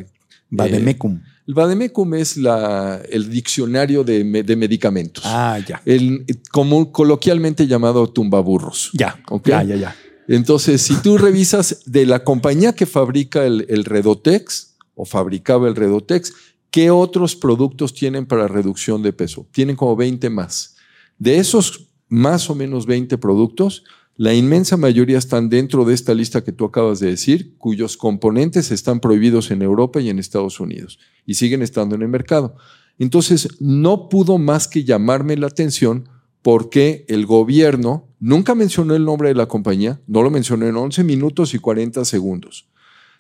Bademecum. 0.57 1.21
el 1.47 1.55
Bademecum 1.55 2.15
es 2.15 2.37
la, 2.37 3.01
el 3.09 3.31
diccionario 3.31 4.05
de, 4.05 4.25
medicamentos. 4.25 5.25
Ah, 5.27 5.59
ya. 5.67 5.81
El, 5.85 6.25
como 6.51 6.93
coloquialmente 6.93 7.67
llamado 7.67 8.09
tumbaburros. 8.11 8.91
Ya, 8.93 9.21
ya, 9.45 9.63
ya, 9.63 9.77
ya. 9.77 9.97
Entonces, 10.27 10.81
si 10.81 10.95
tú 10.97 11.19
revisas 11.19 11.83
de 11.87 12.07
la 12.07 12.25
compañía 12.25 12.75
que 12.75 12.87
fabrica 12.87 13.45
el, 13.45 13.67
el 13.69 13.85
Redotex 13.85 14.77
o 14.95 15.05
fabricaba 15.05 15.69
el 15.69 15.77
Redotex, 15.77 16.33
¿qué 16.71 16.91
otros 16.91 17.37
productos 17.37 17.93
tienen 17.93 18.27
para 18.27 18.49
reducción 18.49 19.03
de 19.03 19.13
peso? 19.13 19.47
Tienen 19.53 19.77
como 19.77 19.97
20 19.97 20.31
más. 20.31 20.77
De 21.19 21.39
esos 21.39 21.89
más 22.09 22.49
o 22.49 22.55
menos 22.55 22.87
20 22.87 23.19
productos, 23.19 23.85
la 24.17 24.35
inmensa 24.35 24.77
mayoría 24.77 25.19
están 25.19 25.49
dentro 25.49 25.85
de 25.85 25.95
esta 25.95 26.15
lista 26.15 26.45
que 26.45 26.53
tú 26.53 26.65
acabas 26.65 27.01
de 27.01 27.09
decir, 27.09 27.57
cuyos 27.59 27.97
componentes 27.97 28.71
están 28.71 29.01
prohibidos 29.01 29.51
en 29.51 29.63
Europa 29.63 30.01
y 30.01 30.11
en 30.11 30.19
Estados 30.19 30.61
Unidos 30.61 30.99
y 31.27 31.35
siguen 31.35 31.63
estando 31.63 31.97
en 31.97 32.03
el 32.03 32.09
mercado. 32.09 32.57
Entonces, 32.99 33.49
no 33.61 34.09
pudo 34.09 34.39
más 34.39 34.69
que 34.69 34.85
llamarme 34.85 35.37
la 35.37 35.49
atención 35.49 36.09
por 36.43 36.71
qué 36.71 37.05
el 37.09 37.27
gobierno 37.27 38.09
Nunca 38.25 38.55
mencionó 38.55 38.95
el 38.95 39.05
nombre 39.05 39.29
de 39.29 39.35
la 39.35 39.49
compañía, 39.49 40.01
no 40.07 40.23
lo 40.23 40.31
mencionó 40.31 40.67
en 40.67 40.75
11 40.75 41.05
minutos 41.05 41.53
y 41.53 41.59
40 41.59 42.07
segundos. 42.07 42.71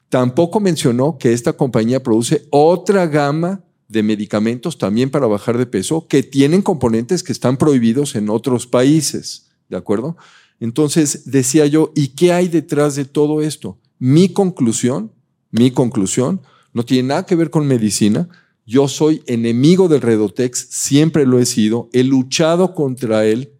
Tampoco 0.08 0.60
mencionó 0.60 1.18
que 1.18 1.34
esta 1.34 1.52
compañía 1.52 2.02
produce 2.02 2.46
otra 2.48 3.06
gama 3.06 3.62
de 3.86 4.02
medicamentos 4.02 4.78
también 4.78 5.10
para 5.10 5.26
bajar 5.26 5.58
de 5.58 5.66
peso 5.66 6.06
que 6.08 6.22
tienen 6.22 6.62
componentes 6.62 7.22
que 7.22 7.32
están 7.32 7.58
prohibidos 7.58 8.14
en 8.14 8.30
otros 8.30 8.66
países, 8.66 9.50
¿de 9.68 9.76
acuerdo? 9.76 10.16
Entonces 10.60 11.30
decía 11.30 11.66
yo, 11.66 11.92
¿y 11.94 12.08
qué 12.08 12.32
hay 12.32 12.48
detrás 12.48 12.96
de 12.96 13.04
todo 13.04 13.42
esto? 13.42 13.78
Mi 13.98 14.28
conclusión, 14.28 15.12
mi 15.50 15.70
conclusión, 15.70 16.40
no 16.72 16.84
tiene 16.84 17.08
nada 17.08 17.26
que 17.26 17.36
ver 17.36 17.50
con 17.50 17.66
medicina. 17.66 18.28
Yo 18.66 18.88
soy 18.88 19.22
enemigo 19.26 19.88
del 19.88 20.00
Redotex, 20.00 20.66
siempre 20.70 21.26
lo 21.26 21.38
he 21.38 21.46
sido, 21.46 21.88
he 21.92 22.02
luchado 22.02 22.74
contra 22.74 23.26
él 23.26 23.52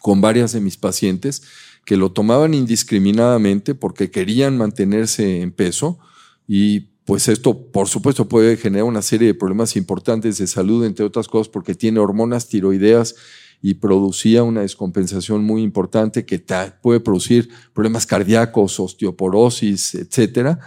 con 0.00 0.20
varias 0.20 0.52
de 0.52 0.60
mis 0.60 0.76
pacientes 0.76 1.42
que 1.84 1.96
lo 1.96 2.12
tomaban 2.12 2.52
indiscriminadamente 2.52 3.74
porque 3.74 4.10
querían 4.10 4.58
mantenerse 4.58 5.40
en 5.40 5.52
peso 5.52 5.98
y 6.46 6.80
pues 7.04 7.28
esto 7.28 7.70
por 7.70 7.88
supuesto 7.88 8.28
puede 8.28 8.56
generar 8.56 8.84
una 8.84 9.02
serie 9.02 9.28
de 9.28 9.34
problemas 9.34 9.76
importantes 9.76 10.38
de 10.38 10.48
salud, 10.48 10.84
entre 10.84 11.04
otras 11.04 11.28
cosas 11.28 11.48
porque 11.48 11.74
tiene 11.74 12.00
hormonas 12.00 12.48
tiroideas 12.48 13.14
y 13.62 13.74
producía 13.74 14.42
una 14.42 14.60
descompensación 14.62 15.44
muy 15.44 15.62
importante 15.62 16.24
que 16.24 16.44
puede 16.82 17.00
producir 17.00 17.48
problemas 17.72 18.06
cardíacos, 18.06 18.78
osteoporosis, 18.78 19.94
etcétera. 19.94 20.58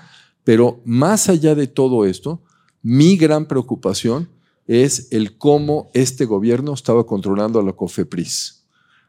Pero 0.43 0.81
más 0.85 1.29
allá 1.29 1.55
de 1.55 1.67
todo 1.67 2.05
esto, 2.05 2.41
mi 2.81 3.17
gran 3.17 3.45
preocupación 3.45 4.29
es 4.67 5.07
el 5.11 5.37
cómo 5.37 5.89
este 5.93 6.25
gobierno 6.25 6.73
estaba 6.73 7.05
controlando 7.05 7.59
a 7.59 7.63
la 7.63 7.73
COFEPRIS. 7.73 8.65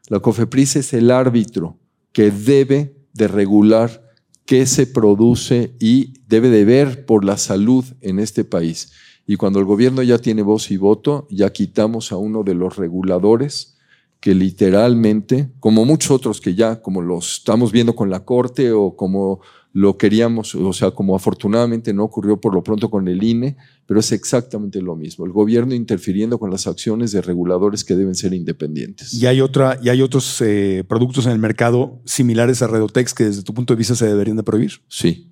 La 0.07 0.19
COFEPRIS 0.19 0.77
es 0.77 0.93
el 0.93 1.11
árbitro 1.11 1.77
que 2.11 2.31
debe 2.31 2.95
de 3.13 3.27
regular 3.27 4.11
qué 4.45 4.65
se 4.65 4.87
produce 4.87 5.75
y 5.79 6.13
debe 6.27 6.49
de 6.49 6.65
ver 6.65 7.05
por 7.05 7.23
la 7.23 7.37
salud 7.37 7.85
en 8.01 8.19
este 8.19 8.43
país. 8.43 8.91
Y 9.27 9.35
cuando 9.35 9.59
el 9.59 9.65
gobierno 9.65 10.03
ya 10.03 10.17
tiene 10.17 10.41
voz 10.41 10.71
y 10.71 10.77
voto, 10.77 11.27
ya 11.29 11.51
quitamos 11.51 12.11
a 12.11 12.17
uno 12.17 12.43
de 12.43 12.55
los 12.55 12.75
reguladores 12.75 13.77
que 14.19 14.35
literalmente, 14.35 15.49
como 15.59 15.83
muchos 15.83 16.11
otros 16.11 16.39
que 16.39 16.53
ya, 16.53 16.81
como 16.81 17.01
los 17.01 17.39
estamos 17.39 17.71
viendo 17.71 17.95
con 17.95 18.09
la 18.09 18.23
Corte 18.23 18.71
o 18.71 18.95
como 18.95 19.41
lo 19.73 19.97
queríamos, 19.97 20.53
o 20.53 20.73
sea, 20.73 20.91
como 20.91 21.15
afortunadamente 21.15 21.93
no 21.93 22.03
ocurrió 22.03 22.39
por 22.39 22.53
lo 22.53 22.61
pronto 22.61 22.91
con 22.91 23.07
el 23.07 23.23
INE, 23.23 23.55
pero 23.87 23.99
es 23.99 24.11
exactamente 24.11 24.81
lo 24.81 24.95
mismo. 24.95 25.25
El 25.25 25.31
gobierno 25.31 25.73
interfiriendo 25.73 26.37
con 26.39 26.51
las 26.51 26.67
acciones 26.67 27.11
de 27.11 27.21
reguladores 27.21 27.83
que 27.83 27.95
deben 27.95 28.15
ser 28.15 28.33
independientes. 28.33 29.13
Y 29.13 29.25
hay, 29.25 29.41
otra, 29.41 29.79
y 29.81 29.89
hay 29.89 30.01
otros 30.01 30.41
eh, 30.41 30.83
productos 30.87 31.25
en 31.25 31.31
el 31.31 31.39
mercado 31.39 32.01
similares 32.05 32.61
a 32.61 32.67
Redotex 32.67 33.13
que 33.13 33.23
desde 33.23 33.43
tu 33.43 33.53
punto 33.53 33.73
de 33.73 33.77
vista 33.77 33.95
se 33.95 34.05
deberían 34.05 34.37
de 34.37 34.43
prohibir. 34.43 34.81
Sí. 34.87 35.30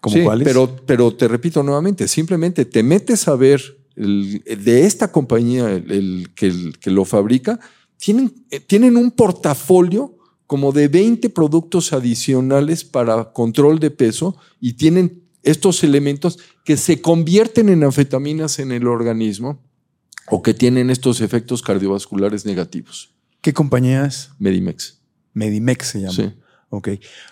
¿Como 0.00 0.22
cuáles? 0.24 0.46
Pero, 0.46 0.76
pero 0.86 1.14
te 1.14 1.28
repito 1.28 1.62
nuevamente, 1.62 2.08
simplemente 2.08 2.64
te 2.64 2.82
metes 2.82 3.28
a 3.28 3.36
ver 3.36 3.60
de 3.96 4.86
esta 4.86 5.12
compañía, 5.12 5.70
el, 5.70 6.30
que, 6.34 6.72
que 6.80 6.90
lo 6.90 7.04
fabrica, 7.04 7.60
tienen, 7.98 8.32
eh, 8.50 8.60
tienen 8.60 8.96
un 8.96 9.10
portafolio 9.10 10.16
como 10.46 10.72
de 10.72 10.88
20 10.88 11.28
productos 11.30 11.92
adicionales 11.92 12.82
para 12.82 13.32
control 13.32 13.78
de 13.78 13.90
peso 13.90 14.36
y 14.60 14.72
tienen 14.72 15.22
estos 15.42 15.84
elementos 15.84 16.38
que 16.64 16.76
se 16.76 17.00
convierten 17.00 17.68
en 17.68 17.84
anfetaminas 17.84 18.58
en 18.58 18.72
el 18.72 18.86
organismo 18.86 19.62
o 20.28 20.42
que 20.42 20.54
tienen 20.54 20.90
estos 20.90 21.20
efectos 21.20 21.62
cardiovasculares 21.62 22.46
negativos. 22.46 23.14
¿Qué 23.40 23.52
compañía 23.52 24.04
es? 24.06 24.30
Medimex. 24.38 24.98
Medimex 25.34 25.86
se 25.86 26.00
llama. 26.00 26.12
Sí. 26.12 26.32
Ok. 26.70 26.88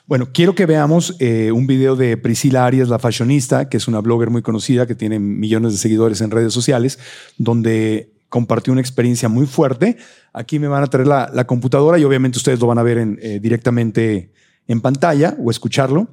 Bueno, 0.06 0.30
quiero 0.32 0.54
que 0.56 0.66
veamos 0.66 1.14
eh, 1.20 1.52
un 1.52 1.68
video 1.68 1.94
de 1.94 2.16
Priscila 2.16 2.66
Arias, 2.66 2.88
la 2.88 2.98
fashionista, 2.98 3.68
que 3.68 3.76
es 3.76 3.86
una 3.86 4.00
blogger 4.00 4.30
muy 4.30 4.42
conocida, 4.42 4.86
que 4.86 4.96
tiene 4.96 5.20
millones 5.20 5.72
de 5.72 5.78
seguidores 5.78 6.20
en 6.20 6.32
redes 6.32 6.52
sociales, 6.52 6.98
donde 7.38 8.12
compartió 8.28 8.72
una 8.72 8.82
experiencia 8.82 9.28
muy 9.28 9.46
fuerte. 9.46 9.96
Aquí 10.32 10.58
me 10.58 10.66
van 10.66 10.82
a 10.82 10.88
traer 10.88 11.06
la, 11.06 11.46
computadora 11.46 11.98
y 11.98 12.04
obviamente 12.04 12.38
ustedes 12.38 12.58
lo 12.58 12.66
van 12.66 12.78
a 12.78 12.82
ver 12.82 12.98
eh, 12.98 13.38
directamente 13.40 14.32
en 14.66 14.80
pantalla 14.80 15.36
o 15.38 15.52
escucharlo. 15.52 16.08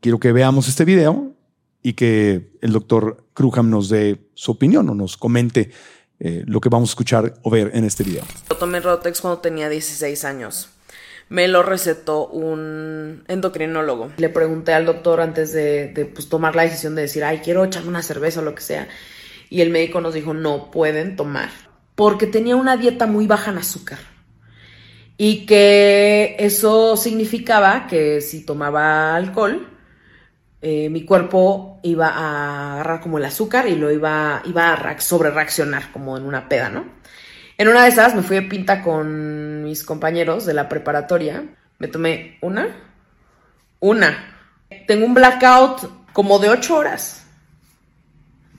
Quiero 0.00 0.18
que 0.18 0.32
veamos 0.32 0.68
este 0.68 0.86
video 0.86 1.36
y 1.82 1.92
que 1.92 2.50
el 2.62 2.72
doctor 2.72 3.26
Kruham 3.34 3.68
nos 3.68 3.90
dé 3.90 4.30
su 4.34 4.52
opinión 4.52 4.88
o 4.88 4.94
nos 4.94 5.18
comente 5.18 5.70
eh, 6.18 6.44
lo 6.46 6.60
que 6.60 6.70
vamos 6.70 6.88
a 6.88 6.92
escuchar 6.92 7.34
o 7.42 7.50
ver 7.50 7.70
en 7.74 7.84
este 7.84 8.04
video. 8.04 8.24
Yo 8.48 8.56
tomé 8.56 8.80
Rotex 8.80 9.20
cuando 9.20 9.40
tenía 9.40 9.68
16 9.68 10.24
años. 10.24 10.68
Me 11.32 11.48
lo 11.48 11.62
recetó 11.62 12.26
un 12.26 13.24
endocrinólogo. 13.26 14.12
Le 14.18 14.28
pregunté 14.28 14.74
al 14.74 14.84
doctor 14.84 15.20
antes 15.20 15.52
de, 15.52 16.10
pues, 16.14 16.28
tomar 16.28 16.54
la 16.54 16.62
decisión 16.62 16.94
de 16.94 17.02
decir, 17.02 17.24
ay, 17.24 17.40
quiero 17.42 17.64
echarme 17.64 17.88
una 17.88 18.02
cerveza 18.02 18.40
o 18.40 18.44
lo 18.44 18.54
que 18.54 18.62
sea 18.62 18.88
y 19.52 19.60
el 19.60 19.68
médico 19.68 20.00
nos 20.00 20.14
dijo 20.14 20.32
no 20.32 20.70
pueden 20.70 21.14
tomar 21.14 21.50
porque 21.94 22.26
tenía 22.26 22.56
una 22.56 22.78
dieta 22.78 23.06
muy 23.06 23.26
baja 23.26 23.50
en 23.50 23.58
azúcar 23.58 23.98
y 25.18 25.44
que 25.44 26.36
eso 26.38 26.96
significaba 26.96 27.86
que 27.86 28.22
si 28.22 28.46
tomaba 28.46 29.14
alcohol 29.14 29.68
eh, 30.62 30.88
mi 30.88 31.04
cuerpo 31.04 31.80
iba 31.82 32.08
a 32.08 32.74
agarrar 32.74 33.02
como 33.02 33.18
el 33.18 33.26
azúcar 33.26 33.68
y 33.68 33.76
lo 33.76 33.90
iba, 33.90 34.40
iba 34.46 34.72
a 34.72 35.00
sobre 35.00 35.30
reaccionar 35.30 35.92
como 35.92 36.16
en 36.16 36.24
una 36.24 36.48
peda, 36.48 36.70
¿no? 36.70 37.01
En 37.62 37.68
una 37.68 37.84
de 37.84 37.90
esas 37.90 38.16
me 38.16 38.22
fui 38.22 38.34
de 38.34 38.42
pinta 38.42 38.82
con 38.82 39.62
mis 39.62 39.84
compañeros 39.84 40.44
de 40.44 40.52
la 40.52 40.68
preparatoria. 40.68 41.44
Me 41.78 41.86
tomé 41.86 42.36
una. 42.40 42.74
Una. 43.78 44.48
Tengo 44.88 45.06
un 45.06 45.14
blackout 45.14 46.12
como 46.12 46.40
de 46.40 46.48
ocho 46.48 46.78
horas 46.78 47.24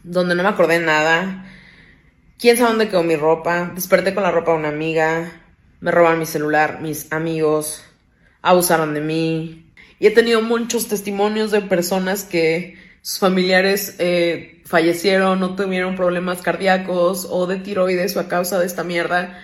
donde 0.04 0.36
no 0.36 0.44
me 0.44 0.48
acordé 0.48 0.80
nada. 0.80 1.44
¿Quién 2.40 2.56
sabe 2.56 2.70
dónde 2.70 2.88
quedó 2.88 3.04
mi 3.04 3.18
ropa? 3.18 3.74
Desperté 3.76 4.14
con 4.14 4.24
la 4.24 4.32
ropa 4.32 4.54
de 4.54 4.60
una 4.60 4.70
amiga. 4.70 5.34
Me 5.82 5.92
robaron 5.92 6.20
mi 6.20 6.26
celular, 6.26 6.80
mis 6.80 7.12
amigos. 7.12 7.84
Abusaron 8.42 8.94
de 8.94 9.02
mí. 9.02 9.74
Y 10.00 10.08
he 10.08 10.12
tenido 10.12 10.42
muchos 10.42 10.88
testimonios 10.88 11.52
de 11.52 11.60
personas 11.60 12.24
que 12.24 12.78
sus 13.04 13.20
familiares 13.20 13.98
eh, 14.00 14.64
fallecieron 14.66 15.44
o 15.44 15.56
tuvieron 15.56 15.96
problemas 15.96 16.42
cardíacos 16.42 17.28
o 17.30 17.46
de 17.46 17.58
tiroides 17.58 18.18
o 18.18 18.20
a 18.20 18.28
causa 18.28 18.58
de 18.58 18.66
esta 18.66 18.84
mierda. 18.84 19.40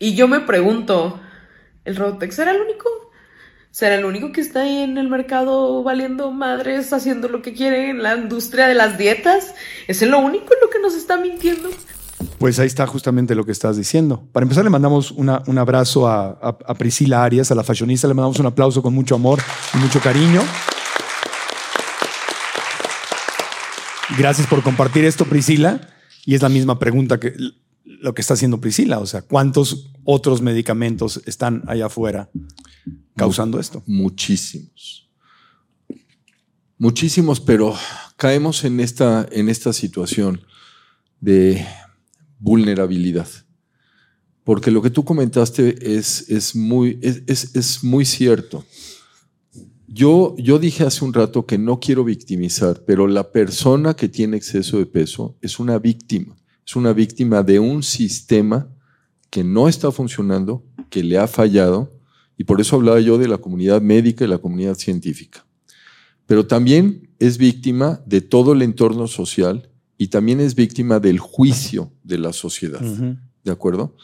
Y 0.00 0.16
yo 0.16 0.26
me 0.26 0.40
pregunto, 0.40 1.20
¿el 1.84 1.94
Rotex 1.94 2.40
era 2.40 2.50
el 2.50 2.60
único? 2.60 2.88
será 3.78 3.94
el 3.94 4.04
único 4.04 4.32
que 4.32 4.40
está 4.40 4.62
ahí 4.62 4.78
en 4.78 4.98
el 4.98 5.08
mercado 5.08 5.84
valiendo 5.84 6.32
madres, 6.32 6.92
haciendo 6.92 7.28
lo 7.28 7.42
que 7.42 7.52
quiere 7.52 7.90
en 7.90 8.02
la 8.02 8.16
industria 8.16 8.66
de 8.66 8.74
las 8.74 8.98
dietas. 8.98 9.54
¿Es 9.86 10.02
lo 10.02 10.18
único 10.18 10.52
en 10.52 10.60
lo 10.60 10.68
que 10.68 10.80
nos 10.80 10.94
está 10.94 11.16
mintiendo? 11.16 11.68
Pues 12.38 12.58
ahí 12.58 12.66
está 12.66 12.88
justamente 12.88 13.36
lo 13.36 13.44
que 13.44 13.52
estás 13.52 13.76
diciendo. 13.76 14.24
Para 14.32 14.42
empezar, 14.42 14.64
le 14.64 14.70
mandamos 14.70 15.12
un 15.12 15.58
abrazo 15.58 16.08
a, 16.08 16.58
Priscila 16.76 17.22
Arias, 17.22 17.52
a 17.52 17.54
la 17.54 17.62
fashionista, 17.62 18.08
le 18.08 18.14
mandamos 18.14 18.40
un 18.40 18.46
aplauso 18.46 18.82
con 18.82 18.94
mucho 18.94 19.14
amor 19.14 19.38
y 19.74 19.78
mucho 19.78 20.00
cariño. 20.00 20.42
Gracias 24.16 24.46
por 24.46 24.62
compartir 24.62 25.04
esto, 25.04 25.24
Priscila. 25.24 25.80
Y 26.24 26.34
es 26.34 26.42
la 26.42 26.48
misma 26.48 26.78
pregunta 26.78 27.20
que 27.20 27.34
lo 27.84 28.14
que 28.14 28.20
está 28.20 28.34
haciendo 28.34 28.60
Priscila. 28.60 28.98
O 29.00 29.06
sea, 29.06 29.22
¿cuántos 29.22 29.90
otros 30.04 30.40
medicamentos 30.40 31.20
están 31.26 31.62
allá 31.66 31.86
afuera 31.86 32.30
causando 33.16 33.58
esto? 33.58 33.82
Muchísimos. 33.86 35.08
Muchísimos, 36.78 37.40
pero 37.40 37.74
caemos 38.16 38.64
en 38.64 38.80
esta, 38.80 39.26
en 39.32 39.48
esta 39.48 39.72
situación 39.72 40.42
de 41.20 41.66
vulnerabilidad. 42.38 43.28
Porque 44.44 44.70
lo 44.70 44.80
que 44.80 44.90
tú 44.90 45.04
comentaste 45.04 45.96
es, 45.96 46.30
es, 46.30 46.54
muy, 46.54 46.98
es, 47.02 47.54
es 47.54 47.84
muy 47.84 48.04
cierto. 48.04 48.64
Yo, 49.98 50.36
yo 50.38 50.60
dije 50.60 50.84
hace 50.84 51.04
un 51.04 51.12
rato 51.12 51.44
que 51.44 51.58
no 51.58 51.80
quiero 51.80 52.04
victimizar, 52.04 52.84
pero 52.86 53.08
la 53.08 53.32
persona 53.32 53.94
que 53.94 54.08
tiene 54.08 54.36
exceso 54.36 54.78
de 54.78 54.86
peso 54.86 55.36
es 55.42 55.58
una 55.58 55.76
víctima. 55.80 56.36
Es 56.64 56.76
una 56.76 56.92
víctima 56.92 57.42
de 57.42 57.58
un 57.58 57.82
sistema 57.82 58.68
que 59.28 59.42
no 59.42 59.66
está 59.66 59.90
funcionando, 59.90 60.64
que 60.88 61.02
le 61.02 61.18
ha 61.18 61.26
fallado 61.26 61.92
y 62.36 62.44
por 62.44 62.60
eso 62.60 62.76
hablaba 62.76 63.00
yo 63.00 63.18
de 63.18 63.26
la 63.26 63.38
comunidad 63.38 63.82
médica 63.82 64.24
y 64.24 64.28
la 64.28 64.38
comunidad 64.38 64.76
científica. 64.76 65.44
Pero 66.26 66.46
también 66.46 67.10
es 67.18 67.36
víctima 67.36 68.00
de 68.06 68.20
todo 68.20 68.52
el 68.52 68.62
entorno 68.62 69.08
social 69.08 69.68
y 69.96 70.06
también 70.08 70.38
es 70.38 70.54
víctima 70.54 71.00
del 71.00 71.18
juicio 71.18 71.90
de 72.04 72.18
la 72.18 72.32
sociedad. 72.32 72.80
¿De 73.42 73.50
acuerdo? 73.50 73.96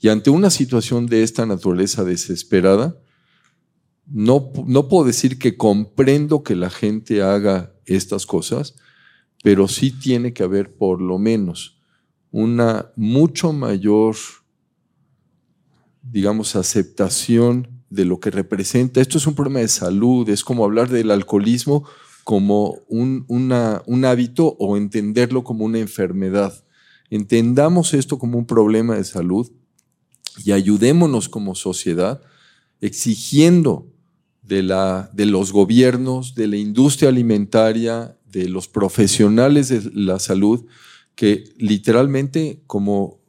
Y 0.00 0.08
ante 0.08 0.30
una 0.30 0.48
situación 0.48 1.04
de 1.04 1.22
esta 1.22 1.44
naturaleza 1.44 2.04
desesperada, 2.04 2.96
no, 4.12 4.52
no 4.66 4.88
puedo 4.88 5.04
decir 5.04 5.38
que 5.38 5.56
comprendo 5.56 6.42
que 6.42 6.54
la 6.54 6.70
gente 6.70 7.22
haga 7.22 7.72
estas 7.86 8.26
cosas, 8.26 8.74
pero 9.42 9.68
sí 9.68 9.90
tiene 9.90 10.32
que 10.32 10.42
haber 10.42 10.74
por 10.74 11.00
lo 11.00 11.18
menos 11.18 11.78
una 12.30 12.92
mucho 12.96 13.52
mayor 13.52 14.16
digamos, 16.02 16.56
aceptación 16.56 17.68
de 17.90 18.04
lo 18.04 18.20
que 18.20 18.30
representa. 18.30 19.00
Esto 19.00 19.18
es 19.18 19.26
un 19.26 19.34
problema 19.34 19.60
de 19.60 19.68
salud, 19.68 20.28
es 20.28 20.42
como 20.42 20.64
hablar 20.64 20.88
del 20.88 21.10
alcoholismo 21.10 21.84
como 22.24 22.78
un, 22.88 23.24
un 23.28 24.04
hábito 24.04 24.56
o 24.58 24.76
entenderlo 24.76 25.42
como 25.44 25.64
una 25.64 25.78
enfermedad. 25.78 26.64
Entendamos 27.10 27.94
esto 27.94 28.18
como 28.18 28.38
un 28.38 28.46
problema 28.46 28.96
de 28.96 29.04
salud 29.04 29.50
y 30.44 30.52
ayudémonos 30.52 31.28
como 31.28 31.54
sociedad 31.54 32.22
exigiendo 32.80 33.91
de, 34.52 34.62
la, 34.62 35.10
de 35.14 35.24
los 35.24 35.50
gobiernos, 35.50 36.34
de 36.34 36.46
la 36.46 36.58
industria 36.58 37.08
alimentaria, 37.08 38.18
de 38.30 38.50
los 38.50 38.68
profesionales 38.68 39.68
de 39.68 39.90
la 39.94 40.18
salud, 40.18 40.66
que 41.14 41.44
literalmente 41.56 42.62
como 42.66 43.22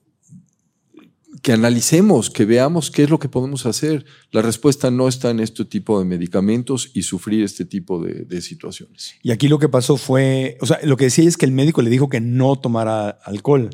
que 1.42 1.54
analicemos, 1.54 2.30
que 2.30 2.44
veamos 2.44 2.92
qué 2.92 3.04
es 3.04 3.10
lo 3.10 3.20
que 3.20 3.30
podemos 3.30 3.66
hacer. 3.66 4.06
La 4.32 4.42
respuesta 4.42 4.92
no 4.92 5.08
está 5.08 5.30
en 5.30 5.40
este 5.40 5.64
tipo 5.64 5.98
de 6.00 6.06
medicamentos 6.06 6.92
y 6.94 7.04
sufrir 7.04 7.44
este 7.44 7.64
tipo 7.64 8.02
de, 8.02 8.42
situaciones. 8.42 9.16
Y 9.22 9.32
aquí 9.32 9.48
lo 9.48 9.60
que 9.60 9.70
pasó 9.70 9.96
fue, 9.96 10.58
o 10.60 10.66
sea, 10.66 10.80
lo 10.84 10.98
que 10.98 11.06
decía 11.06 11.28
es 11.28 11.38
que 11.38 11.46
el 11.46 11.54
médico 11.54 11.82
le 11.82 11.90
dijo 11.90 12.10
que 12.10 12.20
no 12.20 12.58
tomara 12.58 13.10
alcohol. 13.10 13.70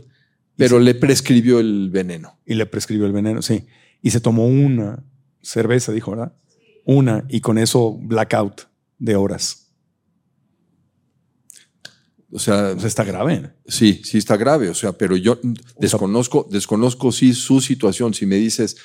Pero 0.55 0.80
le 0.80 0.93
prescribió 0.93 1.59
el 1.59 1.89
veneno. 1.89 2.39
Y 2.45 2.55
le 2.55 2.65
prescribió 2.67 3.07
el 3.07 3.13
veneno, 3.13 3.41
sí. 3.41 3.65
Y 4.03 4.11
se 4.11 4.19
tomó 4.19 4.45
una 4.47 5.03
cerveza, 5.41 5.91
dijo, 5.91 6.11
¿verdad? 6.11 6.34
Una, 6.91 7.24
y 7.30 7.40
con 7.40 7.60
eso 7.60 7.99
blackout 8.02 8.61
de 8.98 9.16
horas. 9.16 9.68
O 12.32 12.40
sea, 12.40 12.72
está 12.72 13.03
grave. 13.03 13.53
Sí, 13.68 14.02
sí 14.03 14.18
está 14.18 14.38
grave. 14.38 14.70
O 14.70 14.74
sea, 14.74 14.94
pero 14.94 15.16
yo 15.16 15.38
desconozco, 15.78 16.48
desconozco 16.49 17.11
sí 17.11 17.36
su 17.36 17.61
situación. 17.61 18.16
Si 18.16 18.26
me 18.26 18.38
dices, 18.38 18.78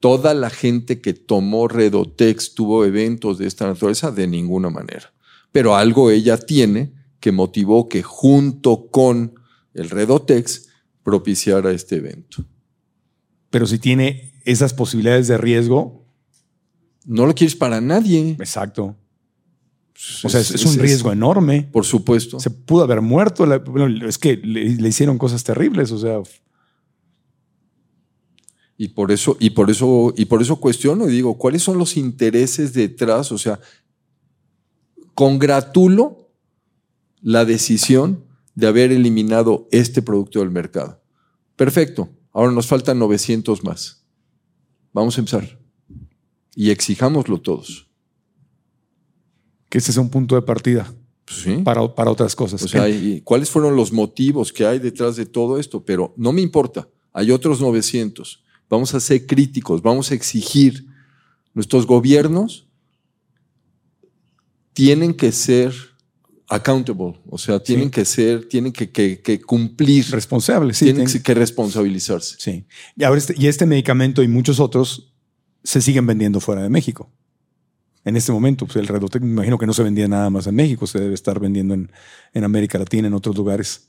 toda 0.00 0.34
la 0.34 0.50
gente 0.50 1.00
que 1.00 1.14
tomó 1.14 1.68
Redotex 1.68 2.54
tuvo 2.54 2.84
eventos 2.84 3.38
de 3.38 3.46
esta 3.46 3.68
naturaleza, 3.68 4.10
de 4.10 4.26
ninguna 4.26 4.68
manera. 4.68 5.12
Pero 5.52 5.76
algo 5.76 6.10
ella 6.10 6.38
tiene 6.38 6.92
que 7.20 7.30
motivó 7.30 7.88
que 7.88 8.02
junto 8.02 8.88
con 8.90 9.34
el 9.72 9.88
Redotex 9.88 10.68
propiciara 11.04 11.70
este 11.70 11.94
evento. 11.94 12.44
Pero 13.50 13.66
si 13.66 13.78
tiene 13.78 14.32
esas 14.44 14.74
posibilidades 14.74 15.28
de 15.28 15.38
riesgo. 15.38 16.01
No 17.04 17.26
lo 17.26 17.34
quieres 17.34 17.56
para 17.56 17.80
nadie. 17.80 18.36
Exacto. 18.38 18.96
O 20.24 20.28
sea, 20.28 20.40
es, 20.40 20.64
un 20.64 20.78
riesgo 20.78 21.12
enorme. 21.12 21.68
Por 21.70 21.84
supuesto. 21.84 22.40
Se 22.40 22.50
pudo 22.50 22.82
haber 22.82 23.00
muerto. 23.00 23.46
es 24.06 24.18
que 24.18 24.36
le, 24.36 24.88
hicieron 24.88 25.18
cosas 25.18 25.44
terribles. 25.44 25.92
O 25.92 25.98
sea. 25.98 26.20
Y 28.76 28.88
por 28.88 29.12
eso, 29.12 29.36
y 29.38 29.50
por 29.50 29.70
eso, 29.70 30.12
y 30.16 30.24
por 30.24 30.42
eso 30.42 30.56
cuestiono 30.56 31.08
y 31.08 31.12
digo, 31.12 31.38
¿cuáles 31.38 31.62
son 31.62 31.78
los 31.78 31.96
intereses 31.96 32.72
detrás? 32.72 33.30
O 33.30 33.38
sea, 33.38 33.60
congratulo 35.14 36.30
la 37.20 37.44
decisión 37.44 38.24
de 38.54 38.66
haber 38.66 38.90
eliminado 38.90 39.68
este 39.70 40.02
producto 40.02 40.40
del 40.40 40.50
mercado. 40.50 41.00
Perfecto. 41.54 42.08
Ahora 42.32 42.50
nos 42.50 42.66
faltan 42.66 42.98
900 42.98 43.62
más. 43.62 44.04
Vamos 44.92 45.16
a 45.16 45.20
empezar. 45.20 45.61
Y 46.54 46.70
exijámoslo 46.70 47.40
todos 47.40 47.88
que 49.72 49.78
ese 49.78 49.90
es 49.90 49.96
un 49.96 50.10
punto 50.10 50.34
de 50.34 50.42
partida 50.42 50.94
para, 51.64 51.94
para, 51.94 52.10
otras 52.10 52.36
cosas. 52.36 52.62
O 52.62 52.68
sea, 52.68 52.84
¿cuáles 53.24 53.48
fueron 53.48 53.74
los 53.74 53.90
motivos 53.90 54.52
que 54.52 54.66
hay 54.66 54.78
detrás 54.78 55.16
de 55.16 55.24
todo 55.24 55.58
esto? 55.58 55.82
Pero 55.82 56.12
no 56.18 56.30
me 56.30 56.42
importa, 56.42 56.86
hay 57.10 57.30
otros 57.30 57.58
900. 57.62 58.44
Vamos 58.68 58.92
a 58.92 59.00
ser 59.00 59.26
críticos, 59.26 59.80
vamos 59.80 60.10
a 60.10 60.14
exigir. 60.14 60.86
Nuestros 61.54 61.86
gobiernos 61.86 62.66
tienen 64.74 65.14
que 65.14 65.32
ser 65.32 65.72
accountable, 66.50 67.18
o 67.30 67.38
sea, 67.38 67.58
tienen 67.58 67.90
que 67.90 68.04
ser, 68.04 68.46
tienen 68.46 68.74
que, 68.74 68.90
que, 68.90 69.40
cumplir. 69.40 70.04
Responsables, 70.10 70.76
sí. 70.76 70.84
Tienen 70.84 71.06
que 71.06 71.32
responsabilizarse. 71.32 72.36
Sí. 72.38 72.66
Y, 72.94 73.04
ahora 73.04 73.16
este, 73.16 73.34
y 73.38 73.46
este 73.46 73.64
medicamento 73.64 74.22
y 74.22 74.28
muchos 74.28 74.60
otros 74.60 75.11
se 75.64 75.80
siguen 75.80 76.06
vendiendo 76.06 76.40
fuera 76.40 76.62
de 76.62 76.68
México 76.68 77.10
en 78.04 78.16
este 78.16 78.32
momento. 78.32 78.66
Pues 78.66 78.76
el 78.76 78.88
Redotec 78.88 79.22
me 79.22 79.30
imagino 79.30 79.58
que 79.58 79.66
no 79.66 79.72
se 79.72 79.82
vendía 79.82 80.08
nada 80.08 80.30
más 80.30 80.46
en 80.46 80.54
México, 80.54 80.86
se 80.86 81.00
debe 81.00 81.14
estar 81.14 81.40
vendiendo 81.40 81.74
en, 81.74 82.44
América 82.44 82.78
Latina, 82.78 83.08
en 83.08 83.14
otros 83.14 83.36
lugares. 83.36 83.88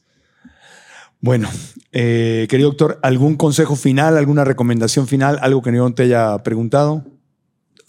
Bueno, 1.19 1.49
eh, 1.93 2.47
querido 2.49 2.69
doctor, 2.69 2.99
¿algún 3.01 3.37
consejo 3.37 3.75
final, 3.75 4.17
alguna 4.17 4.43
recomendación 4.43 5.07
final, 5.07 5.39
algo 5.41 5.61
que 5.61 5.71
no 5.71 5.93
te 5.93 6.03
haya 6.03 6.37
preguntado? 6.43 7.05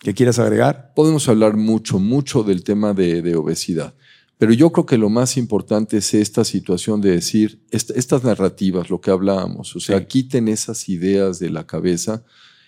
¿Que 0.01 0.15
quieras 0.15 0.39
agregar? 0.39 0.93
Podemos 0.95 1.29
hablar 1.29 1.57
mucho, 1.57 1.99
mucho 1.99 2.45
del 2.45 2.63
tema 2.63 2.95
de, 2.95 3.35
obesidad, 3.35 3.95
pero 4.39 4.53
yo 4.53 4.71
creo 4.71 4.87
que 4.87 4.99
lo 4.99 5.09
más 5.09 5.37
importante 5.37 5.97
es 5.97 6.15
esta 6.15 6.45
situación 6.45 7.01
de 7.01 7.11
decir, 7.11 7.65
estas 7.71 8.23
narrativas, 8.23 8.89
lo 8.89 9.01
que 9.01 9.11
hablábamos, 9.11 9.75
o 9.75 9.81
sea, 9.81 10.07
quiten 10.07 10.47
esas 10.47 10.89
ideas 10.89 11.41
de 11.41 11.51
la 11.51 11.67
cabeza 11.67 12.23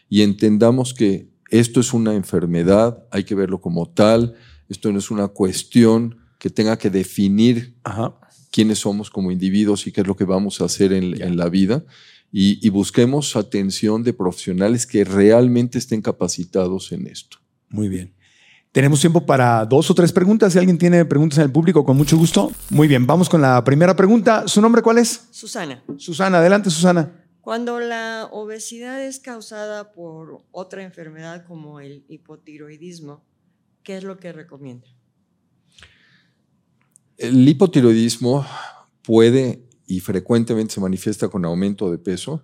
y 0.09 0.23
entendamos 0.23 0.95
que 0.95 1.31
esto 1.51 1.81
es 1.81 1.93
una 1.93 2.15
enfermedad, 2.15 3.05
hay 3.11 3.25
que 3.25 3.35
verlo 3.35 3.61
como 3.61 3.89
tal, 3.89 4.35
esto 4.69 4.91
no 4.93 4.99
es 4.99 5.11
una 5.11 5.29
cuestión 5.29 6.19
que 6.39 6.51
tenga 6.51 6.77
que 6.77 6.91
definir 6.91 7.77
quiénes 8.51 8.81
somos 8.81 9.11
como 9.11 9.31
individuos 9.31 9.87
y 9.87 9.93
qué 9.93 10.01
es 10.01 10.07
lo 10.07 10.17
que 10.17 10.25
vamos 10.25 10.61
a 10.61 10.65
hacer 10.65 10.93
en, 10.93 11.37
la 11.37 11.49
vida. 11.49 11.85
Y, 12.33 12.69
busquemos 12.71 13.37
atención 13.37 14.03
de 14.03 14.13
profesionales 14.13 14.87
que 14.87 15.05
realmente 15.05 15.79
estén 15.79 16.03
capacitados 16.03 16.93
en 16.93 17.07
esto. 17.07 17.39
Muy 17.69 17.89
bien. 17.89 18.15
Tenemos 18.73 19.01
tiempo 19.01 19.25
para 19.25 19.65
dos 19.65 19.91
o 19.91 19.95
tres 19.95 20.13
preguntas. 20.13 20.53
Si 20.53 20.59
alguien 20.59 20.77
tiene 20.77 21.07
preguntas 21.07 21.39
en 21.39 21.45
el 21.45 21.51
público, 21.51 21.85
con 21.85 21.97
mucho 21.97 22.19
gusto. 22.19 22.53
Muy 22.69 22.89
bien, 22.89 23.07
vamos 23.07 23.29
con 23.29 23.41
la 23.41 23.65
primera 23.65 23.97
pregunta. 23.97 24.47
¿Su 24.47 24.61
nombre 24.61 24.83
cuál 24.83 24.99
es? 24.99 25.29
Susana. 25.31 25.83
Susana, 25.97 26.39
adelante, 26.39 26.69
Susana. 26.69 27.26
Cuando 27.47 27.79
la 27.79 28.29
obesidad 28.33 29.01
es 29.01 29.21
causada 29.21 29.93
por 29.93 30.43
otra 30.51 30.83
enfermedad 30.83 31.47
como 31.47 31.79
el 31.79 32.05
hipotiroidismo, 32.09 33.25
¿qué 33.85 33.99
es 33.99 34.03
lo 34.03 34.17
que 34.17 34.33
recomienda? 34.33 34.89
El 37.17 37.49
hipotiroidismo 37.49 38.45
puede 39.01 39.63
y 39.87 40.01
frecuentemente 40.01 40.75
se 40.75 40.81
manifiesta 40.81 41.29
con 41.29 41.45
aumento 41.45 41.89
de 41.89 41.99
peso 41.99 42.43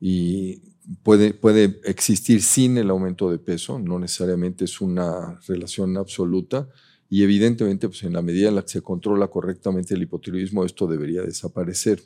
y 0.00 0.62
puede, 1.02 1.34
puede 1.34 1.80
existir 1.82 2.40
sin 2.40 2.78
el 2.78 2.88
aumento 2.90 3.32
de 3.32 3.40
peso, 3.40 3.80
no 3.80 3.98
necesariamente 3.98 4.64
es 4.64 4.80
una 4.80 5.40
relación 5.48 5.96
absoluta 5.96 6.68
y 7.08 7.24
evidentemente 7.24 7.88
pues 7.88 8.04
en 8.04 8.12
la 8.12 8.22
medida 8.22 8.50
en 8.50 8.54
la 8.54 8.62
que 8.62 8.68
se 8.68 8.80
controla 8.80 9.26
correctamente 9.26 9.94
el 9.94 10.02
hipotiroidismo 10.02 10.64
esto 10.64 10.86
debería 10.86 11.22
desaparecer. 11.22 12.00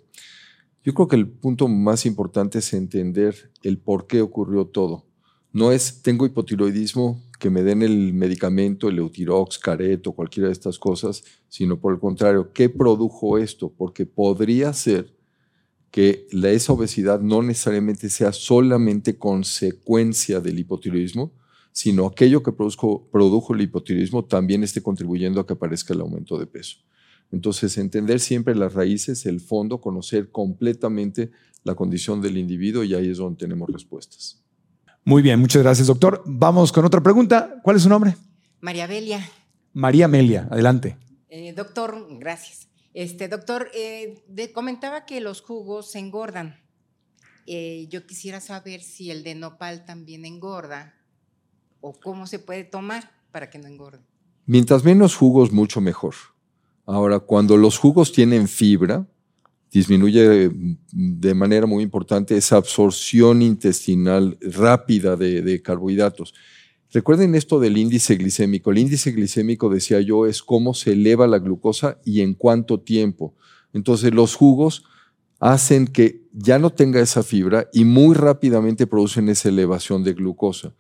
Yo 0.85 0.93
creo 0.93 1.09
que 1.09 1.16
el 1.16 1.27
punto 1.27 1.66
más 1.66 2.05
importante 2.05 2.59
es 2.59 2.74
entender 2.74 3.51
el 3.62 3.78
por 3.78 4.06
qué 4.06 4.20
ocurrió 4.20 4.66
todo. 4.66 5.06
No 5.51 5.73
es 5.73 6.02
tengo 6.02 6.27
hipotiroidismo, 6.27 7.23
que 7.40 7.48
me 7.48 7.62
den 7.62 7.81
el 7.81 8.12
medicamento, 8.12 8.89
el 8.89 8.98
Eutirox, 8.98 9.59
Careto, 9.59 10.12
cualquiera 10.12 10.48
de 10.48 10.52
estas 10.52 10.78
cosas, 10.78 11.24
sino 11.48 11.81
por 11.81 11.94
el 11.94 12.01
contrario, 12.01 12.52
¿qué 12.52 12.69
produjo 12.69 13.39
esto? 13.39 13.73
Porque 13.73 14.05
podría 14.05 14.74
ser 14.74 15.16
que 15.90 16.27
la, 16.32 16.51
esa 16.51 16.74
obesidad 16.74 17.20
no 17.20 17.40
necesariamente 17.40 18.11
sea 18.11 18.32
solamente 18.32 19.16
consecuencia 19.16 20.40
del 20.40 20.59
hipotiroidismo, 20.59 21.32
sino 21.73 22.06
aquello 22.06 22.43
que 22.43 22.52
produjo, 22.52 23.09
produjo 23.11 23.55
el 23.55 23.62
hipotiroidismo 23.62 24.27
también 24.27 24.62
esté 24.62 24.82
contribuyendo 24.82 25.40
a 25.40 25.47
que 25.47 25.55
aparezca 25.55 25.94
el 25.94 26.02
aumento 26.02 26.39
de 26.39 26.47
peso. 26.47 26.77
Entonces, 27.35 27.77
entender 27.78 28.20
siempre 28.20 28.55
las 28.55 28.74
raíces, 28.74 29.27
el 29.27 29.40
fondo, 29.40 29.81
conocer 29.81 30.31
completamente 30.31 31.32
la 31.65 31.74
condición 31.74 32.23
del 32.23 32.39
individuo 32.39 32.85
y 32.85 32.94
ahí 32.94 33.11
es 33.11 33.19
donde 33.19 33.40
tenemos 33.40 33.69
respuestas. 33.69 34.40
Muy 35.05 35.20
bien, 35.20 35.40
muchas 35.40 35.65
gracias, 35.65 35.89
doctor. 35.89 36.23
Vamos 36.27 36.70
con 36.70 36.85
otra 36.85 37.02
pregunta. 37.02 37.56
¿Cuál 37.65 37.74
es 37.74 37.82
su 37.82 37.89
nombre? 37.89 38.15
María 38.61 38.86
Belia. 38.86 39.28
María 39.73 40.05
Amelia, 40.05 40.47
adelante. 40.48 40.97
Eh, 41.28 41.52
doctor, 41.55 42.06
gracias. 42.20 42.69
Este, 42.93 43.27
doctor, 43.27 43.69
eh, 43.74 44.23
comentaba 44.55 45.05
que 45.05 45.20
los 45.20 45.40
jugos 45.40 45.90
se 45.90 45.98
engordan. 45.98 46.61
Eh, 47.47 47.89
yo 47.90 48.06
quisiera 48.06 48.40
saber 48.40 48.81
si 48.81 49.11
el 49.11 49.24
de 49.24 49.35
nopal 49.35 49.85
también 49.85 50.24
engorda 50.24 50.94
o 51.81 51.98
cómo 51.98 52.28
se 52.28 52.39
puede 52.39 52.62
tomar 52.62 53.11
para 53.32 53.51
que 53.51 53.59
no 53.59 53.66
engorde. 53.66 54.06
Mientras 54.47 54.85
menos 54.85 55.16
jugos, 55.16 55.51
mucho 55.51 55.81
mejor. 55.81 56.15
Ahora, 56.86 57.19
cuando 57.19 57.56
los 57.56 57.78
jugos 57.78 58.12
tienen 58.12 58.48
fibra, 58.48 59.06
disminuye 59.74 60.51
de 60.93 61.35
manera 61.35 61.66
muy 61.66 61.82
importante 61.82 62.36
esa 62.36 62.56
absorción 62.56 63.43
intestinal 63.43 64.39
rápida 64.40 65.16
de, 65.16 65.62
carbohidratos. 65.62 66.32
Recuerden 66.93 67.35
esto 67.35 67.59
del 67.59 67.77
índice 67.77 68.15
glicémico. 68.15 68.70
El 68.70 68.78
índice 68.78 69.11
glicémico, 69.11 69.69
decía 69.69 70.01
yo, 70.01 70.27
es 70.27 70.43
cómo 70.43 70.74
se 70.74 70.93
eleva 70.93 71.27
la 71.27 71.40
glucosa 71.40 71.98
y 72.05 72.20
en 72.20 72.35
cuánto 72.35 72.81
tiempo. 72.81 73.35
Entonces, 73.73 74.15
los 74.15 74.36
jugos 74.36 74.85
hacen 75.40 75.89
que 75.89 76.23
ya 76.32 76.61
no 76.61 76.70
tenga 76.70 77.01
esa 77.01 77.24
fibra 77.24 77.69
y 77.73 77.85
muy 77.85 78.15
rápidamente 78.15 78.86
producen 78.86 79.28
esa 79.28 79.48
elevación 79.48 80.05
de 80.05 80.12
glucosa. 80.12 80.73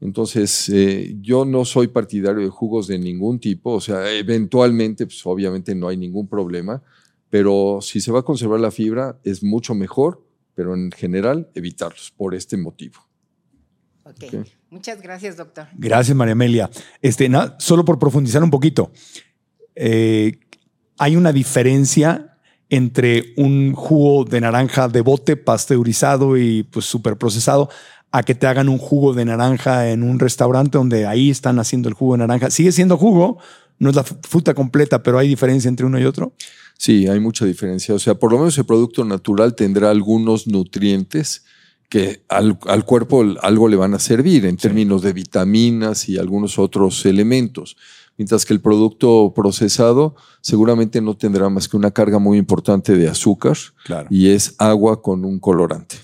Entonces, 0.00 0.68
eh, 0.70 1.16
yo 1.20 1.44
no 1.44 1.64
soy 1.64 1.88
partidario 1.88 2.42
de 2.42 2.48
jugos 2.48 2.86
de 2.86 2.98
ningún 2.98 3.38
tipo, 3.38 3.72
o 3.72 3.80
sea, 3.80 4.10
eventualmente, 4.12 5.06
pues 5.06 5.24
obviamente 5.26 5.74
no 5.74 5.88
hay 5.88 5.98
ningún 5.98 6.26
problema, 6.26 6.82
pero 7.28 7.80
si 7.82 8.00
se 8.00 8.10
va 8.10 8.20
a 8.20 8.22
conservar 8.24 8.60
la 8.60 8.70
fibra 8.70 9.18
es 9.24 9.42
mucho 9.42 9.74
mejor, 9.74 10.24
pero 10.54 10.74
en 10.74 10.90
general 10.90 11.50
evitarlos 11.54 12.12
por 12.16 12.34
este 12.34 12.56
motivo. 12.56 13.00
Ok. 14.04 14.46
Muchas 14.70 15.02
gracias, 15.02 15.36
doctor. 15.36 15.66
Gracias, 15.76 16.16
María 16.16 16.32
Amelia. 16.32 16.70
Este, 17.02 17.30
solo 17.58 17.84
por 17.84 17.98
profundizar 17.98 18.42
un 18.42 18.50
poquito, 18.50 18.90
eh, 19.74 20.38
hay 20.98 21.16
una 21.16 21.32
diferencia 21.32 22.38
entre 22.68 23.34
un 23.36 23.74
jugo 23.74 24.24
de 24.24 24.40
naranja 24.40 24.88
de 24.88 25.00
bote 25.00 25.36
pasteurizado 25.36 26.38
y 26.38 26.62
pues 26.62 26.86
súper 26.86 27.16
procesado 27.16 27.68
a 28.12 28.22
que 28.22 28.34
te 28.34 28.46
hagan 28.46 28.68
un 28.68 28.78
jugo 28.78 29.14
de 29.14 29.24
naranja 29.24 29.90
en 29.90 30.02
un 30.02 30.18
restaurante 30.18 30.78
donde 30.78 31.06
ahí 31.06 31.30
están 31.30 31.58
haciendo 31.58 31.88
el 31.88 31.94
jugo 31.94 32.14
de 32.14 32.18
naranja. 32.18 32.50
Sigue 32.50 32.72
siendo 32.72 32.96
jugo, 32.96 33.38
no 33.78 33.90
es 33.90 33.96
la 33.96 34.04
fruta 34.04 34.54
completa, 34.54 35.02
pero 35.02 35.18
hay 35.18 35.28
diferencia 35.28 35.68
entre 35.68 35.86
uno 35.86 35.98
y 35.98 36.04
otro. 36.04 36.32
Sí, 36.76 37.06
hay 37.08 37.20
mucha 37.20 37.44
diferencia. 37.44 37.94
O 37.94 37.98
sea, 37.98 38.14
por 38.14 38.32
lo 38.32 38.38
menos 38.38 38.56
el 38.58 38.64
producto 38.64 39.04
natural 39.04 39.54
tendrá 39.54 39.90
algunos 39.90 40.46
nutrientes 40.46 41.44
que 41.88 42.22
al, 42.28 42.56
cuerpo 42.84 43.24
algo 43.42 43.68
le 43.68 43.76
van 43.76 43.94
a 43.94 43.98
servir 43.98 44.46
en 44.46 44.56
términos 44.56 45.02
de 45.02 45.12
vitaminas 45.12 46.08
y 46.08 46.18
algunos 46.18 46.58
otros 46.58 47.04
elementos. 47.04 47.76
Mientras 48.16 48.44
que 48.44 48.52
el 48.52 48.60
producto 48.60 49.32
procesado 49.34 50.14
seguramente 50.40 51.00
no 51.00 51.16
tendrá 51.16 51.48
más 51.48 51.68
que 51.68 51.76
una 51.76 51.90
carga 51.90 52.18
muy 52.18 52.38
importante 52.38 52.96
de 52.96 53.08
azúcar 53.08 53.56
y 54.08 54.28
es 54.28 54.54
agua 54.58 55.02
con 55.02 55.24
un 55.24 55.40
colorante. 55.40 55.96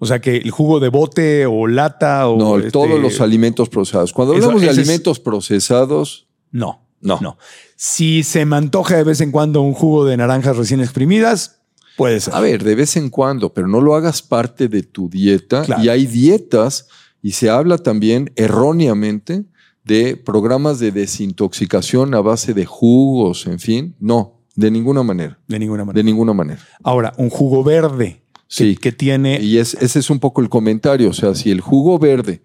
O 0.00 0.06
sea 0.06 0.20
que 0.20 0.36
el 0.36 0.50
jugo 0.50 0.80
de 0.80 0.88
bote 0.88 1.46
o 1.46 1.66
lata 1.66 2.28
o. 2.28 2.36
No, 2.36 2.70
todos 2.70 2.88
este 2.88 3.00
los 3.00 3.20
alimentos 3.20 3.68
procesados. 3.68 4.12
Cuando 4.12 4.34
hablamos 4.34 4.60
de 4.60 4.70
alimentos 4.70 5.20
procesados. 5.20 6.26
No, 6.50 6.86
no. 7.00 7.18
No. 7.20 7.38
Si 7.76 8.22
se 8.22 8.44
me 8.46 8.56
antoja 8.56 8.96
de 8.96 9.04
vez 9.04 9.20
en 9.20 9.30
cuando 9.30 9.60
un 9.62 9.74
jugo 9.74 10.04
de 10.04 10.16
naranjas 10.16 10.56
recién 10.56 10.80
exprimidas, 10.80 11.60
puede 11.96 12.20
ser. 12.20 12.34
A 12.34 12.40
ver, 12.40 12.64
de 12.64 12.74
vez 12.74 12.96
en 12.96 13.10
cuando, 13.10 13.52
pero 13.52 13.68
no 13.68 13.80
lo 13.80 13.94
hagas 13.94 14.22
parte 14.22 14.68
de 14.68 14.82
tu 14.82 15.08
dieta. 15.08 15.64
Y 15.82 15.88
hay 15.88 16.06
dietas, 16.06 16.88
y 17.22 17.32
se 17.32 17.50
habla 17.50 17.78
también 17.78 18.32
erróneamente 18.36 19.44
de 19.84 20.16
programas 20.16 20.78
de 20.78 20.92
desintoxicación 20.92 22.14
a 22.14 22.20
base 22.20 22.54
de 22.54 22.64
jugos, 22.64 23.46
en 23.46 23.58
fin. 23.58 23.96
No, 24.00 24.40
de 24.56 24.70
ninguna 24.70 25.02
manera. 25.02 25.38
De 25.46 25.58
ninguna 25.58 25.84
manera. 25.84 25.98
De 25.98 26.04
ninguna 26.04 26.32
manera. 26.32 26.60
Ahora, 26.82 27.12
un 27.18 27.28
jugo 27.30 27.62
verde. 27.62 28.23
Sí. 28.54 28.76
Que, 28.76 28.92
tiene. 28.92 29.40
Y 29.40 29.58
ese 29.58 29.98
es 29.98 30.10
un 30.10 30.20
poco 30.20 30.40
el 30.40 30.48
comentario. 30.48 31.10
O 31.10 31.12
sea, 31.12 31.34
si 31.34 31.50
el 31.50 31.60
jugo 31.60 31.98
verde 31.98 32.42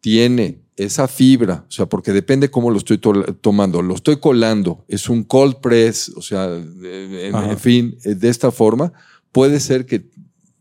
tiene 0.00 0.60
esa 0.76 1.08
fibra, 1.08 1.64
o 1.66 1.70
sea, 1.70 1.86
porque 1.86 2.12
depende 2.12 2.50
cómo 2.50 2.70
lo 2.70 2.76
estoy 2.76 2.98
tomando, 2.98 3.80
lo 3.80 3.94
estoy 3.94 4.18
colando, 4.18 4.84
es 4.88 5.08
un 5.08 5.24
cold 5.24 5.56
press, 5.62 6.12
o 6.14 6.20
sea, 6.20 6.54
en, 6.54 7.58
fin, 7.58 7.96
eh, 8.04 8.14
de 8.14 8.28
esta 8.28 8.50
forma, 8.50 8.92
puede 9.32 9.58
ser 9.58 9.86
que, 9.86 10.10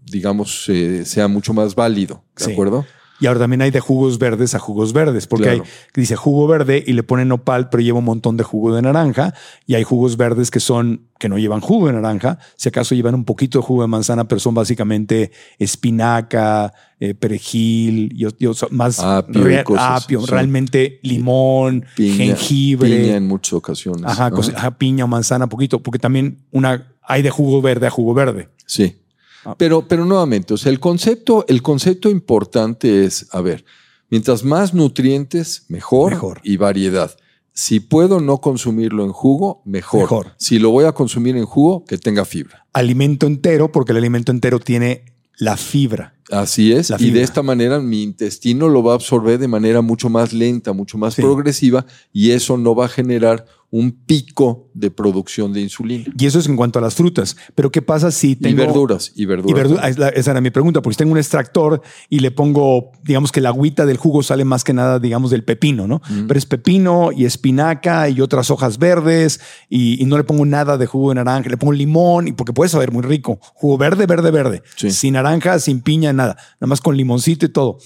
digamos, 0.06 0.70
eh, 0.70 1.04
sea 1.04 1.28
mucho 1.28 1.54
más 1.54 1.76
válido, 1.76 2.24
¿de 2.38 2.54
acuerdo? 2.54 2.86
Y 3.20 3.28
ahora 3.28 3.42
también 3.42 3.62
hay 3.62 3.72
de 3.72 3.80
jugos 3.80 4.20
verdes 4.20 4.56
a 4.56 4.60
jugos 4.60 4.92
verdes, 4.92 5.28
porque 5.28 5.50
hay 5.50 5.62
dice 5.94 6.16
jugo 6.16 6.48
verde 6.48 6.84
y 6.86 6.94
le 6.94 7.04
ponen 7.04 7.30
nopal, 7.30 7.70
pero 7.70 7.82
lleva 7.82 8.00
un 8.00 8.06
montón 8.06 8.36
de 8.36 8.44
jugo 8.44 8.76
de 8.76 8.82
naranja. 8.82 9.34
Y 9.66 9.76
hay 9.76 9.84
jugos 9.84 10.18
verdes 10.18 10.52
que 10.52 10.60
son 10.60 11.08
que 11.18 11.30
no 11.30 11.38
llevan 11.38 11.62
jugo 11.62 11.88
de 11.88 11.94
naranja, 11.94 12.40
si 12.58 12.70
acaso 12.70 12.94
llevan 12.94 13.16
un 13.16 13.24
poquito 13.24 13.60
de 13.60 13.64
jugo 13.64 13.84
de 13.84 13.88
manzana, 13.88 14.28
pero 14.28 14.40
son 14.40 14.54
básicamente 14.54 15.32
espinaca, 15.58 16.74
eh, 17.00 17.14
perejil, 17.14 18.12
y, 18.14 18.48
más 18.72 19.00
apio, 19.00 20.26
realmente 20.26 21.00
limón, 21.04 21.86
jengibre. 21.96 22.90
Piña 22.90 23.16
en 23.16 23.28
muchas 23.28 23.54
ocasiones. 23.54 24.04
Ajá, 24.06 24.32
piña 24.78 25.06
o 25.06 25.08
manzana, 25.08 25.48
poquito, 25.48 25.82
porque 25.82 26.00
también 26.00 26.44
una, 26.52 26.94
hay 27.02 27.22
de 27.22 27.30
jugo 27.30 27.62
verde 27.62 27.88
a 27.88 27.90
jugo 27.90 28.14
verde. 28.14 28.50
Sí. 28.66 28.98
Ah. 29.46 29.56
Pero, 29.58 29.88
pero 29.88 30.06
nuevamente, 30.06 30.54
o 30.54 30.58
sea, 30.58 30.72
el 30.72 30.80
concepto, 30.80 31.46
el 31.48 31.62
concepto 31.62 32.10
importante 32.10 33.06
es, 33.06 33.28
a 33.32 33.42
ver, 33.42 33.64
mientras 34.10 34.44
más 34.44 34.74
nutrientes, 34.74 35.66
mejor, 35.70 36.12
mejor. 36.14 36.42
y 36.44 36.58
variedad. 36.58 37.16
Si 37.54 37.80
puedo 37.80 38.20
no 38.20 38.40
consumirlo 38.40 39.06
en 39.06 39.12
jugo, 39.12 39.62
mejor. 39.64 40.02
mejor. 40.02 40.34
Si 40.38 40.60
lo 40.60 40.72
voy 40.72 40.86
a 40.86 40.92
consumir 40.92 41.38
en 41.38 41.46
jugo, 41.46 41.86
que 41.86 41.98
tenga 41.98 42.26
fibra. 42.26 42.66
Alimento 42.74 43.28
entero, 43.28 43.72
porque 43.72 43.94
el 43.94 44.00
alimento 44.00 44.34
entero 44.34 44.60
tiene 44.60 45.06
la 45.38 45.56
fibra. 45.56 46.16
Así 46.32 46.74
es. 46.74 46.92
Y 47.00 47.12
de 47.12 47.22
esta 47.22 47.44
manera 47.44 47.80
mi 47.80 48.02
intestino 48.02 48.68
lo 48.68 48.84
va 48.84 48.94
a 48.94 48.96
absorber 48.96 49.38
de 49.38 49.48
manera 49.48 49.82
mucho 49.82 50.10
más 50.10 50.34
lenta, 50.34 50.74
mucho 50.74 50.98
más 50.98 51.16
progresiva, 51.16 51.86
y 52.12 52.32
eso 52.32 52.58
no 52.58 52.74
va 52.74 52.86
a 52.86 52.90
generar 52.90 53.46
un 53.78 53.92
pico 53.92 54.70
de 54.74 54.90
producción 54.90 55.52
de 55.52 55.60
insulina. 55.60 56.06
Y 56.18 56.26
eso 56.26 56.40
es 56.40 56.48
en 56.48 56.56
cuanto 56.56 56.80
a 56.80 56.82
las 56.82 56.96
frutas. 56.96 57.36
Pero 57.56 57.72
¿qué 57.72 57.82
pasa 57.82 58.10
si 58.10 58.38
tengo... 58.38 58.64
Y 58.64 58.66
verduras, 58.66 59.12
y 59.14 59.26
verduras. 59.26 59.98
esa 60.16 60.32
era 60.32 60.40
mi 60.40 60.50
pregunta, 60.50 60.82
porque 60.82 60.94
si 60.94 61.00
tengo 61.00 61.12
un 61.12 61.18
extractor 61.18 61.82
y 62.10 62.20
le 62.20 62.32
pongo, 62.32 62.94
digamos 63.04 63.34
que 63.34 63.42
la 63.42 63.50
agüita 63.50 63.86
del 63.86 63.98
jugo 63.98 64.24
sale 64.24 64.46
más 64.46 64.64
que 64.64 64.72
nada, 64.72 65.00
digamos, 65.00 65.30
del 65.30 65.44
pepino, 65.44 65.88
¿no? 65.88 66.02
Pero 66.26 66.38
es 66.38 66.46
pepino 66.46 67.10
y 67.12 67.26
espinaca 67.26 68.08
y 68.08 68.22
otras 68.22 68.50
hojas 68.50 68.78
verdes 68.78 69.42
y, 69.70 70.06
no 70.06 70.18
le 70.18 70.24
pongo 70.24 70.46
nada 70.46 70.78
de 70.78 70.86
jugo 70.86 71.10
de 71.10 71.16
naranja, 71.16 71.50
le 71.50 71.58
pongo 71.58 71.74
limón, 71.74 72.30
y 72.30 72.32
porque 72.32 72.54
puede 72.54 72.70
saber 72.70 72.94
muy 72.94 73.02
rico. 73.02 73.40
Jugo 73.56 73.78
verde, 73.78 74.06
verde, 74.06 74.32
verde. 74.32 74.64
Sin 74.78 75.16
naranja, 75.16 75.60
sin 75.60 75.82
piña, 75.82 76.14
nada. 76.14 76.38
Nada 76.62 76.70
más 76.70 76.80
con 76.80 76.96
limoncito 76.96 77.46
y 77.46 77.50
todo. 77.50 77.80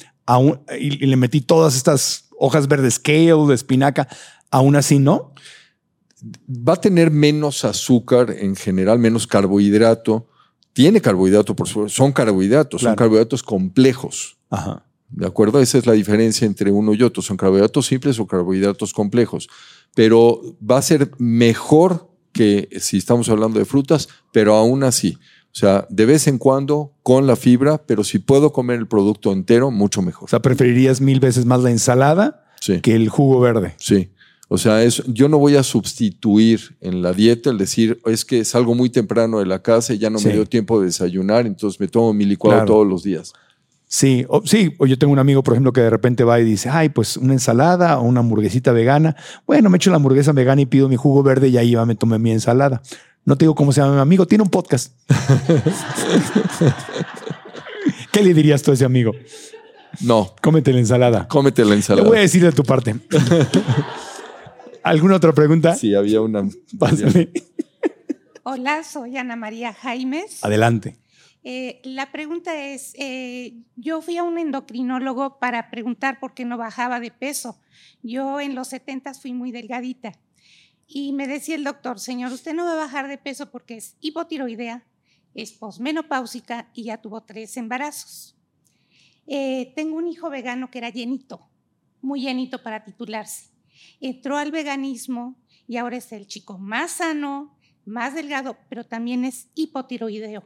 y, 0.80 1.04
y 1.04 1.08
le 1.08 1.16
metí 1.16 1.42
todas 1.42 1.76
estas 1.76 2.26
hojas 2.38 2.68
verdes, 2.68 3.00
kale, 3.00 3.34
de 3.48 3.56
espinaca. 3.56 4.08
Aún 4.52 4.76
así, 4.76 5.00
¿no? 5.00 5.34
Va 6.50 6.74
a 6.74 6.82
tener 6.82 7.12
menos 7.12 7.66
azúcar 7.66 8.36
en 8.38 8.56
general, 8.56 9.00
menos 9.00 9.28
carbohidrato. 9.28 10.28
Tiene 10.74 11.02
carbohidrato, 11.02 11.56
por 11.56 11.68
supuesto. 11.68 11.96
Son 11.96 12.12
carbohidratos, 12.12 12.82
son 12.82 12.96
carbohidratos 12.96 13.44
complejos. 13.44 14.38
Ajá. 14.50 14.86
¿De 15.10 15.26
acuerdo? 15.26 15.60
Esa 15.60 15.78
es 15.78 15.88
la 15.88 15.94
diferencia 15.94 16.46
entre 16.46 16.72
uno 16.72 16.94
y 16.94 17.02
otro. 17.02 17.22
Son 17.22 17.36
carbohidratos 17.36 17.88
simples 17.88 18.20
o 18.20 18.28
carbohidratos 18.28 18.94
complejos. 18.94 19.50
Pero 19.96 20.42
va 20.60 20.78
a 20.78 20.82
ser 20.82 21.12
mejor 21.18 22.10
que 22.32 22.70
si 22.80 22.98
estamos 22.98 23.28
hablando 23.30 23.60
de 23.60 23.66
frutas, 23.66 24.08
pero 24.32 24.56
aún 24.56 24.84
así. 24.84 25.18
O 25.52 25.56
sea, 25.60 25.88
de 25.90 26.06
vez 26.06 26.28
en 26.28 26.38
cuando 26.38 26.94
con 27.02 27.26
la 27.26 27.36
fibra, 27.36 27.80
pero 27.86 28.04
si 28.04 28.20
puedo 28.20 28.54
comer 28.54 28.78
el 28.78 28.88
producto 28.88 29.32
entero, 29.32 29.72
mucho 29.72 30.04
mejor. 30.04 30.26
O 30.26 30.28
sea, 30.28 30.42
preferirías 30.42 31.02
mil 31.02 31.20
veces 31.20 31.46
más 31.46 31.62
la 31.62 31.72
ensalada 31.72 32.46
que 32.84 32.96
el 32.96 33.10
jugo 33.10 33.40
verde. 33.40 33.74
Sí. 33.78 34.12
O 34.52 34.58
sea, 34.58 34.84
yo 35.06 35.30
no 35.30 35.38
voy 35.38 35.56
a 35.56 35.64
sustituir 35.64 36.76
en 36.82 37.04
la 37.04 37.14
dieta 37.14 37.52
el 37.52 37.60
decir, 37.60 38.02
es 38.06 38.26
que 38.26 38.44
salgo 38.44 38.74
muy 38.74 38.90
temprano 38.90 39.38
de 39.38 39.46
la 39.46 39.62
casa 39.62 39.94
y 39.94 40.00
ya 40.00 40.10
no 40.10 40.20
me 40.20 40.32
dio 40.32 40.44
tiempo 40.48 40.80
de 40.80 40.88
desayunar, 40.88 41.46
entonces 41.46 41.80
me 41.80 41.88
tomo 41.88 42.14
mi 42.14 42.26
licuado 42.26 42.66
todos 42.66 42.88
los 42.88 43.04
días. 43.04 43.32
Sí, 43.86 44.26
o, 44.28 44.42
sí, 44.44 44.74
o 44.80 44.88
yo 44.88 44.98
tengo 44.98 45.14
un 45.14 45.20
amigo, 45.20 45.44
por 45.44 45.54
ejemplo, 45.54 45.72
que 45.72 45.82
de 45.82 45.92
repente 45.92 46.24
va 46.24 46.40
y 46.40 46.44
dice, 46.44 46.70
ay, 46.70 46.90
pues 46.90 47.16
una 47.16 47.34
ensalada 47.34 48.00
o 48.00 48.04
una 48.04 48.22
hamburguesita 48.22 48.72
vegana. 48.72 49.16
Bueno, 49.46 49.70
me 49.70 49.78
echo 49.78 49.92
la 49.92 49.98
hamburguesa 49.98 50.32
vegana 50.32 50.62
y 50.62 50.66
pido 50.66 50.90
mi 50.90 50.96
jugo 50.96 51.22
verde 51.22 51.50
y 51.50 51.58
ahí 51.58 51.76
va, 51.76 51.86
me 51.86 51.94
tomé 51.94 52.18
mi 52.18 52.32
ensalada. 52.32 52.82
No 53.26 53.38
te 53.38 53.46
digo 53.46 53.54
cómo 53.54 53.72
se 53.72 53.82
llama 53.82 53.96
mi 53.96 54.02
amigo, 54.02 54.26
tiene 54.26 54.44
un 54.44 54.50
podcast. 54.50 54.94
¿Qué 58.12 58.24
le 58.24 58.34
dirías 58.34 58.64
tú 58.64 58.72
a 58.72 58.74
ese 58.74 58.86
amigo? 58.86 59.12
No. 60.02 60.34
Cómete 60.42 60.74
la 60.74 60.80
ensalada. 60.80 61.28
Cómete 61.28 61.64
la 61.66 61.76
ensalada. 61.76 62.04
Le 62.04 62.10
voy 62.10 62.18
a 62.18 62.22
decir 62.22 62.44
de 62.44 62.52
tu 62.52 62.64
parte. 62.64 62.96
¿Alguna 64.90 65.18
otra 65.18 65.34
pregunta? 65.34 65.76
Sí, 65.76 65.94
había 65.94 66.20
una. 66.20 66.50
Hola, 68.44 68.84
soy 68.84 69.18
Ana 69.18 69.36
María 69.36 69.72
Jaimes. 69.72 70.44
Adelante. 70.44 70.98
Eh, 71.44 71.80
la 71.84 72.12
pregunta 72.12 72.60
es, 72.60 72.94
eh, 72.98 73.54
yo 73.76 74.02
fui 74.02 74.18
a 74.18 74.24
un 74.24 74.40
endocrinólogo 74.40 75.38
para 75.38 75.70
preguntar 75.70 76.20
por 76.20 76.34
qué 76.34 76.44
no 76.44 76.58
bajaba 76.58 77.00
de 77.00 77.12
peso. 77.12 77.60
Yo 78.02 78.40
en 78.40 78.56
los 78.56 78.70
70 78.70 79.14
fui 79.14 79.32
muy 79.32 79.52
delgadita 79.52 80.14
y 80.88 81.14
me 81.14 81.28
decía 81.28 81.54
el 81.54 81.66
doctor, 81.66 82.00
señor, 82.00 82.32
usted 82.32 82.56
no 82.56 82.66
va 82.66 82.74
a 82.74 82.78
bajar 82.78 83.08
de 83.08 83.20
peso 83.20 83.52
porque 83.52 83.78
es 83.78 83.96
hipotiroidea, 84.02 84.88
es 85.36 85.52
posmenopáusica 85.52 86.72
y 86.74 86.86
ya 86.86 86.98
tuvo 86.98 87.22
tres 87.22 87.58
embarazos. 87.58 88.36
Eh, 89.28 89.72
tengo 89.76 89.98
un 89.98 90.08
hijo 90.08 90.32
vegano 90.32 90.72
que 90.72 90.80
era 90.80 90.90
llenito, 90.90 91.48
muy 92.02 92.22
llenito 92.22 92.64
para 92.64 92.84
titularse 92.84 93.59
entró 94.00 94.38
al 94.38 94.52
veganismo 94.52 95.36
y 95.68 95.78
ahora 95.78 95.98
es 95.98 96.12
el 96.12 96.28
chico 96.28 96.58
más 96.58 96.94
sano, 96.94 97.58
más 97.86 98.16
delgado, 98.16 98.58
pero 98.70 98.84
también 98.84 99.26
es 99.26 99.48
hipotiroideo. 99.56 100.44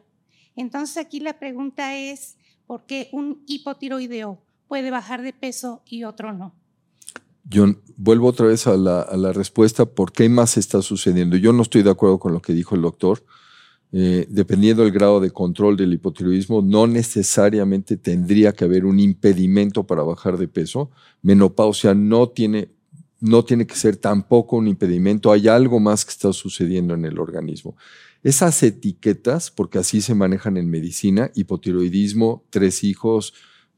Entonces 0.55 0.97
aquí 0.97 1.19
la 1.19 1.39
pregunta 1.39 1.95
es, 1.95 2.37
¿por 2.67 2.85
qué 2.85 3.09
un 3.11 3.43
hipotiroideo 3.47 4.41
puede 4.67 4.91
bajar 4.91 5.21
de 5.21 5.33
peso 5.33 5.81
y 5.85 6.03
otro 6.03 6.33
no? 6.33 6.53
Yo 7.45 7.65
vuelvo 7.97 8.27
otra 8.27 8.47
vez 8.47 8.67
a 8.67 8.77
la, 8.77 9.33
respuesta, 9.33 9.85
¿por 9.85 10.13
qué 10.13 10.29
más 10.29 10.57
está 10.57 10.81
sucediendo? 10.81 11.35
Yo 11.35 11.51
no 11.51 11.61
estoy 11.61 11.83
de 11.83 11.89
acuerdo 11.89 12.17
con 12.17 12.33
lo 12.33 12.41
que 12.41 12.53
dijo 12.53 12.75
el 12.75 12.81
doctor. 12.81 13.23
eh, 13.95 14.25
dependiendo 14.27 14.81
del 14.81 14.91
grado 14.91 15.19
de 15.19 15.29
control 15.29 15.77
del 15.77 15.93
hipotiroidismo, 15.93 16.63
no 16.63 16.87
necesariamente 16.87 17.95
tendría 17.95 18.51
que 18.51 18.65
haber 18.65 18.85
un 18.85 18.99
impedimento 18.99 19.85
para 19.85 20.01
bajar 20.01 20.37
de 20.37 20.47
peso. 20.47 20.89
Menopausia 21.21 21.93
no 21.93 22.29
tiene, 22.29 22.69
no 23.23 23.45
tiene 23.45 23.65
que 23.65 23.75
ser 23.75 23.95
tampoco 23.95 24.57
un 24.57 24.67
impedimento. 24.67 25.31
Hay 25.31 25.47
algo 25.47 25.79
más 25.79 26.03
que 26.03 26.11
está 26.11 26.33
sucediendo 26.33 26.93
en 26.93 27.05
el 27.05 27.19
organismo. 27.19 27.77
Esas 28.21 28.61
etiquetas, 28.63 29.49
porque 29.49 29.77
así 29.77 30.01
se 30.01 30.13
manejan 30.13 30.57
en 30.57 30.69
medicina, 30.69 31.31
hipotiroidismo, 31.33 32.45
tres 32.49 32.83
hijos, 32.83 33.33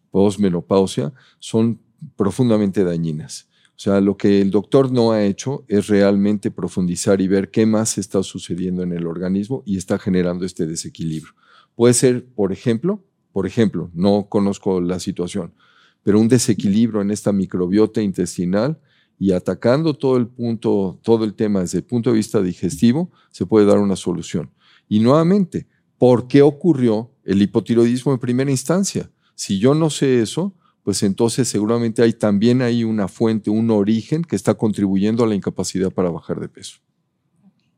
posmenopausia, 0.09 1.13
son 1.37 1.79
profundamente 2.15 2.83
dañinas. 2.83 3.47
O 3.69 3.79
sea, 3.79 4.01
lo 4.01 4.17
que 4.17 4.41
el 4.41 4.49
doctor 4.49 4.91
no 4.91 5.11
ha 5.11 5.23
hecho 5.23 5.63
es 5.67 5.87
realmente 5.87 6.49
profundizar 6.49 7.21
y 7.21 7.27
ver 7.27 7.51
qué 7.51 7.67
más 7.67 7.99
está 7.99 8.23
sucediendo 8.23 8.81
en 8.81 8.93
el 8.93 9.05
organismo 9.05 9.61
y 9.63 9.77
está 9.77 9.99
generando 9.99 10.43
este 10.45 10.65
desequilibrio. 10.65 11.33
Puede 11.75 11.93
ser, 11.93 12.25
por 12.25 12.51
ejemplo, 12.51 13.03
por 13.31 13.45
ejemplo, 13.45 13.91
no 13.93 14.27
conozco 14.27 14.81
la 14.81 14.99
situación, 14.99 15.53
pero 16.01 16.19
un 16.19 16.29
desequilibrio 16.29 17.01
en 17.01 17.11
esta 17.11 17.31
microbiota 17.31 18.01
intestinal 18.01 18.79
y 19.17 19.31
atacando 19.31 19.93
todo 19.93 20.17
el 20.17 20.27
punto, 20.27 20.99
todo 21.03 21.23
el 21.23 21.33
tema 21.33 21.61
desde 21.61 21.79
el 21.79 21.83
punto 21.83 22.09
de 22.09 22.17
vista 22.17 22.41
digestivo, 22.41 23.11
se 23.31 23.45
puede 23.45 23.65
dar 23.65 23.77
una 23.77 23.95
solución. 23.95 24.51
Y 24.87 24.99
nuevamente, 24.99 25.67
¿por 25.97 26.27
qué 26.27 26.41
ocurrió 26.41 27.11
el 27.23 27.41
hipotiroidismo 27.41 28.13
en 28.13 28.19
primera 28.19 28.51
instancia? 28.51 29.09
Si 29.35 29.59
yo 29.59 29.73
no 29.73 29.89
sé 29.89 30.21
eso, 30.21 30.53
pues 30.83 31.01
entonces 31.03 31.47
seguramente 31.47 32.03
hay 32.03 32.13
también 32.13 32.61
hay 32.61 32.83
una 32.83 33.07
fuente, 33.07 33.49
un 33.49 33.71
origen 33.71 34.23
que 34.23 34.35
está 34.35 34.53
contribuyendo 34.53 35.23
a 35.23 35.27
la 35.27 35.35
incapacidad 35.35 35.91
para 35.91 36.11
bajar 36.11 36.39
de 36.39 36.47
peso. 36.47 36.77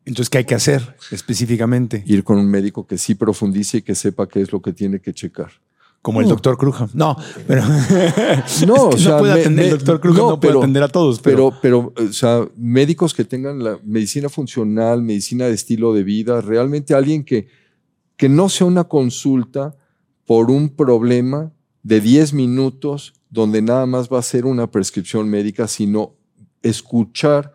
Entonces, 0.03 0.29
¿qué 0.29 0.39
hay 0.39 0.45
que 0.45 0.55
hacer 0.55 0.95
específicamente? 1.11 2.03
Ir 2.05 2.23
con 2.23 2.37
un 2.37 2.49
médico 2.49 2.87
que 2.87 2.97
sí 2.97 3.15
profundice 3.15 3.79
y 3.79 3.81
que 3.81 3.93
sepa 3.93 4.27
qué 4.27 4.41
es 4.41 4.51
lo 4.51 4.61
que 4.61 4.71
tiene 4.71 5.01
que 5.01 5.13
checar. 5.13 5.51
Como 6.07 6.21
el 6.21 6.29
doctor 6.29 6.57
Crujam. 6.57 6.89
No, 6.93 7.17
pero. 7.47 7.63
no, 8.65 8.87
o 8.87 8.97
sea, 8.97 9.15
no 9.15 9.19
puede 9.19 9.41
atender, 9.41 9.65
el 9.65 9.71
doctor 9.71 9.99
Crujam 9.99 10.29
no, 10.29 10.39
puede 10.39 10.57
atender 10.57 10.81
a 10.83 10.87
todos. 10.87 11.19
Pero... 11.19 11.51
pero, 11.61 11.93
o 11.97 12.13
sea, 12.13 12.47
médicos 12.55 13.13
que 13.13 13.25
tengan 13.25 13.61
la 13.61 13.77
medicina 13.83 14.29
funcional, 14.29 15.01
medicina 15.01 15.47
de 15.47 15.53
estilo 15.53 15.93
de 15.93 16.03
vida, 16.03 16.39
realmente 16.39 16.93
alguien 16.93 17.25
que, 17.25 17.49
que 18.15 18.29
no 18.29 18.47
sea 18.47 18.67
una 18.67 18.85
consulta 18.85 19.75
por 20.25 20.49
un 20.49 20.69
problema 20.69 21.51
de 21.83 21.99
10 21.99 22.31
minutos 22.31 23.13
donde 23.29 23.61
nada 23.61 23.85
más 23.85 24.07
va 24.07 24.19
a 24.19 24.21
ser 24.21 24.45
una 24.45 24.71
prescripción 24.71 25.27
médica, 25.27 25.67
sino 25.67 26.15
escuchar 26.61 27.51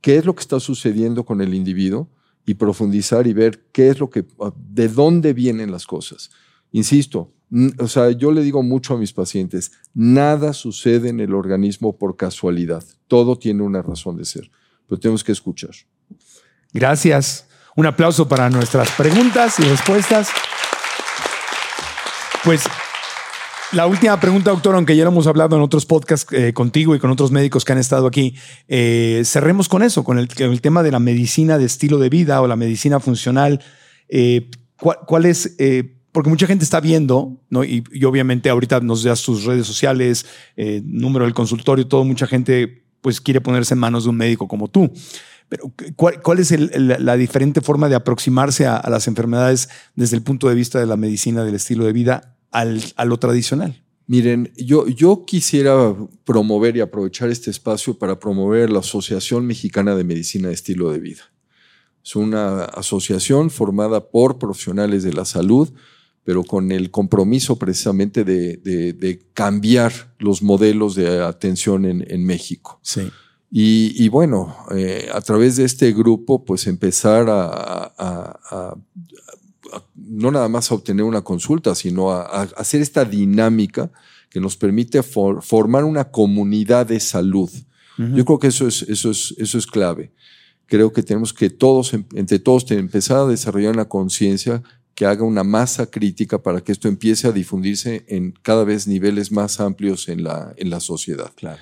qué 0.00 0.16
es 0.16 0.24
lo 0.24 0.34
que 0.34 0.40
está 0.40 0.58
sucediendo 0.58 1.24
con 1.24 1.40
el 1.40 1.54
individuo 1.54 2.08
y 2.44 2.54
profundizar 2.54 3.28
y 3.28 3.32
ver 3.32 3.66
qué 3.70 3.88
es 3.90 4.00
lo 4.00 4.10
que, 4.10 4.24
de 4.56 4.88
dónde 4.88 5.32
vienen 5.32 5.70
las 5.70 5.86
cosas. 5.86 6.32
Insisto, 6.72 7.32
o 7.78 7.88
sea, 7.88 8.10
yo 8.12 8.32
le 8.32 8.42
digo 8.42 8.62
mucho 8.62 8.94
a 8.94 8.98
mis 8.98 9.12
pacientes, 9.12 9.72
nada 9.92 10.52
sucede 10.54 11.10
en 11.10 11.20
el 11.20 11.34
organismo 11.34 11.98
por 11.98 12.16
casualidad, 12.16 12.82
todo 13.08 13.38
tiene 13.38 13.62
una 13.62 13.82
razón 13.82 14.16
de 14.16 14.24
ser, 14.24 14.50
pero 14.88 14.98
tenemos 14.98 15.22
que 15.22 15.32
escuchar. 15.32 15.70
Gracias. 16.72 17.46
Un 17.74 17.86
aplauso 17.86 18.28
para 18.28 18.50
nuestras 18.50 18.90
preguntas 18.92 19.58
y 19.58 19.62
respuestas. 19.62 20.28
Pues 22.44 22.64
la 23.72 23.86
última 23.86 24.18
pregunta, 24.20 24.50
doctor, 24.50 24.74
aunque 24.74 24.96
ya 24.96 25.04
lo 25.04 25.10
hemos 25.10 25.26
hablado 25.26 25.56
en 25.56 25.62
otros 25.62 25.86
podcasts 25.86 26.30
eh, 26.32 26.52
contigo 26.52 26.94
y 26.94 26.98
con 26.98 27.10
otros 27.10 27.30
médicos 27.30 27.64
que 27.64 27.72
han 27.72 27.78
estado 27.78 28.06
aquí, 28.06 28.36
eh, 28.68 29.22
cerremos 29.24 29.68
con 29.68 29.82
eso, 29.82 30.04
con 30.04 30.18
el, 30.18 30.28
tema 30.28 30.82
de 30.82 30.90
la 30.90 30.98
medicina 30.98 31.56
de 31.56 31.64
estilo 31.64 31.98
de 31.98 32.10
vida 32.10 32.42
o 32.42 32.46
la 32.46 32.56
medicina 32.56 33.00
funcional. 33.00 33.62
Eh, 34.08 34.50
¿cuál, 34.76 35.24
es? 35.24 35.56
Porque 36.12 36.30
mucha 36.30 36.46
gente 36.46 36.64
está 36.64 36.80
viendo, 36.80 37.40
¿no? 37.50 37.64
Y, 37.64 37.82
obviamente 38.04 38.50
ahorita 38.50 38.80
nos 38.80 39.02
das 39.02 39.22
tus 39.22 39.44
redes 39.44 39.66
sociales, 39.66 40.26
número 40.84 41.24
del 41.24 41.34
consultorio, 41.34 41.86
todo, 41.86 42.04
mucha 42.04 42.26
gente 42.26 42.84
pues 43.00 43.20
quiere 43.20 43.40
ponerse 43.40 43.74
en 43.74 43.80
manos 43.80 44.04
de 44.04 44.10
un 44.10 44.16
médico 44.16 44.46
como 44.46 44.68
tú. 44.68 44.92
Pero 45.48 45.72
¿cuál, 45.96 46.38
es 46.38 46.50
la 46.78 47.16
diferente 47.16 47.60
forma 47.60 47.88
de 47.88 47.94
aproximarse 47.94 48.66
a, 48.66 48.76
a, 48.76 48.88
las 48.88 49.08
enfermedades 49.08 49.68
desde 49.94 50.16
el 50.16 50.22
punto 50.22 50.48
de 50.48 50.54
vista 50.54 50.78
de 50.78 50.86
la 50.86 50.96
medicina 50.96 51.44
del 51.44 51.56
estilo 51.56 51.84
de 51.84 51.92
vida 51.92 52.36
al, 52.52 52.82
a 52.96 53.04
lo 53.04 53.18
tradicional. 53.18 53.82
Miren, 54.06 54.52
yo, 54.56 54.86
yo 54.86 55.24
quisiera 55.24 55.96
promover 56.24 56.76
y 56.76 56.80
aprovechar 56.80 57.30
este 57.30 57.50
espacio 57.50 57.98
para 57.98 58.18
promover 58.18 58.70
la 58.70 58.80
Asociación 58.80 59.46
Mexicana 59.46 59.94
de 59.94 60.04
Medicina 60.04 60.48
de 60.48 60.54
Estilo 60.54 60.90
de 60.90 60.98
Vida. 60.98 61.22
Es 62.04 62.14
una 62.14 62.64
asociación 62.64 63.48
formada 63.50 64.10
por 64.10 64.38
profesionales 64.38 65.02
de 65.02 65.12
la 65.12 65.24
salud, 65.24 65.72
pero 66.24 66.44
con 66.44 66.70
el 66.70 66.90
compromiso 66.90 67.56
precisamente 67.56 68.24
de, 68.24 68.56
de, 68.58 69.22
cambiar 69.34 69.92
los 70.18 70.42
modelos 70.42 70.94
de 70.94 71.22
atención 71.22 71.84
en, 71.84 72.04
en 72.08 72.24
México. 72.24 72.78
Sí. 72.82 73.10
Y, 73.50 73.92
y 74.02 74.08
bueno, 74.08 74.56
eh, 74.74 75.10
a 75.12 75.20
través 75.20 75.56
de 75.56 75.64
este 75.64 75.92
grupo, 75.92 76.44
pues 76.44 76.66
empezar 76.66 77.28
a, 77.28 77.92
a, 77.98 78.40
a, 78.50 78.76
no 79.94 80.30
nada 80.30 80.48
más 80.48 80.70
a 80.70 80.74
obtener 80.74 81.04
una 81.04 81.22
consulta, 81.22 81.74
sino 81.74 82.10
a, 82.10 82.22
hacer 82.56 82.80
esta 82.80 83.04
dinámica 83.04 83.90
que 84.30 84.40
nos 84.40 84.56
permite 84.56 85.02
formar 85.02 85.84
una 85.84 86.10
comunidad 86.10 86.86
de 86.86 87.00
salud. 87.00 87.50
Yo 87.98 88.24
creo 88.24 88.38
que 88.38 88.46
eso 88.46 88.66
es, 88.66 88.82
eso, 88.82 89.10
es, 89.10 89.34
eso 89.36 89.58
es 89.58 89.66
clave. 89.66 90.12
Creo 90.66 90.92
que 90.92 91.02
tenemos 91.02 91.32
que 91.32 91.50
todos, 91.50 91.92
entre 91.92 92.38
todos, 92.38 92.68
empezar 92.70 93.18
a 93.18 93.26
desarrollar 93.26 93.74
una 93.74 93.84
conciencia 93.84 94.62
que 94.94 95.06
haga 95.06 95.24
una 95.24 95.44
masa 95.44 95.86
crítica 95.90 96.42
para 96.42 96.60
que 96.60 96.72
esto 96.72 96.88
empiece 96.88 97.26
a 97.26 97.32
difundirse 97.32 98.04
en 98.08 98.32
cada 98.42 98.64
vez 98.64 98.86
niveles 98.86 99.32
más 99.32 99.60
amplios 99.60 100.08
en 100.08 100.24
la, 100.24 100.52
en 100.56 100.70
la 100.70 100.80
sociedad. 100.80 101.32
Claro. 101.34 101.60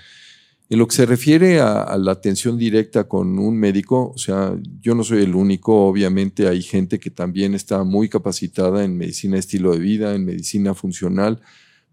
En 0.71 0.79
lo 0.79 0.87
que 0.87 0.95
se 0.95 1.05
refiere 1.05 1.61
a, 1.61 1.97
la 1.99 2.13
atención 2.13 2.57
directa 2.57 3.09
con 3.09 3.41
un 3.41 3.57
médico, 3.59 4.13
o 4.15 4.19
sea, 4.19 4.57
yo 4.81 4.95
no 4.95 5.03
soy 5.03 5.25
el 5.25 5.35
único, 5.35 5.89
obviamente 5.89 6.47
hay 6.47 6.63
gente 6.63 7.01
que 7.01 7.11
también 7.11 7.55
está 7.55 7.83
muy 7.83 8.09
capacitada 8.09 8.85
en 8.85 8.97
medicina 8.97 9.37
estilo 9.37 9.73
de 9.73 9.81
vida, 9.81 10.15
en 10.15 10.25
medicina 10.25 10.73
funcional, 10.75 11.41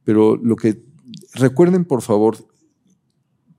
pero 0.03 0.35
lo 0.35 0.55
que 0.55 0.83
recuerden 1.33 1.85
por 1.85 2.03
favor, 2.03 2.37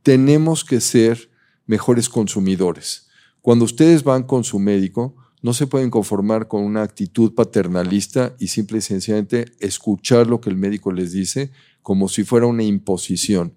tenemos 0.04 0.64
que 0.64 0.80
ser 0.80 1.30
mejores 1.66 2.08
consumidores. 2.08 3.08
Cuando 3.40 3.64
ustedes 3.64 4.04
van 4.04 4.22
con 4.22 4.44
su 4.44 4.60
médico, 4.60 5.16
no 5.42 5.52
se 5.52 5.66
pueden 5.66 5.90
conformar 5.90 6.48
con 6.48 6.62
una 6.62 6.82
actitud 6.82 7.34
paternalista 7.34 8.34
y 8.38 8.48
simple 8.48 8.78
y 8.78 8.82
sencillamente 8.82 9.52
escuchar 9.60 10.26
lo 10.26 10.40
que 10.40 10.50
el 10.50 10.56
médico 10.56 10.92
les 10.92 11.12
dice 11.12 11.50
como 11.82 12.08
si 12.08 12.24
fuera 12.24 12.46
una 12.46 12.64
imposición. 12.64 13.54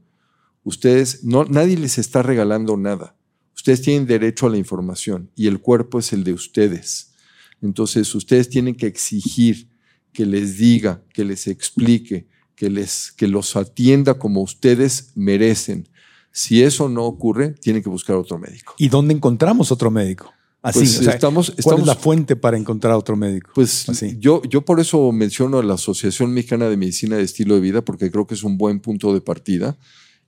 Ustedes, 0.63 1.23
no, 1.23 1.43
nadie 1.45 1.77
les 1.77 1.97
está 1.97 2.21
regalando 2.21 2.77
nada. 2.77 3.15
Ustedes 3.55 3.81
tienen 3.81 4.05
derecho 4.05 4.47
a 4.47 4.49
la 4.49 4.57
información 4.57 5.31
y 5.35 5.47
el 5.47 5.59
cuerpo 5.59 5.99
es 5.99 6.13
el 6.13 6.23
de 6.23 6.33
ustedes. 6.33 7.13
Entonces, 7.61 8.13
ustedes 8.15 8.49
tienen 8.49 8.75
que 8.75 8.87
exigir 8.87 9.69
que 10.13 10.25
les 10.25 10.57
diga, 10.57 11.03
que 11.13 11.23
les 11.23 11.47
explique, 11.47 12.27
que, 12.55 12.69
les, 12.69 13.11
que 13.11 13.27
los 13.27 13.55
atienda 13.55 14.15
como 14.15 14.41
ustedes 14.41 15.11
merecen. 15.15 15.87
Si 16.31 16.63
eso 16.63 16.89
no 16.89 17.05
ocurre, 17.05 17.51
tienen 17.51 17.83
que 17.83 17.89
buscar 17.89 18.15
otro 18.15 18.37
médico. 18.37 18.75
¿Y 18.77 18.89
dónde 18.89 19.13
encontramos 19.13 19.71
otro 19.71 19.91
médico? 19.91 20.31
Así, 20.61 20.79
pues 20.79 21.07
estamos, 21.07 21.53
¿Cuál 21.63 21.79
es 21.79 21.87
la 21.87 21.95
fuente 21.95 22.35
para 22.35 22.55
encontrar 22.55 22.93
otro 22.93 23.15
médico? 23.15 23.49
Pues 23.55 23.87
yo, 24.19 24.43
yo 24.43 24.61
por 24.61 24.79
eso 24.79 25.11
menciono 25.11 25.57
a 25.57 25.63
la 25.63 25.73
Asociación 25.73 26.31
Mexicana 26.33 26.69
de 26.69 26.77
Medicina 26.77 27.17
de 27.17 27.23
Estilo 27.23 27.55
de 27.55 27.61
Vida, 27.61 27.81
porque 27.83 28.11
creo 28.11 28.27
que 28.27 28.35
es 28.35 28.43
un 28.43 28.57
buen 28.57 28.79
punto 28.79 29.11
de 29.13 29.21
partida. 29.21 29.75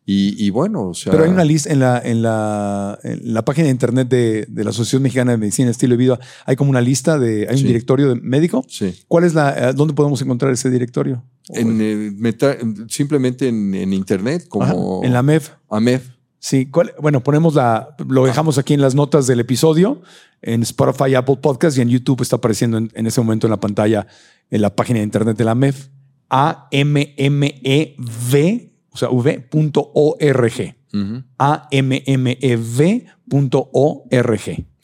Y, 0.05 0.49
bueno, 0.49 0.89
o 0.89 0.93
sea. 0.93 1.11
Pero 1.11 1.23
hay 1.23 1.30
una 1.30 1.45
lista 1.45 1.72
en 1.72 1.80
la, 1.80 2.01
en 2.03 2.22
la, 2.22 2.99
en 3.03 3.34
la 3.34 3.45
página 3.45 3.65
de 3.65 3.72
internet 3.72 4.10
de, 4.10 4.45
de, 4.49 4.64
la 4.65 4.72
Asociación 4.72 5.01
Mexicana 5.01 5.31
de 5.31 5.38
Medicina 5.38 5.72
Estilo 5.72 5.93
de 5.93 5.97
Vida. 5.97 6.19
Hay 6.45 6.57
como 6.57 6.72
una 6.72 6.81
lista 6.81 7.18
de. 7.18 7.47
Hay 7.49 7.61
un 7.61 7.68
directorio 7.68 8.10
de 8.10 8.15
médico. 8.15 8.65
Sí. 8.68 8.93
¿Cuál 9.07 9.23
es 9.23 9.34
la. 9.34 9.69
Eh, 9.69 9.73
¿Dónde 9.73 9.93
podemos 9.93 10.22
encontrar 10.22 10.51
ese 10.51 10.69
directorio? 10.69 11.23
En, 11.49 11.80
eh, 11.80 12.57
simplemente 12.89 13.47
en, 13.47 13.73
en, 13.73 13.93
internet, 13.93 14.45
como. 14.49 15.01
en 15.05 15.14
la 15.14 15.23
MEF. 15.23 15.51
AMEF. 15.69 16.10
Sí, 16.44 16.70
bueno, 16.99 17.24
ponemos 17.24 17.56
la, 17.56 17.95
lo 18.06 18.26
dejamos 18.26 18.57
aquí 18.57 18.74
en 18.74 18.82
las 18.82 18.95
notas 18.95 19.28
del 19.28 19.40
episodio, 19.40 20.02
en 20.41 20.61
Spotify, 20.64 21.15
Apple 21.15 21.38
Podcast 21.38 21.78
y 21.78 21.82
en 21.82 21.88
YouTube 21.88 22.22
está 22.22 22.36
apareciendo 22.36 22.78
en, 22.78 22.91
en 22.95 23.07
ese 23.07 23.22
momento 23.22 23.48
en 23.48 23.52
la 23.52 23.61
pantalla 23.61 24.07
en 24.49 24.61
la 24.61 24.76
página 24.76 24.99
de 24.99 25.06
internet 25.06 25.38
de 25.38 25.45
la 25.45 25.56
MEF. 25.56 25.88
A-M-M-E-V 26.30 26.74
o 28.94 28.98
sea, 28.98 29.10
v.org. 29.10 30.76
A-M-M-E-V.org. 31.40 31.86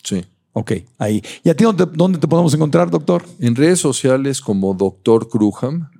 Sí. 0.04 0.26
Ok, 0.54 0.72
ahí. 0.98 1.22
¿Y 1.44 1.50
a 1.50 1.56
ti 1.56 1.64
dónde, 1.64 2.18
te 2.18 2.28
podemos 2.28 2.54
encontrar, 2.54 2.90
doctor? 2.90 3.24
En 3.40 3.56
redes 3.56 3.80
sociales 3.80 4.42
como 4.42 4.74
Doctor 4.74 5.30
Crujam. 5.30 5.92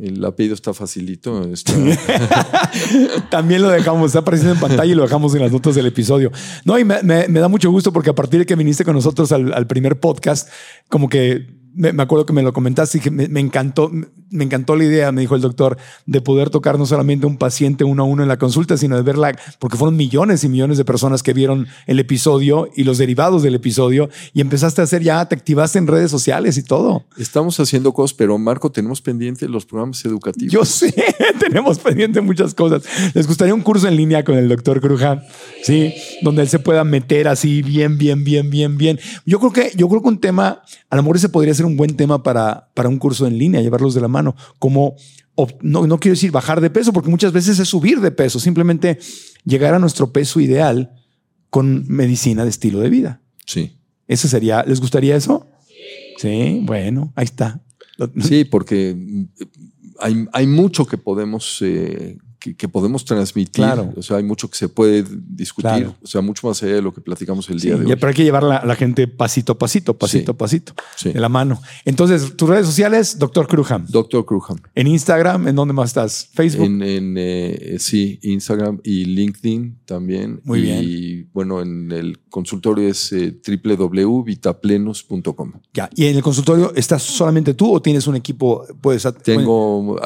El 0.00 0.24
apellido 0.24 0.54
está 0.54 0.74
facilito. 0.74 1.48
También 3.30 3.62
lo 3.62 3.68
dejamos, 3.70 4.08
está 4.08 4.20
apareciendo 4.20 4.54
en 4.54 4.60
pantalla 4.60 4.90
y 4.90 4.94
lo 4.94 5.02
dejamos 5.02 5.34
en 5.34 5.42
las 5.42 5.52
notas 5.52 5.74
del 5.74 5.86
episodio. 5.86 6.32
No, 6.64 6.78
y 6.78 6.84
me, 6.84 7.00
da 7.28 7.48
mucho 7.48 7.70
gusto 7.70 7.92
porque 7.92 8.10
a 8.10 8.14
partir 8.14 8.40
de 8.40 8.46
que 8.46 8.56
viniste 8.56 8.84
con 8.84 8.94
nosotros 8.94 9.30
al 9.32 9.66
primer 9.66 10.00
podcast, 10.00 10.48
como 10.88 11.08
que 11.08 11.64
me, 11.74 12.02
acuerdo 12.02 12.24
que 12.24 12.32
me 12.32 12.42
lo 12.42 12.52
comentaste 12.52 12.98
y 12.98 13.00
que 13.00 13.10
me, 13.10 13.40
encantó, 13.40 13.90
me 14.34 14.44
encantó 14.44 14.74
la 14.74 14.84
idea, 14.84 15.12
me 15.12 15.20
dijo 15.20 15.36
el 15.36 15.40
doctor, 15.40 15.78
de 16.06 16.20
poder 16.20 16.50
tocar 16.50 16.76
no 16.78 16.86
solamente 16.86 17.26
un 17.26 17.38
paciente 17.38 17.84
uno 17.84 18.02
a 18.02 18.06
uno 18.06 18.22
en 18.22 18.28
la 18.28 18.36
consulta, 18.36 18.76
sino 18.76 18.96
de 18.96 19.02
verla, 19.02 19.38
porque 19.60 19.76
fueron 19.76 19.96
millones 19.96 20.42
y 20.42 20.48
millones 20.48 20.76
de 20.76 20.84
personas 20.84 21.22
que 21.22 21.32
vieron 21.32 21.68
el 21.86 22.00
episodio 22.00 22.68
y 22.74 22.82
los 22.82 22.98
derivados 22.98 23.42
del 23.42 23.54
episodio 23.54 24.10
y 24.32 24.40
empezaste 24.40 24.80
a 24.80 24.84
hacer 24.84 25.02
ya, 25.02 25.24
te 25.26 25.36
activaste 25.36 25.78
en 25.78 25.86
redes 25.86 26.10
sociales 26.10 26.58
y 26.58 26.64
todo. 26.64 27.04
Estamos 27.16 27.58
haciendo 27.60 27.92
cosas, 27.92 28.14
pero 28.14 28.36
Marco, 28.36 28.72
tenemos 28.72 29.00
pendiente 29.00 29.48
los 29.48 29.64
programas 29.66 30.04
educativos. 30.04 30.52
Yo 30.52 30.64
sé, 30.64 30.92
tenemos 31.38 31.78
pendiente 31.78 32.20
muchas 32.20 32.54
cosas. 32.54 32.82
¿Les 33.14 33.26
gustaría 33.28 33.54
un 33.54 33.62
curso 33.62 33.86
en 33.86 33.96
línea 33.96 34.24
con 34.24 34.36
el 34.36 34.48
doctor 34.48 34.80
Cruja? 34.80 35.22
Sí, 35.62 35.94
donde 36.22 36.42
él 36.42 36.48
se 36.48 36.58
pueda 36.58 36.82
meter 36.82 37.28
así 37.28 37.62
bien, 37.62 37.98
bien, 37.98 38.24
bien, 38.24 38.50
bien, 38.50 38.76
bien. 38.76 38.98
Yo 39.24 39.38
creo 39.38 39.52
que, 39.52 39.72
yo 39.76 39.88
creo 39.88 40.02
que 40.02 40.08
un 40.08 40.18
tema, 40.18 40.62
a 40.90 40.96
lo 40.96 41.02
mejor 41.02 41.16
ese 41.16 41.28
podría 41.28 41.54
ser 41.54 41.66
un 41.66 41.76
buen 41.76 41.96
tema 41.96 42.22
para, 42.22 42.68
para 42.74 42.88
un 42.88 42.98
curso 42.98 43.26
en 43.26 43.38
línea, 43.38 43.60
llevarlos 43.60 43.94
de 43.94 44.00
la 44.00 44.08
mano. 44.08 44.23
Como, 44.58 44.96
no, 45.60 45.86
no 45.86 45.98
quiero 45.98 46.14
decir 46.14 46.30
bajar 46.30 46.60
de 46.60 46.70
peso, 46.70 46.92
porque 46.92 47.10
muchas 47.10 47.32
veces 47.32 47.58
es 47.58 47.68
subir 47.68 48.00
de 48.00 48.10
peso, 48.10 48.40
simplemente 48.40 48.98
llegar 49.44 49.74
a 49.74 49.78
nuestro 49.78 50.12
peso 50.12 50.40
ideal 50.40 50.92
con 51.50 51.84
medicina 51.88 52.44
de 52.44 52.50
estilo 52.50 52.80
de 52.80 52.90
vida. 52.90 53.20
Sí. 53.46 53.78
Ese 54.08 54.28
sería, 54.28 54.64
¿les 54.64 54.80
gustaría 54.80 55.16
eso? 55.16 55.46
Sí, 56.18 56.60
bueno, 56.62 57.12
ahí 57.16 57.24
está. 57.24 57.60
Sí, 58.20 58.44
porque 58.44 58.96
hay, 60.00 60.26
hay 60.32 60.46
mucho 60.46 60.86
que 60.86 60.98
podemos 60.98 61.58
eh, 61.62 62.18
que, 62.52 62.68
podemos 62.68 63.02
transmitir. 63.04 63.64
O 63.96 64.02
sea, 64.02 64.18
hay 64.18 64.22
mucho 64.22 64.50
que 64.50 64.56
se 64.56 64.68
puede 64.68 65.04
discutir. 65.08 65.90
O 66.02 66.06
sea, 66.06 66.20
mucho 66.20 66.46
más 66.46 66.62
allá 66.62 66.74
de 66.74 66.82
lo 66.82 66.92
que 66.92 67.00
platicamos 67.00 67.48
el 67.48 67.58
día 67.58 67.76
de 67.76 67.86
hoy. 67.86 67.94
Pero 67.94 68.08
hay 68.08 68.14
que 68.14 68.24
llevar 68.24 68.44
a 68.44 68.62
la, 68.64 68.76
gente 68.76 69.08
pasito 69.08 69.52
a 69.52 69.58
pasito, 69.58 69.96
pasito 69.96 70.32
a 70.32 70.36
pasito, 70.36 70.74
de 71.02 71.18
la 71.18 71.30
mano. 71.30 71.62
Entonces, 71.84 72.36
tus 72.36 72.48
redes 72.48 72.66
sociales, 72.66 73.16
Doctor 73.18 73.46
Cruham. 73.46 73.86
Doctor 73.88 74.26
Cruham. 74.26 74.58
En 74.74 74.88
Instagram, 74.88 75.48
¿en 75.48 75.56
dónde 75.56 75.72
más 75.72 75.88
estás? 75.90 76.28
Facebook. 76.32 76.66
En, 76.66 77.14
eh, 77.16 77.76
sí, 77.78 78.18
Instagram 78.22 78.80
y 78.82 79.06
LinkedIn 79.06 79.78
también. 79.86 80.40
Muy 80.44 80.60
bien. 80.60 80.80
Y 80.82 81.22
bueno, 81.32 81.62
en 81.62 81.90
el 81.92 82.18
consultorio 82.28 82.88
es 82.88 83.12
eh, 83.12 83.40
www.vitaplenos.com. 83.46 85.52
Ya. 85.72 85.88
¿Y 85.94 86.06
en 86.06 86.16
el 86.16 86.22
consultorio 86.22 86.72
estás 86.74 87.02
solamente 87.02 87.54
tú 87.54 87.72
o 87.72 87.80
tienes 87.80 88.06
un 88.06 88.16
equipo? 88.16 88.66
Puedes, 88.80 89.06
Tengo 89.22 89.96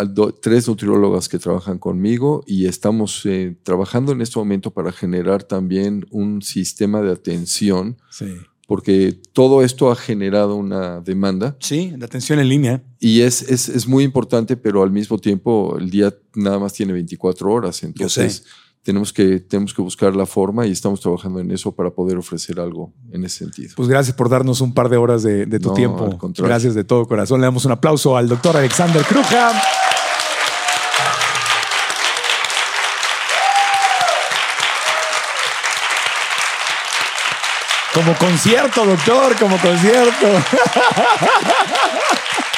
tres 0.41 0.69
nutriólogas 0.69 1.29
que 1.29 1.39
trabajan 1.39 1.79
conmigo 1.79 2.28
y 2.47 2.67
estamos 2.67 3.25
eh, 3.25 3.57
trabajando 3.63 4.13
en 4.13 4.21
este 4.21 4.39
momento 4.39 4.71
para 4.73 4.93
generar 4.93 5.43
también 5.43 6.07
un 6.11 6.43
sistema 6.43 7.03
de 7.03 7.13
atención. 7.13 7.97
Porque 8.67 9.19
todo 9.33 9.63
esto 9.63 9.91
ha 9.91 9.97
generado 9.97 10.55
una 10.55 11.01
demanda. 11.01 11.57
Sí, 11.59 11.91
de 11.97 12.05
atención 12.05 12.39
en 12.39 12.51
línea. 12.51 12.83
Y 13.01 13.23
es, 13.23 13.41
es, 13.43 13.71
es, 13.71 13.89
muy 13.89 14.05
importante, 14.05 14.59
pero 14.59 14.83
al 14.83 14.91
mismo 14.91 15.17
tiempo 15.17 15.79
el 15.79 15.89
día 15.89 16.15
nada 16.35 16.59
más 16.59 16.75
tiene 16.75 16.93
24 16.93 17.51
horas. 17.51 17.83
Entonces 17.83 18.45
tenemos 18.83 19.13
que, 19.13 19.41
tenemos 19.41 19.75
que 19.75 19.83
buscar 19.83 20.15
la 20.17 20.27
forma 20.27 20.67
y 20.67 20.71
estamos 20.71 21.01
trabajando 21.01 21.41
en 21.41 21.51
eso 21.51 21.73
para 21.75 21.91
poder 21.91 22.17
ofrecer 22.17 22.61
algo 22.61 22.93
en 23.13 23.25
ese 23.25 23.45
sentido. 23.45 23.73
Pues 23.77 23.89
gracias 23.89 24.17
por 24.17 24.29
darnos 24.29 24.61
un 24.61 24.73
par 24.73 24.89
de 24.89 24.97
horas 24.97 25.23
de, 25.23 25.47
tu 25.59 25.73
tiempo. 25.75 26.19
Gracias 26.39 26.75
de 26.75 26.85
todo 26.85 27.07
corazón. 27.07 27.41
Le 27.41 27.47
damos 27.47 27.65
un 27.65 27.73
aplauso 27.73 28.17
al 28.17 28.29
doctor 28.29 28.57
Alexander 28.57 29.03
Kruja. 29.05 29.53
Como 37.99 38.15
concierto, 38.15 38.87
doctor, 38.87 39.37
como 39.41 39.59
concierto. 39.59 40.29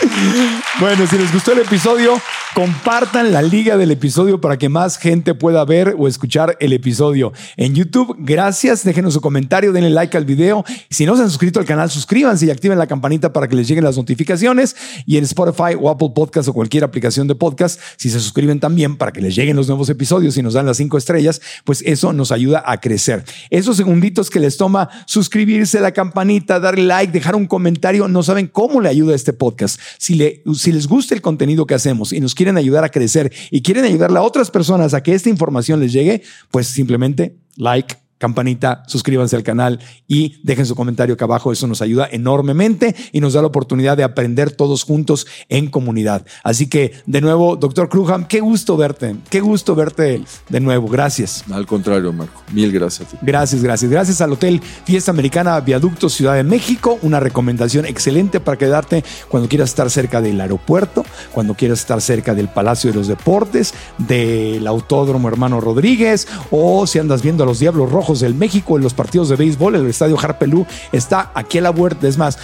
bueno, 0.80 1.06
si 1.06 1.18
les 1.18 1.32
gustó 1.32 1.52
el 1.52 1.60
episodio, 1.60 2.20
Compartan 2.54 3.32
la 3.32 3.42
liga 3.42 3.76
del 3.76 3.90
episodio 3.90 4.40
para 4.40 4.56
que 4.56 4.68
más 4.68 4.96
gente 4.96 5.34
pueda 5.34 5.64
ver 5.64 5.96
o 5.98 6.06
escuchar 6.06 6.56
el 6.60 6.72
episodio. 6.72 7.32
En 7.56 7.74
YouTube, 7.74 8.14
gracias. 8.16 8.84
Déjenos 8.84 9.14
su 9.14 9.20
comentario, 9.20 9.72
denle 9.72 9.90
like 9.90 10.16
al 10.16 10.24
video. 10.24 10.64
Si 10.88 11.04
no 11.04 11.16
se 11.16 11.22
han 11.22 11.30
suscrito 11.30 11.58
al 11.58 11.66
canal, 11.66 11.90
suscríbanse 11.90 12.46
y 12.46 12.50
activen 12.50 12.78
la 12.78 12.86
campanita 12.86 13.32
para 13.32 13.48
que 13.48 13.56
les 13.56 13.66
lleguen 13.66 13.82
las 13.82 13.96
notificaciones. 13.96 14.76
Y 15.04 15.16
en 15.16 15.24
Spotify 15.24 15.74
o 15.76 15.90
Apple 15.90 16.12
Podcast 16.14 16.48
o 16.48 16.52
cualquier 16.52 16.84
aplicación 16.84 17.26
de 17.26 17.34
podcast, 17.34 17.80
si 17.96 18.08
se 18.08 18.20
suscriben 18.20 18.60
también 18.60 18.98
para 18.98 19.10
que 19.10 19.20
les 19.20 19.34
lleguen 19.34 19.56
los 19.56 19.66
nuevos 19.66 19.88
episodios 19.88 20.36
y 20.36 20.42
nos 20.42 20.54
dan 20.54 20.64
las 20.64 20.76
cinco 20.76 20.96
estrellas, 20.96 21.42
pues 21.64 21.82
eso 21.84 22.12
nos 22.12 22.30
ayuda 22.30 22.62
a 22.64 22.80
crecer. 22.80 23.24
Esos 23.50 23.76
segunditos 23.76 24.30
que 24.30 24.38
les 24.38 24.56
toma 24.56 24.90
suscribirse, 25.06 25.80
la 25.80 25.90
campanita, 25.90 26.60
darle 26.60 26.84
like, 26.84 27.12
dejar 27.12 27.34
un 27.34 27.48
comentario, 27.48 28.06
no 28.06 28.22
saben 28.22 28.46
cómo 28.46 28.80
le 28.80 28.90
ayuda 28.90 29.14
a 29.14 29.16
este 29.16 29.32
podcast. 29.32 29.80
Si, 29.98 30.14
le, 30.14 30.42
si 30.54 30.70
les 30.70 30.86
gusta 30.86 31.14
el 31.14 31.20
contenido 31.20 31.66
que 31.66 31.74
hacemos 31.74 32.12
y 32.12 32.20
nos 32.20 32.34
quieren 32.34 32.44
quieren 32.44 32.58
ayudar 32.58 32.84
a 32.84 32.90
crecer 32.90 33.32
y 33.50 33.62
quieren 33.62 33.86
ayudarle 33.86 34.18
a 34.18 34.22
otras 34.22 34.50
personas 34.50 34.92
a 34.92 35.02
que 35.02 35.14
esta 35.14 35.30
información 35.30 35.80
les 35.80 35.94
llegue, 35.94 36.22
pues 36.50 36.66
simplemente 36.66 37.38
like, 37.56 37.96
campanita, 38.24 38.84
suscríbanse 38.86 39.36
al 39.36 39.42
canal 39.42 39.80
y 40.08 40.40
dejen 40.42 40.64
su 40.64 40.74
comentario 40.74 41.14
acá 41.14 41.26
abajo. 41.26 41.52
Eso 41.52 41.66
nos 41.66 41.82
ayuda 41.82 42.08
enormemente 42.10 42.96
y 43.12 43.20
nos 43.20 43.34
da 43.34 43.42
la 43.42 43.48
oportunidad 43.48 43.98
de 43.98 44.02
aprender 44.02 44.50
todos 44.50 44.82
juntos 44.82 45.26
en 45.50 45.68
comunidad. 45.68 46.24
Así 46.42 46.66
que, 46.66 46.92
de 47.04 47.20
nuevo, 47.20 47.56
doctor 47.56 47.90
Kruham, 47.90 48.24
qué 48.26 48.40
gusto 48.40 48.78
verte. 48.78 49.16
Qué 49.28 49.40
gusto 49.40 49.74
verte 49.74 50.24
de 50.48 50.60
nuevo. 50.60 50.88
Gracias. 50.88 51.44
Al 51.52 51.66
contrario, 51.66 52.14
Marco. 52.14 52.40
Mil 52.50 52.72
gracias 52.72 53.08
a 53.08 53.10
ti. 53.10 53.18
Gracias, 53.20 53.62
gracias. 53.62 53.90
Gracias 53.90 54.22
al 54.22 54.32
Hotel 54.32 54.62
Fiesta 54.86 55.10
Americana 55.10 55.60
Viaducto 55.60 56.08
Ciudad 56.08 56.34
de 56.34 56.44
México. 56.44 56.98
Una 57.02 57.20
recomendación 57.20 57.84
excelente 57.84 58.40
para 58.40 58.56
quedarte 58.56 59.04
cuando 59.28 59.50
quieras 59.50 59.68
estar 59.68 59.90
cerca 59.90 60.22
del 60.22 60.40
aeropuerto, 60.40 61.04
cuando 61.32 61.52
quieras 61.52 61.80
estar 61.80 62.00
cerca 62.00 62.34
del 62.34 62.48
Palacio 62.48 62.90
de 62.90 62.96
los 62.96 63.06
Deportes, 63.06 63.74
del 63.98 64.66
Autódromo 64.66 65.28
Hermano 65.28 65.60
Rodríguez 65.60 66.26
o 66.50 66.86
si 66.86 66.98
andas 66.98 67.20
viendo 67.20 67.44
a 67.44 67.46
los 67.46 67.58
Diablos 67.58 67.90
Rojos 67.90 68.13
del 68.20 68.34
México 68.34 68.76
en 68.76 68.82
los 68.82 68.94
partidos 68.94 69.28
de 69.28 69.36
béisbol. 69.36 69.76
El 69.76 69.86
estadio 69.86 70.18
Harpelú 70.18 70.66
está 70.92 71.30
aquí 71.34 71.58
a 71.58 71.62
la 71.62 71.70
vuelta. 71.70 72.08
Es 72.08 72.18
más, 72.18 72.38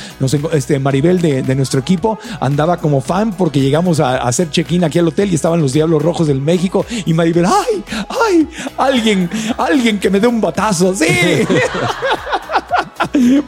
este 0.53 0.79
Maribel 0.79 1.21
de, 1.21 1.55
nuestro 1.55 1.81
equipo 1.81 2.19
andaba 2.41 2.79
como 2.79 3.01
fan 3.01 3.33
porque 3.33 3.61
llegamos 3.61 4.01
a, 4.01 4.19
hacer 4.19 4.51
check-in 4.51 4.85
aquí 4.85 4.99
al 4.99 5.09
hotel 5.09 5.31
y 5.31 5.35
estaban 5.35 5.61
los 5.61 5.73
Diablos 5.73 6.03
Rojos 6.03 6.27
del 6.27 6.41
México. 6.41 6.85
Y 7.07 7.15
Maribel, 7.15 7.47
¡ay! 7.47 7.85
¡ay! 8.09 8.49
Alguien, 8.77 9.31
alguien 9.59 9.99
que 9.99 10.11
me 10.11 10.21
dé 10.21 10.27
un 10.27 10.41
batazo. 10.41 10.95
¡Sí! 10.95 11.07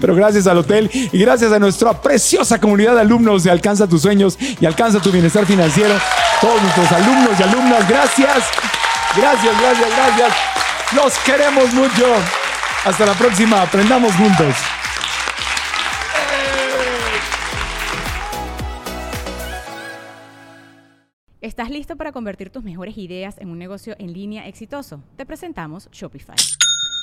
Pero 0.01 0.15
gracias 0.15 0.47
al 0.47 0.59
hotel 0.59 0.91
y 0.93 1.19
gracias 1.19 1.53
a 1.53 1.59
nuestra 1.59 2.01
preciosa 2.01 2.61
comunidad 2.61 2.95
de 2.95 3.01
alumnos 3.01 3.45
de 3.45 3.51
Alcanza 3.51 3.87
tus 3.87 4.03
sueños 4.03 4.39
y 4.61 4.67
Alcanza 4.67 5.01
tu 5.01 5.11
bienestar 5.11 5.47
financiero. 5.47 5.95
Todos 6.41 6.61
nuestros 6.63 6.93
alumnos 6.93 7.39
y 7.39 7.43
alumnas, 7.43 7.89
gracias. 7.89 8.45
Gracias, 9.17 9.61
gracias, 9.61 9.89
gracias. 9.97 10.62
Los 10.95 11.19
queremos 11.21 11.73
mucho. 11.73 12.07
Hasta 12.85 13.07
la 13.07 13.15
próxima. 13.15 13.63
Aprendamos 13.63 14.15
juntos. 14.15 14.55
¿Estás 21.41 21.71
listo 21.71 21.97
para 21.97 22.13
convertir 22.13 22.51
tus 22.51 22.63
mejores 22.63 22.97
ideas 22.99 23.37
en 23.39 23.51
un 23.51 23.59
negocio 23.59 23.97
en 23.99 24.13
línea 24.13 24.47
exitoso? 24.47 25.03
Te 25.17 25.27
presentamos 25.27 25.89
Shopify. 25.91 26.37